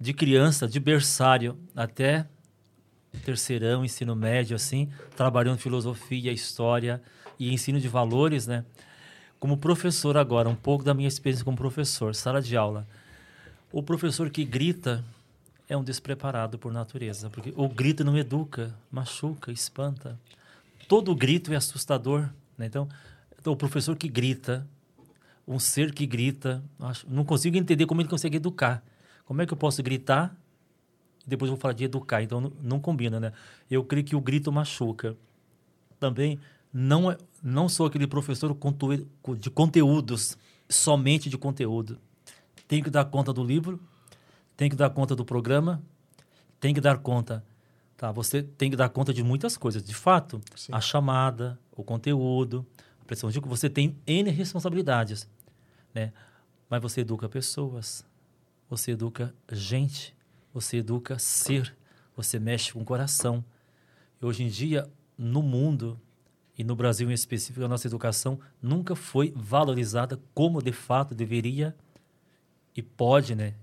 de 0.00 0.12
criança, 0.12 0.66
de 0.66 0.80
berçário 0.80 1.56
até 1.76 2.26
terceirão, 3.24 3.84
ensino 3.84 4.16
médio, 4.16 4.56
assim, 4.56 4.88
trabalhando 5.16 5.58
filosofia, 5.58 6.32
história 6.32 7.00
e 7.38 7.52
ensino 7.52 7.78
de 7.78 7.88
valores, 7.88 8.46
né? 8.46 8.64
Como 9.38 9.56
professor 9.56 10.16
agora, 10.16 10.48
um 10.48 10.54
pouco 10.54 10.84
da 10.84 10.94
minha 10.94 11.08
experiência 11.08 11.44
como 11.44 11.56
professor, 11.56 12.14
sala 12.14 12.40
de 12.40 12.56
aula. 12.56 12.86
O 13.70 13.82
professor 13.82 14.30
que 14.30 14.44
grita 14.44 15.04
é 15.72 15.76
um 15.76 15.82
despreparado 15.84 16.58
por 16.58 16.72
natureza, 16.72 17.30
porque 17.30 17.52
o 17.56 17.68
grito 17.68 18.04
não 18.04 18.16
educa, 18.16 18.74
machuca, 18.90 19.50
espanta. 19.50 20.18
Todo 20.86 21.14
grito 21.14 21.52
é 21.52 21.56
assustador, 21.56 22.28
né? 22.58 22.66
Então, 22.66 22.88
o 23.46 23.56
professor 23.56 23.96
que 23.96 24.08
grita, 24.08 24.66
um 25.46 25.58
ser 25.58 25.92
que 25.92 26.06
grita, 26.06 26.62
não 27.08 27.24
consigo 27.24 27.56
entender 27.56 27.86
como 27.86 28.00
ele 28.00 28.08
consegue 28.08 28.36
educar. 28.36 28.84
Como 29.24 29.40
é 29.40 29.46
que 29.46 29.52
eu 29.52 29.56
posso 29.56 29.82
gritar 29.82 30.36
depois 31.26 31.48
eu 31.48 31.56
vou 31.56 31.60
falar 31.60 31.74
de 31.74 31.84
educar? 31.84 32.22
Então 32.22 32.40
não, 32.40 32.52
não 32.60 32.80
combina, 32.80 33.18
né? 33.20 33.32
Eu 33.70 33.84
creio 33.84 34.04
que 34.04 34.16
o 34.16 34.20
grito 34.20 34.50
machuca. 34.52 35.16
Também 35.98 36.38
não 36.72 37.10
é- 37.10 37.16
não 37.42 37.68
sou 37.68 37.86
aquele 37.86 38.06
professor 38.06 38.56
de 39.38 39.50
conteúdos, 39.50 40.36
somente 40.68 41.30
de 41.30 41.38
conteúdo. 41.38 41.98
Tenho 42.66 42.82
que 42.82 42.90
dar 42.90 43.04
conta 43.04 43.32
do 43.32 43.44
livro, 43.44 43.80
tenho 44.56 44.70
que 44.70 44.76
dar 44.76 44.90
conta 44.90 45.14
do 45.14 45.24
programa, 45.24 45.82
tenho 46.60 46.74
que 46.74 46.80
dar 46.80 46.98
conta. 46.98 47.44
Tá, 47.96 48.10
você 48.10 48.42
tem 48.42 48.70
que 48.70 48.76
dar 48.76 48.88
conta 48.88 49.12
de 49.12 49.22
muitas 49.22 49.56
coisas. 49.56 49.82
De 49.82 49.94
fato, 49.94 50.40
Sim. 50.56 50.72
a 50.72 50.80
chamada, 50.80 51.58
o 51.70 51.84
conteúdo, 51.84 52.66
a 53.00 53.04
pressão 53.04 53.30
de 53.30 53.38
você 53.40 53.70
tem 53.70 53.96
N 54.06 54.30
responsabilidades, 54.30 55.28
né? 55.94 56.12
Mas 56.68 56.82
você 56.82 57.02
educa 57.02 57.28
pessoas, 57.28 58.04
você 58.68 58.92
educa 58.92 59.34
gente, 59.50 60.16
você 60.52 60.78
educa 60.78 61.18
ser, 61.18 61.76
você 62.16 62.38
mexe 62.38 62.72
com 62.72 62.80
o 62.80 62.84
coração. 62.84 63.44
E 64.20 64.24
hoje 64.24 64.42
em 64.44 64.48
dia, 64.48 64.88
no 65.16 65.42
mundo 65.42 66.00
e 66.56 66.64
no 66.64 66.74
Brasil 66.74 67.10
em 67.10 67.14
específico, 67.14 67.64
a 67.64 67.68
nossa 67.68 67.86
educação 67.86 68.38
nunca 68.60 68.94
foi 68.94 69.32
valorizada 69.36 70.20
como 70.34 70.62
de 70.62 70.72
fato 70.72 71.14
deveria 71.14 71.76
e 72.74 72.82
pode, 72.82 73.34
né? 73.34 73.54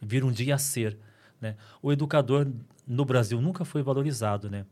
Vira 0.00 0.26
um 0.26 0.32
dia 0.32 0.54
a 0.54 0.58
ser. 0.58 0.96
Né? 1.40 1.56
O 1.82 1.92
educador 1.92 2.46
no 2.86 3.04
Brasil 3.04 3.40
nunca 3.40 3.64
foi 3.64 3.82
valorizado, 3.82 4.50
né? 4.50 4.64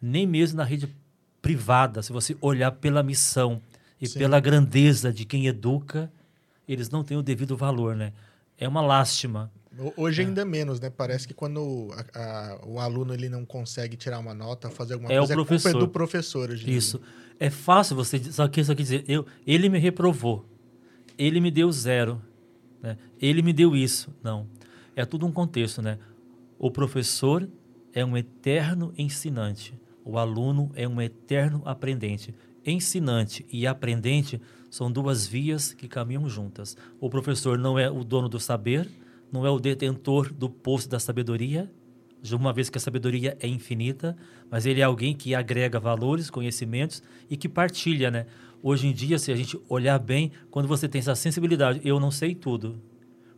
nem 0.00 0.26
mesmo 0.26 0.56
na 0.56 0.64
rede 0.64 0.94
privada, 1.40 2.02
se 2.02 2.12
você 2.12 2.36
olhar 2.40 2.72
pela 2.72 3.02
missão 3.02 3.60
e 4.00 4.06
Sim. 4.06 4.18
pela 4.18 4.40
grandeza 4.40 5.12
de 5.12 5.24
quem 5.24 5.46
educa, 5.46 6.10
eles 6.68 6.90
não 6.90 7.04
têm 7.04 7.16
o 7.16 7.22
devido 7.22 7.56
valor, 7.56 7.94
né? 7.94 8.12
É 8.58 8.66
uma 8.66 8.80
lástima. 8.80 9.50
Hoje 9.96 10.22
é. 10.22 10.24
ainda 10.24 10.44
menos, 10.44 10.80
né? 10.80 10.90
Parece 10.90 11.28
que 11.28 11.34
quando 11.34 11.90
a, 12.14 12.20
a, 12.20 12.66
o 12.66 12.80
aluno 12.80 13.14
ele 13.14 13.28
não 13.28 13.44
consegue 13.44 13.96
tirar 13.96 14.18
uma 14.18 14.34
nota, 14.34 14.70
fazer 14.70 14.94
alguma 14.94 15.12
é 15.12 15.18
coisa, 15.18 15.32
o 15.34 15.36
professor. 15.36 15.68
é 15.68 15.72
culpa 15.72 15.86
do 15.86 15.92
professor. 15.92 16.50
Hoje 16.50 16.74
Isso. 16.74 17.00
É 17.38 17.50
fácil 17.50 17.94
você 17.94 18.18
só 18.32 18.48
que, 18.48 18.64
só 18.64 18.74
que 18.74 18.82
dizer, 18.82 19.04
eu, 19.06 19.26
ele 19.46 19.68
me 19.68 19.78
reprovou, 19.78 20.46
ele 21.18 21.38
me 21.38 21.50
deu 21.50 21.70
zero, 21.70 22.20
né? 22.86 22.96
ele 23.20 23.42
me 23.42 23.52
deu 23.52 23.74
isso. 23.74 24.14
Não. 24.22 24.46
É 24.94 25.04
tudo 25.04 25.26
um 25.26 25.32
contexto, 25.32 25.82
né? 25.82 25.98
O 26.58 26.70
professor 26.70 27.48
é 27.92 28.04
um 28.04 28.16
eterno 28.16 28.94
ensinante. 28.96 29.74
O 30.04 30.18
aluno 30.18 30.70
é 30.74 30.86
um 30.86 31.00
eterno 31.02 31.62
aprendente. 31.64 32.32
Ensinante 32.64 33.44
e 33.52 33.66
aprendente 33.66 34.40
são 34.70 34.90
duas 34.90 35.26
vias 35.26 35.72
que 35.72 35.88
caminham 35.88 36.28
juntas. 36.28 36.76
O 37.00 37.10
professor 37.10 37.58
não 37.58 37.78
é 37.78 37.90
o 37.90 38.04
dono 38.04 38.28
do 38.28 38.38
saber, 38.38 38.88
não 39.32 39.44
é 39.44 39.50
o 39.50 39.58
detentor 39.58 40.32
do 40.32 40.48
poço 40.48 40.88
da 40.88 41.00
sabedoria, 41.00 41.70
uma 42.34 42.52
vez 42.52 42.68
que 42.68 42.78
a 42.78 42.80
sabedoria 42.80 43.36
é 43.40 43.46
infinita, 43.46 44.16
mas 44.50 44.66
ele 44.66 44.80
é 44.80 44.84
alguém 44.84 45.14
que 45.14 45.34
agrega 45.34 45.78
valores, 45.78 46.30
conhecimentos 46.30 47.02
e 47.30 47.36
que 47.36 47.48
partilha, 47.48 48.10
né? 48.10 48.26
Hoje 48.62 48.88
em 48.88 48.92
dia, 48.92 49.18
se 49.18 49.30
a 49.30 49.36
gente 49.36 49.58
olhar 49.68 49.98
bem, 49.98 50.32
quando 50.50 50.66
você 50.66 50.88
tem 50.88 50.98
essa 50.98 51.14
sensibilidade, 51.14 51.80
eu 51.84 52.00
não 52.00 52.10
sei 52.10 52.34
tudo, 52.34 52.80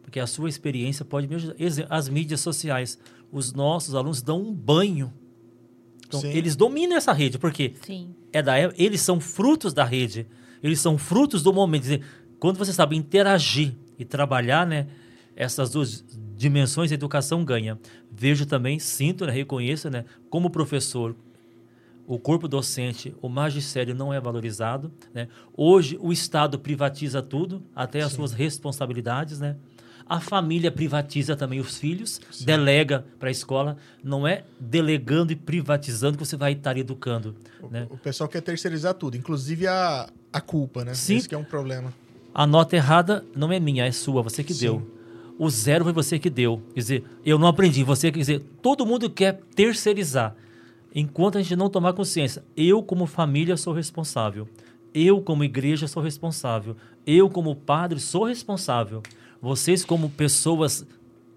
porque 0.03 0.21
a 0.21 0.27
sua 0.27 0.49
experiência 0.49 1.05
pode 1.05 1.27
me 1.27 1.35
ajudar. 1.35 1.57
As 1.91 2.09
mídias 2.09 2.41
sociais, 2.41 2.99
os 3.31 3.53
nossos 3.53 3.95
alunos 3.95 4.23
dão 4.23 4.41
um 4.41 4.55
banho 4.55 5.13
então, 6.09 6.21
Sim. 6.21 6.31
eles 6.31 6.57
dominam 6.57 6.97
essa 6.97 7.13
rede, 7.13 7.39
porque 7.39 7.75
Sim. 7.83 8.15
é 8.33 8.43
da 8.43 8.59
eles 8.59 9.03
são 9.03 9.21
frutos 9.21 9.75
da 9.75 9.85
rede, 9.85 10.27
eles 10.63 10.81
são 10.81 10.97
frutos 10.97 11.43
do 11.43 11.53
momento. 11.53 11.83
Dizer, 11.83 12.03
quando 12.41 12.57
você 12.57 12.73
sabe 12.73 12.97
interagir 12.97 13.77
e 13.99 14.05
trabalhar, 14.07 14.67
né, 14.67 14.87
essas 15.37 15.71
duas 15.71 16.05
dimensões, 16.35 16.91
a 16.91 16.95
educação 16.95 17.45
ganha. 17.45 17.79
Vejo 18.11 18.47
também, 18.47 18.79
sinto, 18.79 19.27
né, 19.27 19.33
reconheço, 19.33 19.91
né, 19.91 20.07
como 20.31 20.49
professor, 20.49 21.15
o 22.09 22.19
corpo 22.19 22.49
docente, 22.49 23.15
o 23.21 23.29
magistério 23.29 23.95
não 23.95 24.13
é 24.15 24.19
valorizado. 24.19 24.91
Né? 25.13 25.29
Hoje, 25.55 25.99
o 26.01 26.11
Estado 26.11 26.59
privatiza 26.59 27.21
tudo, 27.21 27.63
até 27.77 28.01
as 28.01 28.13
Sim. 28.13 28.17
suas 28.17 28.33
responsabilidades, 28.33 29.39
né? 29.39 29.57
A 30.09 30.19
família 30.19 30.73
privatiza 30.73 31.37
também 31.37 31.61
os 31.61 31.77
filhos, 31.77 32.19
Sim. 32.31 32.47
delega 32.47 33.05
para 33.21 33.29
a 33.29 33.31
escola. 33.31 33.77
Não 34.03 34.27
é 34.27 34.45
delegando 34.59 35.33
e 35.33 35.37
privatizando 35.37 36.17
que 36.17 36.25
você 36.25 36.35
vai 36.35 36.53
estar 36.53 36.79
educando. 36.79 37.37
O, 37.61 37.69
né? 37.69 37.87
o 37.91 37.99
pessoal 37.99 38.27
quer 38.27 38.41
terceirizar 38.41 38.95
tudo, 38.95 39.15
inclusive 39.19 39.67
a, 39.67 40.09
a 40.33 40.41
culpa, 40.41 40.87
né? 40.87 40.95
Sim. 40.95 41.17
Esse 41.17 41.35
é 41.35 41.37
um 41.37 41.45
problema. 41.45 41.93
A 42.33 42.47
nota 42.47 42.75
errada 42.75 43.23
não 43.37 43.53
é 43.53 43.61
minha, 43.61 43.85
é 43.85 43.93
sua, 43.93 44.23
você 44.23 44.43
que 44.43 44.55
Sim. 44.55 44.61
deu. 44.61 44.91
O 45.39 45.51
zero 45.51 45.85
foi 45.85 45.93
você 45.93 46.19
que 46.19 46.31
deu. 46.31 46.63
Quer 46.73 46.81
dizer, 46.81 47.05
eu 47.23 47.39
não 47.39 47.47
aprendi, 47.47 47.85
você 47.85 48.11
quer 48.11 48.19
dizer, 48.19 48.41
todo 48.63 48.87
mundo 48.87 49.11
quer 49.11 49.43
terceirizar. 49.55 50.35
Enquanto 50.95 51.39
a 51.39 51.43
gente 51.43 51.57
não 51.57 51.69
tomar 51.69 51.93
consciência, 51.93 52.45
eu 52.57 52.83
como 52.83 53.07
família 53.07 53.57
sou 53.57 53.73
responsável. 53.73 54.49
Eu 54.95 55.21
como 55.21 55.45
igreja 55.45 55.87
sou 55.87 56.03
responsável. 56.03 56.77
Eu 57.07 57.29
como 57.29 57.55
padre 57.55 58.01
sou 58.01 58.25
responsável. 58.25 59.03
Vocês, 59.41 59.85
como 59.85 60.11
pessoas 60.11 60.87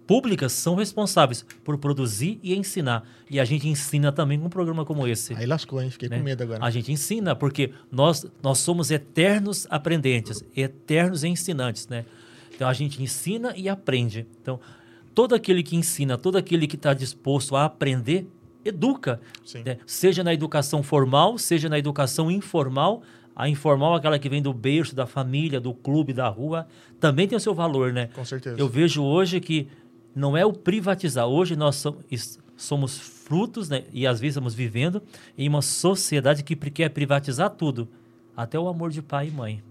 públicas, 0.08 0.52
são 0.52 0.76
responsáveis 0.76 1.45
por 1.64 1.78
produzir 1.78 2.39
e 2.41 2.56
ensinar. 2.56 3.08
E 3.30 3.39
a 3.39 3.45
gente 3.45 3.68
ensina 3.68 4.12
também 4.12 4.39
com 4.39 4.47
um 4.47 4.49
programa 4.49 4.84
como 4.84 5.08
esse. 5.08 5.34
Aí 5.36 5.45
lascou, 5.45 5.82
hein? 5.82 5.89
Fiquei 5.89 6.10
né? 6.10 6.18
com 6.18 6.24
medo 6.24 6.43
agora. 6.43 6.66
A 6.66 6.70
gente 6.70 6.91
ensina, 6.91 7.36
porque 7.36 7.72
nós, 7.91 8.26
nós 8.41 8.58
somos 8.60 8.89
eternos 8.89 9.68
aprendentes, 9.70 10.43
eternos 10.56 11.24
ensinantes, 11.24 11.88
né? 11.88 12.06
Então 12.54 12.68
a 12.68 12.74
gente 12.74 13.02
ensina 13.02 13.54
e 13.56 13.70
aprende. 13.70 14.26
Então, 14.41 14.60
todo 15.14 15.36
aquele 15.36 15.64
que 15.64 15.76
ensina, 15.76 16.18
todo 16.18 16.38
aquele 16.38 16.68
que 16.68 16.76
está 16.76 16.93
disposto 16.93 17.56
a 17.56 17.66
aprender, 17.66 18.28
educa. 18.64 19.20
Né? 19.66 19.78
Seja 19.86 20.24
na 20.24 20.34
educação 20.34 20.84
formal, 20.84 21.38
seja 21.38 21.70
na 21.70 21.78
educação 21.80 22.30
informal, 22.30 23.01
a 23.36 23.47
informal, 23.47 23.95
aquela 23.95 24.20
que 24.20 24.30
vem 24.30 24.41
do 24.41 24.53
berço, 24.53 24.95
da 24.95 25.05
família, 25.07 25.59
do 25.59 25.74
clube, 25.74 26.14
da 26.14 26.28
rua, 26.28 26.68
também 26.99 27.28
tem 27.28 27.38
o 27.38 27.41
seu 27.41 27.53
valor, 27.53 27.93
né? 27.93 28.09
Com 28.14 28.26
certeza. 28.26 28.59
Eu 28.59 28.68
vejo 28.68 29.01
hoje 29.03 29.39
que 29.39 29.68
não 30.14 30.36
é 30.36 30.45
o 30.45 30.51
privatizar. 30.51 31.26
Hoje 31.26 31.55
nós 31.55 31.84
somos 32.57 32.99
frutos, 32.99 33.70
né? 33.70 33.84
E 33.93 34.05
às 34.05 34.20
vezes 34.20 34.34
estamos 34.34 34.53
vivendo 34.53 35.01
em 35.38 35.47
uma 35.47 35.62
sociedade 35.62 36.43
que 36.43 36.55
quer 36.55 36.89
privatizar 36.89 37.49
tudo, 37.49 37.88
até 38.36 38.59
o 38.59 38.68
amor 38.68 38.91
de 38.91 39.01
pai 39.01 39.30
e 39.30 39.32
mãe. 39.32 39.64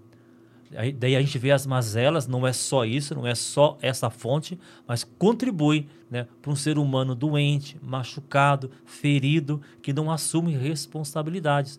Aí, 0.76 0.92
daí 0.92 1.16
a 1.16 1.20
gente 1.20 1.36
vê 1.36 1.50
as 1.50 1.66
mazelas, 1.66 2.28
não 2.28 2.46
é 2.46 2.52
só 2.52 2.84
isso, 2.84 3.14
não 3.14 3.26
é 3.26 3.34
só 3.34 3.76
essa 3.82 4.08
fonte, 4.08 4.58
mas 4.86 5.02
contribui 5.02 5.88
né, 6.08 6.28
para 6.40 6.52
um 6.52 6.56
ser 6.56 6.78
humano 6.78 7.14
doente, 7.14 7.76
machucado, 7.82 8.70
ferido, 8.84 9.60
que 9.82 9.92
não 9.92 10.10
assume 10.10 10.56
responsabilidades. 10.56 11.78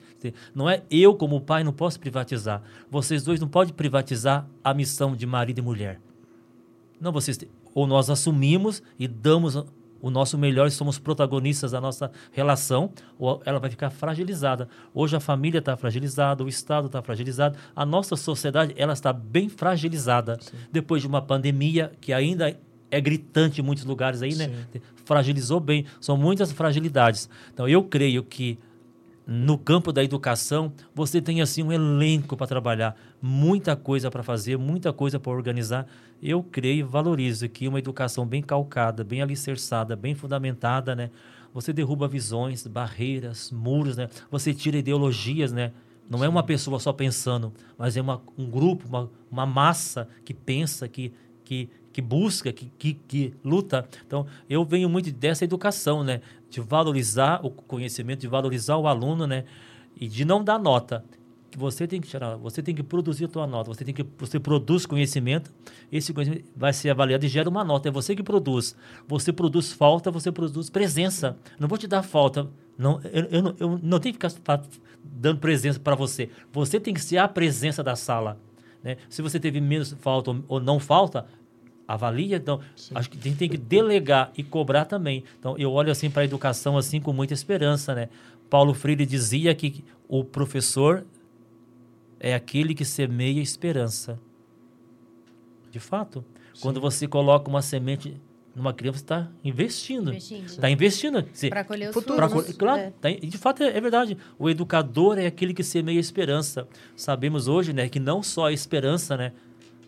Não 0.53 0.69
é 0.69 0.83
eu, 0.91 1.15
como 1.15 1.39
pai, 1.39 1.63
não 1.63 1.71
posso 1.71 1.99
privatizar. 1.99 2.61
Vocês 2.89 3.23
dois 3.23 3.39
não 3.39 3.47
podem 3.47 3.73
privatizar 3.73 4.45
a 4.63 4.73
missão 4.73 5.15
de 5.15 5.25
marido 5.25 5.59
e 5.59 5.61
mulher. 5.61 6.01
Não, 6.99 7.11
vocês 7.11 7.39
ou 7.73 7.87
nós 7.87 8.09
assumimos 8.09 8.83
e 8.99 9.07
damos 9.07 9.55
o 10.01 10.09
nosso 10.09 10.37
melhor 10.37 10.67
e 10.67 10.71
somos 10.71 10.97
protagonistas 10.97 11.71
da 11.71 11.79
nossa 11.79 12.11
relação, 12.31 12.91
ou 13.19 13.41
ela 13.45 13.59
vai 13.59 13.69
ficar 13.69 13.89
fragilizada. 13.89 14.67
Hoje 14.93 15.15
a 15.15 15.19
família 15.19 15.59
está 15.59 15.77
fragilizada, 15.77 16.43
o 16.43 16.49
Estado 16.49 16.87
está 16.87 17.01
fragilizado, 17.01 17.57
a 17.75 17.85
nossa 17.85 18.15
sociedade 18.15 18.73
ela 18.75 18.93
está 18.93 19.13
bem 19.13 19.47
fragilizada. 19.47 20.37
Sim. 20.41 20.57
Depois 20.71 21.01
de 21.01 21.07
uma 21.07 21.21
pandemia 21.21 21.91
que 22.01 22.11
ainda 22.11 22.57
é 22.89 22.99
gritante 22.99 23.61
em 23.61 23.63
muitos 23.63 23.85
lugares 23.85 24.21
aí, 24.21 24.35
né? 24.35 24.51
Fragilizou 25.05 25.59
bem. 25.59 25.85
São 25.99 26.17
muitas 26.17 26.51
fragilidades. 26.51 27.29
Então 27.53 27.67
eu 27.67 27.83
creio 27.83 28.21
que 28.23 28.59
no 29.25 29.57
campo 29.57 29.93
da 29.93 30.03
educação, 30.03 30.73
você 30.93 31.21
tem 31.21 31.41
assim 31.41 31.63
um 31.63 31.71
elenco 31.71 32.35
para 32.35 32.47
trabalhar, 32.47 32.95
muita 33.21 33.75
coisa 33.75 34.11
para 34.11 34.23
fazer, 34.23 34.57
muita 34.57 34.91
coisa 34.91 35.19
para 35.19 35.31
organizar. 35.31 35.87
Eu 36.21 36.43
creio 36.43 36.79
e 36.79 36.83
valorizo 36.83 37.49
que 37.49 37.67
uma 37.67 37.79
educação 37.79 38.25
bem 38.25 38.41
calcada, 38.41 39.03
bem 39.03 39.21
alicerçada, 39.21 39.95
bem 39.95 40.13
fundamentada, 40.13 40.95
né? 40.95 41.09
Você 41.53 41.73
derruba 41.73 42.07
visões, 42.07 42.65
barreiras, 42.67 43.51
muros, 43.51 43.97
né? 43.97 44.07
Você 44.29 44.53
tira 44.53 44.77
ideologias, 44.77 45.51
né? 45.51 45.71
Não 46.09 46.19
Sim. 46.19 46.25
é 46.25 46.29
uma 46.29 46.43
pessoa 46.43 46.79
só 46.79 46.93
pensando, 46.93 47.51
mas 47.77 47.97
é 47.97 48.01
uma, 48.01 48.21
um 48.37 48.49
grupo, 48.49 48.87
uma, 48.87 49.09
uma 49.31 49.45
massa 49.45 50.07
que 50.23 50.33
pensa, 50.33 50.87
que, 50.87 51.11
que, 51.43 51.69
que 51.91 52.01
busca, 52.01 52.53
que, 52.53 52.71
que, 52.77 52.93
que, 52.93 53.33
luta. 53.43 53.87
Então, 54.05 54.27
eu 54.49 54.63
venho 54.63 54.89
muito 54.89 55.11
dessa 55.11 55.43
educação, 55.43 56.03
né? 56.03 56.21
De 56.49 56.61
valorizar 56.61 57.43
o 57.43 57.49
conhecimento, 57.49 58.19
de 58.19 58.27
valorizar 58.27 58.77
o 58.77 58.87
aluno, 58.87 59.25
né? 59.25 59.45
E 59.99 60.07
de 60.07 60.23
não 60.23 60.43
dar 60.43 60.59
nota. 60.59 61.03
Você 61.57 61.87
tem 61.87 61.99
que 61.99 62.07
tirar, 62.07 62.35
você 62.37 62.61
tem 62.61 62.73
que 62.73 62.83
produzir 62.83 63.25
a 63.25 63.27
tua 63.27 63.45
nota, 63.45 63.73
você 63.73 63.83
tem 63.83 63.93
que 63.93 64.05
você 64.17 64.39
produz 64.39 64.85
conhecimento, 64.85 65.51
esse 65.91 66.13
conhecimento 66.13 66.45
vai 66.55 66.73
ser 66.73 66.89
avaliado 66.89 67.25
e 67.25 67.29
gera 67.29 67.49
uma 67.49 67.63
nota, 67.63 67.89
é 67.89 67.91
você 67.91 68.15
que 68.15 68.23
produz. 68.23 68.75
Você 69.07 69.33
produz 69.33 69.71
falta, 69.71 70.09
você 70.09 70.31
produz 70.31 70.69
presença. 70.69 71.37
Não 71.59 71.67
vou 71.67 71.77
te 71.77 71.87
dar 71.87 72.03
falta, 72.03 72.49
não, 72.77 72.99
eu, 73.13 73.25
eu, 73.25 73.55
eu 73.59 73.79
não 73.83 73.99
tenho 73.99 74.15
que 74.15 74.29
ficar 74.29 74.63
dando 75.03 75.39
presença 75.39 75.79
para 75.79 75.95
você. 75.95 76.29
Você 76.51 76.79
tem 76.79 76.93
que 76.93 77.01
ser 77.01 77.17
a 77.17 77.27
presença 77.27 77.83
da 77.83 77.95
sala. 77.95 78.39
Né? 78.83 78.97
Se 79.09 79.21
você 79.21 79.39
teve 79.39 79.61
menos 79.61 79.95
falta 79.99 80.35
ou 80.47 80.59
não 80.59 80.79
falta, 80.79 81.25
avalia. 81.87 82.37
Então, 82.37 82.59
Sim. 82.75 82.93
acho 82.95 83.09
que 83.09 83.17
a 83.17 83.21
gente 83.21 83.37
tem 83.37 83.49
que 83.49 83.57
delegar 83.57 84.31
e 84.37 84.43
cobrar 84.43 84.85
também. 84.85 85.23
Então, 85.39 85.57
eu 85.57 85.71
olho 85.71 85.91
assim 85.91 86.09
para 86.09 86.23
a 86.23 86.25
educação 86.25 86.77
assim 86.77 86.99
com 86.99 87.13
muita 87.13 87.33
esperança, 87.33 87.93
né? 87.93 88.09
Paulo 88.49 88.73
Freire 88.73 89.05
dizia 89.05 89.53
que 89.53 89.83
o 90.07 90.23
professor 90.23 91.05
é 92.23 92.35
aquele 92.35 92.75
que 92.75 92.85
semeia 92.85 93.41
esperança. 93.41 94.19
De 95.71 95.79
fato, 95.79 96.23
Sim. 96.53 96.61
quando 96.61 96.79
você 96.79 97.07
coloca 97.07 97.49
uma 97.49 97.63
semente 97.63 98.15
numa 98.55 98.73
criança, 98.73 98.99
você 98.99 99.03
está 99.03 99.29
investindo. 99.43 100.13
Está 100.13 100.69
investindo. 100.69 101.25
Para 101.49 101.63
colher 101.63 101.89
o 101.89 101.93
futuro. 101.93 102.29
Col 102.29 102.43
claro, 102.59 102.81
é. 102.81 102.93
tá, 103.01 103.09
de 103.09 103.37
fato, 103.37 103.63
é, 103.63 103.75
é, 103.75 103.81
verdade. 103.81 104.17
O 104.37 104.49
educador 104.49 105.17
é 105.17 105.25
aquele 105.25 105.53
que 105.53 105.63
semeia 105.63 105.99
esperança. 105.99 106.67
Sabemos 106.95 107.47
hoje 107.47 107.73
né, 107.73 107.89
que 107.89 107.99
não 107.99 108.21
só 108.21 108.47
a 108.47 108.53
esperança, 108.53 109.17
né, 109.17 109.31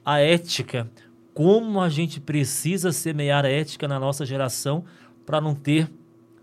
a 0.04 0.20
ética, 0.20 0.90
como 1.36 1.82
a 1.82 1.90
gente 1.90 2.20
precisa 2.20 2.92
semear 2.92 3.46
a 3.46 3.50
ética 3.50 3.88
na 3.88 4.00
nossa 4.00 4.26
geração 4.26 4.86
para 5.26 5.40
não 5.40 5.54
ter 5.54 5.88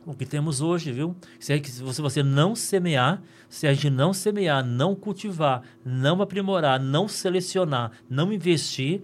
o 0.06 0.14
que 0.14 0.24
temos 0.24 0.60
hoje, 0.60 0.92
viu? 0.92 1.16
Se, 1.38 1.52
é 1.52 1.62
se 1.62 1.82
você 1.82 2.22
não 2.22 2.54
semear, 2.54 3.22
se 3.50 3.66
a 3.66 3.74
gente 3.74 3.90
não 3.90 4.12
semear, 4.14 4.64
não 4.64 4.94
cultivar, 4.94 5.62
não 5.84 6.22
aprimorar, 6.22 6.78
não 6.78 7.08
selecionar, 7.08 7.90
não 8.08 8.32
investir, 8.32 9.02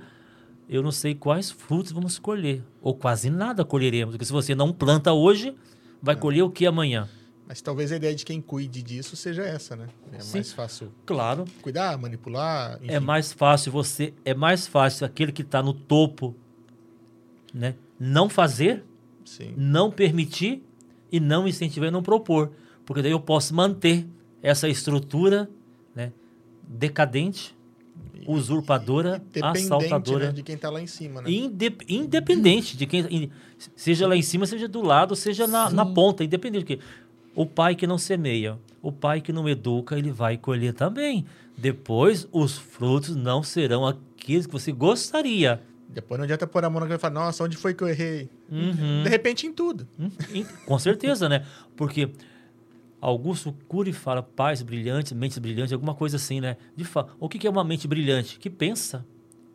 eu 0.69 0.83
não 0.85 0.93
sei 0.93 1.17
quais 1.17 1.51
frutos 1.51 1.91
vamos 1.91 2.17
colher. 2.19 2.63
Ou 2.81 2.95
quase 2.95 3.29
nada 3.29 3.65
colheremos. 3.65 4.15
Porque 4.15 4.25
se 4.25 4.33
você 4.33 4.55
não 4.55 4.73
planta 4.73 5.13
hoje, 5.13 5.53
vai 6.01 6.15
colher 6.15 6.43
o 6.43 6.51
que 6.51 6.65
amanhã? 6.65 7.09
Mas 7.49 7.61
talvez 7.61 7.91
a 7.91 7.97
ideia 7.97 8.15
de 8.15 8.25
quem 8.25 8.41
cuide 8.41 8.83
disso 8.83 9.17
seja 9.17 9.43
essa, 9.43 9.75
né? 9.77 9.89
É 10.13 10.21
Sim. 10.21 10.39
mais 10.39 10.53
fácil 10.53 10.93
Claro. 11.05 11.45
cuidar, 11.61 11.99
manipular. 11.99 12.77
Enfim. 12.83 12.93
É 12.93 13.01
mais 13.01 13.33
fácil 13.33 13.71
você. 13.73 14.15
É 14.25 14.33
mais 14.35 14.67
fácil 14.67 15.05
aquele 15.07 15.31
que 15.33 15.43
está 15.43 15.61
no 15.63 15.73
topo, 15.73 16.37
né? 17.53 17.75
Não 17.99 18.29
fazer, 18.29 18.85
Sim. 19.25 19.55
não 19.57 19.91
permitir 19.91 20.65
e 21.11 21.19
não 21.21 21.47
incentivar 21.47 21.89
e 21.89 21.93
não 21.93 22.03
propor. 22.03 22.53
Porque 22.85 23.03
daí 23.03 23.13
eu 23.13 23.21
posso 23.21 23.55
manter 23.55 24.07
essa 24.43 24.69
estrutura 24.69 25.49
né, 25.95 26.13
decadente, 26.67 27.55
usurpadora, 28.27 29.23
E 29.31 29.41
dependente, 29.41 29.65
assaltadora. 29.65 30.27
né, 30.27 30.33
de 30.33 30.43
quem 30.43 30.57
tá 30.57 30.71
lá 30.71 30.81
em 30.81 30.87
cima, 30.87 31.23
né? 31.23 31.31
Inde- 31.31 31.77
independente 31.89 32.77
de 32.77 32.87
quem. 32.87 33.31
Seja 33.75 34.07
lá 34.07 34.17
em 34.17 34.23
cima, 34.23 34.47
seja 34.47 34.69
do 34.69 34.83
lado, 34.83 35.15
seja 35.17 35.47
na, 35.47 35.71
na 35.71 35.87
ponta, 35.87 36.25
independente. 36.25 36.65
Porque 36.65 36.81
o 37.35 37.47
pai 37.47 37.75
que 37.75 37.87
não 37.87 37.99
semeia, 37.99 38.59
o 38.83 38.91
pai 38.93 39.21
que 39.21 39.33
não 39.33 39.49
educa, 39.49 39.97
ele 39.99 40.11
vai 40.11 40.37
colher 40.37 40.73
também. 40.75 41.25
Depois, 41.57 42.29
os 42.33 42.59
frutos 42.59 43.17
não 43.17 43.43
serão 43.43 43.87
aqueles 43.87 44.47
que 44.47 44.53
você 44.53 44.73
gostaria. 44.73 45.61
Depois 45.89 46.19
não 46.19 46.25
adianta 46.25 46.47
pôr 46.47 46.65
a 46.65 46.69
mão 46.69 46.81
na 46.81 46.87
cara 46.87 46.99
e 46.99 47.01
falar, 47.01 47.15
nossa, 47.15 47.43
onde 47.45 47.57
foi 47.57 47.73
que 47.73 47.83
eu 47.83 47.89
errei? 47.89 48.29
Uhum. 48.51 49.03
De 49.03 49.09
repente 49.09 49.47
em 49.47 49.53
tudo. 49.53 49.87
Com 50.67 50.79
certeza, 50.79 51.29
né? 51.29 51.47
Porque 51.75 52.11
Augusto 53.01 53.55
Cury 53.69 53.93
fala 53.93 54.23
pais 54.23 54.63
brilhantes, 54.63 55.13
mentes 55.13 55.39
brilhantes, 55.39 55.73
alguma 55.73 55.95
coisa 55.95 56.17
assim, 56.17 56.41
né? 56.41 56.57
De 56.75 56.85
fa... 56.85 57.07
O 57.21 57.29
que 57.29 57.47
é 57.47 57.51
uma 57.51 57.65
mente 57.65 57.87
brilhante? 57.87 58.39
Que 58.39 58.49
pensa, 58.51 59.05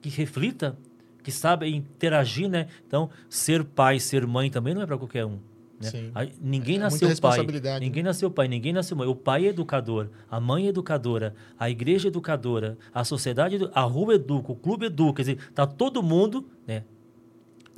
que 0.01 0.09
reflita, 0.09 0.77
que 1.23 1.31
sabe 1.31 1.67
interagir, 1.73 2.49
né? 2.49 2.67
Então, 2.87 3.09
ser 3.29 3.63
pai, 3.63 3.99
ser 3.99 4.25
mãe 4.25 4.49
também 4.49 4.73
não 4.73 4.81
é 4.81 4.85
para 4.85 4.97
qualquer 4.97 5.25
um. 5.25 5.39
Né? 5.79 5.89
Sim. 5.89 6.11
Aí, 6.13 6.31
ninguém 6.39 6.75
É 6.75 6.79
muita 6.79 6.83
nasceu 6.83 6.99
pai. 6.99 7.09
responsabilidade, 7.09 7.85
Ninguém 7.85 8.03
nasceu 8.03 8.31
pai, 8.31 8.47
ninguém 8.47 8.73
nasceu 8.73 8.95
mãe. 8.95 9.07
O 9.07 9.15
pai 9.15 9.45
é 9.45 9.49
educador, 9.49 10.09
a 10.29 10.39
mãe 10.39 10.67
é 10.67 10.69
educadora, 10.69 11.33
a 11.57 11.69
igreja 11.69 12.07
é 12.07 12.09
educadora, 12.09 12.77
a 12.93 13.03
sociedade, 13.03 13.57
a 13.73 13.81
rua 13.81 14.15
educa, 14.15 14.51
o 14.51 14.55
clube 14.55 14.85
educa. 14.85 15.23
Quer 15.23 15.33
dizer, 15.33 15.51
tá 15.53 15.65
todo 15.65 16.03
mundo, 16.03 16.45
né? 16.67 16.83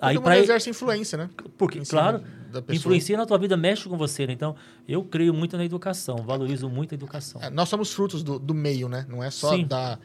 Mundo 0.10 0.24
pra- 0.24 0.38
exerce 0.40 0.70
influência, 0.70 1.18
né? 1.18 1.30
porque, 1.58 1.80
claro, 1.82 2.22
influencia 2.70 3.18
na 3.18 3.26
tua 3.26 3.38
vida, 3.38 3.56
mexe 3.58 3.88
com 3.88 3.98
você, 3.98 4.28
né? 4.28 4.34
Então, 4.34 4.56
eu 4.88 5.04
creio 5.04 5.34
muito 5.34 5.58
na 5.58 5.66
educação, 5.66 6.18
valorizo 6.18 6.70
muito 6.70 6.94
a 6.94 6.96
educação. 6.96 7.42
É, 7.42 7.50
Nós 7.50 7.70
somos 7.70 7.94
frutos 7.94 8.24
do, 8.24 8.38
do 8.40 8.54
meio, 8.54 8.88
né? 8.90 9.06
Não 9.10 9.24
é 9.24 9.30
só 9.32 9.56
Sim. 9.56 9.66
da, 9.66 9.98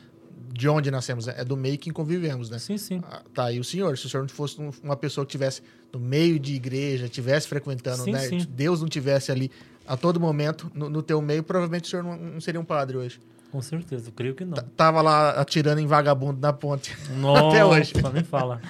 de 0.53 0.69
onde 0.69 0.91
nascemos, 0.91 1.29
é 1.29 1.45
do 1.45 1.57
meio 1.57 1.77
que 1.79 1.91
convivemos, 1.91 2.49
né? 2.51 2.59
Sim, 2.59 2.79
sim. 2.79 3.01
Ah, 3.11 3.23
Tá, 3.35 3.53
e 3.53 3.59
o 3.61 3.65
senhor, 3.65 3.97
se 3.99 4.07
o 4.07 4.09
senhor 4.09 4.23
não 4.23 4.29
fosse 4.29 4.61
um- 4.61 4.71
uma 4.83 4.97
pessoa 4.97 5.25
que 5.27 5.33
tivesse 5.33 5.63
no 5.93 5.99
meio 6.01 6.39
de 6.39 6.55
igreja, 6.55 7.09
tivesse 7.09 7.47
frequentando, 7.49 8.03
Sim, 8.05 8.13
né? 8.13 8.21
sim. 8.21 8.39
Deus 8.49 8.81
não 8.81 8.89
tivesse 8.89 9.31
ali 9.33 9.51
a 9.87 9.97
todo 9.97 10.19
momento 10.21 10.71
no, 10.75 10.89
no 10.89 11.03
teu 11.03 11.21
meio, 11.23 11.43
provavelmente 11.43 11.85
o 11.85 11.89
senhor 11.89 12.03
não, 12.03 12.17
não 12.17 12.41
seria 12.41 12.61
um 12.61 12.65
padre 12.65 12.97
hoje. 12.97 13.21
Com 13.51 13.63
certeza, 13.63 14.09
eu 14.09 14.13
creio 14.13 14.35
que 14.35 14.45
não. 14.45 14.53
T- 14.53 14.63
Tava 14.77 15.01
lá 15.01 15.31
atirando 15.31 15.81
em 15.81 15.87
vagabundo 15.87 16.39
na 16.39 16.53
ponte. 16.53 16.95
Nossa, 17.19 17.49
Até 17.49 17.65
hoje. 17.65 17.93
nem 18.13 18.23
fala. 18.23 18.61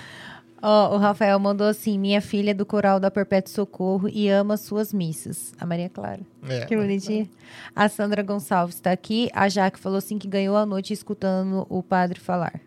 Ó, 0.61 0.95
o 0.97 0.99
Rafael 0.99 1.39
mandou 1.39 1.67
assim: 1.67 1.99
minha 1.99 2.21
filha 2.21 2.51
é 2.51 2.55
do 2.55 2.67
coral 2.67 2.99
da 2.99 3.11
Perpétuo 3.11 3.53
Socorro 3.53 4.09
e 4.09 4.29
ama 4.29 4.57
suas 4.57 4.93
missas. 4.93 5.53
A 5.61 5.65
Maria 5.65 5.89
Clara. 5.89 6.21
É. 6.49 6.65
Que 6.67 6.77
bonitinha. 6.77 7.29
A 7.77 7.89
Sandra 7.89 8.23
Gonçalves 8.23 8.75
está 8.75 8.91
aqui. 8.91 9.31
A 9.33 9.49
Jaque 9.49 9.79
falou 9.79 9.99
assim 9.99 10.19
que 10.19 10.27
ganhou 10.27 10.57
a 10.57 10.67
noite 10.67 10.93
escutando 10.93 11.67
o 11.69 11.83
padre 11.83 12.19
falar. 12.19 12.61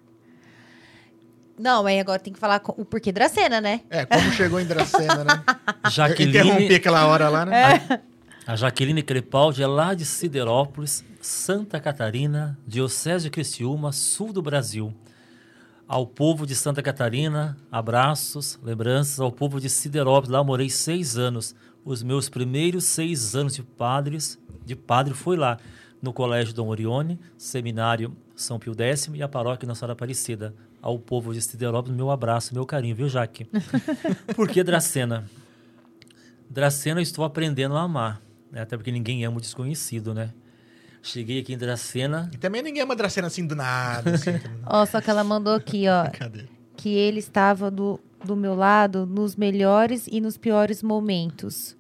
Não, 1.60 1.86
aí 1.86 2.00
agora 2.00 2.18
tem 2.20 2.34
que 2.34 2.40
falar 2.40 2.60
com- 2.60 2.74
o 2.82 2.86
porquê 2.86 3.12
Dracena, 3.12 3.62
né? 3.62 3.82
É, 3.90 4.06
como 4.06 4.32
chegou 4.32 4.60
em 4.60 4.66
Dracena, 4.66 5.24
né? 5.24 5.44
Interrompi 5.86 5.92
Jaqueline, 5.92 6.76
aquela 6.76 7.06
hora 7.06 7.30
lá, 7.30 7.46
né? 7.46 8.02
a 8.48 8.56
Jaqueline 8.56 9.04
Crepaldi 9.04 9.62
é 9.62 9.68
lá 9.68 9.94
de 9.94 10.04
Siderópolis, 10.06 11.04
Santa 11.22 11.80
Catarina, 11.80 12.58
Diocese 12.66 13.26
de 13.26 13.30
Criciúma, 13.30 13.92
sul 13.92 14.34
do 14.34 14.42
Brasil. 14.42 14.92
Ao 15.92 16.08
povo 16.08 16.48
de 16.48 16.56
Santa 16.56 16.82
Catarina, 16.82 17.58
abraços, 17.70 18.58
lembranças 18.64 19.20
ao 19.20 19.30
povo 19.30 19.60
de 19.60 19.70
Siderópolis. 19.70 20.30
Lá 20.30 20.42
morei 20.42 20.70
seis 20.70 21.18
anos. 21.18 21.54
Os 21.84 22.02
meus 22.02 22.30
primeiros 22.30 22.86
seis 22.86 23.36
anos 23.36 23.56
de 23.56 23.62
padres, 23.62 24.40
de 24.66 24.74
padre 24.74 25.14
foi 25.14 25.36
lá, 25.36 25.58
no 26.02 26.14
Colégio 26.14 26.54
Dom 26.54 26.70
Orione, 26.70 27.20
Seminário 27.38 28.16
São 28.38 28.58
Pio 28.58 28.74
X 28.74 29.10
e 29.14 29.22
a 29.22 29.28
Paróquia 29.28 29.68
Nossa 29.68 29.80
Senhora 29.80 29.92
Aparecida. 29.92 30.56
Ao 30.82 30.98
povo 30.98 31.34
de 31.34 31.42
Siderópolis, 31.42 31.98
meu 31.98 32.10
abraço, 32.10 32.54
meu 32.54 32.66
carinho, 32.66 32.96
viu, 32.96 33.10
Jaque? 33.10 33.46
Por 34.34 34.48
que 34.48 34.64
Dracena? 34.64 35.30
Dracena 36.50 37.02
eu 37.02 37.04
estou 37.04 37.26
aprendendo 37.26 37.76
a 37.76 37.82
amar, 37.82 38.22
né? 38.50 38.62
até 38.62 38.78
porque 38.78 38.94
ninguém 38.94 39.26
ama 39.26 39.40
o 39.40 39.42
desconhecido, 39.42 40.14
né? 40.14 40.32
Cheguei 41.04 41.40
aqui 41.40 41.54
em 41.54 41.58
Dracena, 41.58 42.30
E 42.34 42.38
também 42.38 42.62
ninguém 42.62 42.84
ama 42.84 42.96
Dracena 42.96 43.28
assim 43.28 43.46
do 43.46 43.56
nada. 43.56 44.12
Assim, 44.16 44.32
Ó, 44.66 44.86
só 44.86 45.02
que 45.02 45.10
ela 45.10 45.24
mandou 45.24 45.54
aqui, 45.56 45.86
ó, 45.88 46.10
Cadê? 46.12 46.46
que 46.78 46.90
ele 46.90 47.20
estava 47.20 47.72
do, 47.72 48.00
do 48.24 48.36
meu 48.36 48.54
lado 48.56 49.06
nos 49.06 49.36
melhores 49.36 50.08
e 50.08 50.22
nos 50.22 50.38
piores 50.38 50.84
momentos. 50.84 51.76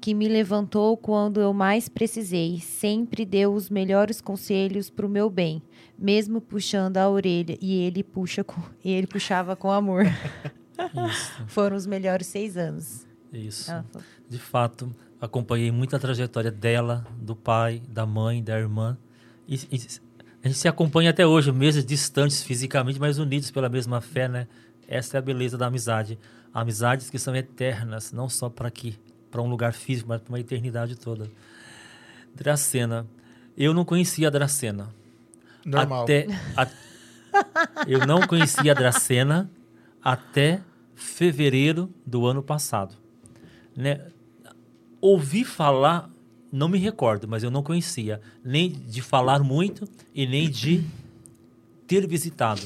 Que 0.00 0.14
me 0.14 0.28
levantou 0.28 0.96
quando 0.96 1.40
eu 1.40 1.52
mais 1.52 1.88
precisei. 1.88 2.58
Sempre 2.60 3.24
deu 3.26 3.52
os 3.52 3.68
melhores 3.68 4.20
conselhos 4.20 4.88
para 4.88 5.04
o 5.04 5.10
meu 5.10 5.28
bem, 5.28 5.62
mesmo 5.98 6.40
puxando 6.40 6.96
a 6.96 7.08
orelha. 7.08 7.56
E 7.60 7.82
ele 7.82 8.02
puxa 8.02 8.42
com, 8.42 8.62
e 8.84 8.90
ele 8.92 9.06
puxava 9.06 9.54
com 9.56 9.70
amor. 9.70 10.04
isso, 11.10 11.32
Foram 11.46 11.76
os 11.76 11.86
melhores 11.86 12.26
seis 12.26 12.56
anos. 12.56 13.06
isso. 13.32 13.70
De 14.28 14.38
fato, 14.38 14.94
acompanhei 15.20 15.70
muito 15.70 15.94
a 15.94 15.98
trajetória 15.98 16.50
dela, 16.50 17.06
do 17.16 17.34
pai, 17.36 17.82
da 17.88 18.06
mãe, 18.06 18.42
da 18.42 18.58
irmã. 18.58 18.96
E, 19.46 19.54
e 19.70 19.80
a 20.42 20.48
gente 20.48 20.58
se 20.58 20.68
acompanha 20.68 21.10
até 21.10 21.26
hoje, 21.26 21.52
mesmo 21.52 21.82
distantes 21.82 22.42
fisicamente, 22.42 22.98
mas 22.98 23.18
unidos 23.18 23.50
pela 23.50 23.68
mesma 23.68 24.00
fé, 24.00 24.28
né? 24.28 24.46
Essa 24.88 25.16
é 25.16 25.18
a 25.18 25.22
beleza 25.22 25.56
da 25.58 25.66
amizade. 25.66 26.18
Amizades 26.52 27.10
que 27.10 27.18
são 27.18 27.34
eternas, 27.36 28.12
não 28.12 28.28
só 28.28 28.48
para 28.48 28.66
aqui, 28.68 28.98
para 29.30 29.40
um 29.42 29.48
lugar 29.48 29.72
físico, 29.72 30.08
mas 30.08 30.20
para 30.20 30.30
uma 30.32 30.40
eternidade 30.40 30.96
toda. 30.96 31.30
Dracena. 32.34 33.06
Eu 33.56 33.74
não 33.74 33.84
conhecia 33.84 34.28
a 34.28 34.30
Dracena. 34.30 34.88
Normal. 35.64 36.04
Até, 36.04 36.26
a- 36.56 36.68
eu 37.86 38.06
não 38.06 38.20
conhecia 38.22 38.72
a 38.72 38.74
Dracena 38.74 39.50
até 40.02 40.60
fevereiro 40.94 41.92
do 42.06 42.26
ano 42.26 42.42
passado. 42.42 42.94
Né? 43.76 44.00
Ouvi 45.00 45.44
falar, 45.44 46.10
não 46.52 46.68
me 46.68 46.78
recordo, 46.78 47.26
mas 47.26 47.42
eu 47.42 47.50
não 47.50 47.62
conhecia, 47.62 48.20
nem 48.44 48.70
de 48.70 49.00
falar 49.00 49.42
muito 49.42 49.88
e 50.14 50.26
nem 50.26 50.50
de 50.50 50.84
ter 51.86 52.06
visitado. 52.06 52.62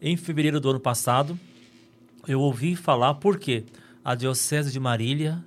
Em 0.00 0.16
fevereiro 0.16 0.60
do 0.60 0.70
ano 0.70 0.80
passado, 0.80 1.38
eu 2.26 2.40
ouvi 2.40 2.76
falar 2.76 3.14
porque 3.14 3.64
a 4.04 4.14
Diocese 4.14 4.70
de 4.70 4.78
Marília 4.78 5.42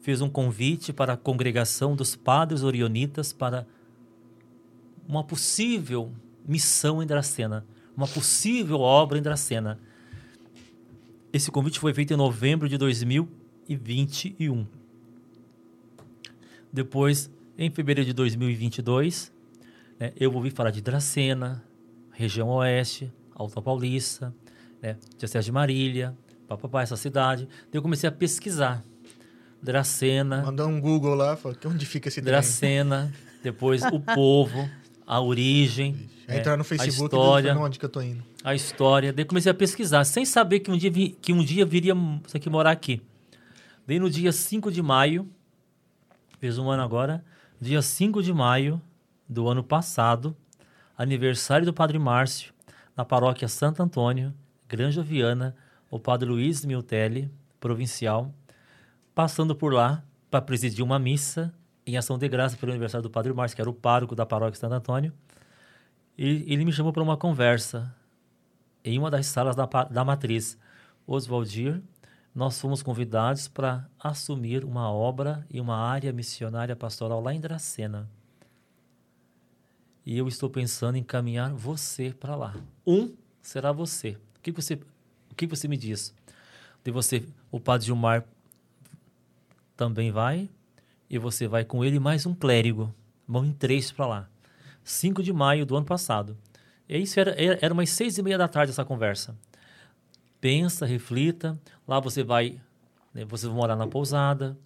fez 0.00 0.22
um 0.22 0.30
convite 0.30 0.92
para 0.92 1.12
a 1.12 1.16
congregação 1.16 1.94
dos 1.94 2.16
padres 2.16 2.62
orionitas 2.62 3.32
para 3.32 3.66
uma 5.06 5.22
possível 5.22 6.10
missão 6.46 7.02
em 7.02 7.06
Dracena, 7.06 7.66
uma 7.94 8.08
possível 8.08 8.80
obra 8.80 9.18
em 9.18 9.22
Dracena. 9.22 9.78
Esse 11.30 11.50
convite 11.50 11.78
foi 11.78 11.92
feito 11.92 12.14
em 12.14 12.16
novembro 12.16 12.68
de 12.68 12.78
2021. 12.78 14.77
Depois, 16.72 17.30
em 17.56 17.70
fevereiro 17.70 18.06
de 18.06 18.12
2022, 18.12 19.32
né, 19.98 20.12
eu 20.18 20.32
ouvi 20.34 20.50
falar 20.50 20.70
de 20.70 20.80
Dracena, 20.80 21.62
região 22.12 22.48
oeste, 22.48 23.12
Alta 23.34 23.60
Paulista, 23.62 24.34
né, 24.82 24.96
Diocese 25.16 25.46
de 25.46 25.52
Marília, 25.52 26.14
papapá, 26.46 26.82
essa 26.82 26.96
cidade. 26.96 27.44
Daí 27.46 27.74
eu 27.74 27.82
comecei 27.82 28.08
a 28.08 28.12
pesquisar. 28.12 28.84
Dracena, 29.62 30.42
Mandou 30.42 30.68
um 30.68 30.80
Google 30.80 31.14
lá, 31.14 31.36
falou, 31.36 31.56
"Que 31.58 31.66
onde 31.66 31.84
fica 31.84 32.08
esse 32.08 32.20
trem? 32.20 32.30
Dracena, 32.32 33.12
depois 33.42 33.82
o 33.82 33.98
povo, 33.98 34.68
a 35.04 35.20
origem, 35.20 36.08
né, 36.28 36.38
entrar 36.38 36.56
no 36.56 36.62
a 36.62 36.64
Facebook 36.64 37.12
e 37.14 37.18
história, 37.18 37.52
diz, 37.54 37.60
onde 37.60 37.78
que 37.78 37.84
eu 37.84 37.88
tô 37.88 38.00
indo? 38.00 38.22
a 38.44 38.54
história. 38.54 39.12
Daí 39.12 39.24
comecei 39.24 39.50
a 39.50 39.54
pesquisar, 39.54 40.04
sem 40.04 40.24
saber 40.24 40.60
que 40.60 40.70
um 40.70 40.76
dia, 40.76 40.90
vi- 40.92 41.16
que 41.20 41.32
um 41.32 41.42
dia 41.42 41.66
viria 41.66 41.94
isso 42.24 42.36
aqui 42.36 42.48
morar 42.48 42.70
aqui. 42.70 43.02
Daí 43.84 43.98
no 43.98 44.08
dia 44.08 44.30
5 44.30 44.70
de 44.70 44.80
maio, 44.80 45.28
fez 46.38 46.58
um 46.58 46.70
ano 46.70 46.82
agora, 46.82 47.24
dia 47.60 47.82
5 47.82 48.22
de 48.22 48.32
maio 48.32 48.80
do 49.28 49.48
ano 49.48 49.62
passado, 49.62 50.36
aniversário 50.96 51.66
do 51.66 51.72
Padre 51.72 51.98
Márcio, 51.98 52.52
na 52.96 53.04
paróquia 53.04 53.48
Santo 53.48 53.82
Antônio, 53.82 54.32
Granja 54.68 55.02
Viana, 55.02 55.54
o 55.90 55.98
Padre 55.98 56.28
Luiz 56.28 56.64
Miltelli, 56.64 57.30
provincial, 57.58 58.32
passando 59.14 59.54
por 59.54 59.72
lá 59.72 60.02
para 60.30 60.40
presidir 60.40 60.84
uma 60.84 60.98
missa 60.98 61.52
em 61.86 61.96
ação 61.96 62.18
de 62.18 62.28
graça 62.28 62.56
pelo 62.56 62.70
aniversário 62.72 63.02
do 63.02 63.10
Padre 63.10 63.32
Márcio, 63.32 63.56
que 63.56 63.62
era 63.62 63.70
o 63.70 63.74
pároco 63.74 64.14
da 64.14 64.26
paróquia 64.26 64.58
Santo 64.58 64.74
Antônio. 64.74 65.12
E 66.16 66.52
ele 66.52 66.64
me 66.64 66.72
chamou 66.72 66.92
para 66.92 67.02
uma 67.02 67.16
conversa. 67.16 67.94
em 68.84 68.98
uma 68.98 69.10
das 69.10 69.26
salas 69.26 69.56
da, 69.56 69.66
da 69.66 70.04
matriz 70.04 70.58
Oswaldir, 71.06 71.80
nós 72.34 72.60
fomos 72.60 72.82
convidados 72.82 73.48
para 73.48 73.88
assumir 73.98 74.64
uma 74.64 74.90
obra 74.90 75.46
e 75.50 75.60
uma 75.60 75.76
área 75.76 76.12
missionária 76.12 76.76
pastoral 76.76 77.20
lá 77.20 77.34
em 77.34 77.40
Dracena. 77.40 78.08
E 80.04 80.16
eu 80.16 80.26
estou 80.28 80.48
pensando 80.48 80.96
em 80.96 81.00
encaminhar 81.00 81.52
você 81.52 82.12
para 82.12 82.34
lá. 82.34 82.54
Um 82.86 83.14
será 83.42 83.72
você. 83.72 84.16
O 84.36 84.40
que 84.42 84.52
você, 84.52 84.74
o 85.30 85.34
que 85.34 85.46
você 85.46 85.68
me 85.68 85.76
diz? 85.76 86.14
De 86.84 86.90
você, 86.90 87.26
o 87.50 87.60
Padre 87.60 87.86
Gilmar 87.86 88.24
também 89.76 90.10
vai, 90.10 90.48
e 91.10 91.18
você 91.18 91.46
vai 91.46 91.64
com 91.64 91.84
ele 91.84 91.98
mais 91.98 92.26
um 92.26 92.34
clérigo. 92.34 92.94
Vão 93.26 93.44
em 93.44 93.52
três 93.52 93.92
para 93.92 94.06
lá. 94.06 94.28
5 94.84 95.22
de 95.22 95.32
maio 95.32 95.66
do 95.66 95.76
ano 95.76 95.86
passado. 95.86 96.36
E 96.88 96.98
isso 96.98 97.20
era, 97.20 97.30
era, 97.32 97.58
era 97.60 97.74
umas 97.74 97.90
seis 97.90 98.16
e 98.16 98.22
meia 98.22 98.38
da 98.38 98.48
tarde 98.48 98.72
essa 98.72 98.84
conversa. 98.84 99.36
Pensa, 100.40 100.86
reflita. 100.86 101.58
Lá 101.86 102.00
você 102.00 102.22
vai, 102.22 102.60
né, 103.12 103.24
vocês 103.24 103.48
vão 103.48 103.56
morar 103.56 103.76
na 103.76 103.86
pousada, 103.86 104.56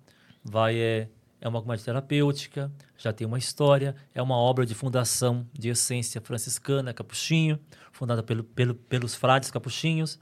vai 0.45 0.77
é, 0.79 1.09
é 1.41 1.49
uma 1.49 1.61
comunidade 1.61 1.85
terapêutica, 1.85 2.71
já 2.97 3.13
tem 3.13 3.27
uma 3.27 3.39
história, 3.39 3.97
é 4.15 4.23
uma 4.23 4.37
obra 4.37 4.65
de 4.65 4.75
fundação 4.75 5.47
de 5.53 5.71
essência 5.71 6.21
franciscana, 6.21 6.93
capuchinho, 6.93 7.59
fundada 7.91 8.23
pelo, 8.23 8.45
pelo, 8.45 8.75
pelos 8.75 9.15
frades 9.15 9.51
capuchinhos. 9.51 10.19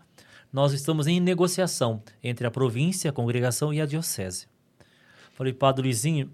Nós 0.52 0.72
estamos 0.72 1.06
em 1.06 1.20
negociação 1.20 2.02
entre 2.22 2.46
a 2.46 2.50
província, 2.50 3.10
a 3.10 3.12
congregação 3.12 3.72
e 3.72 3.80
a 3.80 3.86
diocese. 3.86 4.48
Falei, 5.34 5.52
Padre 5.52 5.82
Luizinho, 5.82 6.30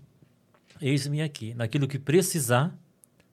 eis-me 0.81 1.23
aqui. 1.23 1.55
Naquilo 1.55 1.87
que 1.87 1.99
precisar, 1.99 2.77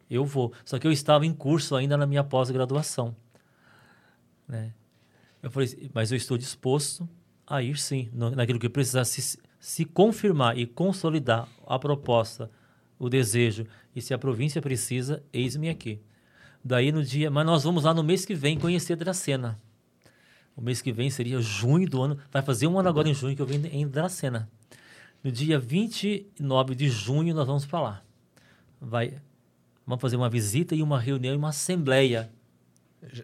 eu 0.09 0.25
vou. 0.25 0.53
Só 0.65 0.77
que 0.77 0.85
eu 0.85 0.91
estava 0.91 1.25
em 1.25 1.33
curso 1.33 1.75
ainda 1.75 1.97
na 1.97 2.05
minha 2.05 2.23
pós-graduação. 2.23 3.15
Né? 4.47 4.73
Eu 5.43 5.51
falei, 5.51 5.91
mas 5.93 6.09
eu 6.09 6.15
estou 6.15 6.37
disposto 6.37 7.07
a 7.45 7.61
ir 7.61 7.77
sim, 7.77 8.09
naquilo 8.13 8.57
que 8.57 8.69
precisar. 8.69 9.03
Se, 9.03 9.37
se 9.59 9.85
confirmar 9.85 10.57
e 10.57 10.65
consolidar 10.65 11.49
a 11.67 11.77
proposta, 11.77 12.49
o 12.97 13.09
desejo, 13.09 13.67
e 13.93 14.01
se 14.01 14.13
a 14.13 14.17
província 14.17 14.61
precisa, 14.61 15.21
eis-me 15.33 15.69
aqui. 15.69 15.99
Daí 16.63 16.93
no 16.93 17.03
dia, 17.03 17.29
mas 17.29 17.45
nós 17.45 17.63
vamos 17.65 17.83
lá 17.83 17.93
no 17.93 18.01
mês 18.01 18.23
que 18.23 18.33
vem 18.33 18.57
conhecer 18.57 18.95
Dracena. 18.95 19.59
O 20.55 20.61
mês 20.61 20.81
que 20.81 20.93
vem 20.93 21.09
seria 21.09 21.41
junho 21.41 21.89
do 21.89 22.01
ano, 22.01 22.17
vai 22.31 22.41
fazer 22.41 22.67
um 22.67 22.79
ano 22.79 22.87
agora 22.87 23.09
em 23.09 23.13
junho 23.13 23.35
que 23.35 23.41
eu 23.41 23.45
venho 23.45 23.65
em 23.65 23.85
Dracena. 23.85 24.49
No 25.21 25.29
dia 25.29 25.59
29 25.59 26.73
de 26.73 26.87
junho 26.87 27.35
nós 27.35 27.47
vamos 27.47 27.65
para 27.65 27.81
lá. 27.81 28.03
Vai, 28.79 29.19
vamos 29.85 30.01
fazer 30.01 30.15
uma 30.15 30.29
visita 30.29 30.73
e 30.73 30.81
uma 30.81 30.99
reunião 30.99 31.33
e 31.33 31.37
uma 31.37 31.49
assembleia. 31.49 32.31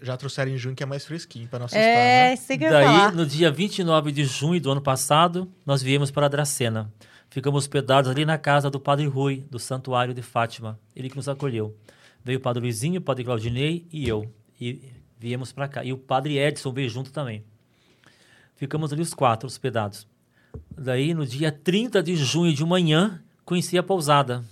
Já 0.01 0.17
trouxeram 0.17 0.51
em 0.51 0.57
junho 0.57 0.75
que 0.75 0.83
é 0.83 0.85
mais 0.85 1.05
fresquinho 1.05 1.47
para 1.47 1.59
nossa 1.59 1.77
É, 1.77 2.33
estar, 2.33 2.45
você 2.45 2.57
quer 2.57 2.69
Daí, 2.71 2.85
falar. 2.85 3.11
no 3.13 3.25
dia 3.25 3.49
29 3.51 4.11
de 4.11 4.25
junho 4.25 4.59
do 4.59 4.71
ano 4.71 4.81
passado, 4.81 5.49
nós 5.65 5.81
viemos 5.81 6.11
para 6.11 6.27
Dracena. 6.27 6.91
Ficamos 7.29 7.63
hospedados 7.63 8.09
ali 8.09 8.25
na 8.25 8.37
casa 8.37 8.69
do 8.69 8.79
Padre 8.79 9.05
Rui, 9.07 9.45
do 9.49 9.59
Santuário 9.59 10.13
de 10.13 10.21
Fátima. 10.21 10.79
Ele 10.95 11.09
que 11.09 11.15
nos 11.15 11.29
acolheu. 11.29 11.75
Veio 12.23 12.39
o 12.39 12.41
Padre 12.41 12.61
Luizinho, 12.61 12.99
o 12.99 13.03
Padre 13.03 13.23
Claudinei 13.23 13.85
e 13.91 14.07
eu. 14.09 14.29
E 14.59 14.81
viemos 15.17 15.51
para 15.51 15.67
cá. 15.67 15.83
E 15.83 15.93
o 15.93 15.97
Padre 15.97 16.37
Edson 16.37 16.71
veio 16.73 16.89
junto 16.89 17.11
também. 17.11 17.43
Ficamos 18.55 18.91
ali 18.91 19.01
os 19.01 19.13
quatro 19.13 19.47
hospedados. 19.47 20.07
Daí, 20.77 21.13
no 21.13 21.25
dia 21.25 21.51
30 21.51 22.01
de 22.01 22.15
junho 22.15 22.53
de 22.53 22.65
manhã, 22.65 23.21
conheci 23.45 23.77
a 23.77 23.83
pousada. 23.83 24.43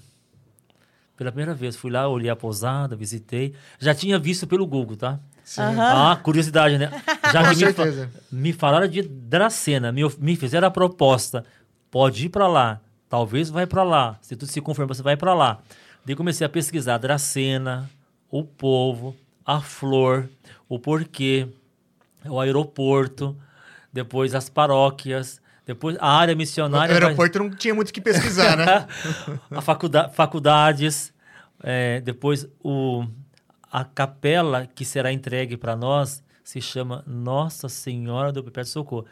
Pela 1.17 1.31
primeira 1.31 1.53
vez. 1.53 1.75
Fui 1.75 1.89
lá, 1.91 2.07
olhei 2.07 2.29
a 2.29 2.35
pousada, 2.35 2.95
visitei. 2.95 3.53
Já 3.79 3.93
tinha 3.93 4.17
visto 4.19 4.45
pelo 4.47 4.65
Google, 4.67 4.95
tá? 4.95 5.19
Sim. 5.43 5.61
Aham. 5.61 6.11
Ah, 6.11 6.15
curiosidade, 6.15 6.77
né? 6.77 6.91
Já 7.33 7.43
Com 7.43 7.55
que 7.55 7.65
me, 7.65 7.73
fa- 7.73 8.09
me 8.31 8.53
falaram 8.53 8.87
de 8.87 9.01
Dracena, 9.01 9.91
me, 9.91 10.01
me 10.19 10.35
fizeram 10.35 10.67
a 10.67 10.71
proposta. 10.71 11.43
Pode 11.89 12.25
ir 12.25 12.29
para 12.29 12.47
lá. 12.47 12.79
Talvez 13.09 13.49
vai 13.49 13.65
para 13.65 13.83
lá. 13.83 14.17
Se 14.21 14.35
tudo 14.35 14.49
se 14.51 14.61
confirma, 14.61 14.93
você 14.93 15.01
vai 15.01 15.17
para 15.17 15.33
lá. 15.33 15.59
Daí 16.05 16.15
comecei 16.15 16.45
a 16.45 16.49
pesquisar 16.49 16.97
Dracena, 16.97 17.89
o 18.29 18.43
povo, 18.43 19.15
a 19.45 19.59
flor, 19.61 20.29
o 20.69 20.77
porquê, 20.77 21.47
o 22.25 22.39
aeroporto, 22.39 23.35
depois 23.91 24.35
as 24.35 24.49
paróquias, 24.49 25.41
depois 25.67 25.97
a 25.99 26.07
área 26.09 26.33
missionária. 26.33 26.93
vai- 26.93 27.03
aeroporto 27.03 27.37
não 27.39 27.49
tinha 27.51 27.75
muito 27.75 27.89
o 27.89 27.93
que 27.93 27.99
pesquisar, 28.01 28.55
né? 28.55 28.87
a 29.51 29.61
faculda 29.61 30.07
faculdades, 30.09 31.13
é, 31.61 31.99
depois 32.01 32.47
o, 32.63 33.05
a 33.71 33.83
capela 33.83 34.65
que 34.65 34.85
será 34.85 35.11
entregue 35.11 35.57
para 35.57 35.75
nós 35.75 36.23
se 36.43 36.61
chama 36.61 37.03
Nossa 37.05 37.67
Senhora 37.67 38.31
do 38.31 38.41
Perpétuo 38.41 38.71
Socorro. 38.71 39.05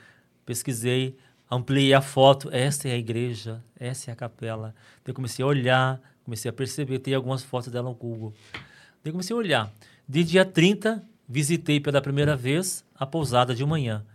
Pesquisei, 0.46 1.18
ampliei 1.52 1.94
a 1.94 2.00
foto, 2.02 2.50
essa 2.54 2.88
é 2.88 2.92
a 2.94 2.98
igreja, 2.98 3.62
essa 3.78 4.10
é 4.10 4.14
a 4.14 4.16
capela. 4.16 4.74
Daí 5.04 5.14
comecei 5.14 5.44
a 5.44 5.48
olhar, 5.48 6.00
comecei 6.24 6.48
a 6.50 6.54
perceber, 6.54 7.00
tem 7.00 7.14
algumas 7.14 7.44
fotos 7.44 7.70
dela 7.70 7.90
no 7.90 7.96
Google. 7.96 8.34
Daí 9.04 9.12
comecei 9.12 9.36
a 9.36 9.38
olhar. 9.38 9.72
De 10.08 10.24
dia 10.24 10.46
30, 10.46 11.04
visitei 11.28 11.80
pela 11.82 12.00
primeira 12.02 12.36
vez 12.38 12.86
a 12.98 13.06
pousada 13.06 13.54
de 13.54 13.66
manhã. 13.66 14.06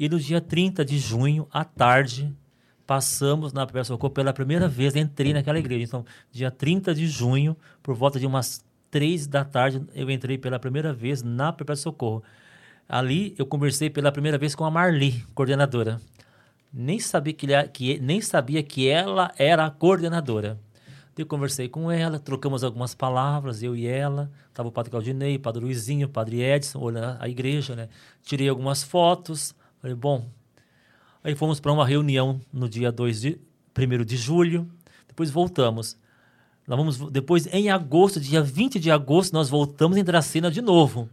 E 0.00 0.08
no 0.08 0.18
dia 0.18 0.40
30 0.40 0.82
de 0.82 0.98
junho, 0.98 1.46
à 1.52 1.62
tarde, 1.62 2.34
passamos 2.86 3.52
na 3.52 3.66
Perpétua 3.66 3.84
Socorro 3.84 4.10
pela 4.10 4.32
primeira 4.32 4.66
vez, 4.66 4.96
entrei 4.96 5.34
naquela 5.34 5.58
igreja. 5.58 5.84
Então, 5.84 6.06
dia 6.32 6.50
30 6.50 6.94
de 6.94 7.06
junho, 7.06 7.54
por 7.82 7.94
volta 7.94 8.18
de 8.18 8.26
umas 8.26 8.64
três 8.90 9.26
da 9.26 9.44
tarde, 9.44 9.82
eu 9.94 10.10
entrei 10.10 10.38
pela 10.38 10.58
primeira 10.58 10.90
vez 10.90 11.22
na 11.22 11.52
Perpétua 11.52 11.76
Socorro. 11.76 12.22
Ali, 12.88 13.34
eu 13.36 13.44
conversei 13.44 13.90
pela 13.90 14.10
primeira 14.10 14.38
vez 14.38 14.54
com 14.54 14.64
a 14.64 14.70
Marli, 14.70 15.22
coordenadora. 15.34 16.00
Nem 16.72 16.98
sabia 16.98 17.34
que, 17.34 17.46
que, 17.68 17.98
nem 17.98 18.22
sabia 18.22 18.62
que 18.62 18.88
ela 18.88 19.30
era 19.36 19.66
a 19.66 19.70
coordenadora. 19.70 20.58
Eu 21.14 21.26
conversei 21.26 21.68
com 21.68 21.92
ela, 21.92 22.18
trocamos 22.18 22.64
algumas 22.64 22.94
palavras, 22.94 23.62
eu 23.62 23.76
e 23.76 23.86
ela. 23.86 24.30
Estava 24.48 24.70
o 24.70 24.72
padre 24.72 24.90
Claudinei, 24.90 25.36
o 25.36 25.40
padre 25.40 25.62
Luizinho, 25.62 26.06
o 26.06 26.10
padre 26.10 26.40
Edson, 26.40 26.78
olhando 26.78 27.18
a 27.20 27.28
igreja, 27.28 27.76
né? 27.76 27.90
Tirei 28.22 28.48
algumas 28.48 28.82
fotos. 28.82 29.54
Falei, 29.80 29.96
bom. 29.96 30.28
Aí 31.22 31.34
fomos 31.34 31.60
para 31.60 31.72
uma 31.72 31.86
reunião 31.86 32.40
no 32.52 32.68
dia 32.68 32.90
2 32.90 33.20
de 33.20 33.40
1 33.76 34.04
de 34.04 34.16
julho. 34.16 34.70
Depois 35.06 35.30
voltamos. 35.30 35.98
Nós 36.66 36.78
vamos, 36.78 36.98
depois, 37.10 37.46
em 37.52 37.70
agosto, 37.70 38.20
dia 38.20 38.42
20 38.42 38.78
de 38.78 38.90
agosto, 38.90 39.32
nós 39.32 39.48
voltamos 39.48 39.96
em 39.96 40.04
Dracena 40.04 40.50
de 40.50 40.60
novo 40.60 41.08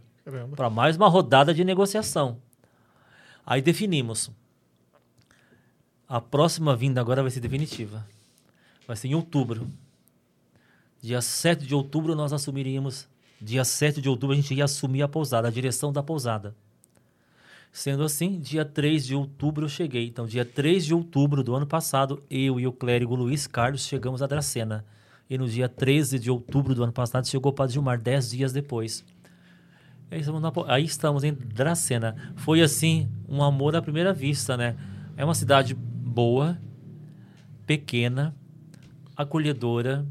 para 0.54 0.68
mais 0.68 0.96
uma 0.96 1.08
rodada 1.08 1.54
de 1.54 1.64
negociação. 1.64 2.38
Aí 3.46 3.62
definimos. 3.62 4.30
A 6.06 6.20
próxima 6.20 6.76
vinda 6.76 7.00
agora 7.00 7.22
vai 7.22 7.30
ser 7.30 7.40
definitiva. 7.40 8.06
Vai 8.86 8.96
ser 8.96 9.08
em 9.08 9.14
outubro. 9.14 9.70
Dia 11.00 11.20
7 11.20 11.66
de 11.66 11.74
outubro 11.74 12.14
nós 12.14 12.32
assumiríamos. 12.32 13.08
Dia 13.40 13.64
7 13.64 14.00
de 14.00 14.08
outubro 14.08 14.34
a 14.34 14.36
gente 14.36 14.54
ia 14.54 14.64
assumir 14.64 15.02
a 15.02 15.08
pousada, 15.08 15.48
a 15.48 15.50
direção 15.50 15.92
da 15.92 16.02
pousada. 16.02 16.54
Sendo 17.72 18.02
assim, 18.02 18.40
dia 18.40 18.64
3 18.64 19.06
de 19.06 19.14
outubro 19.14 19.64
eu 19.64 19.68
cheguei. 19.68 20.06
Então, 20.06 20.26
dia 20.26 20.44
3 20.44 20.86
de 20.86 20.94
outubro 20.94 21.42
do 21.42 21.54
ano 21.54 21.66
passado, 21.66 22.22
eu 22.30 22.58
e 22.58 22.66
o 22.66 22.72
clérigo 22.72 23.14
Luiz 23.14 23.46
Carlos 23.46 23.86
chegamos 23.86 24.22
a 24.22 24.26
Dracena. 24.26 24.84
E 25.30 25.36
no 25.36 25.46
dia 25.46 25.68
13 25.68 26.18
de 26.18 26.30
outubro 26.30 26.74
do 26.74 26.82
ano 26.82 26.92
passado 26.92 27.26
chegou 27.26 27.52
o 27.52 27.54
Padre 27.54 27.74
Gilmar, 27.74 28.00
10 28.00 28.30
dias 28.30 28.52
depois. 28.52 29.04
Aí 30.10 30.20
estamos, 30.20 30.40
na 30.40 30.52
aí 30.68 30.84
estamos 30.84 31.22
em 31.22 31.32
Dracena. 31.32 32.16
Foi 32.36 32.62
assim, 32.62 33.10
um 33.28 33.42
amor 33.42 33.76
à 33.76 33.82
primeira 33.82 34.12
vista, 34.12 34.56
né? 34.56 34.74
É 35.16 35.24
uma 35.24 35.34
cidade 35.34 35.74
boa, 35.74 36.58
pequena, 37.66 38.34
acolhedora, 39.14 40.06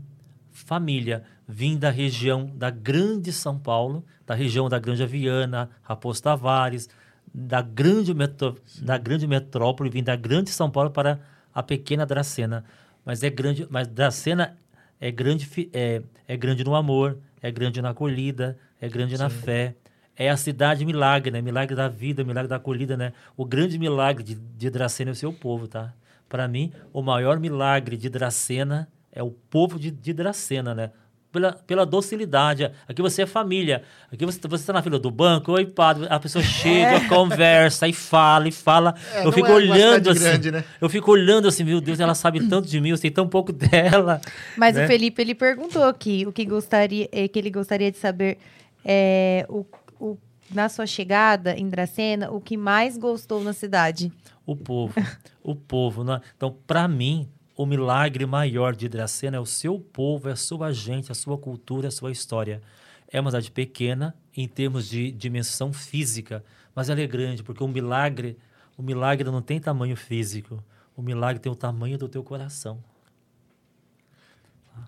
família. 0.51 1.23
Vim 1.47 1.77
da 1.77 1.89
região 1.89 2.45
da 2.55 2.69
Grande 2.69 3.33
São 3.33 3.57
Paulo, 3.57 4.05
da 4.25 4.35
região 4.35 4.69
da 4.69 4.77
Grande 4.77 5.05
Viana, 5.07 5.69
Raposo 5.81 6.21
Tavares, 6.21 6.87
da 7.39 7.61
grande, 7.61 8.15
metro, 8.15 8.55
da 8.81 8.97
grande 8.97 9.27
metrópole, 9.27 9.91
vim 9.91 10.01
da 10.01 10.15
Grande 10.15 10.49
São 10.49 10.71
Paulo 10.71 10.89
para 10.89 11.19
a 11.53 11.61
pequena 11.61 12.03
Dracena. 12.03 12.65
Mas 13.05 13.21
é 13.21 13.29
grande, 13.29 13.67
mas 13.69 13.87
Dracena 13.87 14.57
é 14.99 15.11
grande, 15.11 15.47
é, 15.71 16.01
é 16.27 16.35
grande 16.35 16.63
no 16.63 16.73
amor, 16.73 17.19
é 17.39 17.51
grande 17.51 17.79
na 17.79 17.91
acolhida, 17.91 18.57
é 18.81 18.89
grande 18.89 19.15
na 19.19 19.29
fé. 19.29 19.75
É 20.15 20.31
a 20.31 20.35
cidade 20.35 20.83
milagre, 20.83 21.29
né? 21.29 21.39
Milagre 21.39 21.75
da 21.75 21.87
vida, 21.87 22.23
milagre 22.23 22.49
da 22.49 22.55
acolhida, 22.55 22.97
né? 22.97 23.13
O 23.37 23.45
grande 23.45 23.77
milagre 23.77 24.23
de, 24.23 24.33
de 24.33 24.71
Dracena 24.71 25.11
é 25.11 25.13
o 25.13 25.15
seu 25.15 25.31
povo, 25.31 25.67
tá? 25.67 25.93
Para 26.27 26.47
mim, 26.47 26.73
o 26.91 27.03
maior 27.03 27.39
milagre 27.39 27.95
de 27.97 28.09
Dracena 28.09 28.87
é 29.11 29.21
o 29.21 29.29
povo 29.29 29.77
de, 29.79 29.91
de 29.91 30.11
Dracena, 30.11 30.73
né? 30.73 30.91
Pela, 31.37 31.53
pela 31.53 31.85
docilidade. 31.85 32.71
Aqui 32.87 32.99
você 32.99 33.21
é 33.21 33.25
família. 33.27 33.83
Aqui 34.11 34.25
você 34.25 34.39
você 34.47 34.55
está 34.55 34.73
na 34.73 34.81
fila 34.81 34.97
do 34.97 35.11
banco, 35.11 35.51
oi, 35.51 35.67
padre. 35.67 36.07
A 36.09 36.19
pessoa 36.19 36.41
chega, 36.43 37.07
conversa 37.07 37.87
e 37.87 37.93
fala 37.93 38.47
e 38.47 38.51
fala. 38.51 38.95
É, 39.13 39.23
eu 39.23 39.31
fico 39.31 39.47
é 39.47 39.53
olhando 39.53 40.09
assim. 40.09 40.19
grande, 40.19 40.51
né? 40.51 40.63
Eu 40.81 40.89
fico 40.89 41.11
olhando 41.11 41.47
assim, 41.47 41.63
meu 41.63 41.79
Deus, 41.79 41.99
ela 41.99 42.15
sabe 42.15 42.45
tanto 42.49 42.67
de 42.67 42.81
mim, 42.81 42.89
eu 42.89 42.97
sei 42.97 43.11
tão 43.11 43.27
pouco 43.27 43.53
dela. 43.53 44.19
Mas 44.57 44.75
né? 44.75 44.85
o 44.85 44.87
Felipe, 44.87 45.21
ele 45.21 45.35
perguntou 45.35 45.83
aqui 45.83 46.25
o 46.25 46.31
que 46.31 46.43
gostaria, 46.43 47.07
eh, 47.11 47.27
que 47.27 47.37
ele 47.37 47.51
gostaria 47.51 47.91
de 47.91 47.99
saber 47.99 48.39
é, 48.83 49.45
o, 49.47 49.63
o 49.99 50.17
na 50.51 50.69
sua 50.69 50.87
chegada 50.87 51.55
em 51.55 51.69
Dracena, 51.69 52.31
o 52.31 52.41
que 52.41 52.57
mais 52.57 52.97
gostou 52.97 53.43
na 53.43 53.53
cidade? 53.53 54.11
O 54.43 54.55
povo. 54.55 54.95
o 55.43 55.55
povo. 55.55 56.03
Né? 56.03 56.19
Então, 56.35 56.55
para 56.65 56.87
mim, 56.87 57.29
o 57.57 57.65
milagre 57.65 58.23
maior 58.27 58.75
de 58.75 58.87
Dracena 58.87 59.37
é 59.37 59.39
o 59.39 59.45
seu 59.45 59.79
povo, 59.79 60.29
é 60.29 60.33
a 60.33 60.35
sua 60.35 60.71
gente, 60.71 61.11
a 61.11 61.15
sua 61.15 61.39
cultura, 61.39 61.87
a 61.87 61.91
sua 61.91 62.11
história. 62.11 62.61
É 63.11 63.19
uma 63.19 63.31
cidade 63.31 63.49
pequena 63.49 64.15
em 64.35 64.47
termos 64.47 64.87
de 64.87 65.11
dimensão 65.11 65.73
física, 65.73 66.45
mas 66.75 66.87
ela 66.87 67.01
é 67.01 67.07
grande, 67.07 67.41
porque 67.41 67.63
o 67.63 67.67
milagre, 67.67 68.37
o 68.77 68.83
milagre 68.83 69.31
não 69.31 69.41
tem 69.41 69.59
tamanho 69.59 69.97
físico. 69.97 70.63
O 70.95 71.01
milagre 71.01 71.41
tem 71.41 71.51
o 71.51 71.55
tamanho 71.55 71.97
do 71.97 72.07
teu 72.07 72.23
coração. 72.23 72.83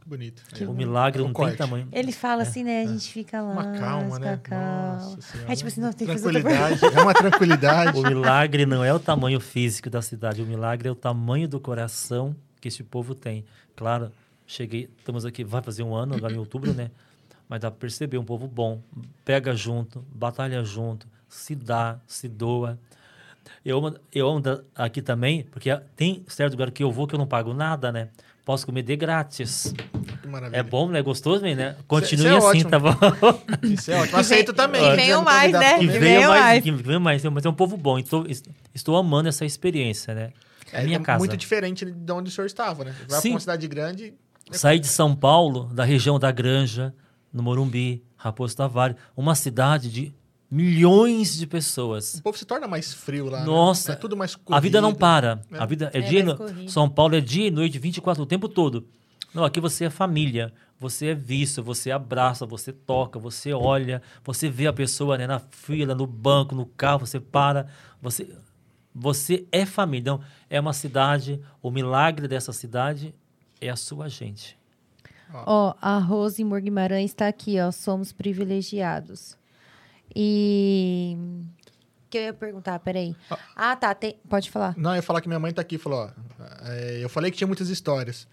Que 0.01 0.07
bonito. 0.07 0.43
Que 0.53 0.63
o 0.65 0.73
milagre 0.73 1.23
não 1.23 1.33
tem 1.33 1.55
tamanho. 1.55 1.87
Ele 1.91 2.11
fala 2.11 2.43
assim, 2.43 2.63
né? 2.63 2.83
A 2.83 2.85
gente 2.85 3.11
fica 3.11 3.41
lá. 3.41 3.51
Uma 3.51 3.79
calma, 3.79 4.19
né? 4.19 4.39
Calma. 4.43 5.17
É 5.47 5.55
tipo 5.55 5.67
assim, 5.67 5.81
não, 5.81 5.91
tem 5.91 6.07
que 6.07 6.13
tranquilidade. 6.13 6.85
É 6.85 7.01
uma 7.01 7.13
tranquilidade. 7.15 7.97
o 7.97 8.03
milagre 8.03 8.67
não 8.67 8.83
é 8.83 8.93
o 8.93 8.99
tamanho 8.99 9.39
físico 9.39 9.89
da 9.89 10.03
cidade. 10.03 10.43
O 10.43 10.45
milagre 10.45 10.87
é 10.87 10.91
o 10.91 10.95
tamanho 10.95 11.47
do 11.47 11.59
coração 11.59 12.35
que 12.59 12.67
esse 12.67 12.83
povo 12.83 13.15
tem. 13.15 13.45
Claro, 13.75 14.11
cheguei, 14.45 14.89
estamos 14.97 15.25
aqui, 15.25 15.43
vai 15.43 15.61
fazer 15.61 15.83
um 15.83 15.95
ano, 15.95 16.15
agora 16.15 16.33
em 16.33 16.37
outubro, 16.37 16.73
né? 16.73 16.91
Mas 17.47 17.61
dá 17.61 17.71
para 17.71 17.79
perceber 17.79 18.17
um 18.17 18.23
povo 18.23 18.47
bom. 18.47 18.81
Pega 19.25 19.55
junto, 19.55 20.05
batalha 20.13 20.63
junto, 20.63 21.07
se 21.27 21.55
dá, 21.55 21.99
se 22.05 22.27
doa. 22.27 22.77
Eu 23.65 23.77
amo, 23.77 23.97
eu 24.13 24.29
amo 24.29 24.43
aqui 24.75 25.01
também, 25.01 25.43
porque 25.43 25.75
tem 25.95 26.23
certo 26.27 26.53
lugar 26.53 26.71
que 26.71 26.83
eu 26.83 26.91
vou 26.91 27.07
que 27.07 27.15
eu 27.15 27.19
não 27.19 27.27
pago 27.27 27.53
nada, 27.53 27.91
né? 27.91 28.09
Posso 28.45 28.65
comer 28.65 28.81
de 28.81 28.95
grátis. 28.95 29.73
É 30.51 30.63
bom, 30.63 30.89
né? 30.89 31.01
Gostoso, 31.03 31.43
né? 31.43 31.75
Continue 31.87 32.25
isso 32.25 32.27
é, 32.27 32.37
isso 32.37 32.45
é 32.45 32.49
assim, 32.49 32.57
ótimo. 32.65 32.71
tá 32.71 32.79
bom? 32.79 33.41
Isso 33.61 33.91
é 33.91 34.01
ótimo. 34.01 34.17
Aceito 34.17 34.53
também. 34.53 34.89
Que 34.89 34.95
venham 34.95 35.23
mais, 35.23 35.51
né? 35.51 35.77
Que 35.77 35.87
venham 35.87 36.31
mais. 36.31 36.63
Que 36.63 36.71
venham 36.71 36.99
mais. 36.99 37.23
Mas 37.25 37.45
é 37.45 37.49
um 37.49 37.53
povo 37.53 37.77
bom. 37.77 37.99
Estou, 37.99 38.25
estou 38.73 38.95
amando 38.95 39.29
essa 39.29 39.45
experiência, 39.45 40.15
né? 40.15 40.31
É, 40.71 40.83
minha 40.83 40.97
é 40.97 41.01
casa. 41.01 41.19
muito 41.19 41.35
diferente 41.37 41.85
de 41.85 42.11
onde 42.11 42.29
o 42.29 42.31
senhor 42.31 42.47
estava, 42.47 42.83
né? 42.83 42.95
Vai 43.07 43.21
para 43.21 43.29
uma 43.29 43.39
cidade 43.39 43.67
grande... 43.67 44.13
Saí 44.51 44.79
de 44.79 44.87
São 44.87 45.15
Paulo, 45.15 45.65
da 45.65 45.83
região 45.83 46.17
da 46.17 46.31
Granja, 46.31 46.93
no 47.31 47.43
Morumbi, 47.43 48.03
Raposo 48.15 48.55
Tavares. 48.57 48.97
Uma 49.15 49.35
cidade 49.35 49.91
de 49.91 50.13
milhões 50.49 51.37
de 51.37 51.45
pessoas. 51.45 52.15
O 52.15 52.23
povo 52.23 52.37
se 52.37 52.45
torna 52.45 52.67
mais 52.67 52.93
frio 52.93 53.29
lá. 53.29 53.41
Né? 53.41 53.45
Nossa, 53.45 53.91
né? 53.91 53.97
é 53.97 53.99
tudo 53.99 54.17
mais 54.17 54.35
corrido. 54.35 54.57
A 54.57 54.59
vida 54.59 54.81
não 54.81 54.93
para. 54.93 55.41
É. 55.51 55.59
A 55.59 55.65
vida 55.65 55.91
é, 55.93 55.99
é 55.99 56.01
dia. 56.01 56.23
No... 56.23 56.69
São 56.69 56.89
Paulo 56.89 57.15
é 57.15 57.21
dia 57.21 57.47
e 57.47 57.51
noite, 57.51 57.77
24 57.77 58.23
o 58.23 58.25
tempo 58.25 58.49
todo. 58.49 58.87
Não, 59.33 59.43
aqui 59.43 59.59
você 59.59 59.85
é 59.85 59.89
família, 59.91 60.51
você 60.79 61.07
é 61.07 61.13
visto, 61.13 61.61
você 61.61 61.91
abraça, 61.91 62.47
você 62.47 62.73
toca, 62.73 63.19
você 63.19 63.53
olha, 63.53 64.01
você 64.23 64.49
vê 64.49 64.65
a 64.65 64.73
pessoa 64.73 65.19
né, 65.19 65.27
na 65.27 65.39
fila, 65.39 65.93
no 65.93 66.07
banco, 66.07 66.55
no 66.55 66.65
carro, 66.65 67.05
você 67.05 67.19
para, 67.19 67.67
você 68.01 68.27
você 68.93 69.45
é 69.51 69.65
família. 69.65 70.01
Então, 70.01 70.21
é 70.49 70.59
uma 70.59 70.73
cidade, 70.73 71.41
o 71.61 71.69
milagre 71.71 72.27
dessa 72.27 72.53
cidade 72.53 73.13
é 73.61 73.69
a 73.69 73.75
sua 73.75 74.09
gente. 74.09 74.57
Ó, 75.33 75.69
oh, 75.69 75.75
a 75.79 75.99
Rose 75.99 76.43
Guimarães 76.43 77.11
está 77.11 77.27
aqui, 77.27 77.59
ó, 77.59 77.71
somos 77.71 78.11
privilegiados. 78.11 79.37
E 80.15 81.15
que 82.09 82.17
eu 82.17 82.23
ia 82.23 82.33
perguntar, 82.33 82.79
peraí. 82.79 83.15
Ah, 83.29 83.37
ah 83.55 83.75
tá, 83.75 83.93
tem... 83.93 84.15
pode 84.27 84.49
falar. 84.49 84.73
Não, 84.75 84.91
eu 84.91 84.95
ia 84.97 85.01
falar 85.01 85.21
que 85.21 85.27
minha 85.27 85.39
mãe 85.39 85.53
tá 85.53 85.61
aqui, 85.61 85.77
falou, 85.77 86.05
ó, 86.05 86.09
é, 86.65 87.03
eu 87.03 87.09
falei 87.09 87.29
que 87.29 87.37
tinha 87.37 87.47
muitas 87.47 87.69
histórias. 87.69 88.27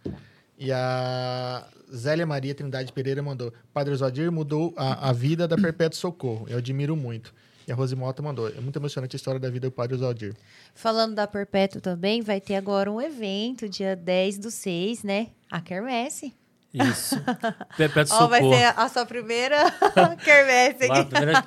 E 0.58 0.72
a 0.72 1.66
Zélia 1.94 2.26
Maria 2.26 2.54
Trindade 2.54 2.92
Pereira 2.92 3.22
mandou, 3.22 3.52
Padre 3.74 3.92
Oswadir 3.92 4.32
mudou 4.32 4.72
a, 4.76 5.10
a 5.10 5.12
vida 5.12 5.46
da 5.46 5.56
Perpétuo 5.56 5.98
Socorro, 5.98 6.46
eu 6.48 6.56
admiro 6.56 6.96
muito. 6.96 7.34
E 7.66 7.72
a 7.72 7.74
Rosimota 7.74 8.22
mandou, 8.22 8.48
é 8.48 8.60
muito 8.60 8.78
emocionante 8.78 9.16
a 9.16 9.18
história 9.18 9.40
da 9.40 9.50
vida 9.50 9.66
do 9.68 9.72
Padre 9.72 9.96
Oswadir. 9.96 10.36
Falando 10.72 11.16
da 11.16 11.26
Perpétuo 11.26 11.80
também, 11.80 12.22
vai 12.22 12.40
ter 12.40 12.54
agora 12.54 12.90
um 12.90 13.00
evento, 13.00 13.68
dia 13.68 13.96
10 13.96 14.38
do 14.38 14.50
6, 14.52 15.02
né? 15.02 15.28
A 15.50 15.60
Quermesse. 15.60 16.32
Isso. 16.72 17.16
Perpétuo 17.76 18.12
Socorro. 18.12 18.28
vai 18.28 18.42
ser 18.42 18.74
a 18.76 18.88
sua 18.88 19.06
primeira 19.06 19.56
quermesse 20.22 20.84
aqui. 20.84 21.00
A 21.00 21.04
primeira, 21.04 21.44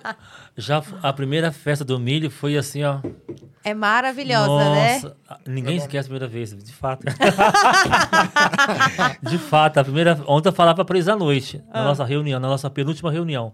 já 0.58 0.84
a 1.04 1.14
primeira 1.14 1.52
festa 1.52 1.86
do 1.86 2.00
milho 2.00 2.32
foi 2.32 2.58
assim, 2.58 2.84
ó. 2.84 3.00
É 3.64 3.74
maravilhosa, 3.74 4.72
né? 4.72 4.94
Nossa, 4.96 5.10
né? 5.10 5.38
Ninguém 5.46 5.76
é 5.76 5.78
esquece 5.78 6.08
a 6.08 6.10
primeira 6.10 6.28
vez, 6.28 6.54
de 6.54 6.74
fato. 6.74 7.06
de 9.22 9.38
fato, 9.38 9.78
a 9.78 9.84
primeira. 9.84 10.20
Ontem 10.28 10.50
eu 10.50 10.54
falava 10.54 10.84
para 10.84 10.98
eles 10.98 11.08
à 11.08 11.16
noite, 11.16 11.64
na 11.72 11.82
ah. 11.82 11.84
nossa 11.84 12.04
reunião, 12.04 12.40
na 12.40 12.48
nossa 12.48 12.70
penúltima 12.70 13.12
reunião. 13.12 13.54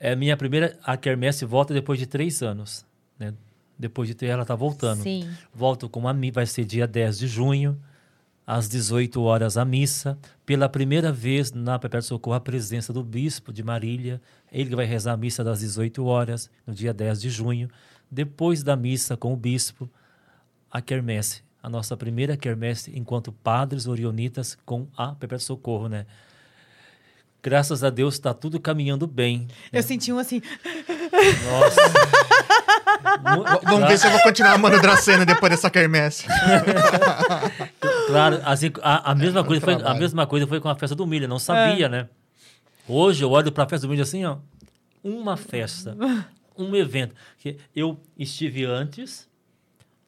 É 0.00 0.16
minha 0.16 0.36
primeira. 0.36 0.76
A 0.82 0.96
Quermesse 0.96 1.44
volta 1.44 1.74
depois 1.74 1.98
de 1.98 2.06
três 2.06 2.42
anos. 2.42 2.86
Né? 3.18 3.34
Depois 3.78 4.08
de 4.08 4.14
ter, 4.14 4.26
ela 4.26 4.46
tá 4.46 4.54
voltando. 4.54 5.02
Sim. 5.02 5.28
Volto 5.54 5.88
com 5.88 6.08
a 6.08 6.14
vai 6.32 6.46
ser 6.46 6.64
dia 6.64 6.86
10 6.86 7.18
de 7.18 7.28
junho 7.28 7.78
às 8.46 8.68
18 8.68 9.22
horas 9.22 9.56
a 9.56 9.64
missa. 9.64 10.18
Pela 10.44 10.68
primeira 10.68 11.12
vez 11.12 11.52
na 11.52 11.78
Perpétuo 11.78 12.08
Socorro, 12.08 12.34
a 12.34 12.40
presença 12.40 12.92
do 12.92 13.04
bispo 13.04 13.52
de 13.52 13.62
Marília. 13.62 14.20
Ele 14.50 14.74
vai 14.74 14.86
rezar 14.86 15.12
a 15.12 15.16
missa 15.16 15.44
das 15.44 15.60
18 15.60 16.04
horas, 16.04 16.50
no 16.66 16.74
dia 16.74 16.92
10 16.92 17.20
de 17.20 17.30
junho. 17.30 17.70
Depois 18.10 18.62
da 18.62 18.74
missa 18.74 19.16
com 19.16 19.32
o 19.32 19.36
bispo, 19.36 19.88
a 20.70 20.80
quermesse. 20.80 21.44
A 21.62 21.68
nossa 21.68 21.96
primeira 21.96 22.36
quermesse 22.36 22.90
enquanto 22.98 23.30
padres 23.30 23.86
orionitas 23.86 24.56
com 24.64 24.88
a 24.96 25.14
Perpétuo 25.14 25.44
Socorro, 25.44 25.88
né? 25.88 26.06
Graças 27.42 27.82
a 27.82 27.88
Deus 27.88 28.14
está 28.14 28.34
tudo 28.34 28.60
caminhando 28.60 29.06
bem. 29.06 29.48
Eu 29.72 29.78
né? 29.78 29.82
senti 29.82 30.12
um 30.12 30.18
assim. 30.18 30.42
Nossa. 31.50 31.80
Vamos 33.64 33.88
ver 33.88 33.98
se 33.98 34.06
eu 34.06 34.10
vou 34.10 34.20
continuar 34.22 34.52
amando 34.52 34.80
Dracena 34.80 35.24
depois 35.24 35.50
dessa 35.50 35.70
quermesse. 35.70 36.26
claro, 38.06 38.40
assim, 38.44 38.70
a, 38.82 39.12
a 39.12 39.14
mesma 39.14 39.40
é, 39.40 39.44
coisa 39.44 39.60
foi, 39.60 39.74
a 39.74 39.94
mesma 39.94 40.26
coisa 40.26 40.46
foi 40.46 40.60
com 40.60 40.68
a 40.68 40.74
festa 40.74 40.94
do 40.94 41.06
milho, 41.06 41.26
não 41.26 41.38
sabia, 41.38 41.86
é. 41.86 41.88
né? 41.88 42.08
Hoje 42.86 43.24
eu 43.24 43.30
olho 43.30 43.50
para 43.50 43.64
a 43.64 43.68
festa 43.68 43.86
do 43.86 43.90
milho 43.90 44.02
assim, 44.02 44.24
ó, 44.24 44.36
uma 45.02 45.36
festa, 45.36 45.96
um 46.58 46.74
evento 46.76 47.14
que 47.38 47.56
eu 47.74 47.98
estive 48.18 48.64
antes, 48.64 49.28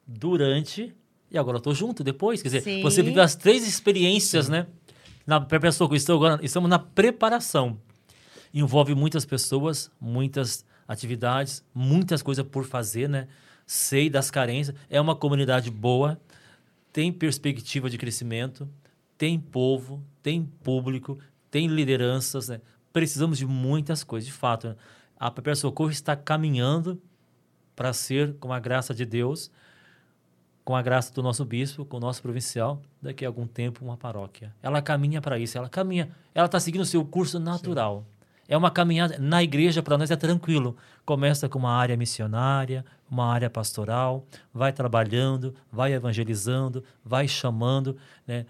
durante 0.05 0.93
e 1.33 1.37
agora 1.37 1.57
eu 1.57 1.61
tô 1.61 1.73
junto 1.73 2.03
depois, 2.03 2.43
quer 2.43 2.49
dizer, 2.49 2.61
Sim. 2.61 2.81
você 2.83 3.01
vive 3.01 3.19
as 3.19 3.33
três 3.33 3.67
experiências, 3.67 4.45
Sim. 4.45 4.51
né? 4.51 4.67
Na 5.25 5.39
que 5.39 5.95
estou 5.95 6.17
agora, 6.17 6.43
estamos 6.43 6.69
na 6.69 6.77
preparação. 6.77 7.79
Envolve 8.53 8.93
muitas 8.93 9.25
pessoas, 9.25 9.89
muitas 9.99 10.65
atividades, 10.85 11.63
muitas 11.73 12.21
coisas 12.21 12.45
por 12.45 12.65
fazer, 12.65 13.07
né? 13.07 13.27
Sei 13.65 14.09
das 14.09 14.29
carências. 14.29 14.75
É 14.89 14.99
uma 14.99 15.15
comunidade 15.15 15.71
boa, 15.71 16.19
tem 16.91 17.11
perspectiva 17.11 17.89
de 17.89 17.97
crescimento, 17.97 18.69
tem 19.17 19.39
povo, 19.39 20.03
tem 20.21 20.45
público, 20.61 21.17
tem 21.49 21.67
lideranças, 21.67 22.49
né? 22.49 22.59
Precisamos 22.91 23.37
de 23.37 23.45
muitas 23.45 24.03
coisas, 24.03 24.27
de 24.27 24.33
fato. 24.33 24.67
Né? 24.67 24.75
A 25.17 25.31
Papel 25.31 25.55
Socorro 25.55 25.89
está 25.89 26.15
caminhando 26.15 27.01
para 27.75 27.93
ser, 27.93 28.35
com 28.35 28.51
a 28.51 28.59
graça 28.59 28.93
de 28.93 29.05
Deus, 29.05 29.49
com 30.63 30.75
a 30.75 30.81
graça 30.81 31.13
do 31.13 31.21
nosso 31.21 31.43
bispo, 31.43 31.85
com 31.85 31.97
o 31.97 31.99
nosso 31.99 32.21
provincial, 32.21 32.81
daqui 33.01 33.25
a 33.25 33.27
algum 33.27 33.45
tempo 33.45 33.83
uma 33.83 33.97
paróquia. 33.97 34.53
Ela 34.61 34.81
caminha 34.81 35.21
para 35.21 35.37
isso, 35.37 35.57
ela 35.57 35.69
caminha, 35.69 36.09
ela 36.33 36.45
está 36.45 36.59
seguindo 36.59 36.81
o 36.81 36.85
seu 36.85 37.03
curso 37.03 37.39
natural. 37.39 38.05
Sim. 38.07 38.13
É 38.47 38.57
uma 38.57 38.69
caminhada. 38.69 39.17
Na 39.19 39.41
igreja, 39.41 39.81
para 39.81 39.97
nós, 39.97 40.11
é 40.11 40.15
tranquilo. 40.15 40.75
Começa 41.05 41.47
com 41.47 41.59
uma 41.59 41.71
área 41.71 41.95
missionária, 41.95 42.85
uma 43.09 43.25
área 43.25 43.49
pastoral, 43.49 44.25
vai 44.53 44.71
trabalhando, 44.73 45.55
vai 45.71 45.93
evangelizando, 45.93 46.83
vai 47.03 47.27
chamando. 47.27 47.97
Né? 48.27 48.45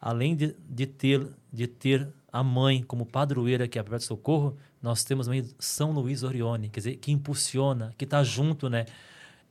Além 0.00 0.36
de, 0.36 0.54
de, 0.68 0.86
ter, 0.86 1.26
de 1.52 1.66
ter 1.66 2.06
a 2.32 2.42
mãe 2.42 2.82
como 2.82 3.06
padroeira, 3.06 3.66
que 3.66 3.78
é 3.78 3.80
a 3.80 3.84
Perpétua 3.84 4.06
Socorro, 4.06 4.56
nós 4.82 5.02
temos 5.02 5.26
também 5.26 5.48
São 5.58 5.92
Luís 5.92 6.22
Orione, 6.22 6.68
quer 6.68 6.80
dizer, 6.80 6.96
que 6.96 7.10
impulsiona, 7.10 7.94
que 7.96 8.04
está 8.04 8.22
junto, 8.22 8.68
né? 8.68 8.84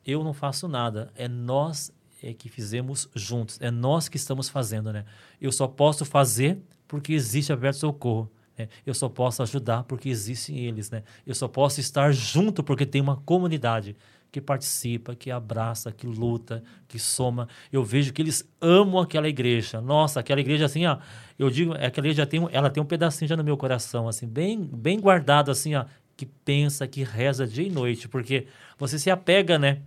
Eu 0.06 0.24
não 0.24 0.34
faço 0.34 0.68
nada, 0.68 1.12
é 1.16 1.28
nós 1.28 1.92
é 2.24 2.34
que 2.34 2.50
fizemos 2.50 3.10
juntos, 3.14 3.60
é 3.62 3.70
nós 3.70 4.08
que 4.08 4.18
estamos 4.18 4.50
fazendo, 4.50 4.92
né? 4.92 5.06
Eu 5.40 5.52
só 5.52 5.68
posso 5.68 6.06
fazer 6.06 6.60
porque 6.88 7.14
existe 7.14 7.52
a 7.52 7.56
Perpétua 7.56 7.80
Socorro. 7.80 8.32
É, 8.58 8.70
eu 8.86 8.94
só 8.94 9.10
posso 9.10 9.44
ajudar 9.44 9.84
porque 9.84 10.08
existem 10.08 10.60
eles, 10.60 10.90
né? 10.90 11.04
Eu 11.28 11.36
só 11.36 11.48
posso 11.48 11.80
estar 11.80 12.12
junto 12.14 12.64
porque 12.64 12.86
tem 12.86 13.02
uma 13.02 13.18
comunidade 13.18 13.96
que 14.32 14.42
participa, 14.42 15.16
que 15.16 15.30
abraça, 15.30 15.92
que 15.92 16.08
luta, 16.08 16.64
que 16.88 16.98
soma. 16.98 17.48
Eu 17.72 17.84
vejo 17.84 18.12
que 18.12 18.22
eles 18.22 18.50
amam 18.60 19.00
aquela 19.00 19.28
igreja. 19.30 19.80
Nossa, 19.80 20.20
aquela 20.20 20.40
igreja 20.40 20.66
assim, 20.66 20.86
ó, 20.86 20.98
eu 21.38 21.50
digo, 21.50 21.74
aquela 21.74 22.08
igreja 22.08 22.26
tem, 22.26 22.48
ela 22.52 22.70
tem 22.70 22.82
um 22.82 22.86
pedacinho 22.86 23.28
já 23.30 23.38
no 23.38 23.44
meu 23.44 23.58
coração, 23.58 24.08
assim, 24.08 24.28
bem, 24.28 24.62
bem 24.62 25.00
guardado, 25.00 25.52
assim, 25.52 25.76
ó, 25.76 25.86
que 26.16 26.26
pensa, 26.26 26.88
que 26.88 27.04
reza 27.04 27.46
dia 27.46 27.68
e 27.68 27.70
noite, 27.70 28.08
porque 28.08 28.48
você 28.78 28.98
se 28.98 29.10
apega, 29.10 29.60
né? 29.60 29.80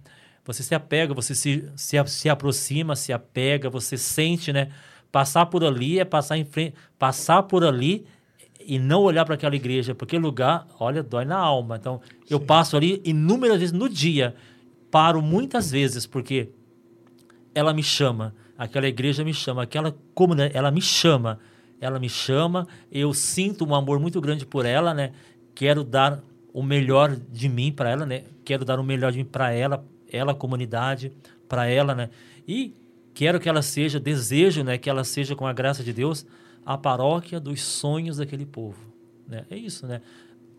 Você 0.45 0.63
se 0.63 0.75
apega, 0.75 1.13
você 1.13 1.35
se, 1.35 1.71
se, 1.77 1.97
se 2.07 2.29
aproxima, 2.29 2.97
se 2.97 3.13
apega, 3.13 3.69
você 3.69 3.97
sente, 3.97 4.53
né? 4.53 4.71
Passar 5.11 5.47
por 5.47 5.65
ali 5.65 5.99
é 5.99 6.05
passar 6.05 6.37
em 6.39 6.45
frente, 6.45 6.75
passar 6.99 7.43
por 7.45 7.65
ali 7.65 8.07
e 8.61 8.79
não 8.79 9.03
olhar 9.03 9.25
para 9.25 9.35
aquela 9.35 9.57
igreja, 9.57 9.95
porque 9.95 10.19
lugar, 10.19 10.67
olha, 10.79 11.03
dói 11.03 11.25
na 11.25 11.39
alma. 11.39 11.77
Então, 11.77 12.01
eu 12.29 12.39
passo 12.39 12.77
ali 12.77 13.01
inúmeras 13.05 13.61
vezes 13.61 13.73
no 13.73 13.89
dia, 13.89 14.35
paro 14.91 15.23
muitas 15.23 15.71
vezes, 15.71 16.07
porque 16.07 16.51
ela 17.55 17.73
me 17.73 17.83
chama, 17.83 18.35
aquela 18.57 18.87
igreja 18.87 19.25
me 19.25 19.33
chama, 19.33 19.63
aquela 19.63 19.95
comunidade, 20.15 20.57
ela 20.57 20.71
me 20.71 20.83
chama, 20.83 21.39
ela 21.81 21.99
me 21.99 22.09
chama, 22.09 22.67
eu 22.93 23.15
sinto 23.15 23.65
um 23.65 23.75
amor 23.75 23.99
muito 23.99 24.21
grande 24.21 24.45
por 24.45 24.67
ela, 24.67 24.93
né? 24.93 25.13
Quero 25.59 25.83
dar 25.83 26.23
o 26.55 26.63
melhor 26.63 27.17
de 27.17 27.49
mim 27.49 27.73
para 27.73 27.91
ela, 27.91 28.07
né? 28.07 28.23
Quero 28.45 28.65
dar 28.65 28.79
o 28.79 28.85
melhor 28.85 29.11
de 29.11 29.19
mim 29.19 29.25
para 29.25 29.51
ela, 29.51 29.85
ela 30.09 30.33
comunidade, 30.33 31.13
para 31.49 31.67
ela, 31.67 31.97
né? 31.97 32.11
E 32.47 32.77
quero 33.13 33.41
que 33.41 33.49
ela 33.49 33.61
seja, 33.61 33.99
desejo, 33.99 34.63
né, 34.63 34.79
que 34.79 34.89
ela 34.89 35.03
seja 35.03 35.35
com 35.35 35.49
a 35.49 35.53
graça 35.53 35.83
de 35.83 35.93
Deus 35.93 36.25
a 36.65 36.79
paróquia 36.79 37.41
dos 37.41 37.61
sonhos 37.61 38.19
daquele 38.19 38.47
povo, 38.47 38.79
né? 39.27 39.47
É 39.51 39.57
isso, 39.57 39.85
né? 39.85 40.01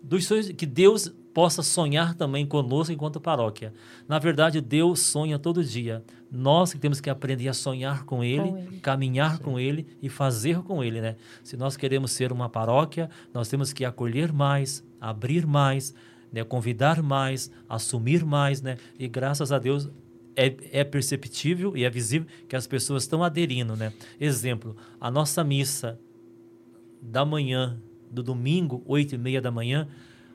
Dos 0.01 0.25
sonhos 0.25 0.49
que 0.49 0.65
Deus 0.65 1.13
possa 1.33 1.61
sonhar 1.61 2.15
também 2.15 2.45
conosco 2.45 2.91
enquanto 2.91 3.19
paróquia. 3.19 3.73
Na 4.07 4.19
verdade, 4.19 4.59
Deus 4.59 4.99
sonha 5.01 5.37
todo 5.37 5.63
dia. 5.63 6.03
Nós 6.31 6.73
que 6.73 6.79
temos 6.79 6.99
que 6.99 7.09
aprender 7.09 7.47
a 7.47 7.53
sonhar 7.53 8.03
com 8.03 8.23
Ele, 8.23 8.49
Com 8.49 8.57
ele. 8.57 8.79
caminhar 8.79 9.39
com 9.39 9.59
Ele 9.59 9.87
e 10.01 10.09
fazer 10.09 10.61
com 10.63 10.83
Ele, 10.83 11.01
né? 11.01 11.15
Se 11.43 11.55
nós 11.55 11.77
queremos 11.77 12.11
ser 12.11 12.31
uma 12.31 12.49
paróquia, 12.49 13.09
nós 13.33 13.47
temos 13.47 13.71
que 13.71 13.85
acolher 13.85 14.33
mais, 14.33 14.83
abrir 14.99 15.45
mais, 15.45 15.93
né? 16.31 16.43
convidar 16.43 17.01
mais, 17.01 17.51
assumir 17.67 18.25
mais, 18.25 18.61
né? 18.61 18.77
E 18.97 19.07
graças 19.07 19.51
a 19.51 19.59
Deus 19.59 19.89
é, 20.35 20.55
é 20.71 20.83
perceptível 20.83 21.75
e 21.75 21.83
é 21.83 21.89
visível 21.89 22.27
que 22.47 22.55
as 22.55 22.67
pessoas 22.67 23.03
estão 23.03 23.23
aderindo, 23.23 23.75
né? 23.75 23.93
Exemplo, 24.19 24.75
a 24.99 25.09
nossa 25.09 25.43
missa 25.43 25.99
da 27.01 27.25
manhã, 27.25 27.79
do 28.11 28.23
domingo, 28.23 28.83
oito 28.85 29.15
e 29.15 29.17
meia 29.17 29.41
da 29.41 29.51
manhã, 29.51 29.87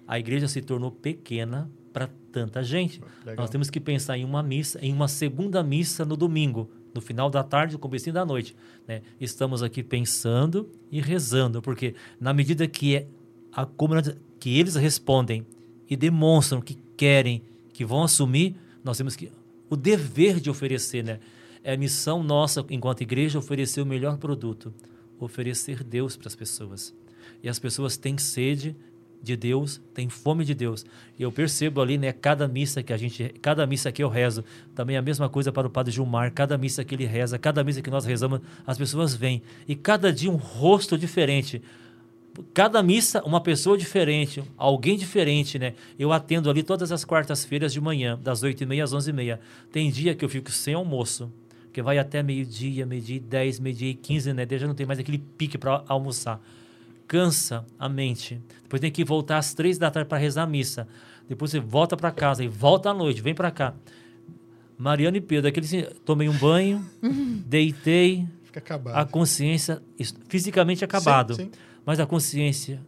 a 0.07 0.19
igreja 0.19 0.49
se 0.49 0.61
tornou 0.61 0.91
pequena 0.91 1.71
para 1.93 2.09
tanta 2.33 2.63
gente. 2.63 3.01
Legal. 3.21 3.37
Nós 3.37 3.51
temos 3.51 3.71
que 3.71 3.81
pensar 3.81 4.19
em 4.19 4.25
uma 4.25 4.43
missa, 4.43 4.79
em 4.83 4.93
uma 4.93 5.09
segunda 5.09 5.63
missa 5.63 6.05
no 6.05 6.17
domingo, 6.17 6.69
no 6.93 7.01
final 7.01 7.31
da 7.31 7.43
tarde, 7.43 7.75
no 7.75 7.79
começo 7.79 8.11
da 8.13 8.25
noite. 8.25 8.55
Né? 8.87 9.03
Estamos 9.21 9.63
aqui 9.63 9.83
pensando 9.83 10.69
e 10.91 11.01
rezando, 11.01 11.63
porque 11.63 11.95
na 12.21 12.33
medida 12.33 12.67
que 12.67 12.97
é 12.97 13.07
a 13.53 13.65
comunidade, 13.65 14.19
que 14.41 14.59
eles 14.59 14.75
respondem 14.75 15.47
e 15.89 15.97
demonstram 15.97 16.61
que 16.61 16.77
querem, 16.97 17.43
que 17.73 17.85
vão 17.85 18.03
assumir, 18.03 18.57
nós 18.83 18.99
temos 18.99 19.17
que 19.17 19.31
o 19.71 19.77
dever 19.77 20.41
de 20.41 20.51
oferecer, 20.51 21.03
né? 21.03 21.21
É 21.63 21.73
a 21.73 21.77
missão 21.77 22.23
nossa 22.23 22.65
enquanto 22.69 23.01
igreja 23.01 23.39
oferecer 23.39 23.81
o 23.81 23.87
melhor 23.87 24.19
produto, 24.19 24.75
oferecer 25.19 25.83
Deus 25.83 26.17
para 26.17 26.29
as 26.29 26.37
pessoas. 26.37 26.95
E 27.45 27.49
as 27.49 27.59
pessoas 27.59 27.99
têm 27.99 28.17
sede 28.17 28.75
de 29.23 29.37
Deus, 29.37 29.79
têm 29.93 30.09
fome 30.09 30.47
de 30.47 30.55
Deus. 30.55 30.85
E 31.19 31.23
eu 31.23 31.31
percebo 31.31 31.83
ali, 31.83 31.99
né, 31.99 32.11
cada 32.11 32.49
missa 32.49 32.83
que 32.83 32.91
a 32.91 32.97
gente, 32.97 33.35
cada 33.43 33.67
missa 33.67 33.93
que 33.93 34.03
eu 34.03 34.09
rezo, 34.09 34.43
também 34.75 34.97
é 34.97 34.99
a 34.99 35.03
mesma 35.03 35.29
coisa 35.29 35.53
para 35.53 35.67
o 35.67 35.71
Padre 35.71 35.93
Gilmar, 35.93 36.33
cada 36.33 36.57
missa 36.57 36.83
que 36.83 36.95
ele 36.95 37.05
reza, 37.05 37.39
cada 37.39 37.63
missa 37.63 37.83
que 37.83 37.91
nós 37.91 38.07
rezamos, 38.07 38.41
as 38.67 38.79
pessoas 38.79 39.15
vêm. 39.15 39.43
E 39.69 39.77
cada 39.77 40.11
dia 40.11 40.31
um 40.31 40.37
rosto 40.37 40.97
diferente. 40.97 41.61
Cada 42.55 42.83
missa, 42.83 43.23
uma 43.25 43.43
pessoa 43.43 43.77
diferente, 43.77 44.43
alguém 44.57 44.97
diferente, 44.97 45.59
né? 45.59 45.75
Eu 45.99 46.13
atendo 46.13 46.49
ali 46.49 46.63
todas 46.63 46.91
as 46.91 47.05
quartas-feiras 47.05 47.75
de 47.75 47.81
manhã, 47.81 48.19
das 48.23 48.43
8h30 48.43 48.83
às 48.83 48.95
11h30. 48.95 49.39
Tem 49.71 49.91
dia 49.91 50.15
que 50.15 50.25
eu 50.25 50.31
fico 50.31 50.51
sem 50.51 50.73
almoço, 50.73 51.31
que 51.75 51.83
vai 51.83 51.99
até 51.99 52.23
meio-dia, 52.23 52.87
meio-dia 52.87 53.17
e 53.17 53.21
10, 53.21 53.61
meio-dia 53.61 53.91
e 53.91 53.95
15, 53.95 54.33
né? 54.33 54.47
Já 54.51 54.67
não 54.67 54.75
tem 54.75 54.87
mais 54.87 54.99
aquele 54.99 55.19
pique 55.19 55.59
para 55.59 55.85
almoçar. 55.87 56.41
Cansa 57.07 57.65
a 57.79 57.89
mente. 57.89 58.41
Depois 58.63 58.81
tem 58.81 58.91
que 58.91 59.05
voltar 59.05 59.39
às 59.39 59.53
três 59.55 59.79
da 59.79 59.91
tarde 59.91 60.09
para 60.09 60.19
rezar 60.19 60.43
a 60.43 60.47
missa. 60.47 60.89
Depois 61.29 61.51
você 61.51 61.61
volta 61.61 61.97
para 61.97 62.11
casa 62.11 62.43
e 62.45 62.49
volta 62.49 62.91
à 62.91 62.95
noite, 62.95 63.21
vem 63.23 63.35
para 63.35 63.51
cá. 63.51 63.75
Mariana 64.77 65.17
e 65.17 65.21
Pedro, 65.21 65.49
aquele 65.49 65.67
assim, 65.67 65.83
tomei 66.05 66.29
um 66.29 66.37
banho, 66.37 66.85
deitei, 67.47 68.27
Fica 68.43 68.59
acabado. 68.59 68.95
a 68.97 69.05
consciência 69.05 69.81
is- 69.99 70.15
fisicamente 70.29 70.85
acabado, 70.85 71.35
Sim, 71.35 71.45
sim. 71.45 71.51
mas 71.87 72.01
a 72.01 72.07
consciência 72.07 72.81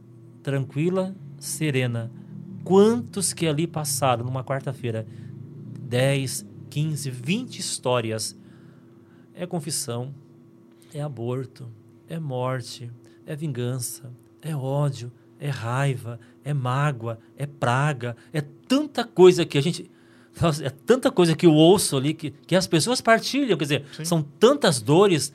tranquila, 0.42 1.14
serena. 1.38 2.10
Quantos 2.64 3.32
que 3.32 3.46
ali 3.46 3.66
passaram 3.66 4.24
numa 4.24 4.42
quarta-feira? 4.42 5.06
10, 5.82 6.44
15, 6.68 7.10
20 7.10 7.58
histórias. 7.60 8.36
É 9.34 9.46
confissão, 9.46 10.12
é 10.92 11.00
aborto, 11.00 11.68
é 12.08 12.18
morte, 12.18 12.90
é 13.26 13.34
vingança, 13.36 14.10
é 14.40 14.54
ódio, 14.54 15.10
é 15.38 15.48
raiva, 15.50 16.18
é 16.44 16.54
mágoa, 16.54 17.18
é 17.36 17.44
praga, 17.46 18.16
é 18.32 18.40
tanta 18.40 19.04
coisa 19.04 19.44
que 19.44 19.58
a 19.58 19.60
gente. 19.60 19.90
É 20.62 20.68
tanta 20.68 21.10
coisa 21.10 21.34
que 21.34 21.46
eu 21.46 21.52
ouço 21.54 21.96
ali 21.96 22.12
que, 22.12 22.30
que 22.30 22.54
as 22.54 22.66
pessoas 22.66 23.00
partilham. 23.00 23.56
Quer 23.56 23.64
dizer, 23.64 23.84
Sim. 23.96 24.04
são 24.04 24.22
tantas 24.22 24.82
dores 24.82 25.32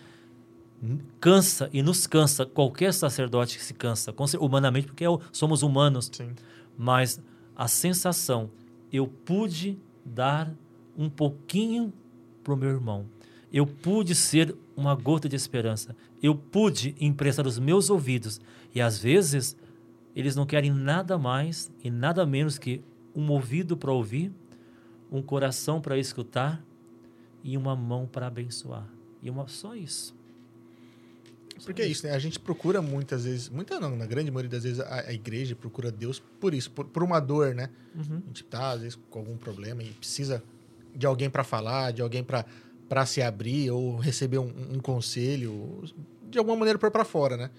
cansa 1.20 1.70
e 1.72 1.82
nos 1.84 2.08
cansa 2.08 2.46
qualquer 2.46 2.94
sacerdote 2.94 3.58
que 3.58 3.64
se 3.64 3.74
cansa 3.74 4.14
humanamente 4.40 4.88
porque 4.88 5.04
é 5.04 5.10
o- 5.10 5.20
somos 5.32 5.62
humanos 5.62 6.10
Sim. 6.12 6.32
mas 6.78 7.22
a 7.56 7.68
sensação 7.68 8.50
eu 8.92 9.08
pude 9.08 9.78
dar 10.04 10.52
um 10.98 11.08
pouquinho 11.10 11.94
pro 12.44 12.58
meu 12.58 12.70
irmão 12.70 13.06
eu 13.54 13.68
pude 13.68 14.16
ser 14.16 14.56
uma 14.82 14.96
gota 14.96 15.30
de 15.30 15.36
esperança 15.36 15.96
eu 16.22 16.36
pude 16.36 16.96
emprestar 17.00 17.46
os 17.48 17.60
meus 17.60 17.90
ouvidos 17.90 18.42
e 18.74 18.82
às 18.82 18.98
vezes 18.98 19.56
eles 20.16 20.36
não 20.36 20.46
querem 20.46 20.72
nada 20.72 21.18
mais 21.18 21.72
e 21.84 21.90
nada 21.90 22.26
menos 22.26 22.58
que 22.58 22.82
um 23.16 23.30
ouvido 23.32 23.78
para 23.78 23.92
ouvir 23.92 24.32
um 25.12 25.22
coração 25.22 25.80
para 25.80 25.98
escutar 25.98 26.64
e 27.44 27.58
uma 27.58 27.76
mão 27.76 28.08
para 28.08 28.28
abençoar 28.28 28.88
e 29.22 29.30
uma 29.30 29.48
só 29.48 29.76
isso 29.76 30.16
Porque 31.66 31.82
é 31.82 31.88
isso, 31.88 32.08
né? 32.08 32.14
A 32.14 32.20
gente 32.20 32.40
procura 32.40 32.82
muitas 32.82 33.26
vezes, 33.26 33.50
muita 33.50 33.80
não, 33.80 33.96
na 33.96 34.06
grande 34.06 34.32
maioria 34.32 34.50
das 34.50 34.64
vezes 34.64 34.80
a, 34.80 35.10
a 35.10 35.14
igreja 35.14 35.56
procura 35.56 35.92
Deus 35.92 36.20
por 36.40 36.54
isso, 36.54 36.72
por, 36.72 36.86
por 36.86 37.04
uma 37.04 37.20
dor, 37.20 37.54
né? 37.54 37.70
Uhum. 37.96 38.22
A 38.24 38.28
gente 38.28 38.44
tá, 38.46 38.72
às 38.72 38.82
vezes, 38.82 39.00
com 39.10 39.20
algum 39.20 39.38
problema 39.38 39.84
e 39.84 39.92
precisa 39.92 40.44
de 40.96 41.06
alguém 41.06 41.30
para 41.30 41.44
falar, 41.44 41.92
de 41.92 42.02
alguém 42.02 42.24
para 42.24 42.46
para 42.92 43.06
se 43.06 43.22
abrir 43.22 43.72
ou 43.72 43.96
receber 43.96 44.38
um, 44.38 44.52
um 44.74 44.80
conselho, 44.80 45.82
de 46.30 46.38
alguma 46.38 46.58
maneira 46.58 46.78
pôr 46.78 46.92
para 46.92 47.06
fora, 47.06 47.38
né? 47.38 47.50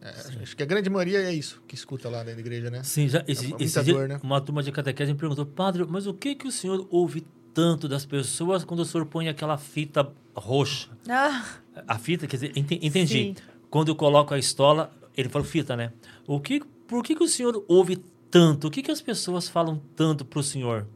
É, 0.00 0.42
acho 0.42 0.56
que 0.56 0.62
a 0.64 0.66
grande 0.66 0.90
maioria 0.90 1.20
é 1.22 1.32
isso 1.32 1.62
que 1.68 1.76
escuta 1.76 2.08
lá 2.08 2.18
dentro 2.24 2.34
da 2.34 2.40
igreja, 2.40 2.68
né? 2.68 2.82
Sim, 2.82 3.08
já, 3.08 3.22
esse, 3.28 3.46
muita 3.46 3.62
esse 3.62 3.80
dia, 3.84 3.94
dor, 3.94 4.08
né? 4.08 4.18
uma 4.24 4.40
turma 4.40 4.60
de 4.60 4.72
catequese 4.72 5.12
me 5.12 5.18
perguntou, 5.18 5.46
padre, 5.46 5.86
mas 5.88 6.08
o 6.08 6.12
que 6.12 6.34
que 6.34 6.48
o 6.48 6.50
senhor 6.50 6.84
ouve 6.90 7.24
tanto 7.54 7.86
das 7.88 8.04
pessoas 8.04 8.64
quando 8.64 8.80
o 8.80 8.84
senhor 8.84 9.06
põe 9.06 9.28
aquela 9.28 9.56
fita 9.56 10.10
roxa? 10.34 10.88
Ah, 11.08 11.44
A 11.86 11.96
fita, 11.96 12.26
quer 12.26 12.34
dizer, 12.38 12.52
ente- 12.58 12.80
entendi. 12.82 13.12
Sim. 13.12 13.34
Quando 13.70 13.86
eu 13.92 13.94
coloco 13.94 14.34
a 14.34 14.38
estola, 14.40 14.92
ele 15.16 15.28
falou 15.28 15.46
fita, 15.46 15.76
né? 15.76 15.92
O 16.26 16.40
que, 16.40 16.60
por 16.88 17.04
que 17.04 17.14
que 17.14 17.22
o 17.22 17.28
senhor 17.28 17.64
ouve 17.68 18.02
tanto? 18.32 18.66
O 18.66 18.70
que 18.72 18.82
que 18.82 18.90
as 18.90 19.00
pessoas 19.00 19.48
falam 19.48 19.80
tanto 19.94 20.24
para 20.24 20.40
o 20.40 20.42
senhor? 20.42 20.88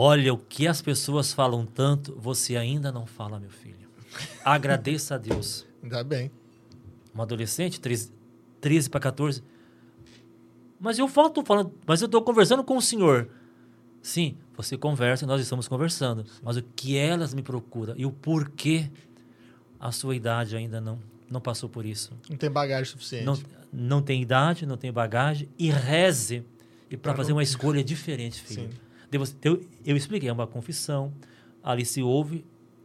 Olha, 0.00 0.32
o 0.32 0.38
que 0.38 0.68
as 0.68 0.80
pessoas 0.80 1.32
falam 1.32 1.66
tanto, 1.66 2.14
você 2.20 2.56
ainda 2.56 2.92
não 2.92 3.04
fala, 3.04 3.40
meu 3.40 3.50
filho. 3.50 3.88
Agradeça 4.44 5.16
a 5.16 5.18
Deus 5.18 5.66
Ainda 5.82 6.04
bem. 6.04 6.30
um 7.12 7.20
adolescente, 7.20 7.80
13, 7.80 8.12
13 8.60 8.88
para 8.90 9.00
14. 9.00 9.42
Mas 10.78 11.00
eu 11.00 11.08
falo, 11.08 11.30
tô 11.30 11.44
falando, 11.44 11.74
mas 11.84 12.00
eu 12.00 12.06
estou 12.06 12.22
conversando 12.22 12.62
com 12.62 12.76
o 12.76 12.80
senhor. 12.80 13.28
Sim, 14.00 14.36
você 14.56 14.78
conversa, 14.78 15.26
nós 15.26 15.40
estamos 15.40 15.66
conversando. 15.66 16.24
Mas 16.44 16.56
o 16.56 16.62
que 16.62 16.96
elas 16.96 17.34
me 17.34 17.42
procuram 17.42 17.94
e 17.96 18.06
o 18.06 18.12
porquê 18.12 18.88
a 19.80 19.90
sua 19.90 20.14
idade 20.14 20.54
ainda 20.54 20.80
não 20.80 21.00
não 21.28 21.40
passou 21.40 21.68
por 21.68 21.84
isso. 21.84 22.12
Não 22.30 22.36
tem 22.36 22.48
bagagem 22.48 22.84
suficiente. 22.84 23.24
Não, 23.26 23.36
não 23.72 24.00
tem 24.00 24.22
idade, 24.22 24.64
não 24.64 24.76
tem 24.76 24.92
bagagem 24.92 25.48
e 25.58 25.70
reze 25.70 26.44
e 26.88 26.96
para 26.96 27.16
fazer 27.16 27.32
uma 27.32 27.42
escolha 27.42 27.82
diferente, 27.82 28.40
filho. 28.40 28.70
Sim. 28.70 28.87
Você- 29.12 29.36
Eu, 29.42 29.64
eu 29.86 29.96
expliquei, 29.96 30.28
é 30.28 30.32
uma 30.32 30.46
confissão, 30.46 31.12
ali 31.62 31.84
se 31.84 32.02
ouve, 32.02 32.44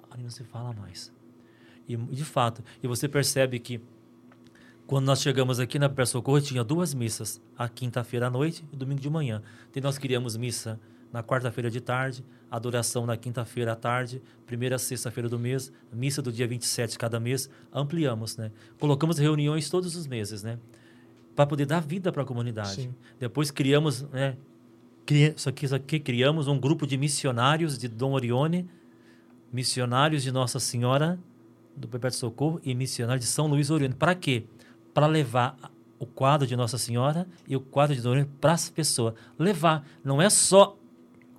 ali 0.10 0.24
não 0.24 0.30
se 0.30 0.44
fala 0.44 0.74
mais. 0.74 1.12
E 1.88 1.98
de 1.98 2.24
fato, 2.24 2.64
e 2.82 2.88
você 2.88 3.10
percebe 3.10 3.60
que 3.60 3.82
quando 4.88 5.06
nós 5.06 5.22
chegamos 5.22 5.60
aqui 5.60 5.80
na 5.80 5.90
Perto 5.90 6.10
Socorro, 6.10 6.40
tinha 6.42 6.64
duas 6.64 6.94
missas, 6.94 7.42
a 7.58 7.68
quinta-feira 7.68 8.28
à 8.28 8.30
noite 8.30 8.66
e 8.72 8.76
domingo 8.76 9.02
de 9.02 9.10
manhã. 9.10 9.42
Então 9.70 9.82
nós 9.84 9.98
criamos 9.98 10.38
missa 10.38 10.80
na 11.12 11.22
quarta-feira 11.24 11.70
de 11.70 11.80
tarde, 11.80 12.24
adoração 12.50 13.06
na 13.06 13.16
quinta-feira 13.16 13.74
à 13.74 13.76
tarde, 13.76 14.22
primeira 14.46 14.78
sexta-feira 14.78 15.30
do 15.30 15.38
mês, 15.40 15.72
missa 15.92 16.22
do 16.22 16.32
dia 16.32 16.48
27 16.48 16.98
cada 16.98 17.20
mês, 17.20 17.50
ampliamos, 17.72 18.36
né? 18.38 18.52
Colocamos 18.80 19.18
reuniões 19.18 19.70
todos 19.70 19.96
os 19.96 20.08
meses, 20.08 20.42
né? 20.44 20.58
Para 21.36 21.46
poder 21.48 21.66
dar 21.66 21.80
vida 21.82 22.12
para 22.12 22.24
a 22.24 22.26
comunidade. 22.26 22.76
Sim. 22.84 22.96
Depois 23.20 23.52
criamos, 23.52 24.04
né? 24.04 24.38
Isso 25.12 25.50
aqui, 25.50 25.66
isso 25.66 25.76
aqui, 25.76 26.00
criamos 26.00 26.48
um 26.48 26.58
grupo 26.58 26.88
de 26.88 26.98
missionários 26.98 27.78
de 27.78 27.90
Dom 27.90 28.14
Orione, 28.14 28.70
missionários 29.52 30.24
de 30.24 30.32
Nossa 30.32 30.60
Senhora 30.60 31.20
do 31.76 31.88
Perpétuo 31.88 32.18
Socorro 32.18 32.62
e 32.64 32.74
missionários 32.74 33.26
de 33.26 33.32
São 33.32 33.48
Luís 33.48 33.70
Orione. 33.70 33.94
Para 33.94 34.16
quê? 34.16 34.46
Para 34.94 35.06
levar 35.08 35.58
o 36.00 36.06
quadro 36.06 36.48
de 36.48 36.56
Nossa 36.56 36.78
Senhora 36.78 37.28
e 37.48 37.56
o 37.56 37.60
quadro 37.60 37.96
de 37.96 38.02
Dona 38.02 38.28
para 38.40 38.54
as 38.54 38.70
pessoas. 38.70 39.14
Levar. 39.38 39.86
Não 40.04 40.22
é 40.22 40.30
só 40.30 40.78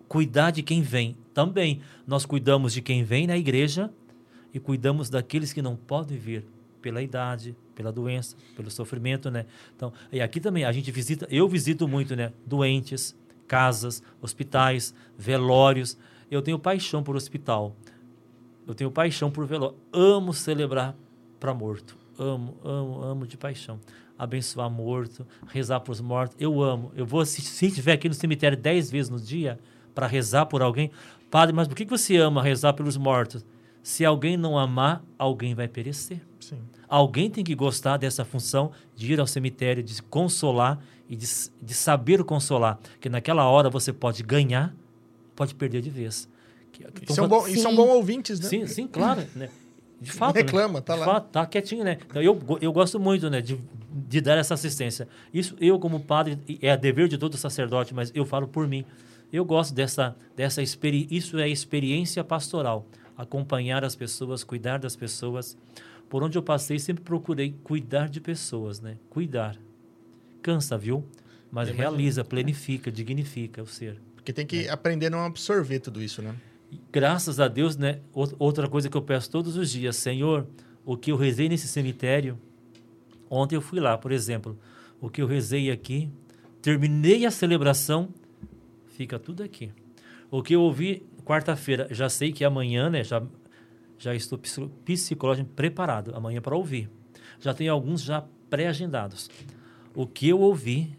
cuidar 0.09 0.51
de 0.51 0.63
quem 0.63 0.83
vem. 0.83 1.17
Também 1.33 1.81
nós 2.07 2.27
cuidamos 2.27 2.73
de 2.73 2.83
quem 2.83 3.03
vem 3.03 3.27
na 3.27 3.37
igreja 3.37 3.91
e 4.53 4.61
cuidamos 4.61 5.11
daqueles 5.11 5.53
que 5.53 5.63
não 5.63 5.75
podem 5.75 6.19
vir 6.19 6.45
pela 6.81 7.03
idade, 7.03 7.57
pela 7.75 7.91
doença, 7.91 8.37
pelo 8.55 8.71
sofrimento, 8.71 9.31
né? 9.31 9.47
Então, 9.75 9.93
e 10.13 10.21
aqui 10.21 10.39
também 10.39 10.65
a 10.65 10.73
gente 10.73 10.91
visita, 10.91 11.27
eu 11.31 11.49
visito 11.49 11.89
muito, 11.89 12.15
né? 12.15 12.33
Doentes, 12.47 13.17
casas, 13.47 14.03
hospitais, 14.21 14.95
velórios. 15.17 15.97
Eu 16.31 16.43
tenho 16.43 16.59
paixão 16.59 17.03
por 17.03 17.17
hospital. 17.17 17.77
Eu 18.67 18.75
tenho 18.75 18.91
paixão 18.91 19.31
por 19.31 19.47
velório. 19.47 19.77
Amo 19.93 20.33
celebrar 20.33 20.97
para 21.39 21.53
morto. 21.53 21.97
Amo, 22.19 22.57
amo, 22.65 23.03
amo 23.03 23.27
de 23.27 23.37
paixão. 23.37 23.79
Abençoar 24.17 24.71
morto, 24.71 25.27
rezar 25.49 25.81
para 25.81 25.93
os 25.93 26.01
mortos. 26.01 26.37
Eu 26.41 26.63
amo. 26.63 26.93
Eu 26.95 27.05
vou, 27.05 27.25
se, 27.27 27.43
se 27.43 27.67
estiver 27.67 27.93
aqui 27.93 28.09
no 28.09 28.15
cemitério 28.15 28.57
dez 28.57 28.91
vezes 28.91 29.11
no 29.11 29.19
dia 29.19 29.59
para 29.95 30.07
rezar 30.07 30.47
por 30.47 30.63
alguém, 30.63 30.91
padre, 31.31 31.55
mas 31.55 31.69
por 31.69 31.77
que 31.77 31.85
você 31.85 32.17
ama 32.17 32.43
rezar 32.43 32.73
pelos 32.73 32.97
mortos? 32.97 33.45
Se 33.83 34.05
alguém 34.05 34.37
não 34.37 34.59
amar, 34.59 35.05
alguém 35.19 35.55
vai 35.55 35.69
perecer. 35.69 36.21
Sim. 36.41 36.59
Alguém 36.89 37.29
tem 37.29 37.45
que 37.45 37.55
gostar 37.55 37.97
dessa 37.97 38.25
função 38.25 38.71
de 38.95 39.13
ir 39.13 39.21
ao 39.21 39.27
cemitério, 39.27 39.83
de 39.83 40.01
consolar 40.03 40.79
e 41.09 41.17
de, 41.17 41.27
de 41.63 41.75
saber 41.75 42.23
consolar. 42.25 42.79
Que 43.01 43.09
naquela 43.09 43.45
hora 43.49 43.69
você 43.71 43.93
pode 43.93 44.23
ganhar, 44.23 44.75
pode 45.37 45.55
perder 45.55 45.83
de 45.83 45.91
vez. 45.91 46.29
Que- 46.73 46.85
que 46.93 47.07
tão 47.07 47.15
são, 47.17 47.25
fa- 47.29 47.29
bom, 47.29 47.49
e 47.49 47.57
são 47.59 47.75
bons 47.75 47.89
ouvintes, 47.89 48.41
né? 48.41 48.49
Sim, 48.49 48.67
sim, 48.67 48.87
claro. 48.87 49.23
Né? 49.37 49.49
De 50.01 50.11
fato. 50.13 50.35
reclama, 50.37 50.81
né? 50.81 50.85
tá 50.85 50.95
De 50.95 51.01
lá. 51.01 51.07
fato, 51.07 51.29
tá 51.31 51.47
quietinho, 51.47 51.85
né? 51.85 51.99
Então 52.09 52.21
eu, 52.21 52.41
eu 52.61 52.73
gosto 52.73 52.99
muito, 52.99 53.31
né, 53.31 53.41
de, 53.41 53.59
de 53.91 54.21
dar 54.21 54.37
essa 54.39 54.55
assistência. 54.55 55.07
Isso 55.33 55.55
eu 55.61 55.79
como 55.79 56.01
padre 56.01 56.39
é 56.61 56.77
dever 56.77 57.07
de 57.09 57.17
todo 57.17 57.37
sacerdote, 57.37 57.95
mas 57.95 58.11
eu 58.15 58.25
falo 58.27 58.49
por 58.49 58.67
mim. 58.67 58.85
Eu 59.33 59.45
gosto 59.45 59.73
dessa 59.75 60.15
dessa 60.37 60.63
experiência, 60.63 61.15
isso 61.17 61.39
é 61.39 61.49
experiência 61.49 62.23
pastoral, 62.25 62.87
acompanhar 63.17 63.85
as 63.85 63.95
pessoas, 63.97 64.43
cuidar 64.45 64.79
das 64.79 64.95
pessoas. 64.97 65.57
Por 66.09 66.23
onde 66.23 66.37
eu 66.39 66.43
passei, 66.43 66.79
sempre 66.79 67.03
procurei 67.03 67.55
cuidar 67.65 68.09
de 68.09 68.21
pessoas, 68.21 68.81
né? 68.81 68.97
Cuidar. 69.11 69.57
Cansa, 70.45 70.77
viu? 70.77 71.03
Mas 71.51 71.71
realiza, 71.71 72.23
planifica, 72.23 72.93
dignifica 72.93 73.63
o 73.63 73.67
ser. 73.67 73.99
Porque 74.15 74.31
tem 74.31 74.45
que 74.47 74.69
aprender 74.69 75.07
a 75.07 75.11
não 75.11 75.25
absorver 75.25 75.79
tudo 75.81 76.03
isso, 76.03 76.21
né? 76.21 76.35
Graças 76.93 77.41
a 77.41 77.49
Deus, 77.49 77.79
né? 77.79 78.01
Out- 78.15 78.35
Outra 78.39 78.69
coisa 78.69 78.91
que 78.91 78.97
eu 78.97 79.01
peço 79.01 79.31
todos 79.31 79.57
os 79.57 79.71
dias, 79.71 79.97
Senhor, 79.97 80.47
o 80.85 80.99
que 80.99 81.11
eu 81.11 81.17
rezei 81.17 81.49
nesse 81.49 81.67
cemitério, 81.67 82.39
ontem 83.31 83.57
eu 83.57 83.63
fui 83.63 83.81
lá, 83.81 83.97
por 83.97 84.13
exemplo, 84.13 84.59
o 85.01 85.09
que 85.09 85.23
eu 85.23 85.27
rezei 85.27 85.71
aqui, 85.71 86.11
terminei 86.61 87.25
a 87.25 87.31
celebração, 87.31 88.11
fica 88.89 89.19
tudo 89.19 89.43
aqui. 89.43 89.71
O 90.31 90.43
que 90.43 90.55
eu 90.55 90.61
ouvi 90.61 91.07
quarta-feira, 91.25 91.89
já 91.91 92.11
sei 92.11 92.33
que 92.33 92.45
amanhã, 92.45 92.91
né? 92.91 93.03
Já, 93.03 93.23
já 93.99 94.15
estou 94.15 94.37
psico- 94.39 94.69
psicologicamente 94.85 95.55
preparado 95.55 96.15
amanhã 96.15 96.43
para 96.43 96.55
ouvir. 96.55 96.91
Já 97.41 97.55
tenho 97.55 97.73
alguns 97.73 98.03
já 98.03 98.25
pré-agendados. 98.51 99.31
O 99.95 100.07
que 100.07 100.29
eu 100.29 100.41
ouvi, 100.41 100.97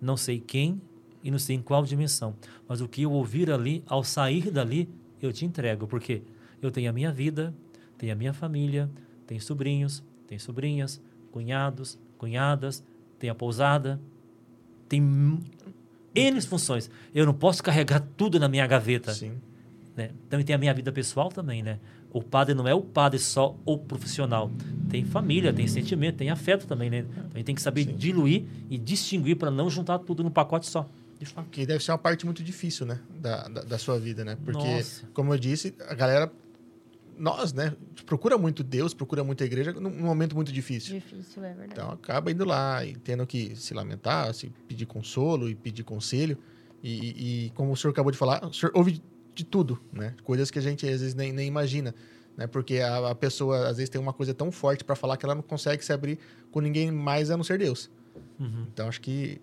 não 0.00 0.16
sei 0.16 0.38
quem 0.38 0.80
e 1.22 1.30
não 1.30 1.38
sei 1.38 1.56
em 1.56 1.62
qual 1.62 1.84
dimensão, 1.84 2.34
mas 2.68 2.80
o 2.80 2.88
que 2.88 3.02
eu 3.02 3.12
ouvir 3.12 3.50
ali, 3.50 3.82
ao 3.86 4.04
sair 4.04 4.50
dali, 4.50 4.88
eu 5.20 5.32
te 5.32 5.44
entrego, 5.44 5.86
porque 5.86 6.22
eu 6.62 6.70
tenho 6.70 6.88
a 6.88 6.92
minha 6.92 7.12
vida, 7.12 7.54
tenho 7.98 8.12
a 8.12 8.16
minha 8.16 8.32
família, 8.32 8.90
tenho 9.26 9.40
sobrinhos, 9.40 10.02
tenho 10.26 10.40
sobrinhas, 10.40 11.00
cunhados, 11.30 11.98
cunhadas, 12.16 12.84
tenho 13.18 13.32
a 13.32 13.36
pousada, 13.36 14.00
tem 14.88 15.02
N 16.14 16.40
funções. 16.42 16.90
Eu 17.14 17.26
não 17.26 17.34
posso 17.34 17.62
carregar 17.62 18.00
tudo 18.16 18.38
na 18.40 18.48
minha 18.48 18.66
gaveta 18.66 19.12
Sim. 19.12 19.40
né? 19.96 20.10
Então 20.26 20.42
tem 20.42 20.54
a 20.54 20.58
minha 20.58 20.74
vida 20.74 20.90
pessoal 20.90 21.28
também, 21.28 21.62
né? 21.62 21.78
O 22.12 22.22
padre 22.22 22.54
não 22.54 22.66
é 22.66 22.74
o 22.74 22.80
padre 22.82 23.18
só 23.18 23.56
o 23.64 23.78
profissional. 23.78 24.50
Tem 24.88 25.04
família, 25.04 25.52
tem 25.52 25.66
sentimento, 25.68 26.16
tem 26.16 26.30
afeto 26.30 26.66
também, 26.66 26.90
né? 26.90 26.98
Então 27.08 27.24
a 27.34 27.36
gente 27.38 27.46
tem 27.46 27.54
que 27.54 27.62
saber 27.62 27.84
Sim. 27.84 27.94
diluir 27.96 28.44
e 28.68 28.76
distinguir 28.76 29.36
para 29.36 29.50
não 29.50 29.70
juntar 29.70 29.98
tudo 30.00 30.22
num 30.24 30.30
pacote 30.30 30.66
só. 30.66 30.88
De 31.18 31.26
fato. 31.26 31.48
Que 31.50 31.64
deve 31.66 31.84
ser 31.84 31.92
uma 31.92 31.98
parte 31.98 32.24
muito 32.24 32.42
difícil, 32.42 32.86
né? 32.86 32.98
Da, 33.20 33.46
da, 33.48 33.62
da 33.62 33.78
sua 33.78 33.98
vida, 33.98 34.24
né? 34.24 34.36
Porque, 34.44 34.58
Nossa. 34.76 35.06
como 35.14 35.32
eu 35.34 35.38
disse, 35.38 35.74
a 35.88 35.94
galera. 35.94 36.32
Nós, 37.18 37.52
né? 37.52 37.74
Procura 38.06 38.38
muito 38.38 38.64
Deus, 38.64 38.94
procura 38.94 39.22
muito 39.22 39.42
a 39.42 39.46
igreja 39.46 39.72
num 39.74 39.90
num 39.90 40.06
momento 40.06 40.34
muito 40.34 40.50
difícil. 40.50 40.94
Difícil, 40.94 41.44
é 41.44 41.48
verdade. 41.48 41.72
Então 41.72 41.90
acaba 41.90 42.30
indo 42.32 42.46
lá 42.46 42.82
e 42.84 42.94
tendo 42.96 43.26
que 43.26 43.54
se 43.54 43.74
lamentar, 43.74 44.32
se 44.32 44.50
pedir 44.66 44.86
consolo 44.86 45.48
e 45.50 45.54
pedir 45.54 45.84
conselho. 45.84 46.38
E, 46.82 46.90
e- 46.90 47.46
e 47.46 47.50
como 47.50 47.70
o 47.72 47.76
senhor 47.76 47.92
acabou 47.92 48.10
de 48.10 48.16
falar, 48.16 48.42
o 48.46 48.54
senhor 48.54 48.72
ouve 48.74 49.02
de 49.34 49.44
tudo, 49.44 49.80
né? 49.92 50.14
Coisas 50.24 50.50
que 50.50 50.58
a 50.58 50.62
gente 50.62 50.84
às 50.86 51.00
vezes 51.00 51.14
nem, 51.14 51.32
nem 51.32 51.46
imagina, 51.48 51.94
né? 52.36 52.46
Porque 52.46 52.78
a, 52.78 53.10
a 53.10 53.14
pessoa 53.14 53.68
às 53.68 53.76
vezes 53.76 53.88
tem 53.88 54.00
uma 54.00 54.12
coisa 54.12 54.34
tão 54.34 54.50
forte 54.52 54.84
para 54.84 54.94
falar 54.96 55.16
que 55.16 55.24
ela 55.24 55.34
não 55.34 55.42
consegue 55.42 55.84
se 55.84 55.92
abrir 55.92 56.18
com 56.50 56.60
ninguém 56.60 56.90
mais 56.90 57.30
a 57.30 57.36
não 57.36 57.44
ser 57.44 57.58
Deus. 57.58 57.90
Uhum. 58.38 58.66
Então 58.72 58.88
acho 58.88 59.00
que 59.00 59.40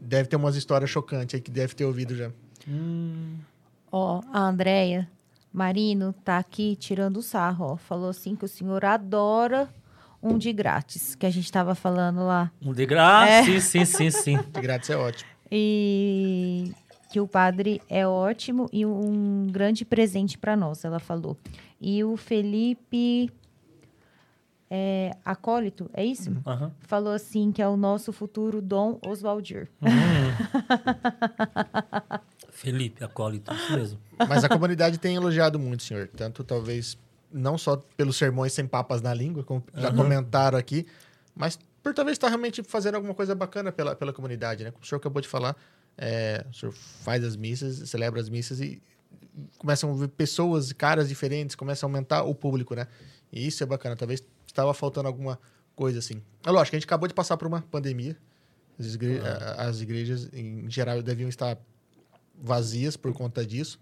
deve 0.00 0.28
ter 0.28 0.36
umas 0.36 0.56
histórias 0.56 0.88
chocantes 0.90 1.34
aí 1.34 1.40
que 1.40 1.50
deve 1.50 1.74
ter 1.74 1.84
ouvido 1.84 2.14
já. 2.16 2.30
Hum, 2.68 3.36
Ó, 3.92 4.20
a 4.32 4.40
Andréia 4.40 5.08
Marino 5.52 6.12
tá 6.24 6.38
aqui 6.38 6.76
tirando 6.76 7.20
sarro, 7.22 7.72
ó. 7.72 7.76
Falou 7.76 8.08
assim 8.08 8.36
que 8.36 8.44
o 8.44 8.48
senhor 8.48 8.84
adora 8.84 9.68
um 10.22 10.38
de 10.38 10.52
grátis, 10.52 11.14
que 11.14 11.26
a 11.26 11.30
gente 11.30 11.50
tava 11.50 11.74
falando 11.74 12.24
lá. 12.24 12.52
um 12.62 12.72
de 12.72 12.86
graça, 12.86 13.32
É. 13.32 13.42
sim, 13.44 13.60
sim, 13.60 13.84
sim, 13.84 14.10
sim. 14.10 14.36
De 14.52 14.60
grátis 14.60 14.90
é 14.90 14.96
ótimo. 14.96 15.28
E 15.50 16.72
que 17.10 17.20
o 17.20 17.26
padre 17.26 17.82
é 17.88 18.06
ótimo 18.06 18.68
e 18.72 18.86
um 18.86 19.48
grande 19.50 19.84
presente 19.84 20.38
para 20.38 20.56
nós, 20.56 20.84
ela 20.84 21.00
falou. 21.00 21.36
E 21.80 22.04
o 22.04 22.16
Felipe 22.16 23.28
é, 24.70 25.10
Acólito, 25.24 25.90
é 25.92 26.04
isso? 26.04 26.30
Aham. 26.46 26.70
Falou 26.82 27.12
assim 27.12 27.50
que 27.50 27.60
é 27.60 27.66
o 27.66 27.76
nosso 27.76 28.12
futuro 28.12 28.62
Dom 28.62 29.00
Oswaldir. 29.04 29.68
Felipe, 32.50 33.02
acólito, 33.02 33.52
isso 33.52 33.72
mesmo. 33.72 33.98
Mas 34.28 34.44
a 34.44 34.48
comunidade 34.48 34.98
tem 34.98 35.16
elogiado 35.16 35.58
muito, 35.58 35.82
senhor. 35.82 36.06
Tanto 36.08 36.44
talvez 36.44 36.96
não 37.32 37.58
só 37.58 37.76
pelos 37.96 38.16
sermões 38.16 38.52
sem 38.52 38.66
papas 38.66 39.02
na 39.02 39.14
língua, 39.14 39.42
como 39.42 39.64
já 39.74 39.92
comentaram 39.92 40.58
aqui, 40.58 40.86
mas 41.34 41.58
por 41.82 41.94
talvez 41.94 42.16
estar 42.16 42.28
realmente 42.28 42.62
fazendo 42.62 42.96
alguma 42.96 43.14
coisa 43.14 43.34
bacana 43.34 43.72
pela, 43.72 43.96
pela 43.96 44.12
comunidade, 44.12 44.62
né? 44.62 44.70
Como 44.70 44.84
o 44.84 44.86
senhor 44.86 44.98
acabou 44.98 45.22
de 45.22 45.28
falar, 45.28 45.56
é, 45.96 46.44
o 46.50 46.54
senhor 46.54 46.72
faz 46.72 47.24
as 47.24 47.36
missas, 47.36 47.88
celebra 47.88 48.20
as 48.20 48.28
missas 48.28 48.60
e 48.60 48.80
começam 49.58 49.90
a 49.92 49.94
ver 49.94 50.08
pessoas, 50.08 50.72
caras 50.72 51.08
diferentes, 51.08 51.54
começa 51.56 51.84
a 51.84 51.88
aumentar 51.88 52.22
o 52.24 52.34
público, 52.34 52.74
né? 52.74 52.86
E 53.32 53.46
isso 53.46 53.62
é 53.62 53.66
bacana. 53.66 53.96
Talvez 53.96 54.22
estava 54.46 54.72
faltando 54.74 55.08
alguma 55.08 55.38
coisa 55.76 55.98
assim. 55.98 56.22
É 56.44 56.50
lógico, 56.50 56.76
a 56.76 56.78
gente 56.78 56.86
acabou 56.86 57.06
de 57.08 57.14
passar 57.14 57.36
por 57.36 57.46
uma 57.46 57.62
pandemia. 57.62 58.16
As, 58.78 58.94
igre- 58.94 59.20
as 59.58 59.80
igrejas, 59.80 60.28
em 60.32 60.68
geral, 60.70 61.02
deviam 61.02 61.28
estar 61.28 61.58
vazias 62.42 62.96
por 62.96 63.12
conta 63.12 63.44
disso. 63.44 63.78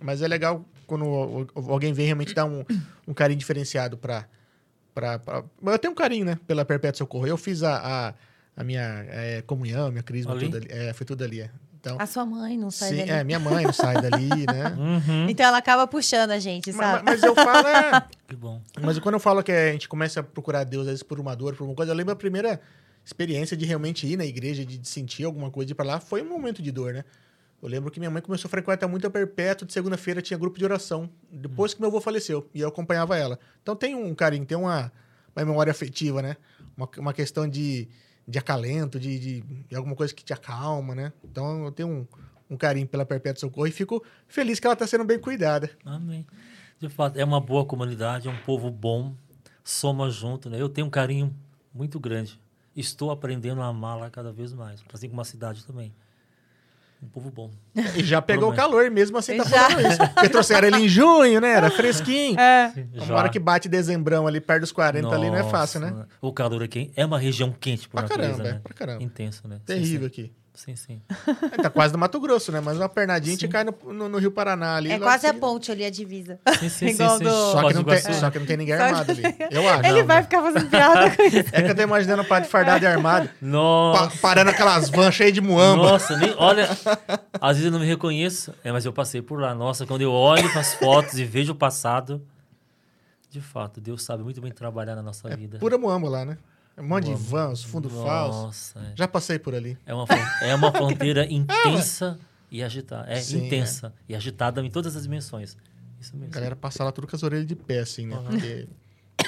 Mas 0.00 0.22
é 0.22 0.28
legal 0.28 0.64
quando 0.86 1.04
alguém 1.54 1.92
vem 1.92 2.06
realmente 2.06 2.34
dar 2.34 2.44
um, 2.46 2.64
um 3.06 3.14
carinho 3.14 3.38
diferenciado 3.38 3.96
para 3.96 4.26
para 4.92 5.20
eu 5.66 5.78
tenho 5.78 5.92
um 5.92 5.94
carinho 5.94 6.24
né 6.24 6.38
pela 6.48 6.64
Perpétua 6.64 6.98
Socorro 6.98 7.24
eu 7.26 7.36
fiz 7.36 7.62
a, 7.62 7.76
a, 8.08 8.14
a 8.60 8.64
minha 8.64 9.04
é, 9.08 9.42
comunhão 9.42 9.90
minha 9.90 10.02
crisma 10.02 10.32
Ali? 10.32 10.46
tudo 10.46 10.56
ali 10.58 10.66
é, 10.70 10.92
foi 10.92 11.06
tudo 11.06 11.24
ali 11.24 11.40
é. 11.40 11.50
então 11.80 11.96
A 12.00 12.06
sua 12.06 12.26
mãe 12.26 12.56
não 12.58 12.70
sai 12.70 12.90
sim, 12.90 12.96
dali. 12.98 13.10
é 13.10 13.24
minha 13.24 13.38
mãe 13.38 13.64
não 13.64 13.72
sai 13.72 13.94
dali 14.00 14.28
né 14.46 14.74
Uhum. 14.78 15.28
Então 15.28 15.46
ela 15.46 15.58
acaba 15.58 15.86
puxando 15.86 16.30
a 16.30 16.38
gente, 16.38 16.72
mas, 16.72 16.86
sabe? 16.86 17.04
mas 17.04 17.22
eu 17.22 17.34
falo 17.34 17.66
é, 17.68 18.04
Que 18.28 18.36
bom. 18.36 18.60
mas 18.80 18.98
quando 18.98 19.14
eu 19.14 19.20
falo 19.20 19.42
que 19.42 19.52
a 19.52 19.72
gente 19.72 19.88
começa 19.88 20.20
a 20.20 20.22
procurar 20.22 20.64
Deus 20.64 20.82
às 20.82 20.88
vezes 20.88 21.02
por 21.02 21.18
uma 21.18 21.34
dor 21.34 21.54
por 21.54 21.62
alguma 21.62 21.76
coisa 21.76 21.92
eu 21.92 21.96
lembro 21.96 22.12
a 22.12 22.16
primeira 22.16 22.60
experiência 23.04 23.56
de 23.56 23.64
realmente 23.64 24.06
ir 24.06 24.16
na 24.16 24.24
igreja 24.24 24.64
de 24.64 24.86
sentir 24.86 25.24
alguma 25.24 25.50
coisa 25.50 25.66
de 25.66 25.72
ir 25.72 25.74
para 25.74 25.86
lá 25.86 26.00
foi 26.00 26.22
um 26.22 26.28
momento 26.28 26.62
de 26.62 26.70
dor 26.70 26.92
né 26.92 27.04
eu 27.62 27.68
lembro 27.68 27.90
que 27.90 27.98
minha 28.00 28.10
mãe 28.10 28.22
começou 28.22 28.48
a 28.48 28.50
frequentar 28.50 28.88
muito 28.88 29.06
a 29.06 29.10
Perpétua, 29.10 29.66
de 29.66 29.72
segunda-feira 29.74 30.22
tinha 30.22 30.38
grupo 30.38 30.58
de 30.58 30.64
oração, 30.64 31.10
depois 31.30 31.74
que 31.74 31.80
meu 31.80 31.90
avô 31.90 32.00
faleceu, 32.00 32.48
e 32.54 32.60
eu 32.60 32.68
acompanhava 32.68 33.18
ela. 33.18 33.38
Então 33.62 33.76
tem 33.76 33.94
um 33.94 34.14
carinho, 34.14 34.46
tem 34.46 34.56
uma, 34.56 34.90
uma 35.36 35.44
memória 35.44 35.70
afetiva, 35.70 36.22
né? 36.22 36.38
Uma, 36.74 36.88
uma 36.96 37.12
questão 37.12 37.46
de, 37.46 37.86
de 38.30 38.38
acalento, 38.38 38.98
de, 38.98 39.18
de, 39.18 39.40
de 39.40 39.76
alguma 39.76 39.96
coisa 39.96 40.14
que 40.14 40.24
te 40.24 40.32
acalma, 40.32 40.94
né? 40.94 41.12
Então 41.24 41.64
eu 41.64 41.72
tenho 41.72 41.88
um, 41.88 42.06
um 42.48 42.56
carinho 42.56 42.86
pela 42.86 43.04
Perpétua 43.04 43.40
Socorro 43.40 43.66
e 43.66 43.72
fico 43.72 44.02
feliz 44.28 44.60
que 44.60 44.66
ela 44.66 44.74
está 44.74 44.86
sendo 44.86 45.04
bem 45.04 45.18
cuidada. 45.18 45.70
Amém. 45.84 46.26
De 46.78 46.88
fato, 46.88 47.18
é 47.18 47.24
uma 47.24 47.40
boa 47.40 47.64
comunidade, 47.64 48.28
é 48.28 48.30
um 48.30 48.38
povo 48.38 48.70
bom, 48.70 49.14
soma 49.64 50.08
junto, 50.10 50.48
né? 50.48 50.60
Eu 50.60 50.68
tenho 50.68 50.86
um 50.86 50.90
carinho 50.90 51.34
muito 51.74 51.98
grande. 52.00 52.40
Estou 52.74 53.10
aprendendo 53.10 53.60
a 53.60 53.66
amá-la 53.66 54.08
cada 54.08 54.32
vez 54.32 54.52
mais, 54.52 54.82
assim 54.92 55.08
como 55.08 55.20
a 55.20 55.24
cidade 55.24 55.64
também. 55.66 55.92
Um 57.02 57.08
povo 57.08 57.30
bom. 57.30 57.50
E 57.96 58.04
já 58.04 58.20
pegou 58.20 58.50
o 58.50 58.54
calor, 58.54 58.90
mesmo 58.90 59.16
assim 59.16 59.36
tá 59.38 59.44
falando 59.44 59.80
isso. 59.86 59.98
Porque 60.14 60.28
trouxeram 60.28 60.68
ele 60.68 60.78
em 60.84 60.88
junho, 60.88 61.40
né? 61.40 61.52
Era 61.52 61.70
fresquinho. 61.70 62.38
É. 62.38 62.72
Uma 63.02 63.16
hora 63.16 63.28
que 63.28 63.38
bate 63.38 63.68
dezembrão 63.68 64.26
ali, 64.26 64.40
perto 64.40 64.60
dos 64.62 64.72
40 64.72 65.08
ali, 65.14 65.28
não 65.30 65.36
é 65.36 65.44
fácil, 65.44 65.80
né? 65.80 65.90
Nossa, 65.90 66.08
O 66.20 66.32
calor 66.32 66.62
aqui 66.62 66.92
é 66.94 67.04
uma 67.06 67.18
região 67.18 67.50
quente 67.58 67.88
por 67.88 67.94
Pra 67.94 68.02
natureza, 68.02 68.32
caramba, 68.32 68.48
é, 68.48 68.52
né? 68.52 68.60
pra 68.62 68.74
caramba. 68.74 69.02
Intenso, 69.02 69.48
né? 69.48 69.56
Sim, 69.56 69.62
Terrível 69.64 70.06
aqui. 70.06 70.32
Sim, 70.64 70.76
sim. 70.76 71.00
É, 71.52 71.62
tá 71.62 71.70
quase 71.70 71.92
no 71.94 71.98
Mato 71.98 72.20
Grosso, 72.20 72.52
né? 72.52 72.60
Mas 72.60 72.76
uma 72.76 72.88
pernadinha 72.88 73.34
a 73.34 73.38
gente 73.38 73.48
cai 73.48 73.64
no, 73.64 73.74
no- 73.94 74.08
no 74.10 74.18
Rio 74.18 74.30
Paraná 74.30 74.76
ali. 74.76 74.92
É 74.92 74.98
quase 74.98 75.26
em 75.26 75.30
a 75.30 75.34
ponte 75.34 75.72
ali, 75.72 75.86
a 75.86 75.90
divisa. 75.90 76.38
Sim, 76.58 76.68
sim, 76.68 76.68
sim, 76.68 76.86
Igual 76.88 77.16
sim. 77.16 77.24
do- 77.24 77.30
Só 77.30 77.68
que, 77.68 77.74
não 77.74 77.84
tem, 77.84 77.98
Iguaçu. 77.98 78.20
só 78.20 78.30
que 78.30 78.38
não 78.38 78.46
tem 78.46 78.56
ninguém 78.58 78.76
Só- 78.76 78.82
armado 78.82 79.10
ali. 79.12 79.22
Eu 79.50 79.66
acho. 79.68 79.86
Ele 79.88 80.00
Não, 80.00 80.06
vai 80.06 80.16
não. 80.18 80.22
ficar 80.24 80.42
fazendo 80.42 80.68
piada 80.68 81.16
com 81.16 81.22
isso. 81.22 81.38
É 81.52 81.62
que 81.62 81.70
eu 81.70 81.74
tô 81.74 81.80
imaginando 81.82 82.22
o 82.22 82.24
padre 82.26 82.48
fardado 82.48 82.84
e 82.84 82.86
armado, 82.86 83.28
pa- 83.28 83.34
Nossa. 83.40 84.18
parando 84.18 84.50
aquelas 84.50 84.90
vans 84.90 85.14
cheias 85.14 85.32
de 85.32 85.40
muamba. 85.40 85.82
Nossa, 85.82 86.14
nem, 86.18 86.34
olha, 86.36 86.68
às 87.40 87.56
vezes 87.56 87.64
eu 87.64 87.70
não 87.72 87.80
me 87.80 87.86
reconheço, 87.86 88.52
é, 88.62 88.70
mas 88.70 88.84
eu 88.84 88.92
passei 88.92 89.22
por 89.22 89.40
lá. 89.40 89.54
Nossa, 89.54 89.86
quando 89.86 90.02
eu 90.02 90.12
olho 90.12 90.50
para 90.50 90.60
as 90.60 90.74
fotos 90.74 91.18
e 91.18 91.24
vejo 91.24 91.52
o 91.52 91.56
passado, 91.56 92.20
de 93.30 93.40
fato, 93.40 93.80
Deus 93.80 94.02
sabe 94.02 94.22
muito 94.22 94.40
bem 94.42 94.52
trabalhar 94.52 94.94
na 94.94 95.02
nossa 95.02 95.26
É 95.28 95.36
vida. 95.36 95.58
pura 95.58 95.78
muamba 95.78 96.08
lá, 96.08 96.24
né? 96.24 96.36
Um 96.80 96.88
monte 96.88 97.04
de 97.06 97.14
vans, 97.14 97.62
fundo 97.62 97.90
falso. 97.90 98.42
Nossa, 98.46 98.78
é. 98.80 98.92
Já 98.96 99.06
passei 99.06 99.38
por 99.38 99.54
ali. 99.54 99.76
É 99.84 99.94
uma, 99.94 100.06
é 100.42 100.54
uma 100.54 100.72
fronteira 100.72 101.26
intensa 101.30 102.18
e 102.50 102.62
agitada. 102.62 103.10
É 103.10 103.20
Sim, 103.20 103.46
intensa 103.46 103.92
e 104.08 104.14
agitada 104.14 104.64
em 104.64 104.70
todas 104.70 104.96
as 104.96 105.02
dimensões. 105.02 105.56
Isso 106.00 106.12
A 106.14 106.18
mesmo. 106.18 106.32
galera 106.32 106.56
passa 106.56 106.82
lá 106.82 106.90
tudo 106.90 107.06
com 107.06 107.14
as 107.14 107.22
orelhas 107.22 107.46
de 107.46 107.54
pé, 107.54 107.80
assim, 107.80 108.06
né? 108.06 108.16
Uhum. 108.16 108.24
Porque... 108.24 108.68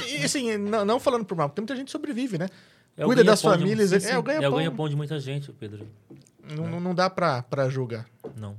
E 0.09 0.25
assim, 0.25 0.57
não, 0.57 0.85
não 0.85 0.99
falando 0.99 1.25
por 1.25 1.37
mal, 1.37 1.49
porque 1.49 1.61
muita 1.61 1.77
gente 1.77 1.91
sobrevive, 1.91 2.39
né? 2.39 2.49
É 2.97 3.05
Cuida 3.05 3.23
das 3.23 3.41
ganha-pão 3.43 3.59
de- 3.59 3.63
famílias, 3.65 4.03
sim, 4.03 4.09
é 4.09 4.19
o 4.19 4.23
ganha-pão. 4.23 4.47
É 4.47 4.49
o 4.49 4.57
ganha-pão 4.57 4.89
de 4.89 4.97
muita 4.97 5.21
gente, 5.21 5.53
Pedro. 5.53 5.87
Não, 6.57 6.69
não- 6.69 6.81
não 6.81 6.95
dá 6.95 7.11
pra, 7.11 7.43
pra 7.43 7.69
julgar. 7.69 8.07
Não. 8.37 8.57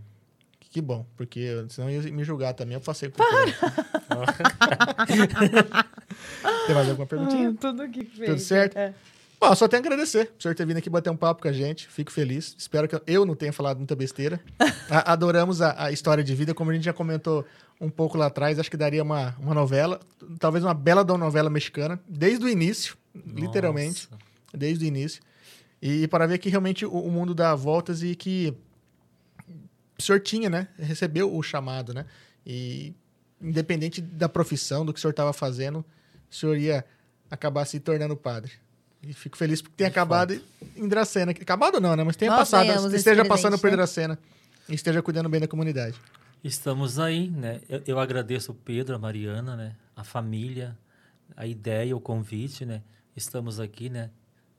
Que 0.60 0.82
bom, 0.82 1.06
porque 1.16 1.66
senão 1.70 1.90
ia 1.90 2.02
me 2.12 2.24
julgar 2.24 2.54
também. 2.54 2.74
Eu 2.76 2.82
passei 2.82 3.10
por 3.10 3.22
aquilo. 3.24 3.54
Tem 6.66 6.76
mais 6.76 6.90
alguma 6.90 7.08
perguntinha? 7.08 7.50
Hum, 7.50 7.56
Tudo 7.56 7.88
que 7.90 8.04
fez. 8.06 8.30
Tudo 8.30 8.40
certo? 8.40 8.78
É. 8.78 8.94
Bom, 9.40 9.54
só 9.56 9.68
tenho 9.68 9.84
a 9.84 9.86
agradecer 9.86 10.28
por 10.28 10.42
senhor 10.42 10.56
ter 10.56 10.66
vindo 10.66 10.78
aqui 10.78 10.90
bater 10.90 11.10
um 11.10 11.18
papo 11.18 11.42
com 11.42 11.48
a 11.50 11.52
gente. 11.52 11.88
Fico 11.90 12.12
feliz. 12.12 12.56
Espero 12.58 12.88
que 12.88 12.96
eu- 13.06 13.26
não 13.26 13.36
tenha 13.36 13.52
falado 13.52 13.78
muita 13.78 13.94
besteira. 13.96 14.40
A- 14.90 15.12
adoramos 15.12 15.62
a, 15.62 15.86
a 15.86 15.92
história 15.92 16.24
de 16.24 16.34
vida, 16.34 16.54
como 16.54 16.72
a 16.72 16.74
gente 16.74 16.84
já 16.86 16.94
comentou 16.94 17.46
um 17.82 17.90
pouco 17.90 18.18
lá 18.18 18.28
atrás. 18.28 18.58
Acho 18.58 18.72
que 18.72 18.78
daria 18.78 19.04
uma, 19.04 19.36
uma 19.40 19.54
novela, 19.54 20.00
talvez 20.40 20.64
uma 20.64 20.74
bela 20.74 21.04
da 21.04 21.18
novela 21.18 21.50
mexicana, 21.50 22.00
desde 22.08 22.46
o 22.46 22.50
início, 22.50 22.96
literalmente, 23.36 24.08
Nossa. 24.10 24.24
desde 24.54 24.86
o 24.86 24.88
início. 24.88 25.22
E, 25.82 26.08
para 26.08 26.26
ver 26.26 26.38
que 26.38 26.48
realmente 26.50 26.86
o, 26.86 26.92
o 26.92 27.12
mundo 27.12 27.34
dá 27.36 27.54
voltas 27.54 28.02
e 28.02 28.16
que 28.16 28.54
o 30.00 30.02
senhor 30.02 30.20
tinha, 30.22 30.50
né? 30.50 30.68
Recebeu 30.80 31.36
o 31.36 31.44
chamado, 31.44 31.94
né? 31.94 32.06
E 32.46 32.94
independente 33.42 34.00
da 34.00 34.30
profissão, 34.30 34.86
do 34.86 34.94
que 34.94 35.00
o 35.00 35.02
senhor 35.02 35.12
estava 35.12 35.34
fazendo, 35.34 35.84
o 36.34 36.36
senhor 36.36 36.58
ia 36.58 36.86
acabar 37.30 37.66
se 37.66 37.80
tornando 37.80 38.16
padre. 38.18 38.52
E 39.02 39.14
fico 39.14 39.38
feliz 39.38 39.62
porque 39.62 39.76
tenha 39.76 39.90
De 39.90 39.94
acabado 39.94 40.42
em 40.76 40.88
Dracena. 40.88 41.32
Acabado 41.32 41.80
não, 41.80 41.96
né? 41.96 42.04
Mas 42.04 42.16
tenha 42.16 42.32
Nós 42.32 42.40
passado, 42.40 42.68
ganhamos 42.68 42.88
esse 42.88 42.98
esteja 42.98 43.18
presente, 43.18 43.30
passando 43.30 43.60
por 43.60 43.70
né? 43.70 43.76
Dracena 43.76 44.20
e 44.68 44.74
esteja 44.74 45.02
cuidando 45.02 45.30
bem 45.30 45.42
da 45.42 45.48
comunidade. 45.48 45.96
Estamos 46.44 47.00
aí, 47.00 47.30
né? 47.30 47.62
Eu, 47.70 47.82
eu 47.86 48.00
agradeço 48.00 48.52
o 48.52 48.56
Pedro, 48.56 48.96
a 48.96 49.00
Mariana, 49.00 49.56
né? 49.56 49.76
A 49.96 50.04
família, 50.04 50.78
a 51.36 51.46
ideia, 51.46 51.96
o 51.96 52.00
convite, 52.00 52.66
né? 52.66 52.82
Estamos 53.16 53.60
aqui, 53.60 53.90
né? 53.90 54.10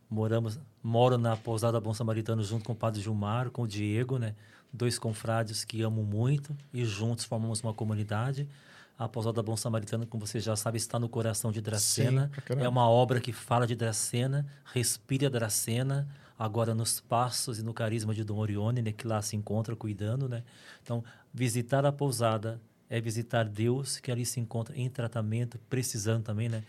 Moramos, 0.09 0.61
moro 0.83 1.19
na 1.19 1.37
pousada 1.37 1.81
Bom 1.81 1.93
Samaritano 1.93 2.43
junto 2.43 2.65
com 2.65 2.73
o 2.73 2.77
Padre 2.77 3.01
Gilmar, 3.01 3.51
com 3.51 3.63
o 3.63 3.69
Diego, 3.69 4.19
né? 4.19 4.35
Dois 4.73 4.99
confrades 4.99 5.65
que 5.65 5.83
amo 5.83 6.03
muito 6.03 6.57
e 6.73 6.85
juntos 6.85 7.25
formamos 7.25 7.61
uma 7.63 7.73
comunidade. 7.73 8.49
A 8.97 9.09
pousada 9.09 9.43
Bom 9.43 9.57
Samaritano, 9.57 10.07
como 10.07 10.25
você 10.25 10.39
já 10.39 10.55
sabe, 10.55 10.79
está 10.79 10.99
no 10.99 11.09
coração 11.09 11.51
de 11.51 11.61
Dracena. 11.61 12.31
Sim, 12.47 12.61
é 12.61 12.69
uma 12.69 12.89
obra 12.89 13.21
que 13.21 13.33
fala 13.33 13.67
de 13.67 13.75
Dracena, 13.75 14.47
respira 14.73 15.29
Dracena, 15.29 16.09
agora 16.39 16.75
nos 16.75 17.01
passos 17.01 17.59
e 17.59 17.63
no 17.63 17.75
carisma 17.75 18.15
de 18.15 18.23
Dom 18.23 18.39
Orione, 18.39 18.83
né, 18.83 18.93
que 18.93 19.07
lá 19.07 19.21
se 19.21 19.35
encontra 19.35 19.75
cuidando, 19.75 20.29
né? 20.29 20.45
Então, 20.83 21.03
visitar 21.33 21.85
a 21.85 21.91
pousada 21.91 22.61
é 22.89 23.01
visitar 23.01 23.49
Deus, 23.49 23.99
que 23.99 24.13
ali 24.13 24.25
se 24.25 24.39
encontra 24.39 24.77
em 24.77 24.89
tratamento, 24.89 25.59
precisando 25.69 26.23
também, 26.23 26.49
né? 26.49 26.63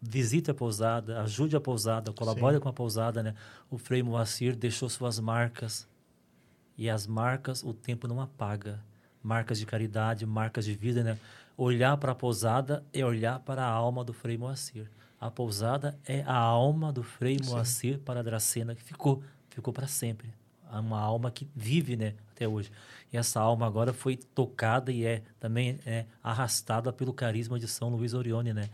Visite 0.00 0.50
a 0.50 0.54
pousada, 0.54 1.20
ajude 1.22 1.56
a 1.56 1.60
pousada, 1.60 2.12
colabore 2.12 2.60
com 2.60 2.68
a 2.68 2.72
pousada, 2.72 3.22
né? 3.22 3.34
O 3.68 3.76
Frei 3.76 4.02
Moacir 4.02 4.56
deixou 4.56 4.88
suas 4.88 5.18
marcas 5.18 5.86
e 6.78 6.88
as 6.88 7.06
marcas 7.06 7.62
o 7.62 7.74
tempo 7.74 8.06
não 8.08 8.20
apaga. 8.20 8.80
Marcas 9.20 9.58
de 9.58 9.66
caridade, 9.66 10.24
marcas 10.24 10.64
de 10.64 10.74
vida, 10.74 11.02
né? 11.02 11.18
Olhar 11.60 11.96
para 11.96 12.12
a 12.12 12.14
pousada 12.14 12.84
é 12.92 13.04
olhar 13.04 13.40
para 13.40 13.64
a 13.64 13.68
alma 13.68 14.04
do 14.04 14.12
Frei 14.12 14.38
Moacir. 14.38 14.88
A 15.20 15.28
pousada 15.28 15.98
é 16.06 16.22
a 16.22 16.36
alma 16.36 16.92
do 16.92 17.02
Frei 17.02 17.36
Moacir 17.44 17.98
para 17.98 18.20
a 18.20 18.22
Dracena, 18.22 18.76
que 18.76 18.82
ficou, 18.84 19.24
ficou 19.50 19.72
para 19.72 19.88
sempre. 19.88 20.32
É 20.72 20.78
Uma 20.78 21.00
alma 21.00 21.32
que 21.32 21.48
vive, 21.56 21.96
né, 21.96 22.14
até 22.30 22.46
hoje. 22.46 22.70
E 23.12 23.16
essa 23.16 23.40
alma 23.40 23.66
agora 23.66 23.92
foi 23.92 24.16
tocada 24.16 24.92
e 24.92 25.04
é 25.04 25.24
também 25.40 25.80
é, 25.84 26.06
arrastada 26.22 26.92
pelo 26.92 27.12
carisma 27.12 27.58
de 27.58 27.66
São 27.66 27.88
Luís 27.88 28.14
Orione, 28.14 28.54
né? 28.54 28.70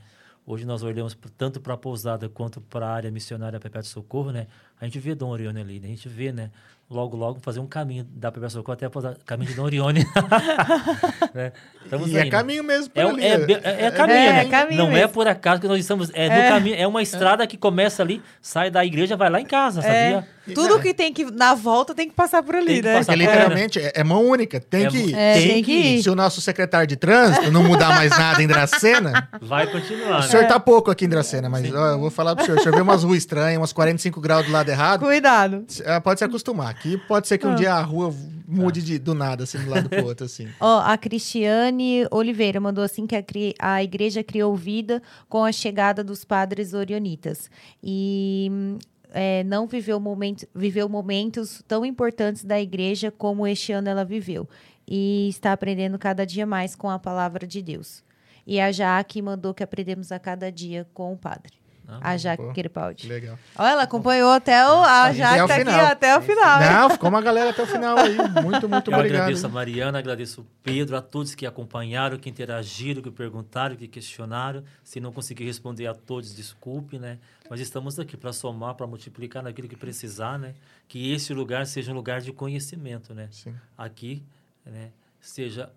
Hoje 0.47 0.67
nós 0.67 0.83
olhamos 0.83 1.17
tanto 1.39 1.63
para 1.63 1.73
a 1.73 1.79
pousada 1.79 2.29
quanto 2.29 2.61
para 2.61 2.87
a 2.87 2.93
área 2.93 3.11
missionária 3.11 3.59
Perpétuo 3.59 3.89
Socorro, 3.89 4.31
né? 4.31 4.47
A 4.79 4.85
gente 4.85 4.99
vê 4.99 5.15
Dom 5.15 5.31
Orione 5.31 5.59
ali, 5.59 5.81
né? 5.81 5.87
A 5.87 5.91
gente 5.91 6.07
vê, 6.07 6.33
né? 6.33 6.51
Logo, 6.91 7.17
logo 7.17 7.41
fazer 7.41 7.61
um 7.61 7.67
caminho 7.67 8.05
da 8.05 8.31
Perpétuo 8.31 8.59
Socorro 8.59 8.75
até 8.75 8.89
pousada, 8.91 9.17
caminho 9.25 9.51
de 9.51 9.57
Dom 9.57 9.65
Orione. 9.65 10.05
né? 11.35 11.53
Estamos 11.83 12.11
e 12.13 12.19
aí, 12.19 12.29
é 12.29 12.31
caminho 12.31 12.63
mesmo 12.63 12.93
É, 12.95 13.03
ali. 13.03 13.23
é, 13.25 13.27
é, 13.29 13.85
é 13.87 13.91
caminho, 13.91 14.19
É, 14.19 14.33
né? 14.33 14.41
é 14.41 14.49
caminho 14.49 14.83
Não 14.83 14.91
é 14.91 14.95
mesmo. 14.95 15.09
por 15.09 15.27
acaso 15.27 15.61
que 15.61 15.67
nós 15.69 15.79
estamos. 15.81 16.11
É, 16.13 16.29
no 16.29 16.35
É. 16.35 16.49
caminho, 16.49 16.77
é 16.77 16.87
uma 16.87 17.03
estrada 17.03 17.47
que 17.47 17.57
começa 17.57 18.03
ali, 18.03 18.23
sai 18.41 18.71
da 18.71 18.85
igreja, 18.85 19.17
vai 19.17 19.31
lá 19.31 19.41
em 19.41 19.47
casa, 19.47 19.81
sabia? 19.83 20.27
Tudo 20.53 20.81
que 20.81 20.93
tem 20.93 21.13
que 21.13 21.25
na 21.31 21.55
volta 21.55 21.95
tem 21.95 22.09
que 22.09 22.15
passar 22.15 22.43
por 22.43 22.55
ali, 22.55 22.67
Tem 22.67 22.77
que 22.77 22.83
né? 22.83 22.99
passar 22.99 23.13
Porque 23.13 23.25
por 23.25 23.33
literalmente 23.33 23.79
é, 23.79 23.93
é 23.95 24.05
mão 24.05 24.25
única. 24.27 24.61
Tem 24.61 24.85
É 24.87 24.91
que 24.91 24.97
ir. 24.99 25.15
É, 25.15 25.35
tem 25.35 25.63
que 25.65 25.73
ir. 25.73 26.03
Se 26.03 26.11
o 26.11 26.15
nosso 26.15 26.41
secretário 26.41 26.87
de 26.87 26.97
trânsito 26.97 27.51
não 27.51 27.63
mudar 27.63 27.89
mais 27.91 28.11
nada 28.11 28.43
em 28.43 28.47
Dracena, 28.47 29.29
Vai 29.41 29.67
continuar, 29.71 30.19
o 30.19 30.23
né? 30.23 30.29
senhor 30.29 30.47
tá 30.47 30.59
pouco 30.61 30.91
aqui 30.91 31.05
em 31.05 31.09
Dracena, 31.09 31.49
mas 31.49 31.73
ó, 31.73 31.87
eu 31.93 31.99
vou 32.01 32.11
falar 32.11 32.35
pro 32.37 32.45
senhor. 32.45 32.59
O 32.59 32.63
senhor 32.63 32.75
vê 32.75 32.83
umas 32.83 33.03
ruas 33.05 33.19
estranhas, 33.19 33.59
umas 33.59 33.73
45 33.73 34.21
graus 34.21 34.45
do 34.47 34.53
lado 34.53 34.69
errado, 34.69 35.01
Cuidado. 35.01 35.65
ah, 35.87 36.01
pode 36.01 36.19
se 36.19 36.25
acostumar. 36.25 36.69
Aqui 36.71 36.97
pode 37.09 37.27
ser 37.29 37.39
que 37.39 37.47
um 37.47 37.53
Ah. 37.53 37.57
dia 37.57 37.73
a 37.75 37.81
rua 37.81 38.13
mude 38.47 38.83
de- 38.83 38.99
do 38.99 39.15
nada, 39.15 39.45
assim, 39.45 39.59
do 39.59 39.71
lado 39.71 39.89
pro 39.89 40.05
outro, 40.05 40.27
assim. 40.27 40.47
Ó, 40.61 40.81
a 40.81 40.97
Cristiane 40.99 42.07
Oliveira 42.11 42.61
mandou 42.61 42.85
assim 42.85 43.07
que 43.07 43.17
a, 43.17 43.23
cri- 43.23 43.55
a 43.59 43.83
igreja 43.83 44.23
criou 44.23 44.55
vida 44.55 45.03
com 45.29 45.45
a 45.45 45.51
chegada 45.53 46.05
dos 46.05 46.25
padres 46.25 46.75
orionitas. 46.75 47.51
E 47.83 48.49
hum, 48.53 48.79
é, 49.15 49.45
não 49.45 49.69
viveu, 49.69 50.01
momento, 50.01 50.45
viveu 50.53 50.89
momentos 50.89 51.63
tão 51.69 51.87
importantes 51.87 52.45
da 52.45 52.61
igreja 52.61 53.13
como 53.13 53.47
este 53.47 53.73
ano 53.73 53.89
ela 53.89 54.05
viveu. 54.05 54.49
E 54.87 55.29
está 55.29 55.53
aprendendo 55.53 55.99
cada 55.99 56.27
dia 56.27 56.45
mais 56.45 56.75
com 56.75 56.91
a 56.91 56.99
palavra 56.99 57.47
de 57.47 57.63
Deus. 57.63 58.03
E 58.45 58.61
a 58.61 58.73
Jaque 58.73 59.23
mandou 59.23 59.55
que 59.55 59.63
aprendemos 59.63 60.11
a 60.11 60.19
cada 60.19 60.51
dia 60.51 60.87
com 60.93 61.13
o 61.13 61.17
padre. 61.17 61.64
Ah, 61.87 62.11
a 62.13 62.17
Jaque 62.17 62.43
pô. 62.43 62.53
Crepaldi. 62.53 63.07
Legal. 63.09 63.39
Olha, 63.59 63.71
ela 63.73 63.83
acompanhou 63.83 64.31
até 64.33 64.67
o. 64.67 64.73
A 64.83 65.05
Até 65.05 65.15
Jaque 65.15 65.41
o 65.43 65.47
tá 65.49 65.55
aqui 65.55 65.65
final. 65.65 65.87
até 65.87 66.19
o 66.19 66.23
final. 66.23 66.61
Não, 66.61 66.91
ficou 66.91 67.09
uma 67.11 67.21
galera 67.21 67.51
até 67.51 67.63
o 67.63 67.67
final 67.67 67.99
aí. 67.99 68.17
Muito, 68.43 68.69
muito 68.69 68.91
Eu 68.91 68.97
obrigado. 68.97 69.21
agradeço 69.23 69.47
a 69.47 69.49
Mariana, 69.49 69.99
agradeço 69.99 70.41
o 70.41 70.47
Pedro, 70.63 70.97
a 70.97 71.03
todos 71.03 71.35
que 71.35 71.47
acompanharam, 71.47 72.19
que 72.19 72.31
interagiram, 72.31 73.03
que 73.03 73.11
perguntaram, 73.11 73.77
que 73.77 73.87
questionaram. 73.87 74.65
Se 74.83 74.99
não 75.01 75.13
consegui 75.13 75.45
responder 75.45 75.87
a 75.87 75.95
todos, 75.95 76.35
desculpe, 76.35 76.99
né? 76.99 77.19
Mas 77.51 77.61
estamos 77.61 77.99
aqui 77.99 78.17
para 78.17 78.33
somar, 78.33 78.75
para 78.75 78.87
multiplicar 78.87 79.43
naquilo 79.43 79.69
que 79.69 79.77
precisar, 79.77 80.39
né? 80.39 80.55
Que 80.89 81.13
esse 81.13 81.35
lugar 81.35 81.67
seja 81.67 81.93
um 81.93 81.95
lugar 81.95 82.21
de 82.21 82.33
conhecimento, 82.33 83.15
né? 83.15 83.29
Sim. 83.31 83.55
Aqui, 83.77 84.23
né? 84.65 84.91
Seja 85.21 85.71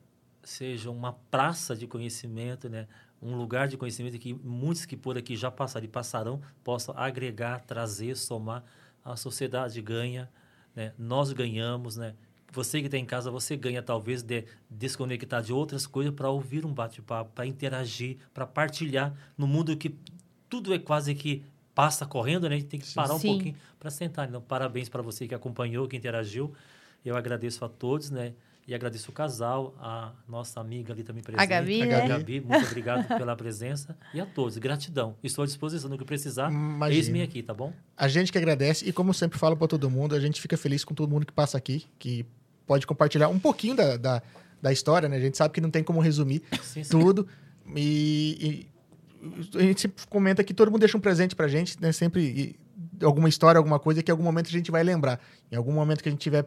seja 0.44 0.90
uma 0.90 1.12
praça 1.30 1.76
de 1.76 1.86
conhecimento, 1.86 2.70
né? 2.70 2.88
Um 3.22 3.36
lugar 3.36 3.68
de 3.68 3.78
conhecimento 3.78 4.18
que 4.20 4.34
muitos 4.34 4.86
que 4.86 4.96
por 4.96 5.18
aqui 5.18 5.36
já 5.36 5.50
passaram 5.50 5.86
e 5.86 5.90
passarão 5.90 6.42
possam 6.64 6.96
agregar, 6.98 7.60
trazer, 7.66 8.16
somar. 8.16 8.64
A 9.04 9.16
sociedade 9.16 9.82
ganha, 9.82 10.30
né? 10.76 10.94
Nós 10.98 11.32
ganhamos, 11.32 11.96
né? 11.96 12.14
Você 12.52 12.80
que 12.80 12.88
está 12.88 12.98
em 12.98 13.06
casa, 13.06 13.30
você 13.32 13.56
ganha 13.56 13.82
talvez 13.82 14.22
de 14.22 14.46
desconectar 14.70 15.42
de 15.42 15.52
outras 15.52 15.86
coisas 15.86 16.14
para 16.14 16.30
ouvir 16.30 16.66
um 16.66 16.74
bate-papo, 16.74 17.32
para 17.34 17.46
interagir, 17.46 18.18
para 18.34 18.46
partilhar 18.46 19.14
no 19.38 19.48
mundo 19.48 19.76
que 19.76 19.96
tudo 20.50 20.74
é 20.74 20.80
quase 20.80 21.14
que 21.14 21.44
passa 21.76 22.06
correndo, 22.06 22.50
né? 22.50 22.56
A 22.56 22.60
gente 22.60 22.70
tem 22.70 22.80
que 22.80 22.92
parar 22.94 23.14
um 23.14 23.20
Sim. 23.20 23.34
pouquinho 23.34 23.56
para 23.80 23.92
sentar. 23.92 24.28
Então, 24.28 24.42
parabéns 24.42 24.90
para 24.90 25.02
você 25.02 25.28
que 25.28 25.36
acompanhou, 25.36 25.88
que 25.88 25.96
interagiu. 25.96 26.54
Eu 27.06 27.16
agradeço 27.16 27.64
a 27.64 27.70
todos, 27.70 28.10
né? 28.10 28.34
E 28.68 28.76
agradeço 28.76 29.10
o 29.12 29.14
casal, 29.14 29.74
a 29.80 30.12
nossa 30.28 30.60
amiga 30.60 30.92
ali 30.92 31.02
também 31.02 31.24
presente. 31.24 31.48
Gabi, 31.48 31.82
A 31.84 31.86
né? 31.86 31.92
Gabi. 32.02 32.10
Gabi, 32.10 32.42
muito 32.42 32.66
obrigado 32.66 33.08
pela 33.18 33.34
presença. 33.34 33.98
E 34.14 34.20
a 34.20 34.26
todos, 34.26 34.58
gratidão. 34.58 35.16
Estou 35.24 35.44
à 35.44 35.46
disposição 35.46 35.90
no 35.90 35.98
que 35.98 36.04
precisar. 36.04 36.52
Eis-me 36.90 37.22
aqui, 37.22 37.42
tá 37.42 37.54
bom? 37.54 37.72
A 37.96 38.10
gente 38.10 38.30
que 38.30 38.38
agradece, 38.38 38.88
e 38.88 38.92
como 38.92 39.12
eu 39.12 39.14
sempre 39.14 39.40
falo 39.40 39.56
para 39.56 39.68
todo 39.70 39.90
mundo, 39.90 40.14
a 40.14 40.20
gente 40.20 40.42
fica 40.42 40.58
feliz 40.58 40.84
com 40.84 40.94
todo 40.94 41.10
mundo 41.10 41.26
que 41.26 41.32
passa 41.32 41.58
aqui, 41.58 41.86
que 41.98 42.26
pode 42.66 42.86
compartilhar 42.86 43.30
um 43.30 43.40
pouquinho 43.40 43.74
da, 43.74 43.96
da, 43.96 44.22
da 44.62 44.74
história, 44.74 45.08
né? 45.08 45.16
A 45.16 45.22
gente 45.22 45.38
sabe 45.38 45.54
que 45.54 45.62
não 45.62 45.72
tem 45.72 45.82
como 45.82 46.02
resumir 46.02 46.44
Sim, 46.62 46.84
sim. 46.84 46.90
tudo. 46.90 47.26
E, 47.74 48.68
e 49.54 49.58
a 49.58 49.62
gente 49.62 49.80
sempre 49.80 50.06
comenta 50.08 50.44
que 50.44 50.54
todo 50.54 50.70
mundo 50.70 50.82
deixa 50.82 50.98
um 50.98 51.02
presente 51.02 51.38
pra 51.38 51.48
gente, 51.48 51.82
né? 51.82 51.94
Sempre 51.94 52.22
e, 52.22 53.06
alguma 53.06 53.30
história, 53.30 53.58
alguma 53.58 53.80
coisa 53.80 54.04
que 54.04 54.12
em 54.12 54.14
algum 54.14 54.24
momento 54.26 54.48
a 54.48 54.52
gente 54.52 54.70
vai 54.70 54.84
lembrar. 54.84 55.22
Em 55.50 55.56
algum 55.56 55.72
momento 55.72 56.04
que 56.04 56.10
a 56.10 56.12
gente 56.12 56.20
estiver 56.20 56.46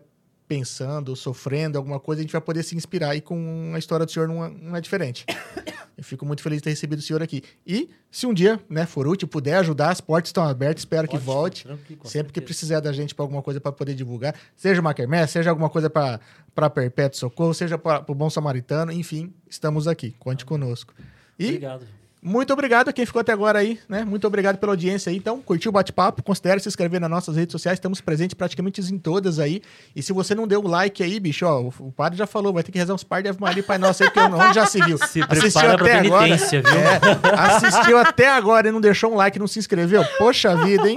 pensando, 0.51 1.15
sofrendo, 1.15 1.79
alguma 1.79 2.01
coisa, 2.01 2.21
a 2.21 2.25
gente 2.25 2.33
vai 2.33 2.41
poder 2.41 2.65
se 2.65 2.75
inspirar. 2.75 3.15
E 3.15 3.21
com 3.21 3.71
a 3.73 3.79
história 3.79 4.05
do 4.05 4.11
senhor 4.11 4.27
não 4.27 4.45
é, 4.45 4.51
não 4.51 4.75
é 4.75 4.81
diferente. 4.81 5.25
Eu 5.97 6.03
fico 6.03 6.27
muito 6.27 6.43
feliz 6.43 6.59
de 6.59 6.65
ter 6.65 6.71
recebido 6.71 6.99
o 6.99 7.03
senhor 7.03 7.23
aqui. 7.23 7.41
E 7.65 7.89
se 8.11 8.27
um 8.27 8.35
dia, 8.35 8.59
né, 8.69 8.85
for 8.85 9.07
útil, 9.07 9.29
puder 9.29 9.59
ajudar, 9.59 9.91
as 9.91 10.01
portas 10.01 10.31
estão 10.31 10.43
abertas, 10.43 10.81
espero 10.81 11.07
que 11.07 11.17
volte. 11.17 11.69
Sempre 11.69 12.33
que 12.33 12.41
certeza. 12.41 12.45
precisar 12.45 12.81
da 12.81 12.93
gente 12.93 13.15
para 13.15 13.23
alguma 13.23 13.43
coisa 13.43 13.61
para 13.61 13.71
poder 13.71 13.95
divulgar, 13.95 14.35
seja 14.57 14.81
uma 14.81 14.93
quermesse, 14.93 15.35
seja 15.35 15.51
alguma 15.51 15.71
coisa 15.71 15.89
para 15.89 16.71
Perpétuo 16.71 17.21
Socorro, 17.21 17.55
seja 17.55 17.79
para 17.79 18.05
o 18.09 18.15
Bom 18.15 18.29
Samaritano, 18.29 18.91
enfim, 18.91 19.33
estamos 19.49 19.87
aqui. 19.87 20.17
Conte 20.19 20.45
conosco. 20.45 20.93
E 21.39 21.47
Obrigado. 21.47 21.87
Muito 22.23 22.53
obrigado 22.53 22.89
a 22.89 22.93
quem 22.93 23.05
ficou 23.05 23.21
até 23.21 23.33
agora 23.33 23.59
aí, 23.59 23.79
né? 23.89 24.05
Muito 24.05 24.27
obrigado 24.27 24.59
pela 24.59 24.73
audiência 24.73 25.11
aí. 25.11 25.17
Então, 25.17 25.41
curtiu 25.41 25.71
o 25.71 25.73
bate-papo? 25.73 26.23
Considere 26.23 26.61
se 26.61 26.69
inscrever 26.69 27.01
nas 27.01 27.11
nossas 27.11 27.37
redes 27.37 27.53
sociais. 27.53 27.79
Estamos 27.79 28.01
presentes 28.01 28.35
praticamente 28.35 28.81
em 28.81 28.99
todas 28.99 29.39
aí. 29.39 29.63
E 29.95 30.03
se 30.03 30.13
você 30.13 30.35
não 30.35 30.47
deu 30.47 30.61
o 30.61 30.69
like 30.69 31.03
aí, 31.03 31.19
bicho, 31.19 31.47
ó, 31.47 31.61
o 31.61 31.71
o 31.81 31.93
padre 31.93 32.19
já 32.19 32.27
falou, 32.27 32.53
vai 32.53 32.63
ter 32.63 32.71
que 32.71 32.79
rezar 32.79 32.95
uns 32.95 33.03
par 33.03 33.23
de 33.23 33.29
Ave 33.29 33.41
Maria 33.41 33.63
Pai 33.63 33.79
Nosso 33.79 34.03
aí, 34.03 34.11
porque 34.11 34.33
onde 34.33 34.55
já 34.55 34.67
seguiu. 34.67 34.99
Se 34.99 35.25
prepara 35.27 35.77
pra 35.77 35.87
penitência, 35.87 36.63
viu? 36.63 36.73
É, 36.73 37.57
assistiu 37.57 37.99
até 37.99 38.29
agora 38.29 38.69
e 38.69 38.73
não 38.73 38.81
deixou 38.81 39.13
um 39.13 39.17
like, 39.17 39.39
não 39.39 39.47
se 39.47 39.59
inscreveu. 39.59 40.05
Poxa 40.19 40.57
vida, 40.57 40.89
hein? 40.89 40.97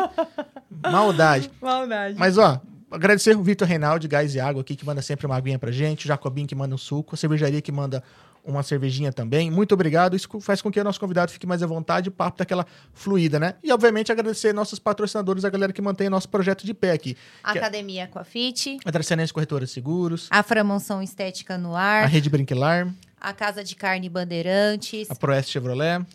Maldade. 0.92 1.50
Maldade. 1.62 2.18
Mas, 2.18 2.38
ó, 2.38 2.62
agradecer 2.92 3.36
o 3.36 3.42
Vitor 3.42 3.68
Reinaldi, 3.68 4.08
Gás 4.08 4.36
e 4.36 4.40
Água 4.40 4.62
aqui, 4.62 4.76
que 4.76 4.86
manda 4.86 5.02
sempre 5.02 5.26
uma 5.26 5.36
aguinha 5.36 5.58
pra 5.58 5.72
gente. 5.72 6.06
O 6.06 6.08
Jacobinho, 6.08 6.48
que 6.48 6.56
manda 6.56 6.76
um 6.76 6.78
suco. 6.78 7.16
A 7.16 7.18
cervejaria, 7.18 7.62
que 7.62 7.72
manda 7.72 8.04
uma 8.44 8.62
cervejinha 8.62 9.12
também. 9.12 9.50
Muito 9.50 9.74
obrigado. 9.74 10.16
Isso 10.16 10.28
faz 10.42 10.62
com 10.62 10.72
que 10.72 10.80
o 10.80 10.84
nosso 10.84 11.00
convidado 11.00 11.32
fique 11.32 11.48
mais 11.48 11.64
à 11.64 11.68
vontade 11.68 12.10
o 12.10 12.12
papo 12.12 12.38
daquela 12.38 12.66
fluida, 12.94 13.40
né? 13.40 13.56
E, 13.64 13.72
obviamente, 13.72 14.12
agradecer 14.12 14.54
nossos 14.54 14.80
patrocinadores, 14.80 15.46
a 15.46 15.50
galera 15.50 15.72
que 15.72 15.82
mantém 15.82 16.08
o 16.08 16.10
nosso 16.10 16.28
projeto 16.28 16.66
de 16.66 16.74
pé 16.74 16.92
aqui. 16.92 17.16
É 17.46 17.50
Academia 17.58 18.04
Aquafit, 18.06 18.78
a 18.84 18.92
Tracenense 18.92 19.34
Corretora 19.34 19.66
de 19.66 19.72
Seguros, 19.72 20.28
a 20.30 20.44
Framonção 20.44 21.02
Estética 21.02 21.58
no 21.58 21.76
a 21.76 21.82
Ar, 21.82 22.08
Rede 22.08 22.30
Brinquilar, 22.30 22.94
a 23.20 23.34
Casa 23.34 23.64
de 23.64 23.76
Carne 23.76 24.10
Bandeirantes, 24.10 25.10
a 25.10 25.16
Proeste 25.16 25.52
Chevrolet, 25.54 26.06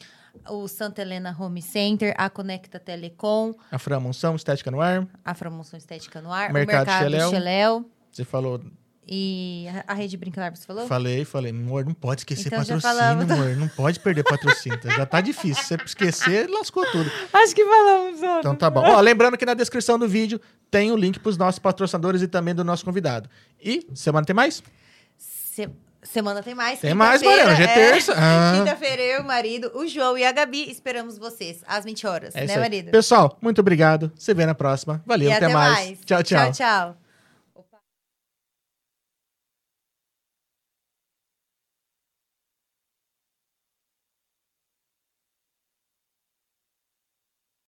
o 0.50 0.68
Santa 0.68 1.02
Helena 1.02 1.34
Home 1.38 1.62
Center, 1.62 2.14
a 2.16 2.28
Conecta 2.28 2.78
Telecom, 2.78 3.55
a 3.70 3.78
Fran 3.78 4.00
Monção, 4.00 4.36
Estética 4.36 4.70
no 4.70 4.80
Ar. 4.80 5.06
a 5.24 5.34
Framonção 5.34 5.78
Estética 5.78 6.20
no 6.20 6.32
Ar, 6.32 6.52
Mercado 6.52 6.82
o 6.82 6.86
Mercado 6.86 7.02
Xeléu. 7.02 7.30
Xeléu 7.30 7.90
Você 8.12 8.24
falou, 8.24 8.60
e 9.09 9.66
a- 9.68 9.93
a 9.93 9.94
Rede 9.94 10.16
Brinquilar, 10.16 10.55
você 10.55 10.66
falou? 10.66 10.86
falei, 10.86 11.24
falei, 11.24 11.51
amor, 11.51 11.85
não 11.85 11.94
pode 11.94 12.20
esquecer 12.20 12.48
Então 12.48 12.59
patrocínio, 12.59 13.22
amor. 13.35 13.56
Não 13.56 13.68
pode 13.68 13.98
perder 14.01 14.22
patrocínio. 14.24 14.78
Já 14.85 15.06
tá 15.06 15.20
difícil. 15.20 15.62
Se 15.64 15.76
você 15.76 15.85
esquecer, 15.85 16.48
lascou 16.51 16.85
tudo. 16.93 17.10
Acho 17.32 17.55
que 17.55 17.64
falamos, 17.64 18.22
ó. 18.22 18.39
Então 18.40 18.55
tá 18.55 18.68
bom. 18.68 18.80
Ó, 18.85 19.01
lembrando 19.01 19.36
que 19.39 19.47
na 19.47 19.55
descrição 19.55 19.98
do 19.98 20.06
vídeo 20.06 20.40
tem 20.70 20.93
o 20.93 20.97
link 20.97 21.18
pros 21.18 21.36
nossos 21.36 21.59
patrocinadores 21.59 22.20
e 22.22 22.28
também 22.28 22.55
do 22.55 22.62
nosso 22.62 22.85
convidado. 22.85 23.28
E 23.62 23.86
semana 23.94 24.26
tem 24.26 24.36
mais? 24.36 24.62
Se- 25.16 25.68
Semana 26.01 26.43
tem 26.43 26.55
mais. 26.55 26.78
Tem 26.78 26.94
mais, 26.94 27.20
Quinta-feira, 27.20 27.51
Mariana. 27.51 27.66
Já 27.74 27.80
é 27.82 27.90
terça. 27.90 28.14
Ah. 28.16 28.55
Quinta-feira, 28.59 29.02
eu, 29.02 29.22
o 29.22 29.26
marido, 29.26 29.70
o 29.74 29.86
João 29.86 30.16
e 30.16 30.24
a 30.24 30.30
Gabi 30.32 30.70
esperamos 30.70 31.18
vocês 31.18 31.59
às 31.66 31.85
20 31.85 32.06
horas, 32.06 32.35
É 32.36 32.47
né, 32.47 32.56
marido? 32.56 32.90
Pessoal, 32.93 33.36
muito 33.43 33.60
obrigado. 33.60 34.10
Se 34.16 34.32
vê 34.32 34.47
na 34.47 34.55
próxima. 34.55 35.02
Valeu, 35.05 35.28
E 35.28 35.32
até, 35.32 35.48
mais. 35.48 35.98
Tchau, 36.06 36.22
tchau. 36.22 36.52
Tchau, 36.52 36.52
tchau. 36.52 36.97